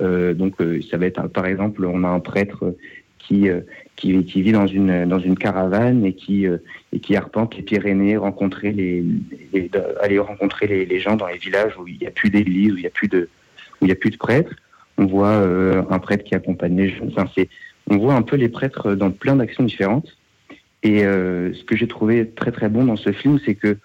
Euh, 0.02 0.34
donc 0.34 0.60
euh, 0.62 0.80
ça 0.90 0.98
va 0.98 1.06
être 1.06 1.28
par 1.28 1.46
exemple 1.46 1.86
on 1.86 2.04
a 2.04 2.08
un 2.08 2.20
prêtre 2.20 2.76
qui 3.20 3.50
euh, 3.50 3.62
qui, 3.96 4.24
qui 4.26 4.42
vit 4.42 4.54
dans 4.54 4.68
une 4.68 5.06
dans 5.06 5.20
une 5.20 5.38
caravane 5.38 6.06
et 6.06 6.14
qui 6.14 6.48
euh, 6.48 6.58
et 6.94 7.00
qui 7.00 7.16
arpente 7.16 7.56
les 7.56 7.62
Pyrénées, 7.64 8.18
rencontrer 8.18 8.72
les, 8.72 9.04
les- 9.52 9.70
aller 10.02 10.18
rencontrer 10.20 10.86
les, 10.86 11.00
gens 11.00 11.16
dans 11.16 11.28
les 11.28 11.38
villages 11.38 11.78
où 11.78 11.88
il 11.88 11.98
n'y 12.00 12.08
a 12.08 12.12
plus 12.12 12.30
d'église, 12.30 12.72
où 12.74 12.78
il 12.78 12.82
n'y 12.82 12.88
a 12.88 12.92
plus 12.92 13.10
de 13.10 13.30
où 13.82 13.86
il 13.86 13.90
y 13.90 13.92
a 13.92 13.96
plus 13.96 14.12
de 14.12 14.18
prêtres. 14.18 14.56
On 14.98 15.06
voit 15.06 15.36
un 15.90 16.00
prêtre 16.00 16.24
qui 16.24 16.36
accompagne 16.36 16.78
les 16.78 16.90
jeunes. 16.90 17.12
Enfin, 17.16 17.26
on 17.90 17.98
voit 17.98 18.14
un 18.14 18.22
peu 18.22 18.36
les 18.36 18.48
prêtres 18.50 18.94
dans 18.94 19.10
plein 19.10 19.36
d'actions 19.36 19.64
différentes. 19.64 20.16
Et 20.84 21.06
euh, 21.06 21.54
ce 21.54 21.64
que 21.64 21.76
j'ai 21.76 21.88
trouvé 21.88 22.28
très 22.30 22.52
très 22.52 22.70
bon 22.70 22.84
dans 22.86 22.96
ce 22.98 23.12
film, 23.12 23.40
c'est 23.46 23.56
que 23.56 23.78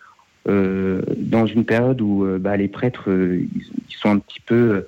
euh, 0.48 1.02
dans 1.16 1.46
une 1.46 1.64
période 1.64 2.00
où 2.00 2.24
euh, 2.24 2.38
bah, 2.38 2.56
les 2.56 2.68
prêtres 2.68 3.08
ils, 3.08 3.48
ils 3.88 3.94
sont 3.96 4.10
un 4.10 4.18
petit 4.18 4.40
peu 4.40 4.86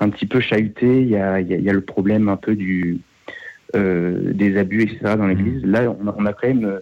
un 0.00 0.10
petit 0.10 0.26
peu 0.26 0.40
chahutés, 0.40 1.00
il 1.02 1.08
y 1.08 1.16
a, 1.16 1.40
il 1.40 1.48
y 1.48 1.54
a- 1.54 1.56
il 1.56 1.64
y 1.64 1.70
a 1.70 1.72
le 1.72 1.80
problème 1.80 2.28
un 2.28 2.36
peu 2.36 2.54
du 2.54 2.98
des 3.74 4.56
abus 4.56 4.82
etc 4.82 5.14
dans 5.16 5.26
l'Église. 5.26 5.62
Là, 5.64 5.94
on 6.00 6.08
a, 6.08 6.14
on 6.18 6.24
a 6.26 6.32
quand 6.32 6.48
même 6.48 6.80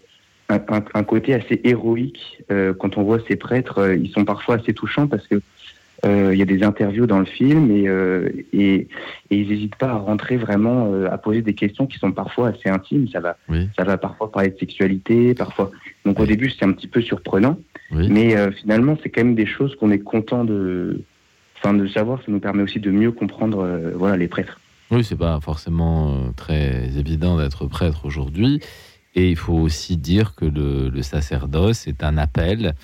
un, 0.49 0.55
un- 0.69 0.85
un 0.95 1.05
côté 1.05 1.35
assez 1.35 1.61
héroïque 1.65 2.43
quand 2.79 2.97
on 2.97 3.03
voit 3.03 3.19
ces 3.29 3.37
prêtres. 3.37 3.95
ils 3.99 4.11
sont 4.11 4.25
parfois 4.25 4.57
assez 4.57 4.73
touchants 4.73 5.09
parce 5.09 5.27
que 5.27 5.37
il 6.05 6.39
y 6.39 6.43
a 6.43 6.45
des 6.45 6.63
interviews 6.63 7.07
dans 7.07 7.19
le 7.19 7.25
film 7.25 7.71
et, 7.71 7.89
euh, 7.89 8.29
et, 8.53 8.89
et 9.31 9.37
ils 9.37 9.49
n'hésitent 9.49 9.77
pas 9.77 9.89
à 9.89 9.95
rentrer 9.97 10.37
vraiment 10.37 10.93
euh, 10.93 11.11
à 11.11 11.19
poser 11.19 11.43
des 11.43 11.55
questions 11.55 11.87
qui 11.87 11.99
sont 11.99 12.13
parfois 12.13 12.49
assez 12.49 12.69
intimes. 12.69 13.09
Ça 13.09 13.21
va, 13.21 13.37
ça 13.77 13.85
va 13.85 13.97
parfois 13.97 14.31
parler 14.31 14.51
de 14.51 14.59
sexualité, 14.59 15.35
parfois. 15.35 15.71
Donc 16.05 16.21
au 16.21 16.27
début 16.27 16.51
c'est 16.51 16.65
un 16.65 16.73
petit 16.73 16.87
peu 16.87 17.01
surprenant, 17.01 17.59
mais 17.91 18.37
euh, 18.37 18.53
finalement 18.53 18.97
c'est 19.03 19.09
quand 19.09 19.25
même 19.25 19.35
des 19.35 19.47
choses 19.47 19.75
qu'on 19.77 19.91
est 19.91 19.99
content 19.99 20.45
de, 20.45 21.01
enfin 21.59 21.75
de 21.75 21.87
savoir. 21.89 22.19
Ça 22.21 22.27
nous 22.29 22.41
permet 22.41 22.63
aussi 22.63 22.79
de 22.79 22.91
mieux 22.91 23.11
comprendre, 23.11 23.61
euh, 23.61 23.93
voilà, 23.97 24.17
les 24.17 24.29
prêtres. 24.29 24.61
Oui, 24.91 25.03
c'est 25.03 25.19
pas 25.19 25.41
forcément 25.41 26.11
euh, 26.11 26.31
très 26.37 26.97
évident 26.97 27.37
d'être 27.39 27.67
prêtre 27.67 28.05
aujourd'hui. 28.05 28.61
Et 29.17 29.31
il 29.31 29.37
faut 29.37 29.55
aussi 29.55 29.97
dire 29.97 30.35
que 30.35 30.45
le, 30.45 30.91
le 30.91 31.03
sacerdoce 31.03 31.89
est 31.89 32.05
un 32.05 32.19
appel. 32.19 32.75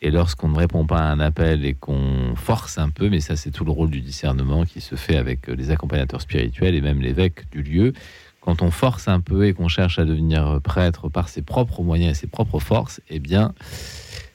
Et 0.00 0.10
lorsqu'on 0.10 0.48
ne 0.48 0.56
répond 0.56 0.86
pas 0.86 0.98
à 1.00 1.10
un 1.10 1.18
appel 1.18 1.64
et 1.64 1.74
qu'on 1.74 2.34
force 2.36 2.78
un 2.78 2.88
peu, 2.88 3.08
mais 3.08 3.20
ça 3.20 3.34
c'est 3.34 3.50
tout 3.50 3.64
le 3.64 3.72
rôle 3.72 3.90
du 3.90 4.00
discernement 4.00 4.64
qui 4.64 4.80
se 4.80 4.94
fait 4.94 5.16
avec 5.16 5.48
euh, 5.48 5.54
les 5.54 5.70
accompagnateurs 5.70 6.20
spirituels 6.20 6.74
et 6.76 6.80
même 6.80 7.00
l'évêque 7.00 7.50
du 7.50 7.62
lieu, 7.62 7.92
quand 8.40 8.62
on 8.62 8.70
force 8.70 9.08
un 9.08 9.20
peu 9.20 9.46
et 9.46 9.54
qu'on 9.54 9.68
cherche 9.68 9.98
à 9.98 10.04
devenir 10.04 10.60
prêtre 10.62 11.08
par 11.08 11.28
ses 11.28 11.42
propres 11.42 11.82
moyens 11.82 12.12
et 12.12 12.20
ses 12.20 12.28
propres 12.28 12.60
forces, 12.60 13.00
eh 13.10 13.18
bien, 13.18 13.52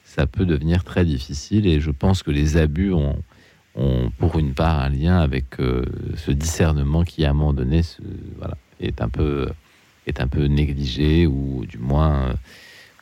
ça 0.04 0.26
peut 0.26 0.44
devenir 0.44 0.84
très 0.84 1.04
difficile. 1.04 1.66
Et 1.66 1.80
je 1.80 1.90
pense 1.90 2.22
que 2.22 2.30
les 2.30 2.56
abus 2.56 2.92
ont, 2.92 3.18
ont 3.74 4.10
pour 4.18 4.38
une 4.38 4.54
part 4.54 4.78
un 4.80 4.90
lien 4.90 5.18
avec 5.18 5.58
euh, 5.58 5.84
ce 6.16 6.30
discernement 6.30 7.02
qui, 7.02 7.24
à 7.24 7.30
un 7.30 7.32
moment 7.32 7.54
donné, 7.54 7.80
voilà, 8.38 8.56
est 8.80 9.00
un 9.00 9.08
peu 9.08 9.48
est 10.06 10.20
un 10.20 10.28
peu 10.28 10.44
négligé 10.44 11.26
ou 11.26 11.64
du 11.66 11.78
moins 11.78 12.28
euh, 12.28 12.34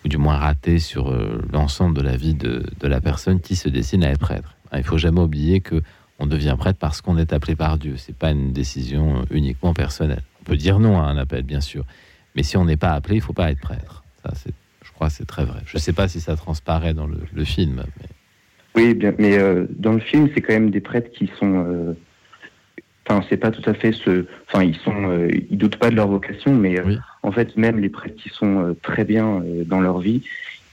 ou 0.05 0.09
du 0.09 0.19
moins 0.19 0.37
raté 0.37 0.79
sur 0.79 1.11
euh, 1.11 1.41
l'ensemble 1.53 1.97
de 1.97 2.03
la 2.03 2.17
vie 2.17 2.35
de, 2.35 2.65
de 2.81 2.89
la 2.89 3.01
personne 3.01 3.41
qui 3.41 3.57
se 3.57 3.69
destine 3.69 4.05
à 4.05 4.11
être 4.11 4.21
prêtre. 4.21 4.57
Hein, 4.71 4.79
Il 4.79 4.85
faut 4.85 4.99
jamais 4.99 5.21
oublier 5.21 5.61
que 5.61 5.83
on 6.19 6.27
devient 6.27 6.55
prêtre 6.59 6.79
parce 6.79 7.01
qu'on 7.01 7.19
est 7.19 7.33
appelé 7.33 7.57
par 7.57 7.79
Dieu. 7.79 7.95
C'est 7.97 8.17
pas 8.17 8.31
une 8.31 8.53
décision 8.53 9.21
euh, 9.21 9.25
uniquement 9.31 9.75
personnelle. 9.75 10.23
On 10.41 10.45
peut 10.45 10.57
dire 10.57 10.79
non 10.79 11.01
à 11.01 11.05
un 11.05 11.17
appel, 11.17 11.43
bien 11.43 11.61
sûr, 11.61 11.85
mais 12.37 12.43
si 12.43 12.57
on 12.57 12.65
n'est 12.65 12.77
pas 12.77 12.93
appelé, 12.93 13.17
il 13.17 13.21
faut 13.21 13.33
pas 13.33 13.51
être 13.51 13.61
prêtre. 13.61 14.03
Ça, 14.25 14.33
je 14.85 14.93
crois, 14.93 15.11
c'est 15.11 15.25
très 15.27 15.45
vrai. 15.45 15.61
Je 15.67 15.79
sais 15.79 15.93
pas 15.93 16.09
si 16.09 16.21
ça 16.21 16.37
transparaît 16.37 16.95
dans 16.95 17.07
le, 17.07 17.45
film. 17.45 17.85
mais- 18.01 18.09
Oui, 18.75 18.99
mais 19.19 19.37
euh, 19.39 19.67
dans 19.71 19.93
le 19.93 20.01
film, 20.01 20.29
c'est 20.35 20.41
quand 20.41 20.53
même 20.53 20.71
des 20.71 20.81
prêtres 20.81 21.11
qui 21.11 21.31
sont. 21.39 21.95
Enfin, 23.07 23.25
c'est 23.29 23.37
pas 23.37 23.51
tout 23.51 23.69
à 23.69 23.75
fait 23.75 23.93
ce. 23.93 24.27
Enfin, 24.47 24.65
ils 24.65 24.77
sont. 24.77 25.11
euh, 25.11 25.29
ils 25.51 25.59
doutent 25.59 25.77
pas 25.77 25.91
de 25.91 25.97
leur 25.97 26.09
vocation, 26.09 26.55
mais 26.55 26.79
euh, 26.79 26.97
en 27.23 27.33
fait, 27.33 27.57
même 27.57 27.79
les 27.81 27.89
prêtres 27.89 28.17
qui 28.17 28.29
sont 28.29 28.61
euh, 28.61 28.73
très 28.81 29.05
bien 29.05 29.43
dans 29.67 29.81
leur 29.81 29.99
vie, 29.99 30.23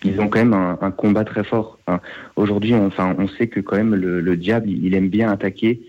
ils 0.04 0.20
ont 0.22 0.28
quand 0.28 0.40
même 0.40 0.54
un, 0.54 0.78
un 0.82 0.92
combat 0.92 1.24
très 1.24 1.44
fort. 1.44 1.80
Enfin, 1.86 2.02
Aujourd'hui, 2.36 2.74
on, 2.74 2.86
enfin, 2.88 3.16
on 3.18 3.28
sait 3.28 3.48
que 3.48 3.60
quand 3.60 3.78
même 3.78 3.96
le, 3.96 4.22
le 4.22 4.38
diable, 4.38 4.70
il 4.70 4.94
aime 4.94 5.10
bien 5.10 5.32
attaquer 5.32 5.82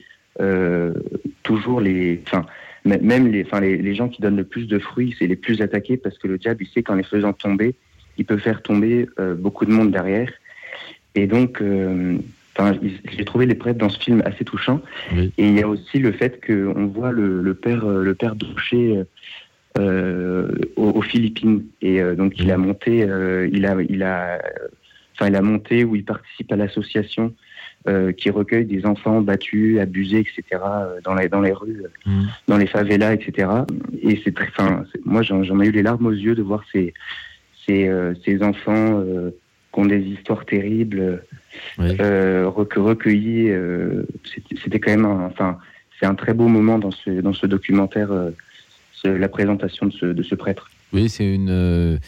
toujours 1.43 1.81
les. 1.81 2.23
Enfin, 2.27 2.47
même 2.85 3.31
les, 3.31 3.45
enfin, 3.45 3.61
les, 3.61 3.77
les 3.77 3.95
gens 3.95 4.09
qui 4.09 4.23
donnent 4.23 4.39
le 4.39 4.45
plus 4.45 4.67
de 4.67 4.79
fruits, 4.79 5.15
c'est 5.19 5.27
les 5.27 5.37
plus 5.37 5.61
attaqués 5.61 5.99
parce 5.99 6.17
que 6.19 6.27
le 6.29 6.39
diable, 6.39 6.63
il 6.63 6.69
sait 6.69 6.83
qu'en 6.83 6.95
les 6.95 7.03
faisant 7.03 7.35
tomber, 7.35 7.75
il 8.17 8.25
peut 8.25 8.39
faire 8.39 8.63
tomber 8.63 9.09
euh, 9.19 9.35
beaucoup 9.35 9.67
de 9.67 9.73
monde 9.73 9.91
derrière. 9.91 10.31
Et 11.15 11.27
donc, 11.27 11.61
euh, 11.61 12.17
enfin, 12.61 12.79
j'ai 13.17 13.25
trouvé 13.25 13.47
les 13.47 13.55
prêtres 13.55 13.79
dans 13.79 13.89
ce 13.89 13.99
film 13.99 14.23
assez 14.25 14.45
touchants. 14.45 14.81
Oui. 15.15 15.33
Et 15.39 15.49
il 15.49 15.59
y 15.59 15.63
a 15.63 15.69
aussi 15.69 15.99
le 15.99 16.13
fait 16.13 16.45
qu'on 16.45 16.87
voit 16.87 17.11
le, 17.13 17.41
le 17.43 17.55
père, 17.55 17.85
euh, 17.85 18.03
le 18.03 18.15
père 18.15 18.35
Doucher 18.37 18.99
euh, 18.99 19.05
euh, 19.79 20.49
aux, 20.77 20.91
aux 20.91 21.03
Philippines. 21.03 21.65
Et 21.81 22.01
euh, 22.01 22.15
donc, 22.15 22.39
il 22.39 22.51
a 22.51 22.59
monté, 22.59 23.05
euh, 23.05 23.49
il 23.53 23.67
a, 23.67 23.77
il 23.89 24.03
a, 24.03 24.39
enfin, 25.15 25.29
il 25.29 25.37
a 25.37 25.43
monté 25.43 25.85
où 25.85 25.97
il 25.97 26.05
participe 26.05 26.53
à 26.53 26.57
l'association 26.57 27.33
euh, 27.89 28.13
qui 28.13 28.29
recueille 28.31 28.67
des 28.67 28.85
enfants 28.85 29.23
battus, 29.23 29.79
abusés, 29.81 30.19
etc. 30.19 30.43
euh, 30.53 31.01
dans 31.03 31.15
les 31.15 31.29
dans 31.31 31.41
les 31.41 31.53
rues, 31.53 31.83
euh, 31.85 31.89
Mm. 32.05 32.27
dans 32.49 32.59
les 32.59 32.67
favelas, 32.67 33.15
etc. 33.15 33.49
Et 34.03 34.21
c'est 34.23 34.35
très, 34.35 34.49
enfin, 34.49 34.85
moi, 35.05 35.23
j'en 35.23 35.61
ai 35.61 35.67
eu 35.67 35.73
les 35.73 35.83
larmes 35.83 36.07
aux 36.07 36.13
yeux 36.13 36.35
de 36.35 36.43
voir 36.43 36.63
ces 36.73 36.93
ces, 37.67 37.89
euh, 37.89 38.15
ces 38.25 38.43
enfants 38.43 39.01
euh, 39.01 39.31
qui 39.73 39.81
ont 39.81 39.87
des 39.87 40.01
histoires 40.01 40.45
terribles 40.45 41.23
Oui. 41.79 41.97
euh, 42.01 42.49
rec- 42.49 42.75
recueillis. 42.75 43.51
euh, 43.51 44.05
c'était- 44.55 44.79
quand 44.81 44.91
même, 44.91 45.05
un, 45.05 45.27
enfin, 45.27 45.59
c'est 45.99 46.07
un 46.07 46.15
très 46.15 46.35
beau 46.35 46.49
moment 46.49 46.79
dans 46.79 46.91
ce 46.91 47.21
dans 47.21 47.33
ce 47.33 47.47
documentaire, 47.47 48.11
euh, 48.13 48.31
ce- 48.93 49.09
la 49.09 49.29
présentation 49.29 49.87
de 49.87 49.93
ce 49.93 50.07
de 50.07 50.23
ce 50.23 50.35
prêtre. 50.35 50.71
Oui, 50.93 51.09
c'est 51.09 51.27
une. 51.35 51.99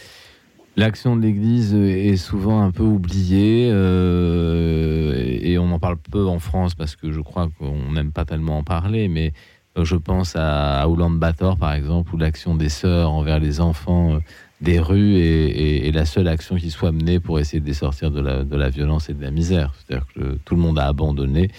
L'action 0.74 1.16
de 1.16 1.20
l'Église 1.22 1.74
est 1.74 2.16
souvent 2.16 2.62
un 2.62 2.70
peu 2.70 2.82
oubliée 2.82 3.68
euh, 3.72 5.12
et 5.14 5.58
on 5.58 5.70
en 5.70 5.78
parle 5.78 5.96
peu 6.10 6.24
en 6.26 6.38
France 6.38 6.74
parce 6.74 6.96
que 6.96 7.12
je 7.12 7.20
crois 7.20 7.48
qu'on 7.58 7.92
n'aime 7.92 8.12
pas 8.12 8.24
tellement 8.24 8.58
en 8.58 8.62
parler, 8.64 9.08
mais 9.08 9.32
je 9.80 9.96
pense 9.96 10.34
à, 10.36 10.80
à 10.80 10.88
Oulan-Bator 10.88 11.56
par 11.58 11.74
exemple, 11.74 12.14
où 12.14 12.18
l'action 12.18 12.54
des 12.54 12.68
sœurs 12.68 13.10
envers 13.10 13.38
les 13.38 13.60
enfants 13.60 14.18
des 14.62 14.78
rues 14.78 15.16
est 15.18 15.90
la 15.94 16.06
seule 16.06 16.28
action 16.28 16.56
qui 16.56 16.70
soit 16.70 16.92
menée 16.92 17.18
pour 17.20 17.38
essayer 17.40 17.60
de 17.60 17.66
les 17.66 17.74
sortir 17.74 18.10
de 18.10 18.20
la, 18.20 18.44
de 18.44 18.56
la 18.56 18.70
violence 18.70 19.10
et 19.10 19.14
de 19.14 19.20
la 19.22 19.30
misère. 19.30 19.74
C'est-à-dire 19.76 20.06
que 20.14 20.20
le- 20.20 20.38
tout 20.44 20.54
le 20.54 20.60
monde 20.62 20.78
a 20.78 20.86
abandonné 20.86 21.50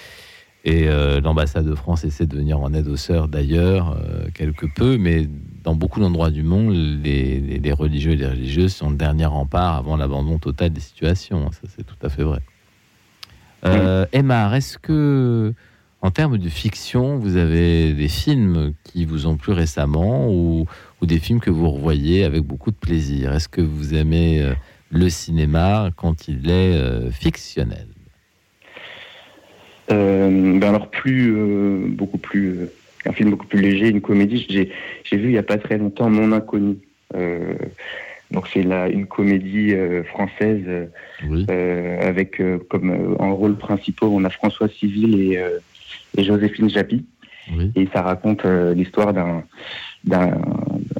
et 0.65 0.88
euh, 0.88 1.19
l'ambassade 1.19 1.65
de 1.67 1.75
France 1.75 2.05
essaie 2.05 2.25
de 2.25 2.38
venir 2.38 2.59
en 2.59 2.73
aide 2.73 2.88
aux 2.88 2.95
sœurs 2.95 3.27
d'ailleurs, 3.27 3.97
euh, 4.01 4.27
quelque 4.34 4.65
peu, 4.65 4.97
mais 4.97 5.27
dans 5.63 5.75
beaucoup 5.75 5.99
d'endroits 5.99 6.31
du 6.31 6.43
monde, 6.43 6.73
les, 6.73 7.39
les- 7.41 7.59
les 7.59 7.71
religieux 7.73 8.13
et 8.13 8.15
les 8.15 8.27
religieuses 8.27 8.73
sont 8.73 8.89
le 8.89 8.95
dernier 8.95 9.25
rempart 9.25 9.75
avant 9.75 9.97
l'abandon 9.97 10.39
total 10.39 10.69
des 10.71 10.80
situations. 10.80 11.51
Ça, 11.51 11.67
c'est 11.75 11.84
tout 11.85 11.99
à 12.01 12.07
fait 12.09 12.23
vrai. 12.23 12.39
Euh, 13.65 14.05
Emma, 14.11 14.55
est-ce 14.57 14.77
que, 14.77 15.53
en 16.01 16.11
termes 16.11 16.38
de 16.38 16.49
fiction, 16.49 17.17
vous 17.17 17.38
avez 17.38 17.93
des 17.93 18.09
films 18.09 18.73
qui 18.84 19.05
vous 19.05 19.25
ont 19.27 19.38
plu 19.38 19.53
récemment 19.53 20.30
ou, 20.30 20.65
ou 21.03 21.05
des 21.05 21.19
films 21.19 21.41
que 21.41 21.49
vous 21.49 21.69
revoyez 21.69 22.23
avec 22.23 22.43
beaucoup 22.43 22.71
de 22.71 22.77
plaisir 22.77 23.34
Est-ce 23.34 23.49
que 23.49 23.59
vous 23.59 23.93
aimez 23.93 24.41
euh, 24.41 24.53
le 24.89 25.09
cinéma 25.09 25.89
quand 25.97 26.30
il 26.30 26.49
est 26.49 26.75
euh, 26.77 27.11
fictionnel? 27.11 27.88
Euh, 29.91 30.57
ben 30.59 30.69
alors 30.69 30.89
plus, 30.89 31.35
euh, 31.35 31.88
beaucoup 31.89 32.17
plus, 32.17 32.47
euh, 32.57 32.73
un 33.05 33.11
film 33.11 33.31
beaucoup 33.31 33.47
plus 33.47 33.59
léger, 33.59 33.89
une 33.89 33.99
comédie. 33.99 34.45
J'ai, 34.49 34.71
j'ai 35.03 35.17
vu 35.17 35.25
il 35.27 35.34
y 35.34 35.38
a 35.38 35.43
pas 35.43 35.57
très 35.57 35.77
longtemps 35.77 36.09
Mon 36.09 36.31
Inconnu. 36.31 36.77
Donc 38.31 38.47
c'est 38.51 38.63
là 38.63 38.88
une 38.88 39.05
comédie 39.05 39.75
française 40.05 40.65
Oui. 41.27 41.45
avec 41.47 42.41
comme 42.69 43.15
en 43.19 43.35
rôle 43.35 43.57
principaux 43.57 44.07
on 44.11 44.23
a 44.23 44.31
François 44.31 44.67
Civil 44.69 45.13
et, 45.21 45.39
et 46.17 46.23
Joséphine 46.23 46.67
Japy. 46.67 47.05
Oui. 47.55 47.71
Et 47.75 47.88
ça 47.93 48.01
raconte 48.01 48.43
l'histoire 48.73 49.13
d'un, 49.13 49.43
d'un. 50.03 50.31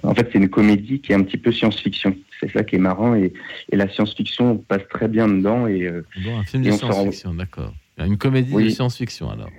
En 0.04 0.14
fait, 0.14 0.30
c'est 0.32 0.38
une 0.38 0.50
comédie 0.50 1.00
qui 1.00 1.12
est 1.14 1.16
un 1.16 1.24
petit 1.24 1.38
peu 1.38 1.52
science-fiction. 1.52 2.16
C'est 2.40 2.52
ça 2.52 2.64
qui 2.64 2.76
est 2.76 2.80
marrant 2.80 3.16
et, 3.16 3.32
et 3.72 3.76
la 3.78 3.88
science-fiction 3.90 4.58
passe 4.58 4.86
très 4.90 5.08
bien 5.08 5.28
dedans 5.30 5.66
et 5.68 5.84
euh, 5.88 6.06
Bon, 6.26 6.38
un 6.38 6.44
film 6.44 6.64
Et 6.64 6.68
de 6.68 6.74
on 6.74 6.78
s'en 6.78 6.88
rend- 6.88 6.94
science-fiction, 6.94 7.34
d'accord. 7.36 7.74
Une 7.98 8.18
comédie 8.18 8.52
de 8.52 8.56
Oui. 8.58 8.72
science-fiction 8.72 9.30
alors. 9.30 9.50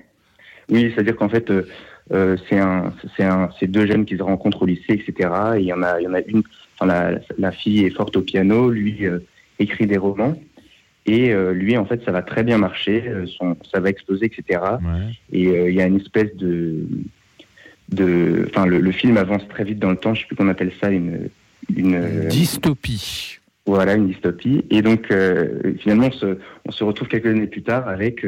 Oui, 0.71 0.91
c'est-à-dire 0.95 1.17
qu'en 1.17 1.29
fait, 1.29 1.51
euh, 1.51 1.67
euh, 2.13 2.37
c'est 2.49 2.59
un, 2.59 2.93
un, 3.21 3.49
deux 3.63 3.87
jeunes 3.87 4.05
qui 4.05 4.17
se 4.19 4.23
rencontrent 4.23 4.63
au 4.63 4.67
lycée, 4.67 4.93
etc. 4.93 5.31
Et 5.57 5.61
il 5.61 5.67
y 5.67 5.73
en 5.73 5.83
a, 5.83 6.01
il 6.01 6.05
y 6.05 6.09
en 6.09 6.15
a 6.15 6.21
une. 6.21 6.43
Enfin, 6.79 6.87
la, 6.87 7.21
la 7.39 7.53
fille 7.53 7.85
est 7.85 7.91
forte 7.91 8.17
au 8.17 8.23
piano, 8.23 8.71
lui 8.71 9.07
euh, 9.07 9.21
écrit 9.59 9.87
des 9.87 9.97
romans, 9.97 10.37
et 11.07 11.33
euh, 11.33 11.53
lui, 11.53 11.77
en 11.77 11.85
fait, 11.87 12.03
ça 12.05 12.13
va 12.13 12.23
très 12.23 12.43
bien 12.43 12.59
marcher, 12.59 13.05
son, 13.39 13.57
ça 13.73 13.81
va 13.81 13.89
exploser, 13.91 14.27
etc. 14.27 14.61
Ouais. 14.83 15.13
Et 15.33 15.69
il 15.69 15.75
y 15.75 15.81
a 15.81 15.87
une 15.87 16.01
espèce 16.01 16.35
de, 16.37 16.87
de, 17.91 18.47
enfin, 18.51 18.67
le, 18.67 18.79
le 18.81 18.93
film 18.93 19.17
avance 19.17 19.47
très 19.49 19.65
vite 19.65 19.79
dans 19.79 19.91
le 19.91 19.97
temps. 19.97 20.15
Je 20.15 20.21
sais 20.23 20.27
plus 20.27 20.37
qu'on 20.37 20.49
appelle 20.49 20.73
ça 20.81 20.91
une, 20.91 21.29
une 21.77 22.29
Dystopie. 22.29 23.39
voilà, 23.67 23.95
une 23.95 24.09
dystopie. 24.09 24.65
Et 24.71 24.83
donc, 24.83 25.11
euh, 25.11 25.75
finalement, 25.81 26.09
on 26.09 26.13
se, 26.13 26.39
on 26.67 26.73
se 26.73 26.85
retrouve 26.85 27.09
quelques 27.09 27.27
années 27.27 27.47
plus 27.47 27.63
tard 27.63 27.89
avec 27.89 28.27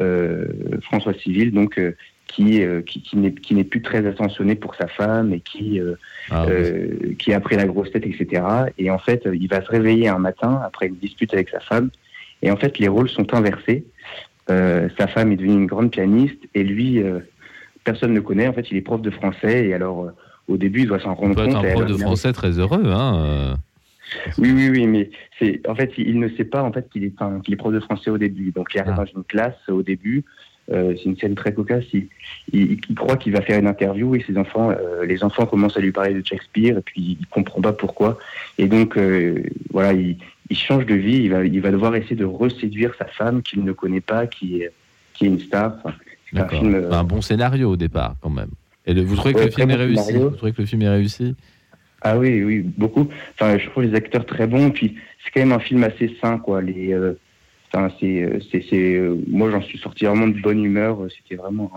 euh, 0.00 0.44
François 0.82 1.14
Civil, 1.14 1.52
donc 1.52 1.78
euh, 1.78 1.96
qui, 2.26 2.60
qui, 2.86 3.34
qui 3.34 3.54
n'est 3.54 3.64
plus 3.64 3.80
très 3.82 4.06
attentionné 4.06 4.54
pour 4.54 4.74
sa 4.74 4.86
femme 4.86 5.32
et 5.32 5.40
qui, 5.40 5.80
Ah, 6.30 6.44
oui. 6.46 7.16
qui 7.16 7.32
a 7.32 7.40
pris 7.40 7.56
la 7.56 7.64
grosse 7.66 7.90
tête, 7.90 8.04
etc. 8.06 8.42
Et 8.76 8.90
en 8.90 8.98
fait, 8.98 9.26
il 9.32 9.48
va 9.48 9.62
se 9.62 9.68
réveiller 9.70 10.08
un 10.08 10.18
matin 10.18 10.60
après 10.64 10.88
une 10.88 10.96
dispute 10.96 11.32
avec 11.32 11.48
sa 11.48 11.60
femme. 11.60 11.88
Et 12.42 12.50
en 12.50 12.56
fait, 12.56 12.78
les 12.78 12.86
rôles 12.88 13.08
sont 13.08 13.32
inversés. 13.34 13.84
Sa 14.46 15.06
femme 15.08 15.32
est 15.32 15.36
devenue 15.36 15.54
une 15.54 15.66
grande 15.66 15.90
pianiste 15.90 16.38
et 16.54 16.62
lui, 16.64 17.02
personne 17.90 18.10
ne 18.10 18.16
le 18.16 18.22
connaît. 18.22 18.48
En 18.48 18.52
fait, 18.52 18.66
il 18.70 18.76
est 18.76 18.86
prof 18.90 19.00
de 19.02 19.10
français 19.10 19.66
et 19.68 19.74
alors, 19.74 20.04
euh, 20.04 20.10
au 20.52 20.56
début, 20.56 20.80
il 20.82 20.88
doit 20.88 21.00
s'en 21.00 21.14
rendre 21.14 21.34
compte. 21.36 21.48
être 21.48 21.56
un 21.56 21.72
prof 21.74 21.86
de 21.86 21.96
français 21.96 22.32
très 22.32 22.52
heureux. 22.58 22.86
Hein, 22.86 23.10
euh. 23.24 23.54
oui, 24.38 24.50
oui, 24.58 24.68
oui, 24.74 24.86
mais 24.86 25.10
c'est 25.38 25.60
en 25.68 25.74
fait, 25.74 25.90
il 25.98 26.18
ne 26.18 26.28
sait 26.36 26.44
pas 26.44 26.62
en 26.62 26.72
fait 26.72 26.88
qu'il 26.90 27.04
est, 27.04 27.12
enfin, 27.18 27.40
qu'il 27.42 27.54
est 27.54 27.56
prof 27.64 27.72
de 27.72 27.80
français 27.80 28.10
au 28.10 28.18
début. 28.18 28.50
Donc, 28.52 28.68
il 28.74 28.80
arrive 28.80 28.94
Ah. 28.96 29.04
dans 29.04 29.10
une 29.18 29.24
classe 29.24 29.60
au 29.68 29.82
début. 29.82 30.24
euh, 30.70 30.92
c'est 30.98 31.06
une 31.06 31.16
scène 31.16 31.34
très 31.34 31.54
cocasse. 31.54 31.84
Il, 31.94 32.08
il- 32.52 32.78
il 32.90 32.94
croit 32.94 33.16
qu'il 33.16 33.32
va 33.32 33.40
faire 33.40 33.58
une 33.58 33.66
interview 33.74 34.14
et 34.16 34.22
ses 34.26 34.36
enfants, 34.36 34.68
euh, 34.70 35.06
les 35.06 35.24
enfants 35.24 35.46
commencent 35.46 35.78
à 35.78 35.80
lui 35.80 35.92
parler 35.92 36.12
de 36.12 36.22
Shakespeare 36.30 36.76
et 36.76 36.82
puis 36.82 37.16
il 37.20 37.26
comprend 37.36 37.62
pas 37.62 37.72
pourquoi. 37.72 38.18
Et 38.58 38.66
donc, 38.74 38.90
euh, 38.98 39.42
voilà, 39.72 39.94
il, 39.94 40.16
il 40.50 40.58
change 40.58 40.84
de 40.84 40.94
vie. 40.94 41.20
Il 41.24 41.30
va, 41.30 41.38
il 41.56 41.60
va 41.66 41.70
devoir 41.70 41.94
essayer 41.96 42.16
de 42.16 42.26
reséduire 42.26 42.92
sa 42.98 43.06
femme 43.06 43.40
qu'il 43.46 43.64
ne 43.64 43.72
connaît 43.72 44.02
pas, 44.12 44.26
qui 44.26 44.46
est, 44.60 44.70
qui 45.14 45.24
est 45.24 45.28
une 45.28 45.40
star. 45.40 45.72
Enfin, 45.82 45.94
un 46.36 46.48
film. 46.48 46.74
euh, 46.74 46.90
Un 46.92 47.04
bon 47.04 47.20
scénario 47.20 47.70
au 47.70 47.76
départ, 47.76 48.16
quand 48.20 48.30
même. 48.30 48.50
Et 48.86 48.94
le- 48.94 49.02
vous 49.02 49.16
trouvez 49.16 49.34
que 49.34 49.40
le 49.40 49.48
bon 49.66 49.76
réussi? 49.76 50.12
Vous 50.12 50.36
trouvez 50.36 50.52
que 50.52 50.62
le 50.62 50.66
film 50.66 50.82
est 50.82 50.88
réussi? 50.88 51.34
Ah 52.02 52.16
oui, 52.18 52.42
oui, 52.44 52.60
beaucoup. 52.60 53.08
Enfin, 53.34 53.58
je 53.58 53.68
trouve 53.70 53.82
les 53.82 53.94
acteurs 53.94 54.24
très 54.24 54.46
bons. 54.46 54.70
Puis 54.70 54.96
c'est 55.24 55.30
quand 55.32 55.40
même 55.40 55.52
un 55.52 55.58
film 55.58 55.82
assez 55.84 56.16
sain, 56.20 56.38
quoi. 56.38 56.62
Les, 56.62 56.92
euh, 56.92 57.18
enfin, 57.72 57.92
c'est, 57.98 58.22
euh, 58.22 58.38
c'est, 58.50 59.00
moi, 59.28 59.50
j'en 59.50 59.60
suis 59.62 59.78
sorti 59.78 60.04
vraiment 60.04 60.28
de 60.28 60.40
bonne 60.40 60.64
humeur. 60.64 60.98
C'était 61.16 61.34
vraiment 61.34 61.70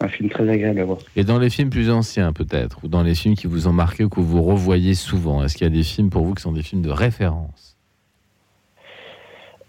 un, 0.00 0.06
un 0.06 0.08
film 0.08 0.28
très 0.28 0.46
agréable 0.48 0.80
à 0.80 0.84
voir. 0.84 0.98
Et 1.16 1.24
dans 1.24 1.38
les 1.38 1.48
films 1.50 1.70
plus 1.70 1.90
anciens, 1.90 2.32
peut-être, 2.34 2.80
ou 2.84 2.88
dans 2.88 3.02
les 3.02 3.14
films 3.14 3.34
qui 3.36 3.46
vous 3.46 3.66
ont 3.66 3.72
marqué 3.72 4.04
ou 4.04 4.08
que 4.10 4.20
vous 4.20 4.42
revoyez 4.42 4.94
souvent, 4.94 5.42
est-ce 5.42 5.56
qu'il 5.56 5.64
y 5.66 5.70
a 5.70 5.74
des 5.74 5.82
films 5.82 6.10
pour 6.10 6.24
vous 6.26 6.34
qui 6.34 6.42
sont 6.42 6.52
des 6.52 6.62
films 6.62 6.82
de 6.82 6.90
référence? 6.90 7.73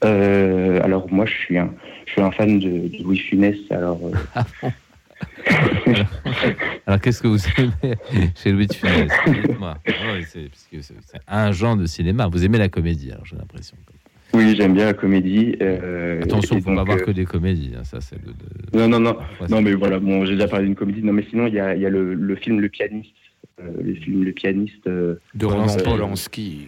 Euh, 0.03 0.79
alors 0.83 1.11
moi, 1.11 1.25
je 1.25 1.33
suis 1.33 1.57
un, 1.57 1.73
je 2.05 2.11
suis 2.13 2.21
un 2.21 2.31
fan 2.31 2.59
de, 2.59 2.87
de 2.89 3.03
Louis 3.03 3.17
Funès. 3.17 3.55
Alors, 3.71 3.99
euh, 4.03 4.11
Ah 4.35 4.45
bon 4.61 4.71
Alors, 6.85 6.99
qu'est-ce 7.01 7.21
que 7.21 7.27
vous 7.27 7.39
aimez 7.57 7.95
chez 8.35 8.51
Louis 8.51 8.67
de 8.67 8.73
Funès? 8.73 9.11
Dites-moi. 9.27 9.77
Ouais, 9.87 10.23
c'est, 10.27 10.49
un 11.27 11.51
genre 11.51 11.75
de 11.77 11.85
cinéma. 11.85 12.27
Vous 12.27 12.43
aimez 12.45 12.57
la 12.57 12.69
comédie, 12.69 13.11
alors 13.11 13.25
j'ai 13.25 13.35
l'impression. 13.35 13.77
oui, 14.33 14.55
j'aime 14.55 14.73
bien 14.73 14.85
la 14.85 14.93
comédie. 14.93 15.55
euh, 15.61 16.21
Attention, 16.21 16.55
et 16.55 16.59
il 16.59 16.61
ne 16.61 16.63
faut 16.65 16.69
pas 16.71 16.75
donc, 16.77 16.85
voir 16.87 16.97
euh, 16.99 17.05
que 17.05 17.11
des 17.11 17.25
comédies. 17.25 17.73
hein, 17.77 17.83
ça, 17.83 18.01
c'est 18.01 18.21
de- 18.21 18.31
de- 18.31 18.77
Non, 18.77 18.87
non, 18.87 18.99
non. 18.99 19.13
parfois, 19.15 19.47
Non, 19.47 19.61
mais 19.61 19.73
voilà. 19.73 19.99
Bon, 19.99 20.25
j'ai 20.25 20.33
déjà 20.33 20.47
parlé 20.47 20.65
d'une 20.65 20.75
comédie. 20.75 21.01
Non, 21.03 21.13
mais 21.13 21.25
sinon, 21.29 21.47
il 21.47 21.53
y 21.53 21.59
a, 21.59 21.75
il 21.75 21.81
y 21.81 21.85
a 21.85 21.89
le, 21.89 22.13
le 22.13 22.35
film 22.35 22.59
Le 22.59 22.69
Pianiste. 22.69 23.15
Euh, 23.61 23.71
le 23.81 23.93
film 23.95 24.23
Le 24.23 24.31
Pianiste. 24.33 24.87
euh, 24.87 25.15
De 25.33 25.45
Roman 25.45 25.67
Polanski. 25.83 26.67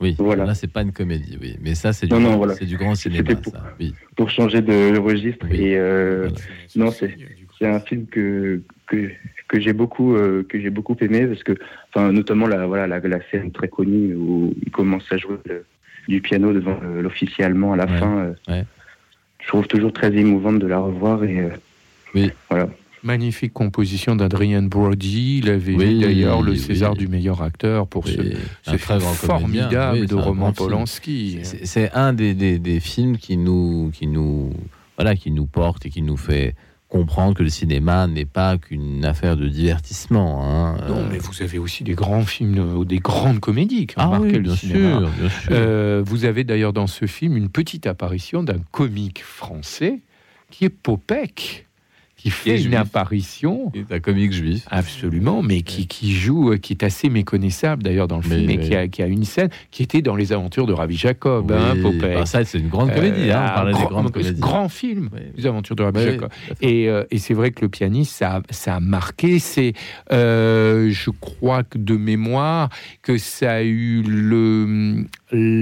Oui, 0.00 0.14
Voilà. 0.18 0.44
là, 0.44 0.54
c'est 0.54 0.70
pas 0.72 0.82
une 0.82 0.92
comédie, 0.92 1.36
oui. 1.40 1.56
Mais 1.60 1.74
ça, 1.74 1.92
c'est 1.92 2.06
du, 2.06 2.12
Non, 2.12 2.20
non, 2.20 2.28
grand- 2.28 2.36
voilà. 2.38 2.54
c'est 2.54 2.66
du 2.66 2.76
grand 2.76 2.94
cinéma, 2.94 3.34
pour- 3.34 3.52
ça. 3.52 3.74
Oui. 3.80 3.94
pour 4.16 4.30
changer 4.30 4.62
de 4.62 4.96
registre. 4.98 5.44
Oui. 5.50 5.56
Et 5.60 5.76
euh, 5.78 6.28
Voilà. 6.28 6.36
non, 6.76 6.90
c'est 6.92 7.66
un 7.66 7.80
film 7.80 8.06
que 8.06 8.60
que, 8.86 9.10
que 9.48 9.58
j'ai 9.60 9.72
beaucoup 9.72 10.14
euh, 10.14 10.44
que 10.48 10.60
j'ai 10.60 10.70
beaucoup 10.70 10.96
aimé 11.00 11.26
parce 11.26 11.42
que 11.42 11.52
enfin 11.88 12.12
notamment 12.12 12.46
la 12.46 12.66
voilà 12.66 12.86
la, 12.86 13.00
la 13.00 13.18
scène 13.30 13.50
très 13.50 13.68
connue 13.68 14.14
où 14.14 14.54
il 14.64 14.70
commence 14.70 15.10
à 15.10 15.16
jouer 15.18 15.36
le- 15.46 15.64
du 16.06 16.20
piano 16.22 16.52
devant 16.54 16.78
euh, 16.84 17.02
l'officier 17.02 17.44
allemand 17.44 17.72
à 17.72 17.76
la 17.76 17.86
Ouais, 17.86 17.98
fin. 17.98 18.18
euh, 18.18 18.32
ouais. 18.48 18.64
Je 19.42 19.48
trouve 19.48 19.66
toujours 19.66 19.92
très 19.92 20.14
émouvante 20.14 20.58
de 20.60 20.66
la 20.68 20.78
revoir 20.78 21.24
et 21.24 21.48
Oui. 22.14 22.30
voilà. 22.48 22.68
Magnifique 23.02 23.52
composition 23.52 24.16
d'Adrian 24.16 24.62
Brody. 24.62 25.38
Il 25.38 25.50
avait 25.50 25.74
Oui, 25.74 26.00
d'ailleurs 26.00 26.42
le 26.42 26.52
oui. 26.52 26.58
César 26.58 26.94
du 26.94 27.06
meilleur 27.08 27.42
acteur 27.42 27.86
pour 27.86 28.04
Oui, 28.06 28.12
ce, 28.12 28.16
comédien. 28.16 29.00
formidable 29.14 30.06
de 30.06 30.14
Roman 30.14 30.52
film. 30.52 30.66
Polanski. 30.68 31.38
C'est- 31.42 31.90
un 31.94 32.12
des, 32.12 32.34
des- 32.34 32.58
des 32.58 32.80
films 32.80 33.16
qui 33.16 33.36
nous, 33.36 33.90
qui 33.94 34.06
nous, 34.06 34.52
voilà, 34.96 35.14
qui 35.16 35.30
nous 35.30 35.46
porte 35.46 35.86
et 35.86 35.90
qui 35.90 36.02
nous 36.02 36.16
fait 36.16 36.54
comprendre 36.88 37.34
que 37.34 37.42
le 37.42 37.50
cinéma 37.50 38.06
n'est 38.06 38.24
pas 38.24 38.56
qu'une 38.56 39.04
affaire 39.04 39.36
de 39.36 39.46
divertissement. 39.46 40.42
hein. 40.42 40.78
Non, 40.88 41.04
mais 41.10 41.18
vous 41.18 41.42
avez 41.42 41.58
aussi 41.58 41.84
des 41.84 41.92
grands 41.94 42.24
films, 42.24 42.56
euh, 42.80 42.84
des 42.84 42.98
grandes 42.98 43.40
comédies 43.40 43.86
qui 43.86 43.98
ont 43.98 44.02
Ah 44.02 44.08
marqué 44.08 44.26
oui, 44.26 44.32
le 44.32 44.40
bien 44.40 44.56
cinéma. 44.56 44.90
sûr, 45.00 45.00
bien 45.20 45.28
sûr. 45.28 45.48
Euh, 45.52 46.02
vous 46.04 46.24
avez 46.24 46.44
d'ailleurs 46.44 46.72
dans 46.72 46.86
ce 46.86 47.04
film 47.06 47.36
une 47.36 47.50
petite 47.50 47.86
apparition 47.86 48.42
d'un 48.42 48.56
comique 48.72 49.22
français 49.22 50.00
qui 50.50 50.64
est 50.64 50.70
Popek, 50.70 51.67
qui 52.18 52.28
fait 52.30 52.50
est 52.56 52.62
une 52.64 52.74
apparition. 52.74 53.72
C'est 53.74 53.94
un 53.94 54.00
comique 54.00 54.32
juif. 54.32 54.64
Absolument, 54.70 55.40
mais 55.42 55.62
qui, 55.62 55.86
qui 55.86 56.12
joue, 56.12 56.52
euh, 56.52 56.56
qui 56.58 56.74
est 56.74 56.82
assez 56.82 57.08
méconnaissable 57.08 57.82
d'ailleurs 57.82 58.08
dans 58.08 58.18
le 58.18 58.28
Mais- 58.28 58.36
film, 58.38 58.50
et 58.50 58.56
mais- 58.58 58.68
qui 58.68 58.74
a, 58.74 58.88
qui 58.88 59.02
a 59.02 59.06
une 59.06 59.24
scène 59.24 59.48
qui 59.70 59.82
était 59.84 60.02
dans 60.02 60.16
les 60.16 60.32
aventures 60.32 60.66
de 60.66 60.72
Rabbi 60.72 60.96
Jacob, 60.96 61.50
hein, 61.52 61.74
Oui, 61.76 61.82
Popek. 61.82 62.00
bah 62.14 62.26
ça, 62.26 62.44
c'est 62.44 62.58
une 62.58 62.68
grande 62.68 62.92
comédie, 62.92 63.30
hein, 63.30 63.40
on 63.40 63.46
un 63.46 63.54
parlait 63.54 63.72
des 63.72 63.78
grand- 63.78 63.88
grandes 63.88 64.12
comédies. 64.12 64.40
Grand 64.40 64.68
film, 64.68 65.08
les 65.36 65.46
aventures 65.46 65.76
de 65.76 65.82
Rabbi 65.84 65.98
Oui, 66.00 66.04
Jacob. 66.06 66.28
Et, 66.60 66.88
euh, 66.88 67.04
et 67.10 67.18
c'est 67.18 67.34
vrai 67.34 67.52
que 67.52 67.62
le 67.62 67.68
pianiste, 67.68 68.16
ça, 68.16 68.36
a- 68.36 68.42
ça 68.50 68.74
a 68.76 68.80
marqué. 68.80 69.38
C'est, 69.38 69.72
euh, 70.12 70.90
je 70.90 71.10
crois 71.10 71.62
que 71.62 71.78
de 71.78 71.96
mémoire, 71.96 72.68
que 73.02 73.16
ça 73.16 73.52
a 73.52 73.62
eu 73.62 74.02
le 74.02 75.04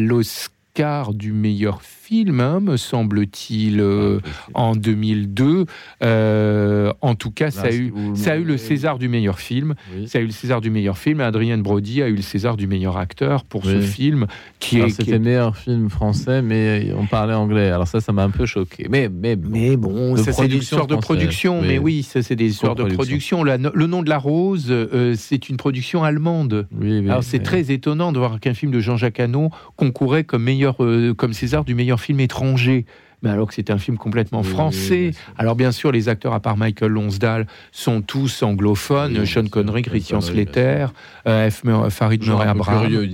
l'Oscar 0.06 1.14
du 1.14 1.32
meilleur 1.32 1.82
film, 1.82 1.96
hein, 2.10 2.60
me 2.60 2.76
semble-t-il, 2.76 3.80
euh, 3.80 4.20
en 4.54 4.74
2002. 4.76 5.66
Euh, 6.02 6.92
en 7.00 7.14
tout 7.14 7.30
cas, 7.30 7.50
ça 7.50 7.64
a, 7.66 7.70
eu, 7.72 7.90
vous- 7.94 8.16
ça 8.16 8.32
a 8.32 8.36
eu 8.36 8.44
le 8.44 8.56
César 8.56 8.98
du 8.98 9.08
meilleur 9.08 9.38
film. 9.38 9.74
Oui. 9.94 10.08
Ça 10.08 10.18
a 10.18 10.20
eu 10.22 10.26
le 10.26 10.30
César 10.32 10.60
du 10.60 10.70
meilleur 10.70 10.98
film. 10.98 11.20
Adrien 11.20 11.58
Brody 11.58 12.02
a 12.02 12.08
eu 12.08 12.14
le 12.16 12.22
César 12.22 12.56
du 12.56 12.66
meilleur 12.66 12.96
acteur 12.96 13.44
pour 13.44 13.64
ce 13.64 13.80
film, 13.80 14.26
qui 14.60 14.76
Alors, 14.76 14.88
est, 14.88 14.90
C'était 14.92 15.12
est- 15.12 15.18
meilleur 15.18 15.56
film 15.56 15.90
français, 15.90 16.42
mais 16.42 16.92
on 16.96 17.06
parlait 17.06 17.34
anglais. 17.34 17.70
Alors 17.70 17.88
ça, 17.88 18.00
ça 18.00 18.12
m'a 18.12 18.22
un 18.24 18.30
peu 18.30 18.46
choqué. 18.46 18.86
Mais, 18.88 19.08
mais, 19.08 19.36
Mais 19.36 19.76
bon, 19.76 20.16
ça 20.16 20.24
c'est 20.24 20.30
des 20.30 20.36
production 20.36 20.58
histoires 20.60 20.86
de 20.86 20.96
production. 20.96 21.60
oui. 21.60 21.66
Mais 21.68 21.78
oui, 21.78 22.02
ça 22.02 22.22
c'est 22.22 22.36
des 22.36 22.46
histoires 22.50 22.74
de 22.74 22.84
production. 22.84 23.42
La- 23.44 23.56
le 23.58 23.86
nom 23.86 24.02
de 24.02 24.08
la 24.08 24.18
rose, 24.18 24.66
euh, 24.70 25.14
c'est 25.16 25.48
une 25.48 25.56
production 25.56 26.04
allemande. 26.04 26.66
Oui, 26.72 27.00
oui, 27.00 27.10
Alors 27.10 27.22
c'est 27.24 27.38
oui. 27.38 27.42
très 27.44 27.70
étonnant 27.72 28.12
de 28.12 28.18
voir 28.18 28.40
qu'un 28.40 28.54
film 28.54 28.70
de 28.72 28.80
Jean-Jacques 28.80 29.20
Hano 29.20 29.50
concourait 29.76 30.24
comme 30.24 30.42
meilleur, 30.44 30.76
euh, 30.84 31.14
comme 31.14 31.32
César 31.32 31.64
du 31.64 31.74
meilleur 31.74 31.95
film 31.96 32.20
étranger. 32.20 32.84
Mais 33.22 33.30
alors 33.30 33.48
que 33.48 33.54
c'était 33.54 33.72
un 33.72 33.78
film 33.78 33.96
complètement 33.96 34.40
Oui, 34.40 34.46
oui, 34.46 34.52
français. 34.52 35.10
bien 35.10 35.20
alors 35.38 35.56
bien 35.56 35.72
sûr, 35.72 35.90
les 35.90 36.08
acteurs 36.10 36.34
à 36.34 36.40
part 36.40 36.56
Michael 36.58 36.92
Lonsdale 36.92 37.46
sont 37.72 38.02
tous 38.02 38.42
anglophones. 38.42 39.16
Oui, 39.18 39.26
Sean 39.26 39.46
Connery, 39.48 39.82
Christian 39.82 40.20
Slater, 40.20 40.88
euh, 41.26 41.50
F. 41.50 41.62
Farid 41.90 42.24
Murray 42.26 42.46
Abraham. 42.46 43.08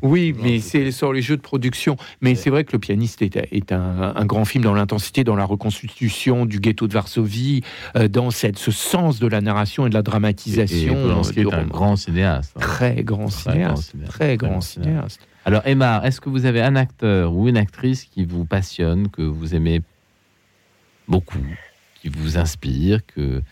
Oui, 0.00 0.34
mais 0.42 0.58
c'est 0.58 0.90
sur 0.90 1.12
les 1.12 1.20
jeux 1.22 1.36
de 1.36 1.42
production. 1.42 1.96
Mais 2.22 2.34
c'est 2.34 2.48
vrai 2.50 2.64
que 2.64 2.72
Le 2.72 2.78
pianiste 2.78 3.20
est, 3.22 3.36
est 3.36 3.72
un, 3.72 4.14
un 4.16 4.24
grand 4.24 4.44
film 4.46 4.64
dans 4.64 4.74
l'intensité, 4.74 5.22
dans 5.22 5.36
la 5.36 5.44
reconstitution 5.44 6.46
du 6.46 6.58
ghetto 6.58 6.88
de 6.88 6.94
Varsovie, 6.94 7.62
euh, 7.96 8.08
dans 8.08 8.30
cette, 8.30 8.58
ce 8.58 8.70
sens 8.70 9.20
de 9.20 9.26
la 9.28 9.40
narration 9.42 9.86
et 9.86 9.90
de 9.90 9.94
la 9.94 10.00
Et 10.00 10.02
dramatisation. 10.02 10.94
Polanski 10.94 11.40
euh, 11.44 11.50
est 11.50 11.54
un 11.54 11.64
grand 11.64 11.96
cinéaste. 11.96 12.52
hein. 12.56 12.60
Très 12.60 13.04
grand 13.04 13.26
Très 13.26 13.52
cinéaste. 13.52 13.64
grand 13.64 13.76
cinéaste. 13.76 14.08
Très 14.10 14.24
Très 14.26 14.36
grand 14.38 14.60
cinéaste. 14.62 15.20
Alors 15.44 15.62
Emma, 15.66 16.00
est-ce 16.04 16.20
que 16.20 16.28
vous 16.28 16.46
avez 16.46 16.60
un 16.60 16.76
acteur 16.76 17.34
ou 17.34 17.48
une 17.48 17.56
actrice 17.56 18.04
qui 18.04 18.24
vous 18.24 18.44
passionne, 18.44 19.08
que 19.08 19.22
vous 19.22 19.54
aimez 19.54 19.82
beaucoup, 21.08 21.44
qui 22.00 22.08
vous 22.08 22.38
inspire, 22.38 23.04
que 23.06 23.42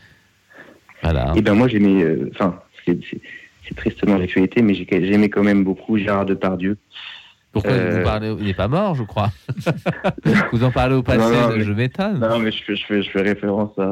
voilà. 1.02 1.32
Et 1.36 1.42
ben 1.42 1.54
moi 1.54 1.66
j'aimais, 1.68 2.02
euh, 2.02 2.30
enfin 2.32 2.60
c'est 2.86 3.74
tristement 3.76 4.16
l'actualité, 4.18 4.62
mais 4.62 4.74
j'ai- 4.74 4.86
j'aimais 4.90 5.28
quand 5.28 5.42
même 5.42 5.64
beaucoup 5.64 5.96
Gérard 5.98 6.26
Depardieu. 6.26 6.76
Pourquoi 7.52 7.72
Euh, 7.72 7.98
vous 7.98 8.04
parlez 8.04 8.34
Il 8.38 8.44
n'est 8.46 8.54
pas 8.54 8.68
mort, 8.68 8.94
je 8.94 9.02
crois. 9.02 9.30
vous 10.52 10.62
en 10.62 10.70
parlez 10.70 10.94
au 10.94 11.02
passé, 11.02 11.18
Non, 11.18 11.48
non, 11.48 11.56
mais- 11.56 11.64
je 11.64 11.72
m'étonne. 11.72 12.20
Non, 12.20 12.38
mais 12.38 12.52
je 12.52 12.62
fais, 12.62 12.76
je 12.76 12.84
fais, 12.86 13.02
je 13.02 13.10
fais 13.10 13.22
référence 13.22 13.76
à, 13.78 13.82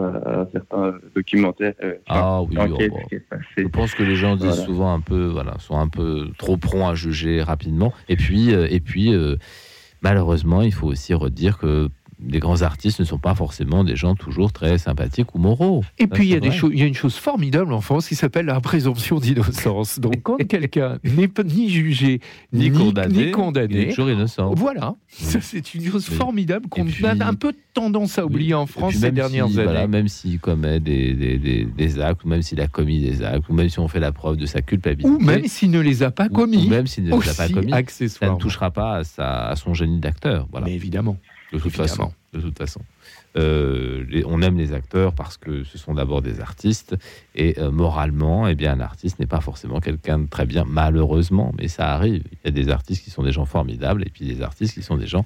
à 0.40 0.46
certains 0.52 0.94
documentaires. 1.14 1.74
euh, 1.82 1.94
Ah 2.08 2.42
oui, 2.42 2.56
oh, 2.60 2.78
bon. 2.88 2.98
Je 3.56 3.66
pense 3.66 3.94
que 3.94 4.02
les 4.04 4.14
gens 4.16 4.36
disent 4.36 4.46
Voilà. 4.46 4.64
souvent 4.64 4.94
un 4.94 5.00
peu, 5.00 5.26
voilà, 5.26 5.54
sont 5.58 5.78
un 5.78 5.88
peu 5.88 6.28
trop 6.38 6.56
prompts 6.56 6.88
à 6.88 6.94
juger 6.94 7.42
rapidement. 7.42 7.92
Et 8.08 8.16
puis, 8.16 8.54
euh, 8.54 8.68
et 8.70 8.78
puis, 8.80 9.12
euh, 9.12 9.36
malheureusement, 10.02 10.62
il 10.62 10.72
faut 10.72 10.86
aussi 10.86 11.12
redire 11.14 11.58
que 11.58 11.88
les 12.26 12.40
grands 12.40 12.62
artistes 12.62 12.98
ne 13.00 13.04
sont 13.04 13.18
pas 13.18 13.34
forcément 13.34 13.84
des 13.84 13.94
gens 13.96 14.14
toujours 14.16 14.52
très 14.52 14.76
sympathiques 14.78 15.34
ou 15.34 15.38
moraux. 15.38 15.84
Et 15.98 16.02
Ça, 16.04 16.08
puis 16.08 16.24
il 16.26 16.30
y, 16.30 16.32
a 16.32 16.36
c'est 16.36 16.40
des 16.40 16.48
vrai. 16.48 16.56
choses- 16.56 16.70
il 16.74 16.80
y 16.80 16.82
a 16.82 16.86
une 16.86 16.94
chose 16.94 17.14
formidable 17.14 17.72
en 17.72 17.80
France 17.80 18.08
qui 18.08 18.14
s'appelle 18.16 18.46
la 18.46 18.60
présomption 18.60 19.18
d'innocence. 19.20 20.00
Donc 20.00 20.14
quand 20.22 20.36
quelqu'un 20.48 20.98
n'est 21.04 21.30
ni 21.44 21.68
jugé 21.70 22.20
Ni 22.52 22.70
condamné, 22.70 23.14
ni 23.14 23.32
il 23.70 23.76
est 23.78 23.88
toujours 23.90 24.10
innocent. 24.10 24.52
voilà, 24.54 24.94
c'est 25.08 25.74
une 25.74 25.84
chose 25.84 26.06
formidable 26.06 26.66
qu'on 26.68 26.86
a 27.04 27.24
un 27.26 27.34
peu 27.34 27.52
tendance 27.72 28.18
à 28.18 28.26
oublier 28.26 28.54
en 28.54 28.66
France 28.66 28.94
ces 28.94 29.12
dernières 29.12 29.46
si, 29.48 29.54
années. 29.54 29.64
voilà, 29.64 29.86
même 29.86 30.08
s'il 30.08 30.40
commet 30.40 30.80
des, 30.80 31.14
des, 31.14 31.38
des- 31.38 31.64
des 31.64 32.00
actes, 32.00 32.24
ou 32.24 32.28
même 32.28 32.42
s'il 32.42 32.60
a 32.60 32.66
commis 32.66 33.00
des 33.00 33.22
actes, 33.22 33.48
ou 33.48 33.52
même 33.54 33.68
si 33.68 33.78
on 33.78 33.86
fait 33.88 34.00
la 34.00 34.10
preuve 34.12 34.36
de 34.36 34.46
sa 34.46 34.60
culpabilité, 34.60 35.08
Ou 35.08 35.18
même 35.20 35.46
s'il 35.46 35.70
ne 35.70 35.80
les 35.80 36.02
a 36.02 36.10
pas 36.10 36.28
commis. 36.28 36.66
ou 36.66 36.70
même 36.70 36.86
s'il 36.88 37.04
ne 37.04 37.10
les 37.10 37.28
a 37.28 37.34
pas 37.34 37.48
commis, 37.48 37.72
ça 38.08 38.30
ne 38.32 38.36
touchera 38.38 38.70
pas 38.72 38.96
à, 38.96 39.04
sa- 39.04 39.46
à 39.48 39.56
son 39.56 39.74
génie 39.74 40.00
d'acteur. 40.00 40.48
Voilà. 40.50 40.66
Mais 40.66 40.74
évidemment. 40.74 41.16
De 41.52 41.58
toute 41.58 41.66
Évidemment. 41.68 41.88
façon. 41.88 42.12
De 42.34 42.40
toute 42.40 42.58
façon. 42.58 42.80
Euh, 43.36 44.04
les- 44.08 44.24
on 44.26 44.42
aime 44.42 44.58
les 44.58 44.72
acteurs 44.74 45.14
parce 45.14 45.36
que 45.38 45.64
ce 45.64 45.78
sont 45.78 45.94
d'abord 45.94 46.20
des 46.20 46.40
artistes 46.40 46.94
et 47.34 47.58
euh, 47.58 47.70
moralement, 47.70 48.46
eh 48.48 48.54
bien, 48.54 48.72
un 48.74 48.80
artiste 48.80 49.18
n'est 49.18 49.26
pas 49.26 49.40
forcément 49.40 49.80
quelqu'un 49.80 50.18
de 50.18 50.26
très 50.26 50.44
bien, 50.44 50.64
malheureusement, 50.68 51.54
mais 51.58 51.68
ça 51.68 51.92
arrive. 51.94 52.22
Il 52.32 52.38
y 52.44 52.48
a 52.48 52.50
des 52.50 52.68
artistes 52.70 53.02
qui 53.04 53.10
sont 53.10 53.22
des 53.22 53.32
gens 53.32 53.46
formidables 53.46 54.02
et 54.06 54.10
puis 54.10 54.26
des 54.26 54.42
artistes 54.42 54.74
qui 54.74 54.82
sont 54.82 54.96
des 54.96 55.06
gens 55.06 55.24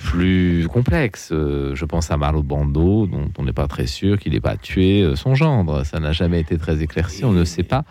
plus 0.00 0.66
complexes. 0.68 1.30
Euh, 1.32 1.74
je 1.74 1.84
pense 1.84 2.10
à 2.10 2.16
Marlo 2.16 2.42
Bando, 2.42 3.06
dont 3.06 3.30
on 3.38 3.42
n'est 3.44 3.52
pas 3.52 3.68
très 3.68 3.86
sûr 3.86 4.18
qu'il 4.18 4.32
n'ait 4.32 4.40
pas 4.40 4.56
tué 4.56 5.12
son 5.16 5.34
gendre. 5.34 5.84
Ça 5.84 6.00
n'a 6.00 6.12
jamais 6.12 6.40
été 6.40 6.58
très 6.58 6.82
éclairci, 6.82 7.24
on 7.24 7.32
ne 7.32 7.44
sait 7.44 7.62
pas 7.62 7.84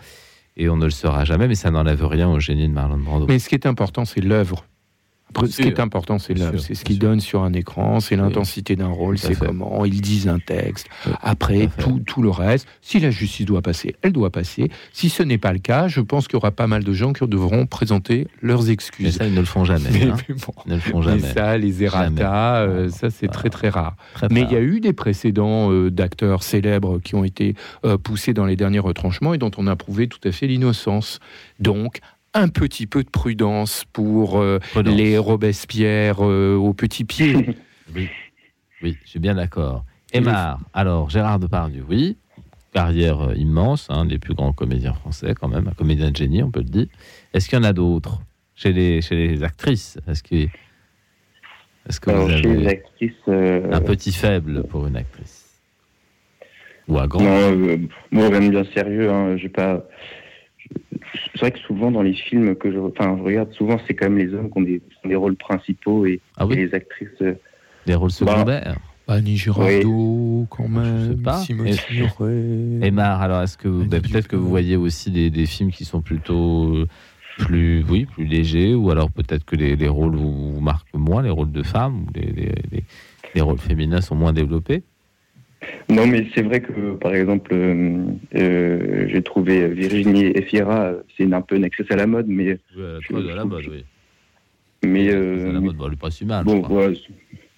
et 0.56 0.68
on 0.70 0.76
ne 0.76 0.86
le 0.86 0.90
saura 0.90 1.24
jamais, 1.24 1.48
mais 1.48 1.54
ça 1.54 1.70
n'enlève 1.70 2.04
rien 2.06 2.28
au 2.30 2.40
génie 2.40 2.66
de 2.66 2.72
Marlon 2.72 2.96
Brando. 2.98 3.26
Mais 3.28 3.38
ce 3.38 3.48
qui 3.48 3.54
est 3.54 3.66
important, 3.66 4.04
c'est 4.06 4.22
l'œuvre. 4.22 4.64
Après, 5.30 5.48
ce 5.48 5.60
qui 5.60 5.68
est 5.68 5.80
important, 5.80 6.18
c'est 6.18 6.36
ce 6.38 6.50
bien 6.50 6.52
qui 6.84 6.98
donne 6.98 7.20
sur 7.20 7.42
un 7.42 7.52
écran, 7.52 8.00
c'est 8.00 8.16
l'intensité 8.16 8.74
d'un 8.76 8.86
rôle, 8.88 9.18
c'est 9.18 9.34
comment 9.38 9.84
ils 9.84 10.00
disent 10.00 10.28
un 10.28 10.38
texte. 10.38 10.86
Après, 11.20 11.68
tout, 11.78 12.00
tout 12.06 12.22
le 12.22 12.30
reste, 12.30 12.66
si 12.80 13.00
la 13.00 13.10
justice 13.10 13.44
doit 13.44 13.60
passer, 13.60 13.96
elle 14.02 14.12
doit 14.12 14.30
passer. 14.30 14.70
Si 14.92 15.08
ce 15.10 15.22
n'est 15.22 15.36
pas 15.36 15.52
le 15.52 15.58
cas, 15.58 15.88
je 15.88 16.00
pense 16.00 16.26
qu'il 16.28 16.34
y 16.34 16.36
aura 16.36 16.52
pas 16.52 16.66
mal 16.68 16.84
de 16.84 16.92
gens 16.92 17.12
qui 17.12 17.26
devront 17.26 17.66
présenter 17.66 18.28
leurs 18.40 18.62
Mais 18.64 18.70
excuses. 18.70 19.16
ça, 19.16 19.26
ils 19.26 19.34
ne 19.34 19.40
le 19.40 19.46
font 19.46 19.64
jamais. 19.64 19.90
Mais- 19.92 20.04
hein. 20.06 20.16
mais 20.28 20.34
bon. 20.36 20.52
Ils 20.64 20.70
ne 20.70 20.74
le 20.76 20.80
font 20.80 20.98
Mais 21.00 21.04
jamais. 21.18 21.32
ça, 21.34 21.58
les 21.58 21.82
errata, 21.82 22.56
euh, 22.58 22.88
ça 22.88 23.10
c'est 23.10 23.26
Voilà. 23.26 23.32
très 23.40 23.50
très 23.50 23.68
rare. 23.68 23.96
Très 24.14 24.28
Mais 24.30 24.42
il 24.42 24.52
y 24.52 24.56
a 24.56 24.60
eu 24.62 24.80
des 24.80 24.92
précédents 24.92 25.70
euh, 25.72 25.90
d'acteurs 25.90 26.44
célèbres 26.44 26.98
qui 27.00 27.14
ont 27.14 27.24
été 27.24 27.54
euh, 27.84 27.98
poussés 27.98 28.32
dans 28.32 28.46
les 28.46 28.56
derniers 28.56 28.78
retranchements 28.78 29.34
et 29.34 29.38
dont 29.38 29.50
on 29.58 29.66
a 29.66 29.76
prouvé 29.76 30.06
tout 30.08 30.20
à 30.26 30.32
fait 30.32 30.46
l'innocence. 30.46 31.18
Donc, 31.60 31.98
un 32.40 32.48
petit 32.48 32.86
peu 32.86 33.02
de 33.02 33.10
prudence 33.10 33.84
pour 33.92 34.38
euh, 34.38 34.58
Prudence. 34.72 34.94
les 34.94 35.18
Robespierre 35.18 36.24
euh, 36.24 36.54
au 36.56 36.72
petit 36.72 37.04
pied. 37.04 37.34
Oui, 37.94 38.08
oui, 38.82 38.98
je 39.04 39.10
suis 39.10 39.20
bien 39.20 39.36
d'accord. 39.36 39.84
Aymar, 40.12 40.58
alors 40.74 41.08
Gérard 41.08 41.38
Depardieu, 41.38 41.84
oui, 41.88 42.16
carrière 42.72 43.30
euh, 43.30 43.34
immense, 43.36 43.86
un 43.90 44.04
des 44.06 44.18
plus 44.18 44.34
grands 44.34 44.52
comédiens 44.52 44.92
français 44.92 45.34
quand 45.40 45.48
même, 45.48 45.68
un 45.68 45.72
comédien 45.72 46.10
de 46.10 46.16
génie, 46.16 46.42
on 46.42 46.50
peut 46.50 46.60
le 46.60 46.68
dire. 46.68 46.86
Est-ce 47.32 47.48
qu'il 47.48 47.58
y 47.58 47.60
en 47.60 47.64
a 47.64 47.72
d'autres 47.72 48.20
chez 48.56 48.72
les, 48.72 49.00
chez 49.02 49.14
les 49.28 49.44
actrices? 49.44 49.98
Est-ce 50.08 50.22
que, 50.22 50.48
est-ce 51.88 52.00
que 52.00 52.10
Alors, 52.10 52.26
vous 52.26 52.32
avez 52.32 52.66
actrices, 52.68 53.12
euh, 53.28 53.70
un 53.72 53.80
petit 53.80 54.12
faible 54.12 54.64
pour 54.64 54.86
une 54.86 54.96
actrice? 54.96 55.44
Ou 56.88 56.98
un 56.98 57.06
grand? 57.06 57.22
Non, 57.22 57.52
euh, 57.52 57.78
moi, 58.10 58.30
même 58.30 58.50
bien 58.50 58.64
sérieux, 58.74 59.10
hein, 59.10 59.36
j'ai 59.36 59.48
pas. 59.48 59.84
C'est 61.34 61.40
vrai 61.40 61.50
que 61.52 61.58
souvent 61.60 61.90
dans 61.90 62.02
les 62.02 62.14
films 62.14 62.54
que 62.56 62.70
je, 62.72 62.78
enfin, 62.78 63.16
je 63.18 63.22
regarde, 63.22 63.52
souvent 63.52 63.78
c'est 63.86 63.94
quand 63.94 64.08
même 64.10 64.18
les 64.18 64.32
hommes 64.34 64.50
qui 64.50 64.58
ont 64.58 64.62
des, 64.62 64.80
qui 64.80 64.96
ont 65.04 65.08
des 65.08 65.16
rôles 65.16 65.36
principaux 65.36 66.06
et, 66.06 66.20
Ah 66.36 66.46
oui 66.46 66.54
et 66.54 66.66
les 66.66 66.74
actrices. 66.74 67.08
euh, 67.22 67.34
Des 67.86 67.94
rôles 67.94 68.10
Bah, 68.20 68.32
secondaires 68.34 68.76
Annie 69.08 69.36
Girardot, 69.36 70.46
quand 70.50 70.64
Je 70.64 70.68
sais 70.68 71.08
même. 71.08 71.16
Et-. 71.66 72.86
Aymar, 72.86 73.22
alors 73.22 73.42
est-ce 73.42 73.56
que 73.56 73.68
ben, 73.68 74.00
peut-être 74.02 74.26
que 74.28 74.34
vous 74.36 74.48
voyez 74.48 74.76
aussi 74.76 75.10
des, 75.10 75.30
des 75.30 75.46
films 75.46 75.70
qui 75.70 75.84
sont 75.84 76.00
plutôt 76.02 76.74
euh, 76.74 76.86
plus, 77.38 77.84
oui, 77.88 78.06
plus 78.06 78.24
légers, 78.24 78.74
ou 78.74 78.90
alors 78.90 79.10
peut-être 79.12 79.44
que 79.44 79.54
les, 79.56 79.76
les 79.76 79.88
rôles 79.88 80.16
vous, 80.16 80.54
vous 80.54 80.60
marquent 80.60 80.92
moins, 80.94 81.22
les 81.22 81.30
rôles 81.30 81.52
de 81.52 81.62
femmes, 81.62 82.04
ou 82.04 82.06
les, 82.14 82.26
les- 82.32 82.52
les- 82.72 82.84
les 83.34 83.40
rôles 83.42 83.58
féminins 83.58 84.00
sont 84.00 84.14
moins 84.16 84.32
développés? 84.32 84.82
Non, 85.88 86.06
mais 86.06 86.26
c'est 86.34 86.42
vrai 86.42 86.60
que, 86.60 86.94
par 86.96 87.14
exemple, 87.14 87.50
euh, 87.54 88.04
euh, 88.34 89.06
j'ai 89.08 89.22
trouvé 89.22 89.68
Virginie 89.68 90.26
Efira, 90.26 90.92
c'est 91.16 91.32
un 91.32 91.40
peu 91.40 91.56
une 91.56 91.64
excès 91.64 91.84
à 91.90 91.96
la 91.96 92.06
mode, 92.06 92.26
mais, 92.28 92.58
Oui, 92.76 92.82
mode, 93.10 93.28
à 93.30 93.34
la 93.34 93.44
mode, 93.44 93.64
oui. 93.68 93.84
mais, 94.84 95.10
à 95.10 95.52
la 95.52 95.60
mode, 95.60 95.76
bon, 95.76 95.86
elle 95.86 95.94
est 95.94 95.96
pas 95.96 96.10
si 96.10 96.24
mal. 96.24 96.44
bon, 96.44 96.60
voilà, 96.60 96.92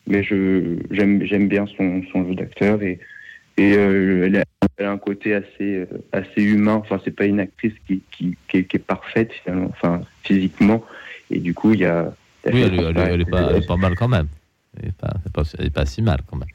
mais 0.07 0.23
j'aime 0.23 1.49
bien 1.49 1.67
son, 1.77 2.03
son 2.13 2.27
jeu 2.29 2.35
d'acteur 2.35 2.83
et 2.83 2.99
et 3.59 3.75
euh, 3.77 4.27
elle, 4.27 4.37
a, 4.37 4.45
elle 4.77 4.87
a 4.87 4.93
un 4.93 4.99
côté 4.99 5.35
assez 5.35 5.85
assez 6.13 6.43
humain. 6.43 6.75
Enfin, 6.77 7.01
c'est 7.05 7.11
pas 7.11 7.25
une 7.27 7.41
actrice 7.41 7.75
qui 7.87 8.03
qui, 8.13 8.37
qui 8.47 8.59
est, 8.59 8.65
qui 8.65 8.77
est 8.77 8.81
parfaite 8.81 9.33
finalement, 9.33 9.67
enfin 9.71 10.01
physiquement, 10.23 10.85
et 11.31 11.41
du 11.41 11.53
coup 11.55 11.73
il 11.73 11.81
y 11.81 11.85
a. 11.85 12.15
Oui, 12.47 12.61
elle, 12.63 12.75
elle- 12.79 12.97
elle 12.97 13.21
est 13.21 13.25
pas, 13.25 13.41
elle 13.51 13.57
est 13.57 13.67
transparence. 13.67 13.67
pas 13.67 13.77
mal 13.77 13.95
quand 13.97 14.09
même. 14.09 14.29
Elle 14.81 14.91
est 14.91 14.97
pas, 14.97 15.13
pas, 15.35 15.43
elle 15.59 15.67
est 15.67 15.71
pas 15.75 15.85
si 15.87 16.01
mal 16.03 16.21
quand 16.31 16.37
même. 16.37 16.49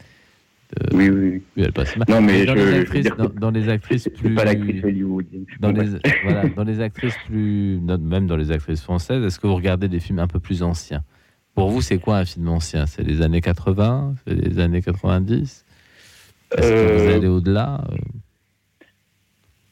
Euh, 0.82 0.88
Oui, 0.98 1.10
oui. 1.10 1.42
oui, 1.58 1.64
elle 1.64 1.72
passe 1.74 1.96
mal. 1.98 2.06
Non, 2.10 2.22
mais 2.22 2.46
dans, 2.46 2.56
je- 2.56 2.60
les 2.60 2.74
actrices, 2.80 3.08
dans, 3.36 3.52
les 3.52 3.70
actrices 3.70 4.10
plus, 4.18 4.36
pas 4.36 4.46
l'actrice 4.46 4.84
hollywoodienne. 4.84 5.46
dans 5.60 5.72
les, 5.72 5.90
voilà, 6.24 6.48
dans 6.48 6.64
les 6.64 6.80
actrices 6.88 7.18
plus, 7.28 7.80
même 7.80 8.28
dans 8.28 8.38
les 8.38 8.52
actrices 8.52 8.82
françaises, 8.82 9.24
est-ce 9.24 9.40
que 9.40 9.48
vous 9.48 9.56
regardez 9.56 9.88
des 9.88 10.00
films 10.00 10.20
un 10.20 10.28
peu 10.28 10.40
plus 10.40 10.64
anciens? 10.64 11.04
Pour 11.56 11.70
vous, 11.70 11.82
c'est 11.82 12.00
quoi 12.00 12.18
un 12.18 12.26
film 12.26 12.48
ancien? 12.48 12.86
C'est 12.88 13.04
les 13.04 13.22
années 13.22 13.42
80 13.42 14.16
C'est 14.26 14.34
les 14.34 14.60
années 14.60 14.82
90 14.82 15.66
Est-ce 16.58 16.62
que 16.70 16.74
vous 17.04 17.10
Euh, 17.10 17.16
allez 17.18 17.28
au-delà 17.28 17.84
euh? 17.92 17.96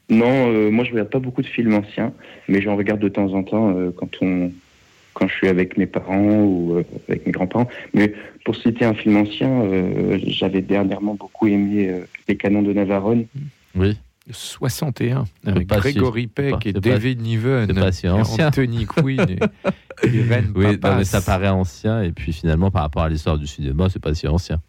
Non, 0.10 0.52
euh, 0.52 0.70
moi 0.70 0.84
je 0.84 0.92
regarde 0.92 1.10
pas 1.10 1.20
beaucoup 1.20 1.42
de 1.42 1.48
films 1.48 1.74
anciens, 1.74 2.14
mais 2.50 2.62
j'en 2.62 2.76
regarde 2.76 3.00
de 3.00 3.08
temps 3.08 3.34
en 3.34 3.44
temps 3.44 3.76
euh, 3.78 3.92
quand 3.96 4.10
on 4.22 4.52
quand 5.14 5.28
je 5.28 5.34
suis 5.34 5.48
avec 5.48 5.78
mes 5.78 5.88
parents 5.88 6.44
ou 6.44 6.76
euh, 6.78 6.84
avec 7.10 7.26
mes 7.26 7.32
grands-parents. 7.32 7.68
Mais 7.94 8.14
pour 8.46 8.56
citer 8.56 8.86
un 8.86 8.94
film 8.94 9.18
ancien, 9.18 9.50
euh, 9.64 10.18
j'avais 10.28 10.62
dernièrement 10.62 11.16
beaucoup 11.16 11.48
aimé 11.48 11.90
euh, 11.90 12.06
Les 12.28 12.38
Canons 12.38 12.62
de 12.64 12.74
Navarone. 12.74 13.26
Oui. 13.76 13.98
61, 14.30 15.26
avec 15.46 15.68
Grégory 15.68 16.28
pas- 16.28 16.44
Peck 16.44 16.66
et 16.68 16.70
c'est 16.70 16.74
pas- 16.74 16.80
David 16.80 17.22
Niven, 17.22 17.74
pas 17.74 17.92
si 17.92 18.08
ancien. 18.08 18.48
Anthony 18.48 18.86
Quinn 18.88 19.20
et 19.20 19.40
Oui, 20.56 20.78
non, 20.82 20.96
mais 20.98 21.04
ça 21.06 21.22
paraît 21.22 21.50
ancien, 21.50 22.04
et 22.04 22.12
puis 22.12 22.32
finalement, 22.32 22.70
par 22.72 22.84
rapport 22.84 23.02
à 23.04 23.10
l'histoire 23.10 23.38
du 23.38 23.48
cinéma, 23.48 23.88
c'est 23.90 24.02
pas 24.02 24.14
si 24.14 24.28
ancien. 24.28 24.62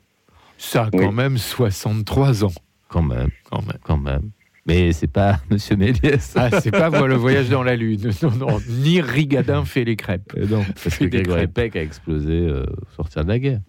Ça 0.59 0.85
a 0.85 0.90
quand 0.90 1.12
même 1.12 1.36
63 1.39 2.44
ans. 2.44 2.52
Quand 2.89 3.02
même, 3.02 3.28
Quand 3.51 3.60
même. 3.62 3.78
quand 3.82 3.97
même. 3.98 4.31
Mais 4.66 4.93
c'est 4.93 5.09
pas 5.09 5.40
Monsieur 5.51 5.76
Méliès. 5.76 6.34
Ah, 6.36 6.60
c'est 6.60 6.70
pas 6.70 6.89
voilà, 6.89 7.09
le 7.09 7.14
voyage 7.14 7.48
dans 7.48 7.62
la 7.62 7.76
lune. 7.76 8.10
Non, 8.22 8.30
non, 8.30 8.60
ni 8.68 9.01
Rigadin 9.01 9.64
fait 9.64 9.84
les 9.84 9.97
crêpes. 9.97 10.32
Euh, 10.36 10.47
non, 10.47 10.64
parce 10.82 10.97
que 10.97 11.05
Grégory. 11.05 11.48
Peck 11.48 11.74
a 11.74 11.82
explosé 11.82 12.30
euh, 12.30 12.64
au 12.64 12.94
sortir 12.94 13.24
de 13.24 13.28
la 13.28 13.39
guerre. 13.39 13.60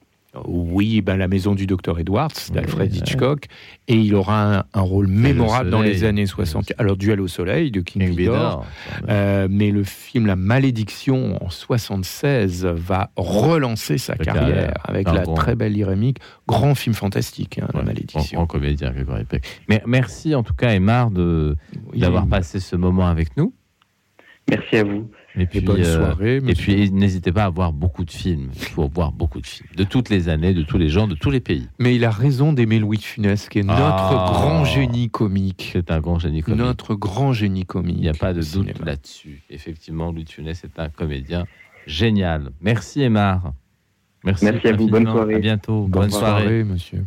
Oui, 0.46 1.02
ben, 1.02 1.16
la 1.18 1.28
maison 1.28 1.54
du 1.54 1.68
docteur 1.68 2.00
Edwards 2.00 2.32
d'Alfred. 2.52 2.94
Hitchcock. 2.96 3.46
Et 3.88 3.96
il 3.96 4.16
aura 4.16 4.58
un, 4.60 4.64
un 4.74 4.82
rôle 4.82 5.08
mémorable 5.08 5.70
dans 5.70 5.82
les 5.84 6.04
années 6.06 6.26
60. 6.26 6.74
Alors, 6.80 6.98
Duel 6.98 7.22
au 7.22 7.28
soleil 7.28 7.70
de 7.70 7.82
King, 7.82 8.02
King 8.08 8.16
Vidor. 8.16 8.34
Vidor, 8.36 8.66
Euh, 9.10 9.48
mais 9.50 9.70
le 9.70 9.84
film 9.84 10.26
La 10.26 10.36
Malédiction 10.36 11.38
en 11.44 11.50
76 11.50 12.66
va 12.66 13.12
relancer 13.16 13.98
sa 14.00 14.16
carrière, 14.16 14.44
carrière. 14.48 14.74
avec 14.86 15.08
la 15.08 15.24
grand- 15.24 15.34
très 15.36 15.56
belle 15.56 15.74
lyrémique. 15.74 16.18
Grand 16.48 16.74
film 16.74 16.96
fantastique, 16.96 17.60
hein, 17.60 17.68
La 17.74 17.84
Malédiction. 17.84 18.20
Grand, 18.22 18.32
grand 18.34 18.48
comédien, 18.48 18.92
Grégory 18.92 19.26
Peck. 19.26 19.44
Mais 19.70 19.84
merci 19.86 20.34
en 20.34 20.42
tout 20.44 20.54
cas, 20.56 20.70
Aymar, 20.74 21.12
de, 21.12 21.56
Oui. 21.92 22.00
d'avoir 22.00 22.26
passé 22.28 22.60
ce 22.60 22.76
moment 22.76 23.06
avec 23.08 23.38
nous. 23.38 23.54
Merci 24.50 24.78
à 24.78 24.84
vous. 24.84 25.10
Et 25.36 25.48
puis, 25.48 25.62
bonne 25.62 25.82
euh, 25.82 25.96
soirée, 25.98 26.36
et 26.38 26.54
puis 26.54 26.92
n'hésitez 26.92 27.32
pas 27.32 27.46
à 27.46 27.50
voir 27.50 27.74
beaucoup 27.74 28.06
de 28.06 28.12
films. 28.12 28.52
Il 28.56 28.66
faut 28.66 28.88
voir 28.88 29.12
beaucoup 29.12 29.42
de 29.42 29.48
films. 29.48 29.68
De 29.76 29.84
toutes 29.84 30.10
les 30.10 30.30
années, 30.30 30.54
de 30.54 30.62
tous 30.62 30.78
les 30.78 30.90
gens, 30.90 31.08
de 31.08 31.16
tous 31.16 31.32
les 31.32 31.40
pays. 31.40 31.68
Mais 31.80 31.96
il 31.96 32.06
a 32.06 32.12
raison 32.12 32.54
d'aimer 32.54 32.78
Louis 32.78 32.98
de 32.98 33.04
Funès, 33.04 33.50
qui 33.50 33.60
est 33.60 33.64
notre 33.64 33.82
Ah. 33.82 34.30
grand 34.32 34.64
génie 34.66 35.10
comique. 35.10 35.72
C'est 35.74 35.90
un 35.90 36.00
grand 36.02 36.20
génie 36.20 36.42
comique. 36.44 36.60
Notre 36.60 36.94
grand 36.94 37.34
génie 37.34 37.66
comique. 37.66 37.96
Il 37.98 38.02
n'y 38.04 38.10
a 38.10 38.14
pas 38.14 38.34
de 38.34 38.42
doute 38.44 38.80
là-dessus. 38.86 39.42
Effectivement, 39.50 40.12
Louis 40.12 40.24
de 40.26 40.30
Funès 40.30 40.64
est 40.64 40.80
un 40.80 40.90
comédien 40.90 41.46
génial. 41.88 42.52
Merci, 42.62 43.02
Aymar. 43.02 43.54
Merci, 44.24 44.46
Merci 44.46 44.68
à 44.68 44.76
vous. 44.76 44.88
Bonne 44.88 45.06
soirée. 45.06 45.36
À 45.36 45.40
bientôt. 45.40 45.82
Bonne, 45.88 46.02
Bonne, 46.04 46.10
soirée. 46.12 46.42
soirée, 46.44 46.64
monsieur. 46.64 47.06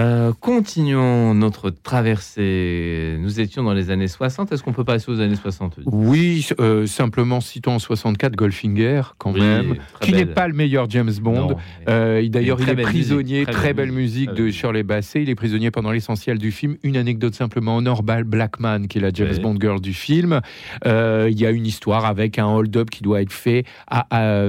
Euh, 0.00 0.32
continuons 0.40 1.34
notre 1.34 1.68
traversée. 1.68 3.16
Nous 3.20 3.40
étions 3.40 3.62
dans 3.62 3.74
les 3.74 3.90
années 3.90 4.08
60. 4.08 4.50
Est-ce 4.50 4.62
qu'on 4.62 4.72
peut 4.72 4.84
passer 4.84 5.10
aux 5.12 5.20
années 5.20 5.36
70 5.36 5.82
Oui, 5.84 6.46
euh, 6.60 6.86
simplement 6.86 7.42
citons 7.42 7.72
en 7.74 7.78
64 7.78 8.34
Goldfinger, 8.34 9.02
quand 9.18 9.32
Oui, 9.34 9.40
même, 9.40 9.74
qui 10.00 10.12
n'est 10.12 10.24
pas 10.24 10.48
le 10.48 10.54
meilleur 10.54 10.88
James 10.88 11.12
Bond. 11.20 11.56
Euh, 11.90 12.26
D'ailleurs, 12.28 12.58
il 12.62 12.70
est 12.70 12.76
prisonnier, 12.76 13.40
musique, 13.40 13.50
très 13.50 13.52
très, 13.52 13.74
belle 13.74 13.92
musique, 13.92 14.30
musique 14.30 14.34
très 14.34 14.42
de 14.46 14.50
Shirley 14.50 14.82
Bassey. 14.82 15.22
Il 15.24 15.28
est 15.28 15.34
prisonnier 15.34 15.70
pendant 15.70 15.90
l'essentiel 15.90 16.38
du 16.38 16.52
film. 16.52 16.76
Une 16.82 16.96
anecdote 16.96 17.34
simplement, 17.34 17.76
Honor 17.76 18.02
Bal- 18.02 18.24
Blackman, 18.24 18.86
qui 18.88 18.96
est 18.96 19.02
la 19.02 19.10
James 19.12 19.28
Oui. 19.34 19.40
Bond 19.40 19.56
girl 19.60 19.80
du 19.80 19.92
film. 19.92 20.40
Euh, 20.86 21.28
Il 21.30 21.38
y 21.38 21.44
a 21.44 21.50
une 21.50 21.66
histoire 21.66 22.06
avec 22.06 22.38
un 22.38 22.46
hold-up 22.46 22.88
qui 22.88 23.02
doit 23.02 23.20
être 23.20 23.32
fait 23.32 23.64
à, 23.88 24.06
à- 24.10 24.48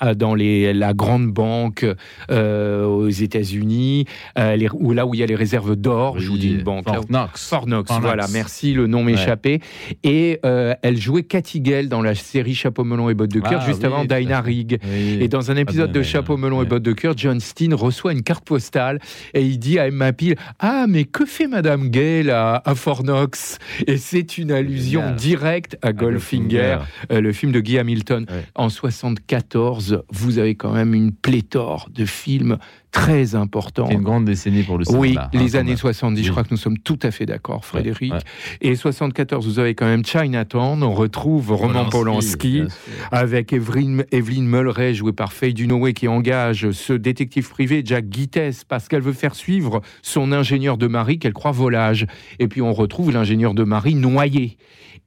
à- 0.00 0.14
dans 0.14 0.34
les, 0.34 0.72
la 0.74 0.94
grande 0.94 1.28
banque 1.28 1.86
aux 2.28 3.08
États-Unis, 3.08 4.06
les- 4.36 4.68
où, 4.80 4.92
là 4.92 5.06
où 5.06 5.14
il 5.14 5.20
y 5.20 5.22
a 5.22 5.26
les 5.26 5.34
réserves 5.36 5.76
d'or. 5.76 6.18
je 6.18 6.28
vous 6.28 6.38
dis 6.38 6.50
une 6.54 6.62
banque. 6.62 6.86
Fort 6.88 7.04
Knox. 7.08 7.48
Fort 7.48 7.66
Knox, 7.66 7.90
voilà, 8.00 8.26
merci, 8.32 8.72
le 8.72 8.86
nom 8.86 9.04
m'échappait. 9.04 9.60
Et 10.02 10.40
euh, 10.44 10.74
elle 10.82 10.96
jouait 10.96 11.22
Cathy 11.22 11.60
Gale 11.60 11.88
dans 11.88 12.02
la 12.02 12.14
série 12.14 12.54
Chapeau 12.54 12.84
melon 12.84 13.08
et 13.10 13.14
bottes 13.14 13.30
de 13.30 13.40
cœur, 13.40 13.60
Ah, 13.62 13.66
juste 13.66 13.80
oui, 13.80 13.86
avant 13.86 14.04
Dinah. 14.04 14.40
Rigg. 14.40 14.78
Oui. 14.84 15.18
Et 15.20 15.28
dans 15.28 15.50
un 15.50 15.56
épisode 15.56 15.92
bien, 15.92 16.00
de 16.00 16.04
Chapeau 16.04 16.36
melon 16.36 16.62
et 16.62 16.64
bottes 16.66 16.82
de 16.82 16.92
cœur, 16.92 17.14
John 17.16 17.38
Steen 17.40 17.74
reçoit 17.74 18.12
une 18.12 18.22
carte 18.22 18.44
postale 18.44 18.98
et 19.34 19.42
il 19.42 19.58
dit 19.58 19.78
à 19.78 19.86
Emma 19.88 20.12
Peel 20.12 20.36
Ah, 20.58 20.86
mais 20.88 21.04
que 21.04 21.26
fait 21.26 21.46
Madame 21.46 21.90
Gale 21.90 22.30
à, 22.30 22.62
à 22.64 22.74
Fort 22.74 23.02
Knox? 23.02 23.58
Et 23.86 23.96
c'est 23.98 24.38
une 24.38 24.50
allusion 24.50 25.00
Génial. 25.00 25.16
directe 25.16 25.76
à 25.82 25.92
Goldfinger, 25.92 26.78
euh, 27.12 27.20
le 27.20 27.32
film 27.32 27.52
de 27.52 27.60
Guy 27.60 27.78
Hamilton. 27.78 28.26
Ouais. 28.30 28.44
En 28.54 28.68
74, 28.68 30.02
vous 30.10 30.38
avez 30.38 30.54
quand 30.54 30.72
même 30.72 30.94
une 30.94 31.12
pléthore 31.12 31.88
de 31.94 32.04
films 32.04 32.58
très 32.90 33.34
importants. 33.34 33.86
C'est 33.88 33.94
une 33.94 34.02
grande 34.02 34.24
décennie 34.24 34.62
pour 34.62 34.78
le 34.78 34.84
Oui, 34.90 35.08
cinéma. 35.10 35.24
hein, 35.32 35.38
les 35.38 35.56
années 35.56 35.70
même. 35.70 35.76
70, 35.76 36.22
je 36.22 36.26
Oui. 36.26 36.30
crois 36.32 36.42
que 36.44 36.48
nous 36.50 36.56
sommes 36.56 36.78
tout 36.78 36.98
à 37.02 37.10
fait 37.10 37.26
d'accord, 37.26 37.64
Frédéric. 37.64 38.12
Ouais. 38.12 38.18
Et 38.60 38.74
74, 38.74 39.46
vous 39.46 39.58
avez 39.58 39.74
quand 39.74 39.86
même 39.86 40.04
Chinatown, 40.04 40.82
on 40.82 40.92
retrouve 40.92 41.52
Roman 41.52 41.84
Polanski, 41.88 42.64
avec 43.12 43.52
Evelyn, 43.52 44.02
Evelyn 44.12 44.42
Mulray, 44.42 44.94
jouée 44.94 45.12
par 45.12 45.32
Faye 45.32 45.54
Dunaway, 45.54 45.92
qui 45.92 46.08
engage 46.08 46.70
ce 46.72 46.92
détective 46.92 47.48
privé, 47.48 47.82
Jack 47.84 48.06
Gittes, 48.10 48.64
parce 48.68 48.88
qu'elle 48.88 49.02
veut 49.02 49.12
faire 49.12 49.34
suivre 49.34 49.80
son 50.02 50.32
ingénieur 50.32 50.76
de 50.76 50.86
mari 50.86 51.18
qu'elle 51.18 51.32
croit 51.32 51.52
volage. 51.52 52.06
Et 52.38 52.48
puis 52.48 52.62
on 52.62 52.72
retrouve 52.72 53.12
l'ingénieur 53.12 53.54
de 53.54 53.64
mari 53.64 53.94
noyé. 53.94 54.56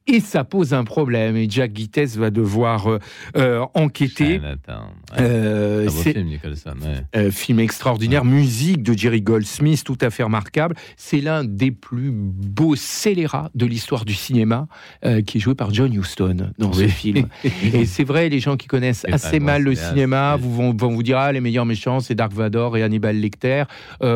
Et 0.05 0.19
ça 0.19 0.43
pose 0.43 0.73
un 0.73 0.83
problème, 0.83 1.37
et 1.37 1.47
Jack 1.49 1.75
Gittes 1.75 2.17
va 2.17 2.29
devoir 2.29 2.87
euh, 2.87 2.99
euh, 3.37 3.65
enquêter. 3.73 4.41
Euh, 5.17 5.87
c'est- 5.89 6.13
film, 6.13 6.29
ouais. 7.13 7.31
film 7.31 7.59
extraordinaire, 7.59 8.25
musique 8.25 8.83
de 8.83 8.97
Jerry 8.97 9.21
Goldsmith, 9.21 9.83
tout 9.85 9.97
à 10.01 10.09
fait 10.09 10.23
remarquable. 10.23 10.75
C'est 10.97 11.21
l'un 11.21 11.45
des 11.45 11.71
plus 11.71 12.11
beaux 12.11 12.75
scélérats 12.75 13.49
de 13.55 13.65
l'histoire 13.65 14.03
du 14.03 14.13
cinéma, 14.13 14.67
euh, 15.05 15.21
qui 15.21 15.37
est 15.37 15.41
joué 15.41 15.55
par 15.55 15.73
John 15.73 15.93
Huston 15.93 16.51
dans 16.57 16.73
ce 16.73 16.87
film. 16.87 17.29
Et 17.73 17.85
c'est 17.85 18.03
vrai, 18.03 18.27
les 18.27 18.39
gens 18.39 18.57
qui 18.57 18.67
connaissent 18.67 19.05
assez 19.05 19.39
mal 19.39 19.63
le 19.63 19.73
cinéma 19.75 20.35
vous, 20.35 20.53
vont, 20.53 20.73
vont 20.75 20.89
vous 20.89 21.03
dire 21.03 21.17
ah 21.17 21.31
les 21.31 21.39
meilleurs 21.39 21.65
méchants 21.65 22.01
c'est 22.01 22.15
Dark 22.15 22.33
Vador 22.33 22.75
et 22.75 22.83
Hannibal 22.83 23.15
Lecter. 23.15 23.63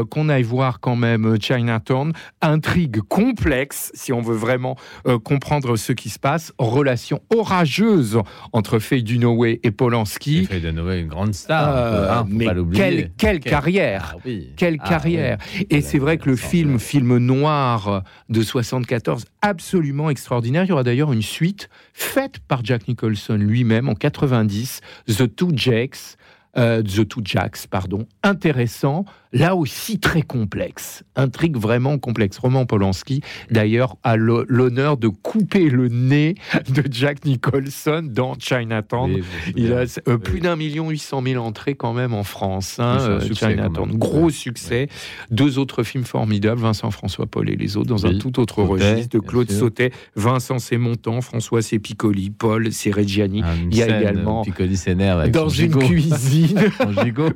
Qu'on 0.10 0.28
aille 0.28 0.44
voir 0.44 0.82
quand 0.82 0.98
même 0.98 1.38
Chinatown, 1.40 2.12
intrigue 2.42 3.00
complexe 3.08 3.92
si 3.94 4.12
on 4.12 4.22
veut 4.22 4.36
vraiment 4.36 4.76
comprendre 5.24 5.77
ce 5.78 5.94
qui 5.94 6.10
se 6.10 6.20
passe, 6.20 6.52
relation 6.58 7.22
orageuse 7.34 8.20
entre 8.54 8.80
Faye 8.80 9.04
Dunaway 9.04 9.60
et 9.64 9.72
Polanski. 9.72 10.48
De 10.48 10.72
Noé 10.72 10.99
une 10.99 11.08
grande 11.08 11.34
star. 11.34 11.76
Euh, 11.76 12.12
hein, 12.12 12.26
mais 12.30 12.48
quelle, 12.74 13.12
quelle 13.18 13.40
carrière 13.40 14.14
Ah 14.16 14.22
oui. 14.26 14.49
quelle 14.58 14.78
Ah 14.82 14.90
carrière 14.90 15.38
oui. 15.56 15.68
Et 15.70 15.82
c'est 15.82 15.99
vrai 15.99 16.18
que 16.18 16.30
le 16.30 16.36
film, 16.36 16.80
film 16.80 17.18
noir 17.18 18.04
de 18.30 18.41
74, 18.41 19.26
absolument 19.41 20.10
extraordinaire. 20.10 20.64
Il 20.66 20.70
y 20.70 20.72
aura 20.72 20.84
d'ailleurs 20.84 21.14
une 21.14 21.22
suite 21.22 21.70
faite 21.94 22.40
par 22.48 22.66
Jack 22.66 22.88
Nicholson 22.88 23.36
lui-même 23.36 23.88
en 23.90 23.95
90, 23.95 24.82
The 25.08 25.36
Two 25.36 25.52
Jacks. 25.56 26.18
euh, 26.58 26.82
The 26.82 27.08
Two 27.08 27.22
Jacks, 27.24 27.68
pardon, 27.70 28.08
intéressant, 28.24 29.06
là 29.34 29.56
aussi 29.56 29.99
très 29.99 30.22
complexe, 30.22 31.04
intrigue 31.16 31.58
vraiment 31.58 31.98
complexe. 31.98 32.38
Roman 32.38 32.66
Polanski, 32.66 33.22
d'ailleurs, 33.52 33.95
a 34.04 34.16
l'honneur 34.18 34.98
de 34.98 35.08
couper 35.08 35.70
le 35.70 35.88
nez 35.90 36.36
de 36.70 36.84
Jack 36.90 37.26
Nicholson 37.26 38.04
dans 38.10 38.36
Chinatown. 38.40 39.12
Oui, 39.14 39.24
Il 39.56 39.74
a 39.74 39.84
euh, 40.08 40.18
plus 40.18 40.40
d'un 40.40 40.56
million 40.56 40.90
huit 40.90 40.99
cent 40.99 41.22
mille 41.22 41.38
entrées 41.40 41.76
quand 41.76 41.94
même 41.94 42.14
en 42.14 42.24
France. 42.24 42.78
hein, 42.80 42.98
euh, 43.02 43.20
succès, 43.22 43.49
Chinatown. 43.52 43.91
Gros 43.98 44.26
Ouais. 44.26 44.32
succès. 44.32 44.88
Deux 45.32 45.58
autres 45.60 45.84
films 45.84 46.04
formidables, 46.06 46.60
Vincent 46.62 46.91
François 46.91 47.26
Paul 47.28 47.49
et 47.49 47.56
les 47.56 47.78
autres, 47.78 47.88
dans 47.90 48.06
un 48.06 48.18
tout 48.18 48.40
autre 48.40 48.66
Sautet, 48.66 48.91
registre, 48.91 49.18
de 49.18 49.20
Claude. 49.24 49.52
Sautet, 49.52 49.91
Vincent 50.16 50.60
c'est 50.60 50.78
Montant, 50.78 51.22
François 51.22 51.62
c'est 51.62 51.80
Piccoli, 51.80 52.30
Paul 52.30 52.72
c'est 52.72 52.91
Reggiani. 52.91 53.41
Ah, 53.45 53.54
Il 53.72 53.78
y 53.78 53.84
a 53.84 53.99
également 53.99 54.44
Piccoli 54.44 54.76
s'énerve 54.78 55.20
avec 55.22 55.34
dans 55.34 55.49
une 55.49 55.72
gigot. 55.72 55.80
cuisine 55.80 56.60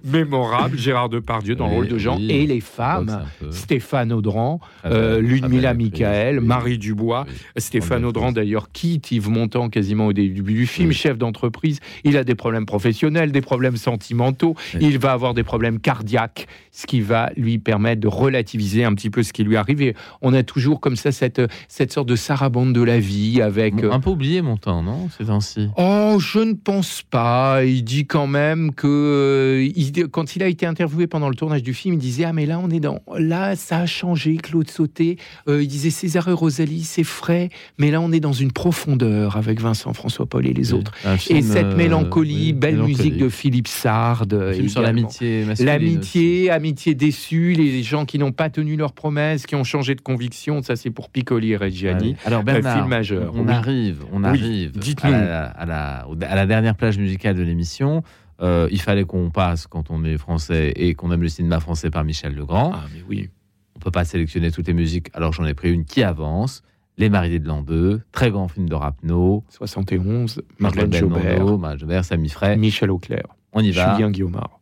mémorable, 0.04 0.78
Gérard 0.78 1.10
Depardieu 1.10 1.56
dans 1.56 1.68
Oui, 1.70 1.81
de 1.88 1.96
oui. 1.96 2.32
et 2.32 2.48
les 2.48 2.60
femmes. 2.62 3.26
peu- 3.40 3.52
Stéphane 3.52 4.12
Audran, 4.12 4.60
euh, 4.86 5.20
Ludmilla 5.22 5.42
très 5.42 5.50
belle 5.50 5.66
actrice, 5.66 5.92
Michael, 6.02 6.40
oui. 6.40 6.46
Marie 6.46 6.78
Dubois. 6.78 7.26
Stéphane 7.58 8.06
Audran 8.06 8.32
d'ailleurs 8.32 8.72
quitte 8.72 9.12
Yves 9.12 9.30
Montand 9.30 9.70
quasiment 9.70 10.08
au 10.08 10.14
début 10.14 10.54
du 10.54 10.66
film, 10.68 10.92
chef 10.92 11.18
d'entreprise. 11.18 11.80
Il 12.04 12.18
a 12.18 12.24
des 12.24 12.36
problèmes 12.36 12.66
professionnels, 12.66 13.32
des 13.32 13.42
problèmes 13.42 13.78
sentimentaux. 13.78 14.56
Il 14.80 14.98
va 15.00 15.12
avoir 15.14 15.34
des 15.34 15.44
problèmes 15.44 15.80
cardiaques, 15.80 16.48
ce 16.72 16.86
qui 16.88 17.02
va 17.02 17.32
lui 17.38 17.58
permettre 17.60 18.02
de 18.02 18.08
relativiser 18.08 18.84
un 18.84 18.94
petit 18.94 19.10
peu 19.10 19.24
ce 19.24 19.34
qui 19.34 19.44
lui 19.44 19.56
arrive. 19.58 19.82
Et 19.82 19.96
on 20.22 20.34
a 20.34 20.44
toujours 20.44 20.80
comme 20.80 20.96
ça 20.96 21.12
cette, 21.12 21.42
cette 21.68 21.92
sorte 21.92 22.08
de 22.08 22.16
sarabande 22.16 22.74
de 22.74 22.82
la 22.82 23.00
vie 23.00 23.42
avec. 23.42 23.76
Bon, 23.76 23.84
euh, 23.86 23.92
Un 23.92 24.00
peu 24.00 24.10
oublié 24.10 24.42
mon 24.42 24.58
temps, 24.58 24.82
non 24.84 25.10
Ces 25.18 25.26
temps-ci? 25.26 25.70
Oh, 25.78 26.18
je 26.20 26.40
ne 26.40 26.54
pense 26.54 27.02
pas. 27.04 27.64
Il 27.64 27.84
dit 27.84 28.06
quand 28.06 28.28
même 28.28 28.74
que 28.74 28.88
euh, 28.88 29.70
il- 29.76 30.08
quand 30.10 30.36
il 30.36 30.44
a 30.44 30.48
été 30.48 30.66
interviewé 30.66 31.08
pendant 31.08 31.30
le 31.30 31.36
tournage 31.36 31.64
du 31.64 31.71
du 31.72 31.78
film, 31.78 31.94
il 31.94 32.00
disait 32.00 32.26
ah 32.26 32.34
mais 32.34 32.46
là 32.46 32.60
on 32.60 32.70
est 32.70 32.82
dans 32.82 33.00
là 33.18 33.56
ça 33.56 33.78
a 33.80 33.86
changé 33.86 34.36
Claude 34.36 34.70
Sauté. 34.70 35.18
Euh, 35.48 35.64
il 35.64 35.68
disait 35.70 35.90
César 35.90 36.28
et 36.28 36.34
Rosalie 36.34 36.84
c'est 36.84 37.06
frais, 37.06 37.48
mais 37.78 37.92
là 37.92 38.02
on 38.02 38.12
est 38.12 38.20
dans 38.20 38.34
une 38.34 38.52
profondeur 38.52 39.38
avec 39.38 39.62
Vincent 39.62 39.94
François 39.94 40.26
Paul 40.26 40.46
et 40.46 40.54
les 40.54 40.74
autres. 40.74 40.92
Et 41.06 41.18
film, 41.18 41.42
cette 41.42 41.66
euh, 41.66 41.76
mélancolie, 41.78 42.48
oui, 42.48 42.54
belle 42.54 42.78
musique 42.84 43.16
de 43.18 43.30
Philippe 43.30 43.70
Sard. 43.70 44.26
Sur 44.68 44.82
l'amitié 44.82 45.46
L'amitié, 45.60 46.50
amitié 46.52 46.94
déçue, 46.96 47.54
les 47.54 47.84
gens 47.84 48.06
qui 48.06 48.20
n'ont 48.20 48.32
pas 48.34 48.50
tenu 48.50 48.76
leurs 48.76 48.94
promesses, 48.94 49.46
qui 49.46 49.56
ont 49.56 49.64
changé 49.64 49.96
de 49.96 50.02
conviction. 50.02 50.62
Ça, 50.62 50.76
c'est 50.76 50.90
pour 50.90 51.10
Piccoli 51.10 51.52
et 51.54 51.58
Reggiani. 51.58 52.10
Ouais. 52.10 52.16
Alors 52.26 52.42
Un 52.42 52.44
Bernard, 52.44 52.76
film 52.78 52.88
majeur. 52.90 53.32
on 53.36 53.46
Oui. 53.48 53.52
arrive, 53.54 54.04
on 54.12 54.24
arrive 54.24 54.72
dites-nous. 54.78 55.14
à 55.14 55.22
la, 55.22 55.44
à, 55.46 55.66
la, 55.66 56.08
au- 56.10 56.18
à 56.22 56.36
la 56.36 56.46
dernière 56.46 56.76
plage 56.76 56.98
musicale 56.98 57.36
de 57.38 57.44
l'émission. 57.44 58.04
Euh, 58.42 58.68
il 58.72 58.82
fallait 58.82 59.04
qu'on 59.04 59.30
passe, 59.30 59.68
quand 59.68 59.92
on 59.92 60.04
est 60.04 60.18
français 60.18 60.74
et 60.76 60.96
qu'on 60.96 61.12
aime 61.12 61.22
le 61.22 61.30
cinéma 61.30 61.60
français, 61.60 61.92
par 61.92 62.04
Michel 62.04 62.34
Legrand. 62.34 62.72
Ah, 62.74 62.86
mais 62.94 63.04
oui. 63.08 63.30
On 63.76 63.80
peut 63.80 63.92
pas 63.92 64.06
sélectionner 64.06 64.52
toutes 64.52 64.68
les 64.68 64.74
musiques, 64.74 65.10
alors 65.14 65.34
j'en 65.34 65.46
ai 65.46 65.54
pris 65.54 65.72
une 65.72 65.86
qui 65.86 66.04
avance. 66.04 66.64
Les 66.98 67.10
Mariés 67.10 67.40
de 67.40 67.48
l'an 67.48 67.62
2, 67.62 68.02
très 68.12 68.32
grand 68.32 68.48
film 68.48 68.68
de 68.68 68.76
Rapno. 68.76 69.44
71, 69.50 70.42
Marlène 70.60 70.94
Jobert, 70.94 71.78
Jobert, 71.78 72.06
Samy 72.06 72.30
Frey. 72.30 72.58
Michel 72.58 72.92
Auclair, 72.92 73.24
On 73.54 73.62
y 73.62 73.72
va. 73.72 73.96
Julien 73.96 74.12
Guillaumard. 74.12 74.60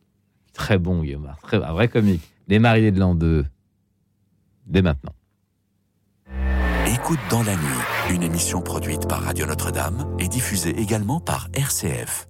Très 0.54 0.78
bon, 0.78 1.02
Guillaume. 1.02 1.32
Très, 1.42 1.62
un 1.62 1.72
vrai 1.72 1.88
comique. 1.88 2.22
Les 2.48 2.58
Mariés 2.58 2.92
de 2.92 3.00
l'an 3.00 3.14
2, 3.14 3.44
dès 4.66 4.82
maintenant. 4.82 5.12
Écoute 6.86 7.20
dans 7.30 7.42
la 7.42 7.54
nuit, 7.54 8.14
une 8.14 8.22
émission 8.22 8.62
produite 8.62 9.08
par 9.08 9.22
Radio 9.22 9.46
Notre-Dame 9.46 10.16
et 10.18 10.28
diffusée 10.28 10.78
également 10.80 11.20
par 11.20 11.48
RCF. 11.54 12.26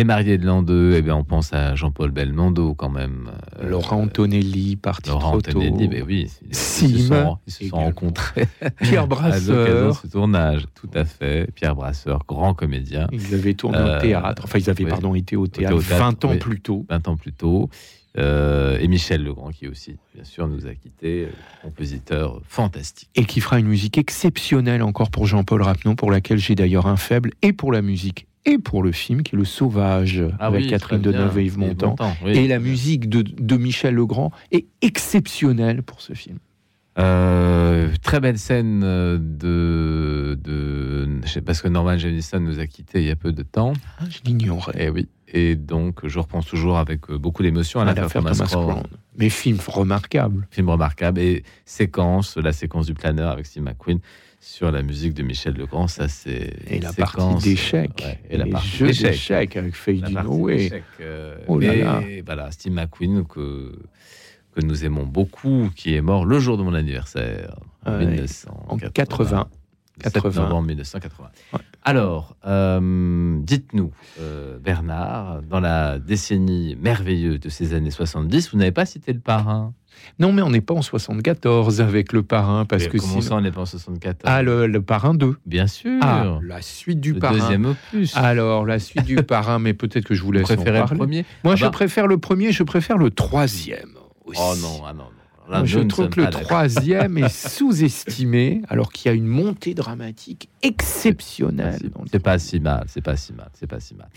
Les 0.00 0.04
mariés 0.04 0.38
de 0.38 0.46
l'an 0.46 0.62
2, 0.62 0.94
eh 0.96 1.02
bien, 1.02 1.14
on 1.14 1.24
pense 1.24 1.52
à 1.52 1.74
Jean-Paul 1.74 2.10
Belmondo 2.10 2.72
quand 2.72 2.88
même. 2.88 3.30
Euh, 3.60 3.68
Laurent 3.68 4.00
Antonelli, 4.00 4.76
parti 4.76 5.10
Laurent 5.10 5.32
trop 5.32 5.42
tôt. 5.42 5.60
Antonelli, 5.60 5.88
mais 5.88 6.00
oui, 6.00 6.26
ils, 6.42 6.48
ils 6.48 6.54
se 6.56 6.86
Sim, 6.86 6.98
sont, 7.00 7.38
ils 7.46 7.52
se 7.52 7.68
sont 7.68 7.76
rencontrés 7.76 8.48
Pierre 8.80 9.02
à 9.02 9.06
l'occasion 9.06 9.52
de 9.52 9.58
Brasseur. 9.58 9.96
ce 9.96 10.06
tournage, 10.06 10.64
tout 10.74 10.88
à 10.94 11.04
fait. 11.04 11.50
Pierre 11.54 11.74
Brasseur, 11.76 12.24
grand 12.26 12.54
comédien. 12.54 13.08
Ils 13.12 13.34
avaient 13.34 13.52
tourné 13.52 13.76
Euh, 13.76 13.98
au 13.98 14.00
théâtre. 14.00 14.40
Enfin, 14.46 14.58
ils 14.58 14.70
avaient, 14.70 14.84
oui. 14.84 14.88
pardon, 14.90 15.14
été 15.14 15.36
au 15.36 15.46
théâtre, 15.46 15.76
au 15.76 15.82
théâtre, 15.82 16.02
20 16.02 16.24
ans 16.24 16.30
oui. 16.30 16.38
plus 16.38 16.60
tôt. 16.62 16.86
20 16.88 17.08
ans 17.08 17.16
plus 17.18 17.34
tôt. 17.34 17.68
Euh, 18.16 18.78
et 18.80 18.88
Michel 18.88 19.22
Legrand, 19.22 19.50
qui 19.50 19.68
aussi, 19.68 19.96
bien 20.14 20.24
sûr, 20.24 20.48
nous 20.48 20.66
a 20.66 20.74
quittés, 20.74 21.26
euh, 21.26 21.32
compositeur 21.62 22.40
fantastique. 22.48 23.10
Et 23.16 23.26
qui 23.26 23.40
fera 23.42 23.58
une 23.58 23.68
musique 23.68 23.98
exceptionnelle 23.98 24.82
encore 24.82 25.10
pour 25.10 25.26
Jean-Paul 25.26 25.60
Rapneau, 25.60 25.94
pour 25.94 26.10
laquelle 26.10 26.38
j'ai 26.38 26.54
d'ailleurs 26.54 26.86
un 26.86 26.96
faible, 26.96 27.32
et 27.42 27.52
pour 27.52 27.70
la 27.70 27.82
musique, 27.82 28.26
et 28.46 28.58
pour 28.58 28.82
le 28.82 28.92
film, 28.92 29.22
qui 29.22 29.34
est 29.34 29.38
Le 29.38 29.44
Sauvage, 29.44 30.22
Ah 30.38 30.46
avec 30.46 30.62
oui, 30.62 30.68
Catherine. 30.68 31.00
Deneuve 31.00 31.38
et 31.38 31.44
Yves 31.44 31.58
Montand. 31.58 31.94
Oui. 32.24 32.32
et 32.32 32.48
la 32.48 32.58
musique 32.58 33.08
de, 33.08 33.22
de 33.22 33.56
Michel 33.56 33.94
Legrand 33.94 34.32
est 34.52 34.66
exceptionnelle 34.82 35.82
pour 35.82 36.00
ce 36.00 36.12
film. 36.14 36.38
Euh, 36.98 37.88
très 38.02 38.20
belle 38.20 38.38
scène 38.38 38.82
euh, 38.84 39.16
de, 39.18 40.38
de 40.42 41.08
je 41.24 41.28
sais- 41.30 41.40
parce 41.40 41.62
que 41.62 41.68
Norman 41.68 41.96
Jevison 41.96 42.40
nous 42.40 42.58
a 42.58 42.66
quittés 42.66 43.00
il 43.00 43.06
y 43.06 43.10
a 43.10 43.16
peu 43.16 43.32
de 43.32 43.42
temps. 43.42 43.72
Ah, 43.98 44.04
je 44.10 44.18
l'ignorais. 44.24 44.84
Et 44.86 44.90
oui. 44.90 45.08
Et 45.32 45.54
donc, 45.54 46.06
je 46.06 46.18
repense 46.18 46.46
toujours 46.46 46.78
avec 46.78 47.08
euh, 47.08 47.16
beaucoup 47.16 47.42
d'émotion 47.44 47.78
à 47.80 47.84
À 47.84 47.94
l'affaire 47.94 48.22
Thomas, 48.22 48.32
Thomas. 48.34 48.46
Crown. 48.48 48.82
Mais 49.16 49.28
film 49.28 49.58
remarquable. 49.66 50.48
Film 50.50 50.68
remarquable 50.68 51.20
et 51.20 51.44
séquence, 51.64 52.36
la 52.36 52.52
séquence 52.52 52.86
du 52.86 52.94
planeur 52.94 53.30
avec 53.30 53.46
Steve 53.46 53.62
McQueen. 53.62 54.00
Sur 54.40 54.70
la 54.72 54.82
musique 54.82 55.14
de 55.14 55.22
Michel 55.22 55.54
Legrand. 55.54 55.86
Ça, 55.86 56.08
c'est 56.08 56.54
Et 56.66 56.80
la 56.80 56.88
une 56.88 56.94
partie 56.94 57.20
séquence, 57.20 57.42
d'échecs. 57.44 58.02
ouais, 58.04 58.18
et 58.30 58.36
la 58.38 58.44
les 58.46 58.50
partie 58.50 58.68
jeux 58.68 58.86
d'échecs. 58.86 59.56
avec 59.56 59.74
Faye 59.76 60.02
ouais. 60.26 60.56
d'échecs, 60.56 60.82
euh, 61.00 61.36
Oh 61.46 61.58
là 61.58 61.68
mais 61.68 61.82
là. 61.82 62.00
voilà, 62.24 62.50
Steve 62.50 62.72
McQueen 62.72 63.24
que 63.26 63.72
que 64.52 64.60
nous 64.66 64.84
aimons 64.84 65.06
beaucoup, 65.06 65.70
qui 65.76 65.94
est 65.94 66.00
mort 66.00 66.24
le 66.24 66.40
jour 66.40 66.58
de 66.58 66.64
mon 66.64 66.74
anniversaire, 66.74 67.54
en 67.86 67.92
Ouais, 67.92 68.06
1980. 68.06 68.66
en 68.68 68.78
80. 68.78 69.48
7 70.02 70.12
80. 70.14 70.42
novembre 70.42 70.66
1980. 70.68 71.30
Alors, 71.84 72.34
euh, 72.46 73.38
dites-nous, 73.42 73.92
euh, 74.18 74.58
Bernard, 74.58 75.42
dans 75.42 75.60
la 75.60 75.98
décennie 76.00 76.74
merveilleuse 76.80 77.38
de 77.38 77.48
ces 77.48 77.74
années 77.74 77.90
70, 77.92 78.50
vous 78.50 78.58
n'avez 78.58 78.72
pas 78.72 78.86
cité 78.86 79.12
le 79.12 79.20
parrain? 79.20 79.72
Non, 80.18 80.32
mais 80.32 80.42
on 80.42 80.50
n'est 80.50 80.60
pas 80.60 80.74
en 80.74 80.82
74 80.82 81.80
avec 81.80 82.12
le 82.12 82.22
parrain, 82.22 82.64
parce 82.64 82.84
Mais 82.84 82.88
que 82.90 82.98
comment 82.98 83.14
ça, 83.16 83.20
sinon- 83.20 83.36
on 83.36 83.40
n'est 83.40 83.50
pas 83.52 83.60
en 83.62 83.66
74 83.66 84.16
Ah, 84.24 84.42
le, 84.42 84.66
le 84.66 84.82
parrain 84.82 85.14
2. 85.14 85.36
Bien 85.46 85.66
sûr. 85.66 85.98
Ah, 86.02 86.38
la 86.42 86.62
suite 86.62 87.00
du 87.00 87.14
Le 87.14 87.20
parrain. 87.20 87.38
deuxième 87.38 87.64
opus. 87.66 88.16
Alors, 88.16 88.66
la 88.66 88.78
suite 88.78 89.04
du 89.04 89.16
parrain, 89.16 89.58
mais 89.58 89.72
peut-être 89.74 90.04
que 90.04 90.14
je 90.14 90.22
vous 90.22 90.32
laisse 90.32 90.50
en 90.50 90.54
le 90.56 90.84
premier 90.96 91.24
Moi, 91.44 91.54
Ah 91.54 91.56
je 91.56 91.64
bah. 91.64 91.70
préfère 91.70 92.06
le 92.06 92.18
premier, 92.18 92.52
je 92.52 92.62
préfère 92.62 92.98
le 92.98 93.10
troisième. 93.10 93.90
aussi. 94.24 94.40
Oh 94.42 94.54
non, 94.60 94.82
ah 94.86 94.92
non, 94.92 95.04
non. 95.04 95.10
Là, 95.52 95.58
Moi, 95.58 95.66
je 95.66 95.80
trouve 95.80 96.08
que 96.10 96.20
le 96.20 96.30
troisième 96.30 97.18
est 97.24 97.28
sous-estimé, 97.28 98.62
alors 98.68 98.92
qu'il 98.92 99.10
y 99.10 99.12
a 99.12 99.16
une 99.16 99.26
montée 99.26 99.74
dramatique 99.74 100.48
exceptionnelle. 100.62 101.78
C'est 102.12 102.22
pas 102.22 102.38
si 102.38 102.60
mal, 102.60 102.84
c'est 102.86 103.00
pas 103.00 103.16
si 103.16 103.32
mal, 103.32 103.48
c'est 103.54 103.66
pas 103.66 103.80
si 103.80 103.94
mal. 103.94 104.08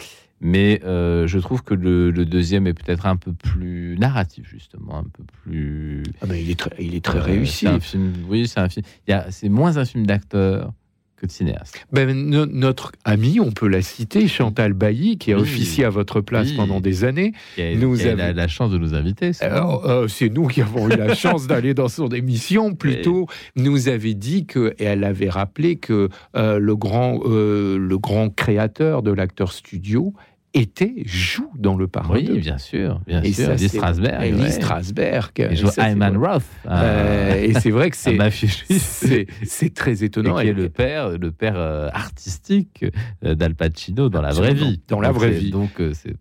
Mais 0.46 0.82
euh, 0.84 1.26
je 1.26 1.40
trouve 1.40 1.64
que 1.64 1.74
le, 1.74 2.12
le 2.12 2.26
deuxième 2.26 2.68
est 2.68 2.74
peut-être 2.74 3.06
un 3.06 3.16
peu 3.16 3.32
plus 3.32 3.96
narratif, 3.98 4.46
justement, 4.52 4.98
un 5.00 5.04
peu 5.06 5.24
plus. 5.44 6.04
Ah 6.22 6.26
ben, 6.26 6.36
il 6.36 6.52
est 6.52 6.60
très, 6.60 6.72
il 6.80 6.96
est 6.96 7.04
très 7.04 7.20
Euh, 7.20 7.24
réussi. 7.24 7.60
c'est 7.66 7.68
un 7.68 7.80
film, 7.80 8.12
oui, 8.28 8.48
c'est 8.48 8.60
un 8.60 8.68
film. 8.70 8.86
C'est 9.30 9.50
moins 9.50 9.78
un 9.78 9.86
film 9.86 10.06
d'acteur 10.06 10.74
que 11.16 11.26
de 11.28 11.32
cinéaste. 11.32 11.86
Ben, 11.94 12.12
no- 12.12 12.46
notre 12.46 12.92
amie, 13.06 13.40
on 13.40 13.52
peut 13.54 13.70
la 13.70 13.82
citer, 13.82 14.28
Chantal 14.28 14.74
Bailly, 14.74 15.18
qui 15.18 15.32
a 15.32 15.38
Oui. 15.38 15.44
officié 15.44 15.86
à 15.86 15.90
votre 15.90 16.20
place 16.20 16.50
Oui. 16.50 16.58
pendant 16.58 16.82
des 16.82 17.06
années. 17.06 17.32
Qui 17.56 17.62
a, 17.62 17.76
Nous 17.78 17.96
qui 17.96 18.04
a 18.04 18.08
avait- 18.12 18.16
la, 18.18 18.34
la 18.34 18.48
chance 18.50 18.70
de 18.72 18.78
nous 18.78 18.94
inviter. 18.94 19.32
c'est 19.32 19.46
Euh, 19.46 19.62
euh, 20.06 20.08
nous 20.30 20.48
qui 20.48 20.62
avons 20.62 20.90
eu 20.90 20.98
la 20.98 21.16
chance 21.16 21.48
d'aller 21.48 21.74
dans 21.74 21.88
son 21.88 22.10
émission. 22.10 22.76
Plutôt, 22.76 23.28
nous 23.56 23.88
avait 23.88 24.14
dit 24.16 24.46
que, 24.46 24.76
et 24.78 24.84
elle 24.84 25.06
avait 25.06 25.30
rappelé 25.30 25.78
que 25.78 26.10
euh, 26.36 26.60
le 26.60 26.76
grand, 26.76 27.22
le 27.24 27.96
grand 27.98 28.30
créateur 28.30 29.02
de 29.04 29.12
l'acteur 29.12 29.54
studio 29.54 30.14
était 30.54 30.94
joue 31.06 31.50
dans 31.58 31.76
le 31.76 31.88
parrain. 31.88 32.14
Oui, 32.16 32.26
2. 32.26 32.38
bien 32.38 32.58
sûr, 32.58 33.02
bien 33.08 33.22
Et 33.24 33.34
sûr. 33.34 33.46
ça, 33.48 33.56
Lee 33.56 33.70
Strasberg. 33.70 34.24
et 34.24 34.34
ouais. 34.34 34.52
Strasberg. 34.52 35.32
Il 35.38 35.44
Et 35.54 35.56
joue 35.56 35.70
Ayman. 35.78 36.18
Roth. 36.18 36.44
Euh, 36.68 37.36
et 37.42 37.54
c'est 37.56 37.72
vrai 37.72 37.90
que 37.90 37.98
c'est 37.98 39.28
c'est 39.44 39.74
très 39.74 40.04
étonnant. 40.04 40.38
Et 40.40 40.44
qui 40.44 40.50
est 40.50 40.54
le 40.54 40.70
père, 40.70 41.10
le 41.18 41.32
père 41.32 41.56
euh, 41.58 41.90
artistique 41.94 42.86
euh, 43.26 43.36
d'Al 43.36 43.56
Pacino 43.56 44.10
dans 44.10 44.22
la 44.22 44.32
vraie 44.32 44.54
vie. 44.54 44.82
dans 44.88 45.00
la 45.02 45.12
vraie 45.12 45.32
vie. 45.32 45.52
Donc 45.52 45.82
c'est 45.94 46.14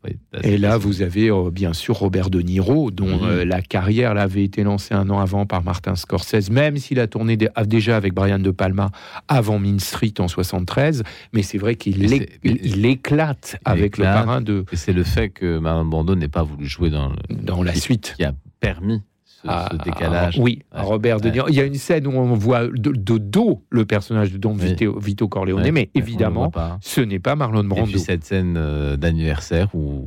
Et 0.42 0.56
là, 0.58 0.78
vous 0.78 1.02
avez 1.02 1.28
euh, 1.30 1.50
bien 1.50 1.72
sûr 1.72 1.96
Robert 1.96 2.30
De 2.30 2.40
Niro, 2.40 2.90
dont 2.90 3.02
Mhm. 3.18 3.24
euh, 3.24 3.44
la 3.44 3.60
carrière 3.62 4.14
là, 4.14 4.22
avait 4.22 4.44
été 4.44 4.62
lancée 4.62 4.94
un 4.94 5.10
an 5.10 5.18
avant 5.18 5.44
par 5.46 5.62
Martin 5.62 5.94
Scorsese, 5.96 6.50
même 6.50 6.76
s'il 6.78 7.00
a 7.00 7.06
tourné 7.06 7.36
ah, 7.54 7.64
déjà 7.64 7.96
avec 7.96 8.14
Brian 8.14 8.38
De 8.38 8.50
Palma 8.50 8.90
avant 9.28 9.58
Mean 9.58 9.78
Street 9.78 10.14
en 10.18 10.28
73. 10.28 11.02
Mais 11.32 11.42
c'est 11.42 11.58
vrai 11.58 11.74
qu'il 11.74 12.02
il 12.44 12.86
éclate 12.86 13.56
avec 13.64 13.98
le. 13.98 14.04
Parrain 14.24 14.40
de 14.40 14.64
Et 14.72 14.76
c'est 14.76 14.92
le 14.92 15.04
fait 15.04 15.28
que 15.30 15.58
Marlon 15.58 15.84
Brando 15.84 16.14
n'ait 16.14 16.28
pas 16.28 16.42
voulu 16.42 16.66
jouer 16.66 16.90
dans, 16.90 17.08
le- 17.08 17.16
dans 17.34 17.62
la 17.62 17.74
suite. 17.74 18.14
qui 18.16 18.24
a 18.24 18.32
permis 18.60 19.02
ce, 19.24 19.48
à- 19.48 19.68
ce 19.72 19.76
décalage. 19.84 20.38
à- 20.38 20.42
oui, 20.42 20.60
à 20.70 20.80
Ouais. 20.82 20.86
Robert 20.86 21.20
De. 21.20 21.28
Niro. 21.30 21.48
Il 21.48 21.54
y 21.54 21.60
a 21.60 21.64
une 21.64 21.74
scène 21.74 22.06
où 22.06 22.12
on 22.12 22.34
voit 22.34 22.66
de, 22.68 22.90
de 22.92 23.18
dos 23.18 23.64
le 23.70 23.84
personnage 23.84 24.32
de 24.32 24.38
Don 24.38 24.54
Oui. 24.58 24.66
Vito, 24.66 24.98
Vito 25.00 25.28
Corleone, 25.28 25.62
Ouais, 25.62 25.72
mais 25.72 25.90
évidemment, 25.94 26.50
voit 26.54 26.78
ce 26.80 27.00
n'est 27.00 27.18
pas 27.18 27.34
Marlon 27.36 27.64
Et 27.64 27.66
Brando. 27.66 27.86
puis 27.90 27.98
cette 28.00 28.24
scène 28.24 28.54
euh, 28.56 28.96
d'anniversaire 28.96 29.74
où, 29.74 30.06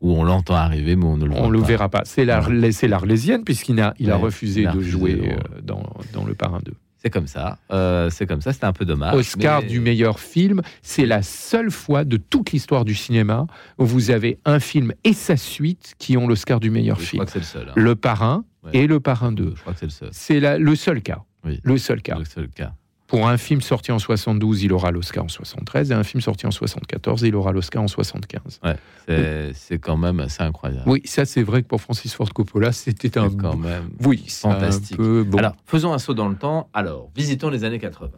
où 0.00 0.12
on 0.12 0.22
l'entend 0.24 0.54
arriver, 0.54 0.94
mais 0.96 1.04
on 1.04 1.16
ne 1.16 1.24
le 1.26 1.32
voit 1.32 1.42
On 1.42 1.48
ne 1.48 1.52
le 1.54 1.60
pas. 1.60 1.66
verra 1.66 1.88
pas. 1.88 2.02
C'est 2.04 2.24
la- 2.24 2.42
c'est 2.72 2.88
l'Arlésienne, 2.88 3.44
puisqu'il 3.44 3.80
a, 3.80 3.92
il 3.98 4.10
a 4.10 4.16
refusé 4.16 4.62
il 4.62 4.66
a 4.68 4.72
de 4.72 4.76
refusé, 4.78 4.90
jouer 4.92 5.20
euh, 5.32 5.60
dans, 5.62 5.82
dans 6.12 6.24
Le 6.24 6.34
Parrain 6.34 6.60
2. 6.64 6.72
C'est 7.02 7.10
comme 7.10 7.26
ça. 7.26 7.58
euh, 7.72 8.10
c'est 8.10 8.26
comme 8.26 8.42
ça. 8.42 8.52
C'était 8.52 8.66
un 8.66 8.72
peu 8.74 8.84
dommage. 8.84 9.14
Oscar 9.14 9.62
mais- 9.62 9.68
du 9.68 9.80
meilleur 9.80 10.20
film, 10.20 10.60
c'est 10.82 11.06
la 11.06 11.22
seule 11.22 11.70
fois 11.70 12.04
de 12.04 12.16
toute 12.18 12.52
l'histoire 12.52 12.84
du 12.84 12.94
cinéma 12.94 13.46
où 13.78 13.86
vous 13.86 14.10
avez 14.10 14.38
un 14.44 14.60
film 14.60 14.92
et 15.04 15.12
sa 15.14 15.36
suite 15.38 15.94
qui 15.98 16.16
ont 16.18 16.26
l'Oscar 16.28 16.60
du 16.60 16.70
meilleur 16.70 16.98
Je 17.00 17.04
film. 17.06 17.20
crois 17.20 17.26
que 17.26 17.32
c'est 17.32 17.38
le 17.38 17.44
seul. 17.44 17.68
hein. 17.70 17.72
Le 17.74 17.96
Parrain 17.96 18.44
Ouais. 18.64 18.70
et 18.74 18.86
Le 18.86 19.00
Parrain 19.00 19.32
2. 19.32 19.54
Je 19.56 19.60
crois 19.62 19.72
que 19.72 19.78
c'est 19.78 19.86
le 19.86 19.90
seul. 19.90 20.08
C'est 20.12 20.58
le 20.58 20.74
seul 20.76 21.00
cas. 21.00 21.22
Oui. 21.44 21.58
Le 21.62 21.78
seul 21.78 22.02
cas. 22.02 22.18
Le 22.18 22.24
seul 22.26 22.48
cas. 22.48 22.74
Pour 23.10 23.26
un 23.26 23.36
film 23.38 23.60
sorti 23.60 23.90
en 23.90 23.98
72, 23.98 24.62
il 24.62 24.72
aura 24.72 24.92
l'Oscar 24.92 25.24
en 25.24 25.28
73, 25.28 25.90
et 25.90 25.94
un 25.94 26.04
film 26.04 26.20
sorti 26.20 26.46
en 26.46 26.52
74, 26.52 27.22
il 27.22 27.34
aura 27.34 27.50
l'Oscar 27.50 27.82
en 27.82 27.88
75. 27.88 28.60
Ouais, 28.62 28.76
c'est 29.08 29.52
c'est 29.52 29.78
quand 29.80 29.96
même 29.96 30.20
assez 30.20 30.44
incroyable. 30.44 30.88
Oui, 30.88 31.02
ça 31.04 31.24
c'est 31.24 31.42
vrai 31.42 31.62
que 31.62 31.66
pour 31.66 31.80
Francis 31.80 32.14
Ford 32.14 32.32
Coppola, 32.32 32.70
c'était 32.70 33.18
un 33.18 33.28
quand 33.28 33.56
même 33.56 33.90
oui, 34.04 34.24
un 34.26 34.30
fantastique. 34.30 34.96
peu 34.96 35.24
bon. 35.24 35.38
Alors, 35.38 35.56
faisons 35.66 35.92
un 35.92 35.98
saut 35.98 36.14
dans 36.14 36.28
le 36.28 36.36
temps. 36.36 36.68
Alors, 36.72 37.10
visitons 37.16 37.50
les 37.50 37.64
années 37.64 37.80
80. 37.80 38.12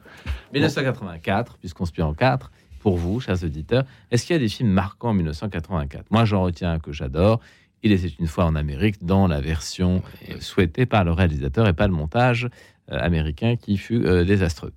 1984, 0.53 1.57
puisqu'on 1.57 1.87
se 1.87 1.93
plie 1.93 2.03
en 2.03 2.13
quatre. 2.13 2.53
Pour 2.81 2.99
vous, 2.99 3.19
chers 3.21 3.43
auditeurs, 3.45 3.85
est-ce 4.11 4.27
qu'il 4.27 4.35
y 4.35 4.37
a 4.37 4.41
des 4.41 4.49
films 4.49 4.71
marquants 4.71 5.11
en 5.11 5.15
1984 5.15 6.05
Moi, 6.11 6.25
j'en 6.27 6.43
retiens 6.43 6.73
un 6.73 6.79
que 6.81 6.93
j'adore. 6.93 7.41
Il 7.83 7.93
était 7.93 8.09
une 8.19 8.27
fois 8.27 8.45
en 8.45 8.57
Amérique 8.57 9.05
dans 9.05 9.27
la 9.27 9.41
version 9.41 10.03
euh, 10.29 10.35
souhaitée 10.41 10.85
par 10.85 11.05
le 11.05 11.13
réalisateur 11.13 11.67
et 11.67 11.73
pas 11.73 11.87
le 11.87 11.95
montage 11.95 12.49
euh, 12.91 12.99
américain 13.01 13.57
qui 13.57 13.79
fut 13.79 14.05
euh, 14.05 14.25
désastreux. 14.25 14.73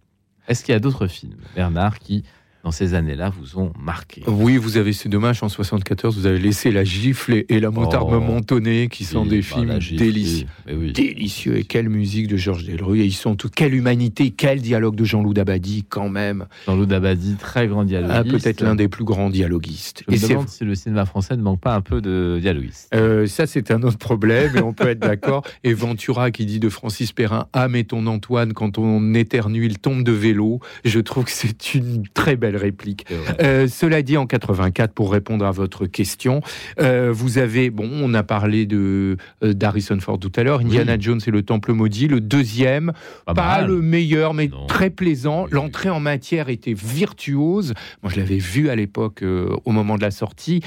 Est-ce 0.48 0.64
qu'il 0.64 0.74
y 0.74 0.76
a 0.76 0.80
d'autres 0.80 1.08
films, 1.08 1.38
Bernard, 1.56 2.00
qui, 2.00 2.24
dans 2.66 2.72
ces 2.72 2.96
années-là, 2.96 3.32
vous 3.40 3.60
ont 3.60 3.72
marqué 3.80 4.24
Oui, 4.26 4.58
vous 4.58 4.78
avez, 4.78 4.92
c'est 4.92 5.08
dommage, 5.08 5.44
en 5.44 5.50
74, 5.50 6.18
vous 6.18 6.26
avez 6.26 6.40
laissé 6.40 6.72
La 6.72 6.84
Gifle 6.84 7.46
et, 7.48 7.60
La 7.60 7.70
Moutarde 7.70 8.10
Oh. 8.12 8.20
Montonnée, 8.20 8.88
qui 8.88 9.04
sont 9.06 9.24
des 9.24 9.42
bah, 9.42 9.44
films 9.44 9.80
Gifle, 9.80 10.00
délicieux. 10.00 10.48
oui. 10.74 10.92
Délicieux. 10.92 11.58
Et 11.58 11.64
quelle 11.64 11.90
musique 11.90 12.28
de 12.28 12.38
Georges 12.38 12.66
Delruy. 12.66 13.02
Et 13.02 13.06
ils 13.06 13.12
sont 13.14 13.36
tous. 13.36 13.50
Quelle 13.50 13.76
humanité, 13.76 14.32
quel 14.32 14.62
dialogue 14.62 14.96
de 14.96 15.04
Jean-Loup 15.04 15.36
Dabadi, 15.36 15.86
quand 15.88 16.10
même. 16.10 16.48
Jean-Loup 16.66 16.88
Dabadi, 16.88 17.36
très 17.36 17.68
grand 17.68 17.82
Ah, 17.82 17.86
dialoguiste. 17.86 18.32
Peut-être 18.44 18.62
l'un 18.62 18.74
des 18.74 18.88
plus 18.88 19.06
grands 19.06 19.30
dialoguistes. 19.30 20.04
Je 20.08 20.12
me 20.14 20.18
Et 20.18 20.28
demande 20.28 20.50
si 20.50 20.64
le 20.64 20.74
cinéma 20.74 21.06
français 21.06 21.38
ne 21.38 21.44
manque 21.44 21.62
pas 21.62 21.76
un 21.76 21.82
peu 21.82 22.02
de 22.02 22.40
dialoguiste. 22.42 22.90
Euh, 22.96 23.28
ça, 23.28 23.46
c'est 23.46 23.70
un 23.70 23.84
autre 23.84 24.00
problème, 24.00 24.58
et 24.58 24.62
on 24.62 24.74
peut 24.74 24.90
être 24.90 25.00
d'accord. 25.00 25.44
Et 25.64 25.76
Ventura 25.76 26.32
qui 26.32 26.48
dit 26.48 26.60
de 26.60 26.70
Francis 26.70 27.12
Perrin 27.12 27.46
Ah, 27.54 27.68
mais 27.68 27.84
ton 27.84 28.08
Antoine, 28.08 28.54
quand 28.54 28.80
on 28.80 29.14
éternue, 29.14 29.66
il 29.66 29.78
tombe 29.78 30.04
de 30.04 30.12
vélo. 30.12 30.62
Je 30.84 31.00
trouve 31.00 31.26
que 31.26 31.32
c'est 31.32 31.76
une 31.76 32.08
très 32.08 32.36
belle 32.36 32.55
réplique. 32.58 33.06
Euh, 33.42 33.68
cela 33.68 34.02
dit, 34.02 34.18
en 34.18 34.26
84, 34.26 34.94
pour 34.94 35.12
répondre 35.12 35.46
à 35.46 35.52
votre 35.52 35.86
question, 35.86 36.42
euh, 36.80 37.12
vous 37.14 37.38
avez, 37.38 37.70
bon, 37.70 37.90
on 37.92 38.14
a 38.14 38.24
parlé 38.24 38.66
de 38.66 39.18
euh, 39.44 39.54
d'Harrison 39.54 40.00
Ford 40.00 40.20
tout 40.20 40.32
à 40.36 40.44
l'heure, 40.44 40.60
Indiana 40.62 40.98
Jones 41.00 41.22
et 41.26 41.32
le 41.32 41.44
Temple 41.44 41.74
maudit, 41.74 42.08
le 42.08 42.22
deuxième, 42.22 42.92
Pas 43.26 43.62
le 43.62 43.82
meilleur, 43.82 44.34
mais 44.34 44.48
Non. 44.48 44.66
très 44.68 44.90
plaisant. 44.90 45.46
L'entrée 45.52 45.90
en 45.90 46.00
matière 46.00 46.50
était 46.50 46.74
virtuose. 46.74 47.74
Moi, 48.04 48.12
je 48.14 48.20
l'avais 48.20 48.38
vu 48.38 48.70
à 48.70 48.76
l'époque, 48.76 49.22
euh, 49.24 49.56
au 49.66 49.72
moment 49.72 49.96
de 49.98 50.02
la 50.02 50.12
sortie, 50.12 50.62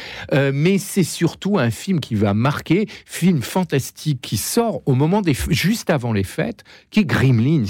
mais 0.53 0.79
c'est 0.79 1.03
surtout 1.03 1.59
un 1.59 1.71
film 1.71 2.01
qui 2.01 2.15
va 2.15 2.35
marquer, 2.35 2.87
film 3.07 3.43
fantastique 3.43 4.21
qui 4.21 4.37
sort 4.37 4.83
au 4.87 4.95
moment 4.95 5.23
des, 5.23 5.35
juste 5.51 5.91
avant 5.91 6.13
les 6.13 6.25
fêtes, 6.25 6.65
qui 6.91 7.01
est 7.01 7.05
Gremlins 7.05 7.65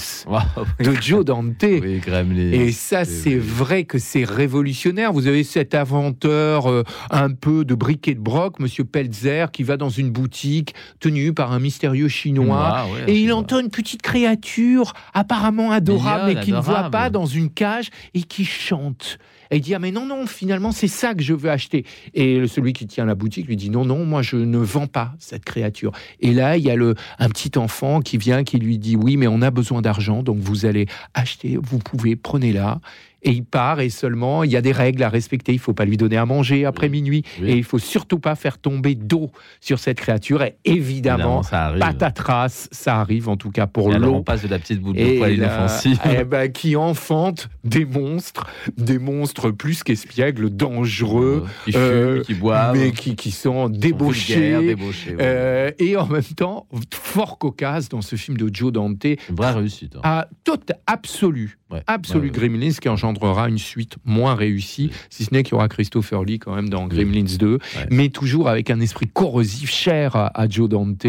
de 0.80 0.92
Joe 1.00 1.24
Dante. 1.24 1.54
Oui, 1.62 1.98
Gremlins. 2.04 2.52
Et 2.52 2.72
ça, 2.72 3.04
C'est 3.04 3.36
vrai 3.36 3.84
que 3.84 3.98
c'est 4.08 4.24
révolutionnaire. 4.24 5.12
Vous 5.12 5.26
avez 5.26 5.44
cet 5.44 5.74
inventeur 5.74 6.70
euh, 6.70 6.82
un 7.10 7.30
peu 7.30 7.66
de 7.66 7.74
briquet 7.74 8.14
de 8.14 8.20
broc, 8.20 8.58
Monsieur 8.58 8.84
Pelzer, 8.84 9.50
qui 9.52 9.62
va 9.62 9.76
dans 9.76 9.90
une 9.90 10.10
boutique 10.10 10.74
tenue 10.98 11.34
par 11.34 11.52
un 11.52 11.60
mystérieux 11.60 12.08
chinois. 12.08 12.74
Ah, 12.74 12.86
ouais, 12.86 13.12
Et 13.12 13.20
il 13.20 13.32
entend 13.34 13.60
une 13.60 13.68
petite 13.68 14.00
créature 14.00 14.94
apparemment 15.12 15.72
adorable, 15.72 16.24
Mignonne, 16.24 16.38
mais 16.38 16.42
qu'il 16.42 16.54
ne 16.54 16.60
voit 16.60 16.90
pas 16.90 17.10
dans 17.10 17.26
une 17.26 17.50
cage 17.50 17.90
et 18.14 18.22
qui 18.22 18.46
chante. 18.46 19.18
Et 19.50 19.56
il 19.56 19.62
dit 19.62 19.74
ah 19.74 19.78
mais 19.78 19.92
non 19.92 20.04
non 20.04 20.26
finalement 20.26 20.72
c'est 20.72 20.88
ça 20.88 21.14
que 21.14 21.22
je 21.22 21.32
veux 21.32 21.50
acheter. 21.50 21.84
Et 22.14 22.46
celui 22.46 22.72
qui 22.72 22.86
tient 22.86 23.04
la 23.04 23.14
boutique 23.14 23.46
lui 23.46 23.56
dit 23.56 23.70
non 23.70 23.84
non 23.84 24.04
moi 24.04 24.22
je 24.22 24.36
ne 24.36 24.58
vends 24.58 24.86
pas 24.86 25.14
cette 25.18 25.44
créature. 25.44 25.92
Et 26.20 26.32
là 26.32 26.56
il 26.56 26.64
y 26.64 26.70
a 26.70 26.76
le 26.76 26.94
un 27.18 27.28
petit 27.28 27.56
enfant 27.58 28.00
qui 28.00 28.18
vient 28.18 28.44
qui 28.44 28.58
lui 28.58 28.78
dit 28.78 28.96
oui 28.96 29.16
mais 29.16 29.26
on 29.26 29.40
a 29.40 29.50
besoin 29.50 29.80
d'argent 29.80 30.22
donc 30.22 30.38
vous 30.38 30.66
allez 30.66 30.86
acheter 31.14 31.58
vous 31.60 31.78
pouvez 31.78 32.16
prenez-la. 32.16 32.80
Et 33.22 33.30
il 33.30 33.44
part 33.44 33.80
et 33.80 33.88
seulement 33.90 34.44
il 34.44 34.50
y 34.50 34.56
a 34.56 34.60
des 34.60 34.72
règles 34.72 35.02
à 35.02 35.08
respecter. 35.08 35.52
Il 35.52 35.58
faut 35.58 35.74
pas 35.74 35.84
lui 35.84 35.96
donner 35.96 36.16
à 36.16 36.26
manger 36.26 36.64
après 36.64 36.88
minuit 36.88 37.24
Oui. 37.40 37.50
et 37.50 37.56
il 37.56 37.64
faut 37.64 37.78
surtout 37.78 38.18
pas 38.18 38.34
faire 38.34 38.58
tomber 38.58 38.94
d'eau 38.94 39.30
sur 39.60 39.78
cette 39.78 39.98
créature. 39.98 40.42
Et 40.42 40.56
évidemment, 40.64 40.88
Évidemment, 41.18 41.42
ça 41.42 41.64
arrive. 41.66 41.80
patatras, 41.80 42.68
ça 42.70 43.00
arrive 43.00 43.28
en 43.28 43.36
tout 43.36 43.50
cas 43.50 43.66
pour 43.66 43.92
alors, 43.92 44.12
on 44.12 44.16
l'eau. 44.18 44.22
passe 44.22 44.42
de 44.42 44.48
la 44.48 44.58
petite 44.58 44.80
boule 44.80 44.96
de 44.96 45.18
poil 45.18 45.34
inoffensive. 45.34 45.98
eh 46.04 46.24
ben, 46.24 46.50
qui 46.52 46.76
enfante 46.76 47.48
des 47.64 47.84
monstres, 47.84 48.46
des 48.76 48.98
monstres 48.98 49.50
plus 49.50 49.82
qu'espiègles, 49.82 50.50
dangereux, 50.50 51.44
qui 51.64 51.72
fument, 51.72 51.80
euh, 51.82 52.22
qui 52.22 52.34
boivent, 52.34 52.76
mais 52.76 52.92
qui, 52.92 53.16
qui 53.16 53.30
sont 53.30 53.68
débauchés, 53.68 54.58
débauchés, 54.60 55.10
ouais. 55.16 55.16
euh, 55.20 55.70
et 55.78 55.96
en 55.96 56.06
même 56.06 56.22
temps 56.22 56.66
fort 56.92 57.38
cocasse 57.38 57.88
dans 57.88 58.02
ce 58.02 58.16
film 58.16 58.36
de 58.36 58.48
Joe 58.52 58.72
Dante. 58.72 59.04
Une 59.04 59.16
vraie 59.36 59.52
réussite. 59.52 59.96
hein. 59.96 60.00
À 60.04 60.28
tot 60.44 60.56
absolu, 60.86 61.58
Ouais, 61.70 61.82
absolu 61.86 62.30
ouais, 62.30 62.38
ouais. 62.38 62.48
Gremlins 62.48 62.72
qui 62.80 62.88
engendrera 62.88 63.48
une 63.48 63.58
suite 63.58 63.96
moins 64.04 64.34
réussie, 64.34 64.90
si 65.10 65.24
ce 65.24 65.34
n'est 65.34 65.42
qu'il 65.42 65.52
y 65.52 65.54
aura 65.54 65.68
Christopher 65.68 66.24
Lee 66.24 66.38
quand 66.38 66.54
même 66.54 66.70
dans 66.70 66.86
Gremlins 66.86 67.36
2, 67.38 67.58
mais 67.90 68.08
toujours 68.08 68.48
avec 68.48 68.70
un 68.70 68.80
esprit 68.80 69.06
corrosif 69.06 69.70
cher 69.70 70.16
à, 70.16 70.28
à 70.40 70.48
Joe 70.48 70.68
Dante, 70.68 71.06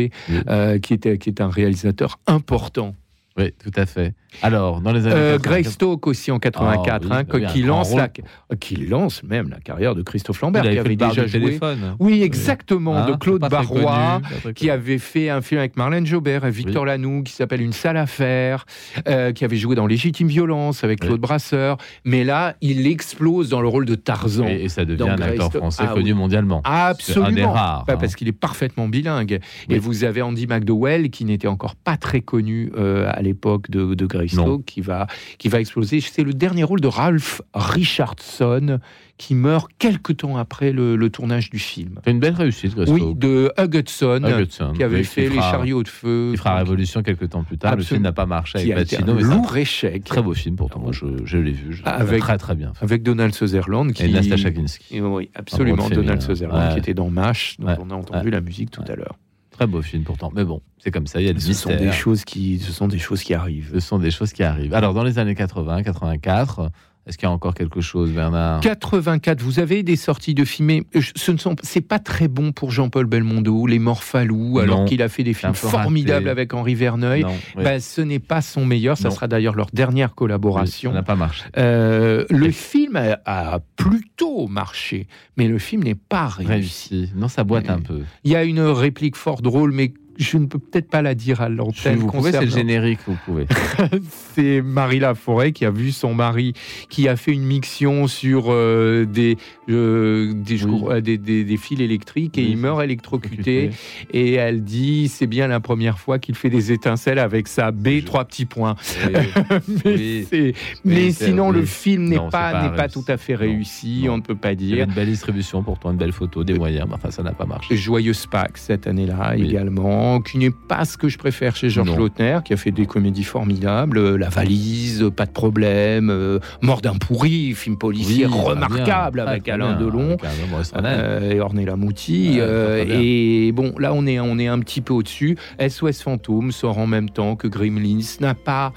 euh, 0.49 0.79
qui, 0.79 0.93
était, 0.93 1.17
qui 1.17 1.29
est 1.29 1.41
un 1.41 1.49
réalisateur 1.49 2.19
important. 2.27 2.93
Oui, 3.39 3.51
tout 3.63 3.71
à 3.79 3.85
fait. 3.85 4.13
Alors, 4.43 4.81
dans 4.81 4.91
les 4.91 5.07
années 5.07 5.15
Euh, 5.15 5.37
80, 5.37 5.49
Greystoke 5.49 6.05
aussi 6.07 6.29
en 6.31 6.37
84, 6.37 7.07
Ah 7.09 7.15
oui, 7.15 7.17
hein, 7.19 7.23
oui, 7.33 7.45
qui, 7.51 7.63
lance 7.63 7.95
la, 7.95 8.03
rôle. 8.03 8.57
qui 8.59 8.75
lance 8.75 9.23
même 9.23 9.49
la 9.49 9.59
carrière 9.59 9.95
de 9.95 10.03
Christophe 10.03 10.41
Lambert, 10.41 10.63
Il 10.65 10.77
avait 10.77 10.95
qui 10.95 11.03
avait 11.03 11.09
déjà 11.15 11.25
joué. 11.27 11.39
téléphone. 11.41 11.95
Oui, 11.99 12.21
exactement, 12.21 12.95
Hein, 12.97 13.09
de 13.09 13.15
Claude 13.15 13.41
Barrois, 13.41 14.21
connu, 14.43 14.53
qui 14.53 14.69
avait 14.69 14.99
fait 14.99 15.29
un 15.29 15.41
film 15.41 15.59
avec 15.59 15.77
Marlène 15.77 16.05
Jobert 16.05 16.45
et 16.45 16.51
Victor 16.51 16.85
Lanoux, 16.85 17.23
qui 17.23 17.33
s'appelle 17.33 17.61
Une 17.61 17.71
sale 17.73 17.97
affaire, 17.97 18.65
euh, 19.07 19.31
qui 19.31 19.45
avait 19.45 19.57
joué 19.57 19.75
dans 19.75 19.87
Légitime 19.87 20.27
violence 20.27 20.83
avec 20.83 20.99
Claude 20.99 21.19
Brasseur. 21.21 21.77
Mais 22.05 22.23
là, 22.23 22.55
il 22.61 22.85
explose 22.85 23.49
dans 23.49 23.61
le 23.61 23.67
rôle 23.67 23.85
de 23.85 23.95
Tarzan. 23.95 24.45
Et, 24.47 24.65
et 24.65 24.69
ça 24.69 24.85
devient 24.85 25.09
un 25.09 25.21
acteur 25.21 25.51
français 25.51 25.83
Ah 25.87 25.93
connu 25.93 26.11
oui. 26.11 26.17
mondialement. 26.17 26.61
Absolument. 26.65 27.27
Un 27.27 27.31
des 27.31 27.45
rares. 27.45 27.85
Bah, 27.87 27.93
hein. 27.93 27.97
Parce 27.99 28.15
qu'il 28.15 28.27
est 28.27 28.31
parfaitement 28.31 28.87
bilingue. 28.87 29.39
Et 29.69 29.79
vous 29.79 30.03
avez 30.03 30.21
Andy 30.21 30.45
McDowell, 30.45 31.09
qui 31.09 31.25
n'était 31.25 31.47
encore 31.47 31.75
pas 31.75 31.97
très 31.97 32.21
connu 32.21 32.71
euh, 32.77 33.09
à 33.11 33.21
l'époque 33.21 33.28
de, 33.33 33.93
de 33.93 34.05
Greystoke, 34.05 34.65
qui 34.65 34.81
va, 34.81 35.07
qui 35.37 35.47
va 35.49 35.59
exploser. 35.59 35.99
C'est 36.01 36.23
le 36.23 36.33
dernier 36.33 36.63
rôle 36.63 36.81
de 36.81 36.87
Ralph 36.87 37.41
Richardson, 37.53 38.79
qui 39.17 39.35
meurt 39.35 39.69
quelques 39.79 40.17
temps 40.17 40.37
après 40.37 40.71
le, 40.71 40.95
le 40.95 41.09
tournage 41.09 41.49
du 41.49 41.59
film. 41.59 41.99
C'est 42.05 42.11
une 42.11 42.19
belle 42.19 42.35
réussite, 42.35 42.73
Greystoke. 42.75 43.01
Oui, 43.01 43.15
de 43.15 43.51
Hugh 43.57 43.75
Hudson, 43.75 44.73
qui 44.75 44.83
avait 44.83 45.03
fait 45.03 45.27
qui 45.27 45.35
Les 45.35 45.41
chariots 45.41 45.83
de 45.83 45.87
feu. 45.89 46.29
Il 46.33 46.37
fera 46.37 46.55
révolution 46.57 47.03
quelques 47.03 47.29
temps 47.29 47.43
plus 47.43 47.57
tard. 47.57 47.75
Le 47.75 47.83
film 47.83 48.01
n'a 48.03 48.13
pas 48.13 48.25
marché 48.25 48.59
avec 48.73 48.89
Pacino. 48.89 49.13
un 49.17 49.21
lourd 49.21 49.57
échec. 49.57 50.03
Très 50.05 50.21
beau 50.21 50.33
film 50.33 50.55
pourtant. 50.55 50.79
Moi, 50.79 50.91
je, 50.93 51.05
je 51.25 51.37
l'ai 51.37 51.51
vu. 51.51 51.73
Je 51.73 51.83
Avec- 51.85 52.21
très 52.21 52.37
très 52.37 52.55
bien. 52.55 52.71
Avec 52.81 53.03
Donald 53.03 53.33
Sutherland. 53.33 53.91
Qui... 53.91 54.03
Et 54.03 54.09
Nastacha 54.09 54.51
Kinski. 54.51 55.01
Oui, 55.01 55.29
absolument. 55.35 55.89
Donald. 55.89 56.21
Sutherland, 56.21 56.67
Ouais. 56.67 56.73
qui 56.73 56.79
était 56.79 56.93
dans 56.93 57.09
MASH, 57.09 57.57
dont 57.59 57.67
Ouais. 57.67 57.75
on 57.81 57.89
a 57.89 57.93
entendu 57.95 58.25
Ouais. 58.25 58.31
la 58.31 58.41
musique 58.41 58.71
tout 58.71 58.83
à 58.87 58.95
l'heure. 58.95 59.15
Très 59.59 59.67
beau 59.67 59.81
film 59.81 60.05
pourtant. 60.05 60.31
Mais 60.33 60.45
bon, 60.45 60.61
c'est 60.77 60.89
comme 60.89 61.05
ça. 61.05 61.19
Il 61.19 61.27
y 61.27 61.29
a 61.29 61.33
des 61.33 61.41
Ce 61.41 61.51
sont 61.51 61.75
des 61.75 61.91
choses 61.91 62.23
qui, 62.23 62.59
ce 62.59 62.71
sont 62.71 62.87
des 62.87 62.97
choses 62.97 63.23
qui 63.23 63.33
arrivent. 63.33 63.71
Ce 63.73 63.81
sont 63.81 63.99
des 63.99 64.09
choses 64.09 64.31
qui 64.31 64.41
arrivent. 64.41 64.73
Alors, 64.73 64.93
dans 64.93 65.03
les 65.03 65.19
années 65.19 65.35
80, 65.35 65.83
84, 65.83 66.71
est-ce 67.09 67.17
qu'il 67.17 67.27
y 67.27 67.29
a 67.29 67.33
encore 67.33 67.55
quelque 67.55 67.81
chose, 67.81 68.11
Bernard 68.11 68.59
84, 68.61 69.41
vous 69.41 69.59
avez 69.59 69.81
des 69.81 69.95
sorties 69.95 70.35
de 70.35 70.45
films, 70.45 70.67
mais 70.67 70.83
euh, 70.95 71.01
ce 71.15 71.31
ne 71.31 71.37
sont, 71.37 71.55
c'est 71.63 71.81
pas 71.81 71.97
très 71.99 72.27
bon 72.27 72.51
pour 72.51 72.69
Jean-Paul 72.71 73.07
Belmondo, 73.07 73.65
Les 73.65 73.79
Morphalous, 73.79 74.59
alors 74.59 74.85
qu'il 74.85 75.01
a 75.01 75.09
fait 75.09 75.23
des 75.23 75.33
films 75.33 75.53
raté. 75.53 75.67
formidables 75.67 76.29
avec 76.29 76.53
Henri 76.53 76.75
Verneuil. 76.75 77.23
Non, 77.23 77.29
oui. 77.57 77.63
Ben, 77.63 77.79
ce 77.79 78.01
n'est 78.01 78.19
pas 78.19 78.41
son 78.41 78.63
meilleur, 78.65 78.95
ça 78.97 79.09
Non. 79.09 79.15
sera 79.15 79.27
d'ailleurs 79.27 79.55
leur 79.55 79.69
dernière 79.73 80.13
collaboration. 80.13 80.91
Ça 80.91 80.95
n'a 80.95 81.03
pas 81.03 81.15
marché. 81.15 81.43
Euh, 81.57 82.25
le 82.29 82.51
film 82.51 82.95
a, 82.95 83.19
a 83.25 83.59
plutôt 83.75 84.47
marché, 84.47 85.07
mais 85.35 85.47
le 85.47 85.57
film 85.57 85.83
n'est 85.83 85.95
pas 85.95 86.27
réussi. 86.27 86.49
Réussi. 86.51 87.11
Non, 87.15 87.27
ça 87.27 87.43
boite 87.43 87.69
un 87.71 87.79
peu. 87.79 88.01
Il 88.23 88.31
y 88.31 88.35
a 88.35 88.43
une 88.43 88.61
réplique 88.61 89.15
fort 89.15 89.41
drôle, 89.41 89.71
mais 89.71 89.93
je 90.19 90.37
ne 90.37 90.45
peux 90.45 90.59
peut-être 90.59 90.89
pas 90.89 91.01
la 91.01 91.15
dire 91.15 91.41
à 91.41 91.47
Si 91.47 91.53
l'antenne. 91.55 91.95
vous 91.95 92.07
pouvez, 92.11 92.31
c'est 92.31 92.41
le 92.45 92.51
générique, 92.51 92.99
vous 93.07 93.17
pouvez. 93.25 93.45
c'est 94.35 94.61
Marie 94.61 94.99
Laforêt 94.99 95.51
qui 95.53 95.65
a 95.65 95.71
vu 95.71 95.91
son 95.91 96.13
mari 96.13 96.53
qui 96.89 97.07
a 97.07 97.15
fait 97.15 97.31
une 97.31 97.43
mixion 97.45 98.07
sur 98.07 98.47
euh, 98.49 99.05
des, 99.05 99.37
euh, 99.69 100.33
des, 100.33 100.57
des, 101.01 101.17
des- 101.17 101.43
des 101.45 101.57
fils 101.57 101.79
électriques 101.79 102.37
et 102.37 102.41
Oui, 102.43 102.49
il 102.51 102.57
meurt 102.57 102.83
électrocuté. 102.83 103.69
Et 104.11 104.33
elle 104.33 104.63
dit 104.63 105.07
c'est 105.07 105.27
bien 105.27 105.47
la 105.47 105.59
première 105.59 105.97
fois 105.99 106.19
qu'il 106.19 106.35
fait 106.35 106.49
des 106.49 106.71
étincelles 106.71 107.19
avec 107.19 107.47
sa 107.47 107.71
B, 107.71 108.03
trois 108.05 108.25
petits 108.25 108.45
points. 108.45 108.75
mais 109.85 110.53
Oui. 110.85 111.11
sinon, 111.13 111.51
le 111.51 111.65
film 111.65 112.05
n'est 112.05 112.15
Non, 112.17 112.29
pas, 112.29 112.51
pas 112.51 112.63
n'est 112.63 112.69
pas 112.75 112.81
réussi. 112.83 112.93
tout 113.05 113.11
à 113.11 113.17
fait 113.17 113.35
réussi, 113.35 114.07
on 114.09 114.17
ne 114.17 114.21
peut 114.21 114.35
pas 114.35 114.53
Il 114.53 114.61
y 114.61 114.65
avait 114.73 114.75
dire. 114.77 114.85
une 114.87 114.93
belle 114.93 115.09
distribution 115.09 115.63
pourtant, 115.63 115.91
une 115.91 115.97
belle 115.97 116.11
photo, 116.11 116.43
des 116.43 116.53
moyens. 116.53 116.85
mais 116.87 116.95
Enfin, 116.95 117.11
ça 117.11 117.23
n'a 117.23 117.31
pas 117.31 117.45
marché. 117.45 117.75
Joyeuse 117.75 118.25
Pâques 118.27 118.57
cette 118.57 118.87
année-là 118.87 119.35
également, 119.37 120.08
qui 120.19 120.37
n'est 120.39 120.49
pas 120.51 120.83
ce 120.85 120.97
que 120.97 121.07
je 121.09 121.17
préfère 121.17 121.55
chez 121.55 121.69
Georges. 121.69 121.95
Lautner, 121.95 122.39
qui 122.43 122.53
a 122.53 122.57
fait 122.57 122.71
des 122.71 122.85
comédies 122.85 123.23
formidables, 123.23 123.97
euh, 123.97 124.17
La 124.17 124.29
valise, 124.29 125.09
Pas 125.15 125.25
de 125.25 125.31
problème, 125.31 126.09
euh, 126.09 126.39
Mort 126.61 126.81
d'un 126.81 126.95
pourri, 126.95 127.53
film 127.53 127.77
policier 127.77 128.25
Oui, 128.25 128.33
remarquable 128.33 129.21
très, 129.21 129.29
avec 129.29 129.47
Alain 129.47 129.75
Delon 129.79 130.17
Morissonnet. 130.49 130.87
euh, 130.87 131.31
et 131.31 131.39
Ornella 131.39 131.75
Mouti. 131.75 132.31
Ouais, 132.33 132.37
euh, 132.41 132.85
et 132.89 133.51
bon, 133.51 133.73
là, 133.77 133.93
on 133.93 134.05
est, 134.07 134.19
on 134.19 134.37
est 134.39 134.47
un 134.47 134.59
petit 134.59 134.81
peu 134.81 134.93
au-dessus. 134.93 135.37
SOS 135.59 136.01
Fantôme 136.01 136.51
sort 136.51 136.77
en 136.79 136.87
même 136.87 137.09
temps 137.09 137.35
que 137.35 137.47
Gremlins, 137.47 137.99
n'a 138.19 138.33
pas. 138.33 138.73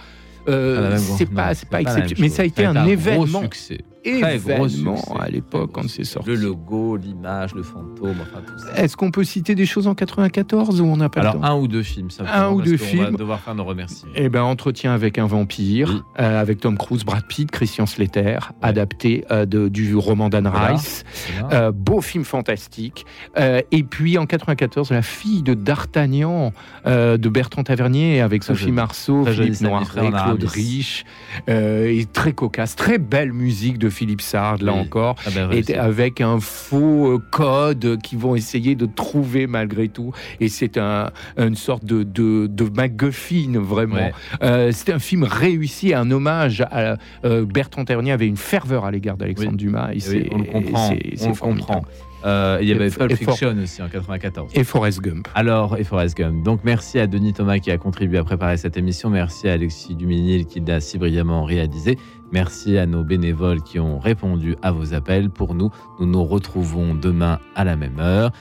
euh, 0.48 0.92
Ah, 0.94 0.98
c'est 0.98 1.26
pas, 1.26 1.52
pas 1.54 1.54
pas 1.70 1.80
exceptionnel, 1.80 2.16
mais 2.20 2.28
ça 2.28 2.42
a 2.42 2.44
été 2.44 2.62
Ça 2.64 2.68
a 2.68 2.72
un 2.72 2.74
été 2.74 2.80
un 2.80 2.86
événement. 2.92 3.42
succès. 3.42 3.78
Événement 4.04 4.96
à 5.20 5.28
l'époque 5.28 5.70
quand 5.72 5.88
c'est 5.88 6.04
sorti. 6.04 6.28
Le 6.30 6.36
logo, 6.36 6.96
l'image, 6.96 7.54
le 7.54 7.62
fantôme, 7.62 8.16
enfin 8.20 8.40
tout 8.46 8.58
ça. 8.58 8.74
Est-ce 8.82 8.96
qu'on 8.96 9.10
peut 9.10 9.24
citer 9.24 9.54
des 9.54 9.66
choses 9.66 9.86
en 9.86 9.94
94 9.94 10.80
ou 10.80 10.84
on 10.86 10.96
n'a 10.96 11.08
pas 11.08 11.20
Alors, 11.20 11.34
le 11.34 11.40
temps 11.40 11.46
un 11.46 11.54
ou 11.56 11.68
deux 11.68 11.82
films, 11.82 12.10
ça 12.10 12.24
Un 12.32 12.50
ou 12.50 12.62
deux 12.62 12.74
On 12.74 12.76
va 12.76 12.84
films. 12.86 13.16
devoir 13.16 13.40
faire 13.40 13.54
nos 13.54 13.64
remerciements. 13.64 14.12
Eh 14.16 14.28
ben, 14.28 14.42
Entretien 14.42 14.92
avec 14.92 15.18
un 15.18 15.26
vampire, 15.26 16.04
euh, 16.20 16.40
avec 16.40 16.60
Tom 16.60 16.76
Cruise, 16.76 17.04
Brad 17.04 17.24
Pitt, 17.26 17.50
Christian 17.50 17.86
Slater, 17.86 18.38
adapté 18.60 19.24
euh, 19.30 19.46
de- 19.46 19.68
du 19.68 19.94
roman 19.96 20.28
d'Anne. 20.28 20.48
Rice. 20.52 21.04
Euh, 21.52 21.70
beau 21.72 22.00
film 22.00 22.24
fantastique. 22.24 23.06
Et 23.36 23.82
puis 23.84 24.18
en 24.18 24.26
94, 24.26 24.90
La 24.90 25.02
fille 25.02 25.42
de 25.42 25.54
D'Artagnan 25.54 26.52
de 26.86 27.28
Bertrand 27.28 27.62
Tavernier 27.62 28.20
avec 28.20 28.42
Sophie. 28.42 28.72
Marceau, 28.72 29.24
Philippe 29.24 29.60
Noiret, 29.60 30.10
Claude. 30.10 30.44
Rich. 30.44 31.04
et 31.48 32.04
très 32.12 32.32
cocasse, 32.32 32.76
très 32.76 32.98
belle 32.98 33.32
musique 33.32 33.78
de 33.78 33.88
Philippe 33.92 34.20
Sard, 34.20 34.58
là 34.62 34.72
Oui. 34.72 34.80
encore. 34.80 35.14
Et 35.36 35.38
réussite. 35.40 35.76
avec 35.76 36.20
un 36.20 36.40
faux 36.40 37.12
euh, 37.12 37.18
code 37.30 37.98
qu'ils 38.02 38.18
vont 38.18 38.34
essayer 38.34 38.74
de 38.74 38.86
trouver 38.86 39.46
malgré 39.46 39.88
tout. 39.88 40.12
Et 40.40 40.48
c'est 40.48 40.78
un, 40.78 41.10
une 41.38 41.54
sorte 41.54 41.84
de, 41.84 42.02
de, 42.02 42.46
de 42.48 42.64
MacGuffin, 42.64 43.58
vraiment. 43.60 43.94
Ouais. 43.96 44.12
Euh, 44.42 44.70
c'est 44.72 44.92
un 44.92 44.98
film 44.98 45.24
réussi, 45.24 45.94
un 45.94 46.10
hommage 46.10 46.62
à 46.70 46.96
euh, 47.24 47.44
Bertrand 47.44 47.84
Tavernier 47.84 48.12
avait 48.12 48.26
une 48.26 48.36
ferveur 48.36 48.84
à 48.84 48.90
l'égard 48.90 49.16
d'Alexandre 49.16 49.52
Oui. 49.52 49.56
Dumas. 49.56 49.90
Et 49.90 49.94
Oui, 49.94 50.00
c'est- 50.00 50.28
on 50.32 50.38
le 50.38 50.44
comprend. 50.44 50.90
on 50.90 51.48
le 51.54 51.54
comprend. 51.60 51.84
Euh, 52.24 52.58
il 52.62 52.68
y 52.68 52.72
avait 52.72 52.88
Pulp 52.88 53.16
Fiction 53.16 53.52
aussi 53.60 53.82
en 53.82 53.88
94. 53.88 54.52
Et 54.54 54.62
Forrest 54.62 55.00
Gump. 55.00 55.26
Alors, 55.34 55.76
et 55.76 55.82
Forrest 55.82 56.16
Gump. 56.16 56.44
Donc, 56.44 56.60
merci 56.62 57.00
à 57.00 57.08
Denis 57.08 57.32
Thomas 57.32 57.58
qui 57.58 57.72
a 57.72 57.78
contribué 57.78 58.18
à 58.18 58.22
préparer 58.22 58.56
cette 58.58 58.76
émission. 58.76 59.10
Merci 59.10 59.48
à 59.48 59.54
Alexis 59.54 59.96
Duminil 59.96 60.46
qui 60.46 60.60
l'a 60.60 60.80
si 60.80 60.98
brillamment 60.98 61.42
réalisé. 61.44 61.98
Merci 62.32 62.78
à 62.78 62.86
nos 62.86 63.04
bénévoles 63.04 63.62
qui 63.62 63.78
ont 63.78 63.98
répondu 63.98 64.56
à 64.62 64.72
vos 64.72 64.94
appels. 64.94 65.28
Pour 65.28 65.54
nous, 65.54 65.70
nous 66.00 66.06
nous 66.06 66.24
retrouvons 66.24 66.94
demain 66.94 67.38
à 67.54 67.64
la 67.64 67.76
même 67.76 68.00
heure. 68.00 68.32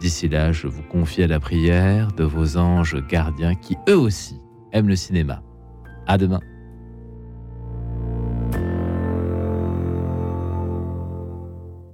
D'ici 0.00 0.28
là, 0.28 0.52
je 0.52 0.68
vous 0.68 0.82
confie 0.82 1.24
à 1.24 1.26
la 1.26 1.40
prière 1.40 2.12
de 2.12 2.24
vos 2.24 2.56
anges 2.56 2.96
gardiens 3.08 3.56
qui, 3.56 3.76
eux 3.88 3.98
aussi, 3.98 4.40
aiment 4.72 4.88
le 4.88 4.96
cinéma. 4.96 5.42
À 6.06 6.16
demain. 6.16 6.40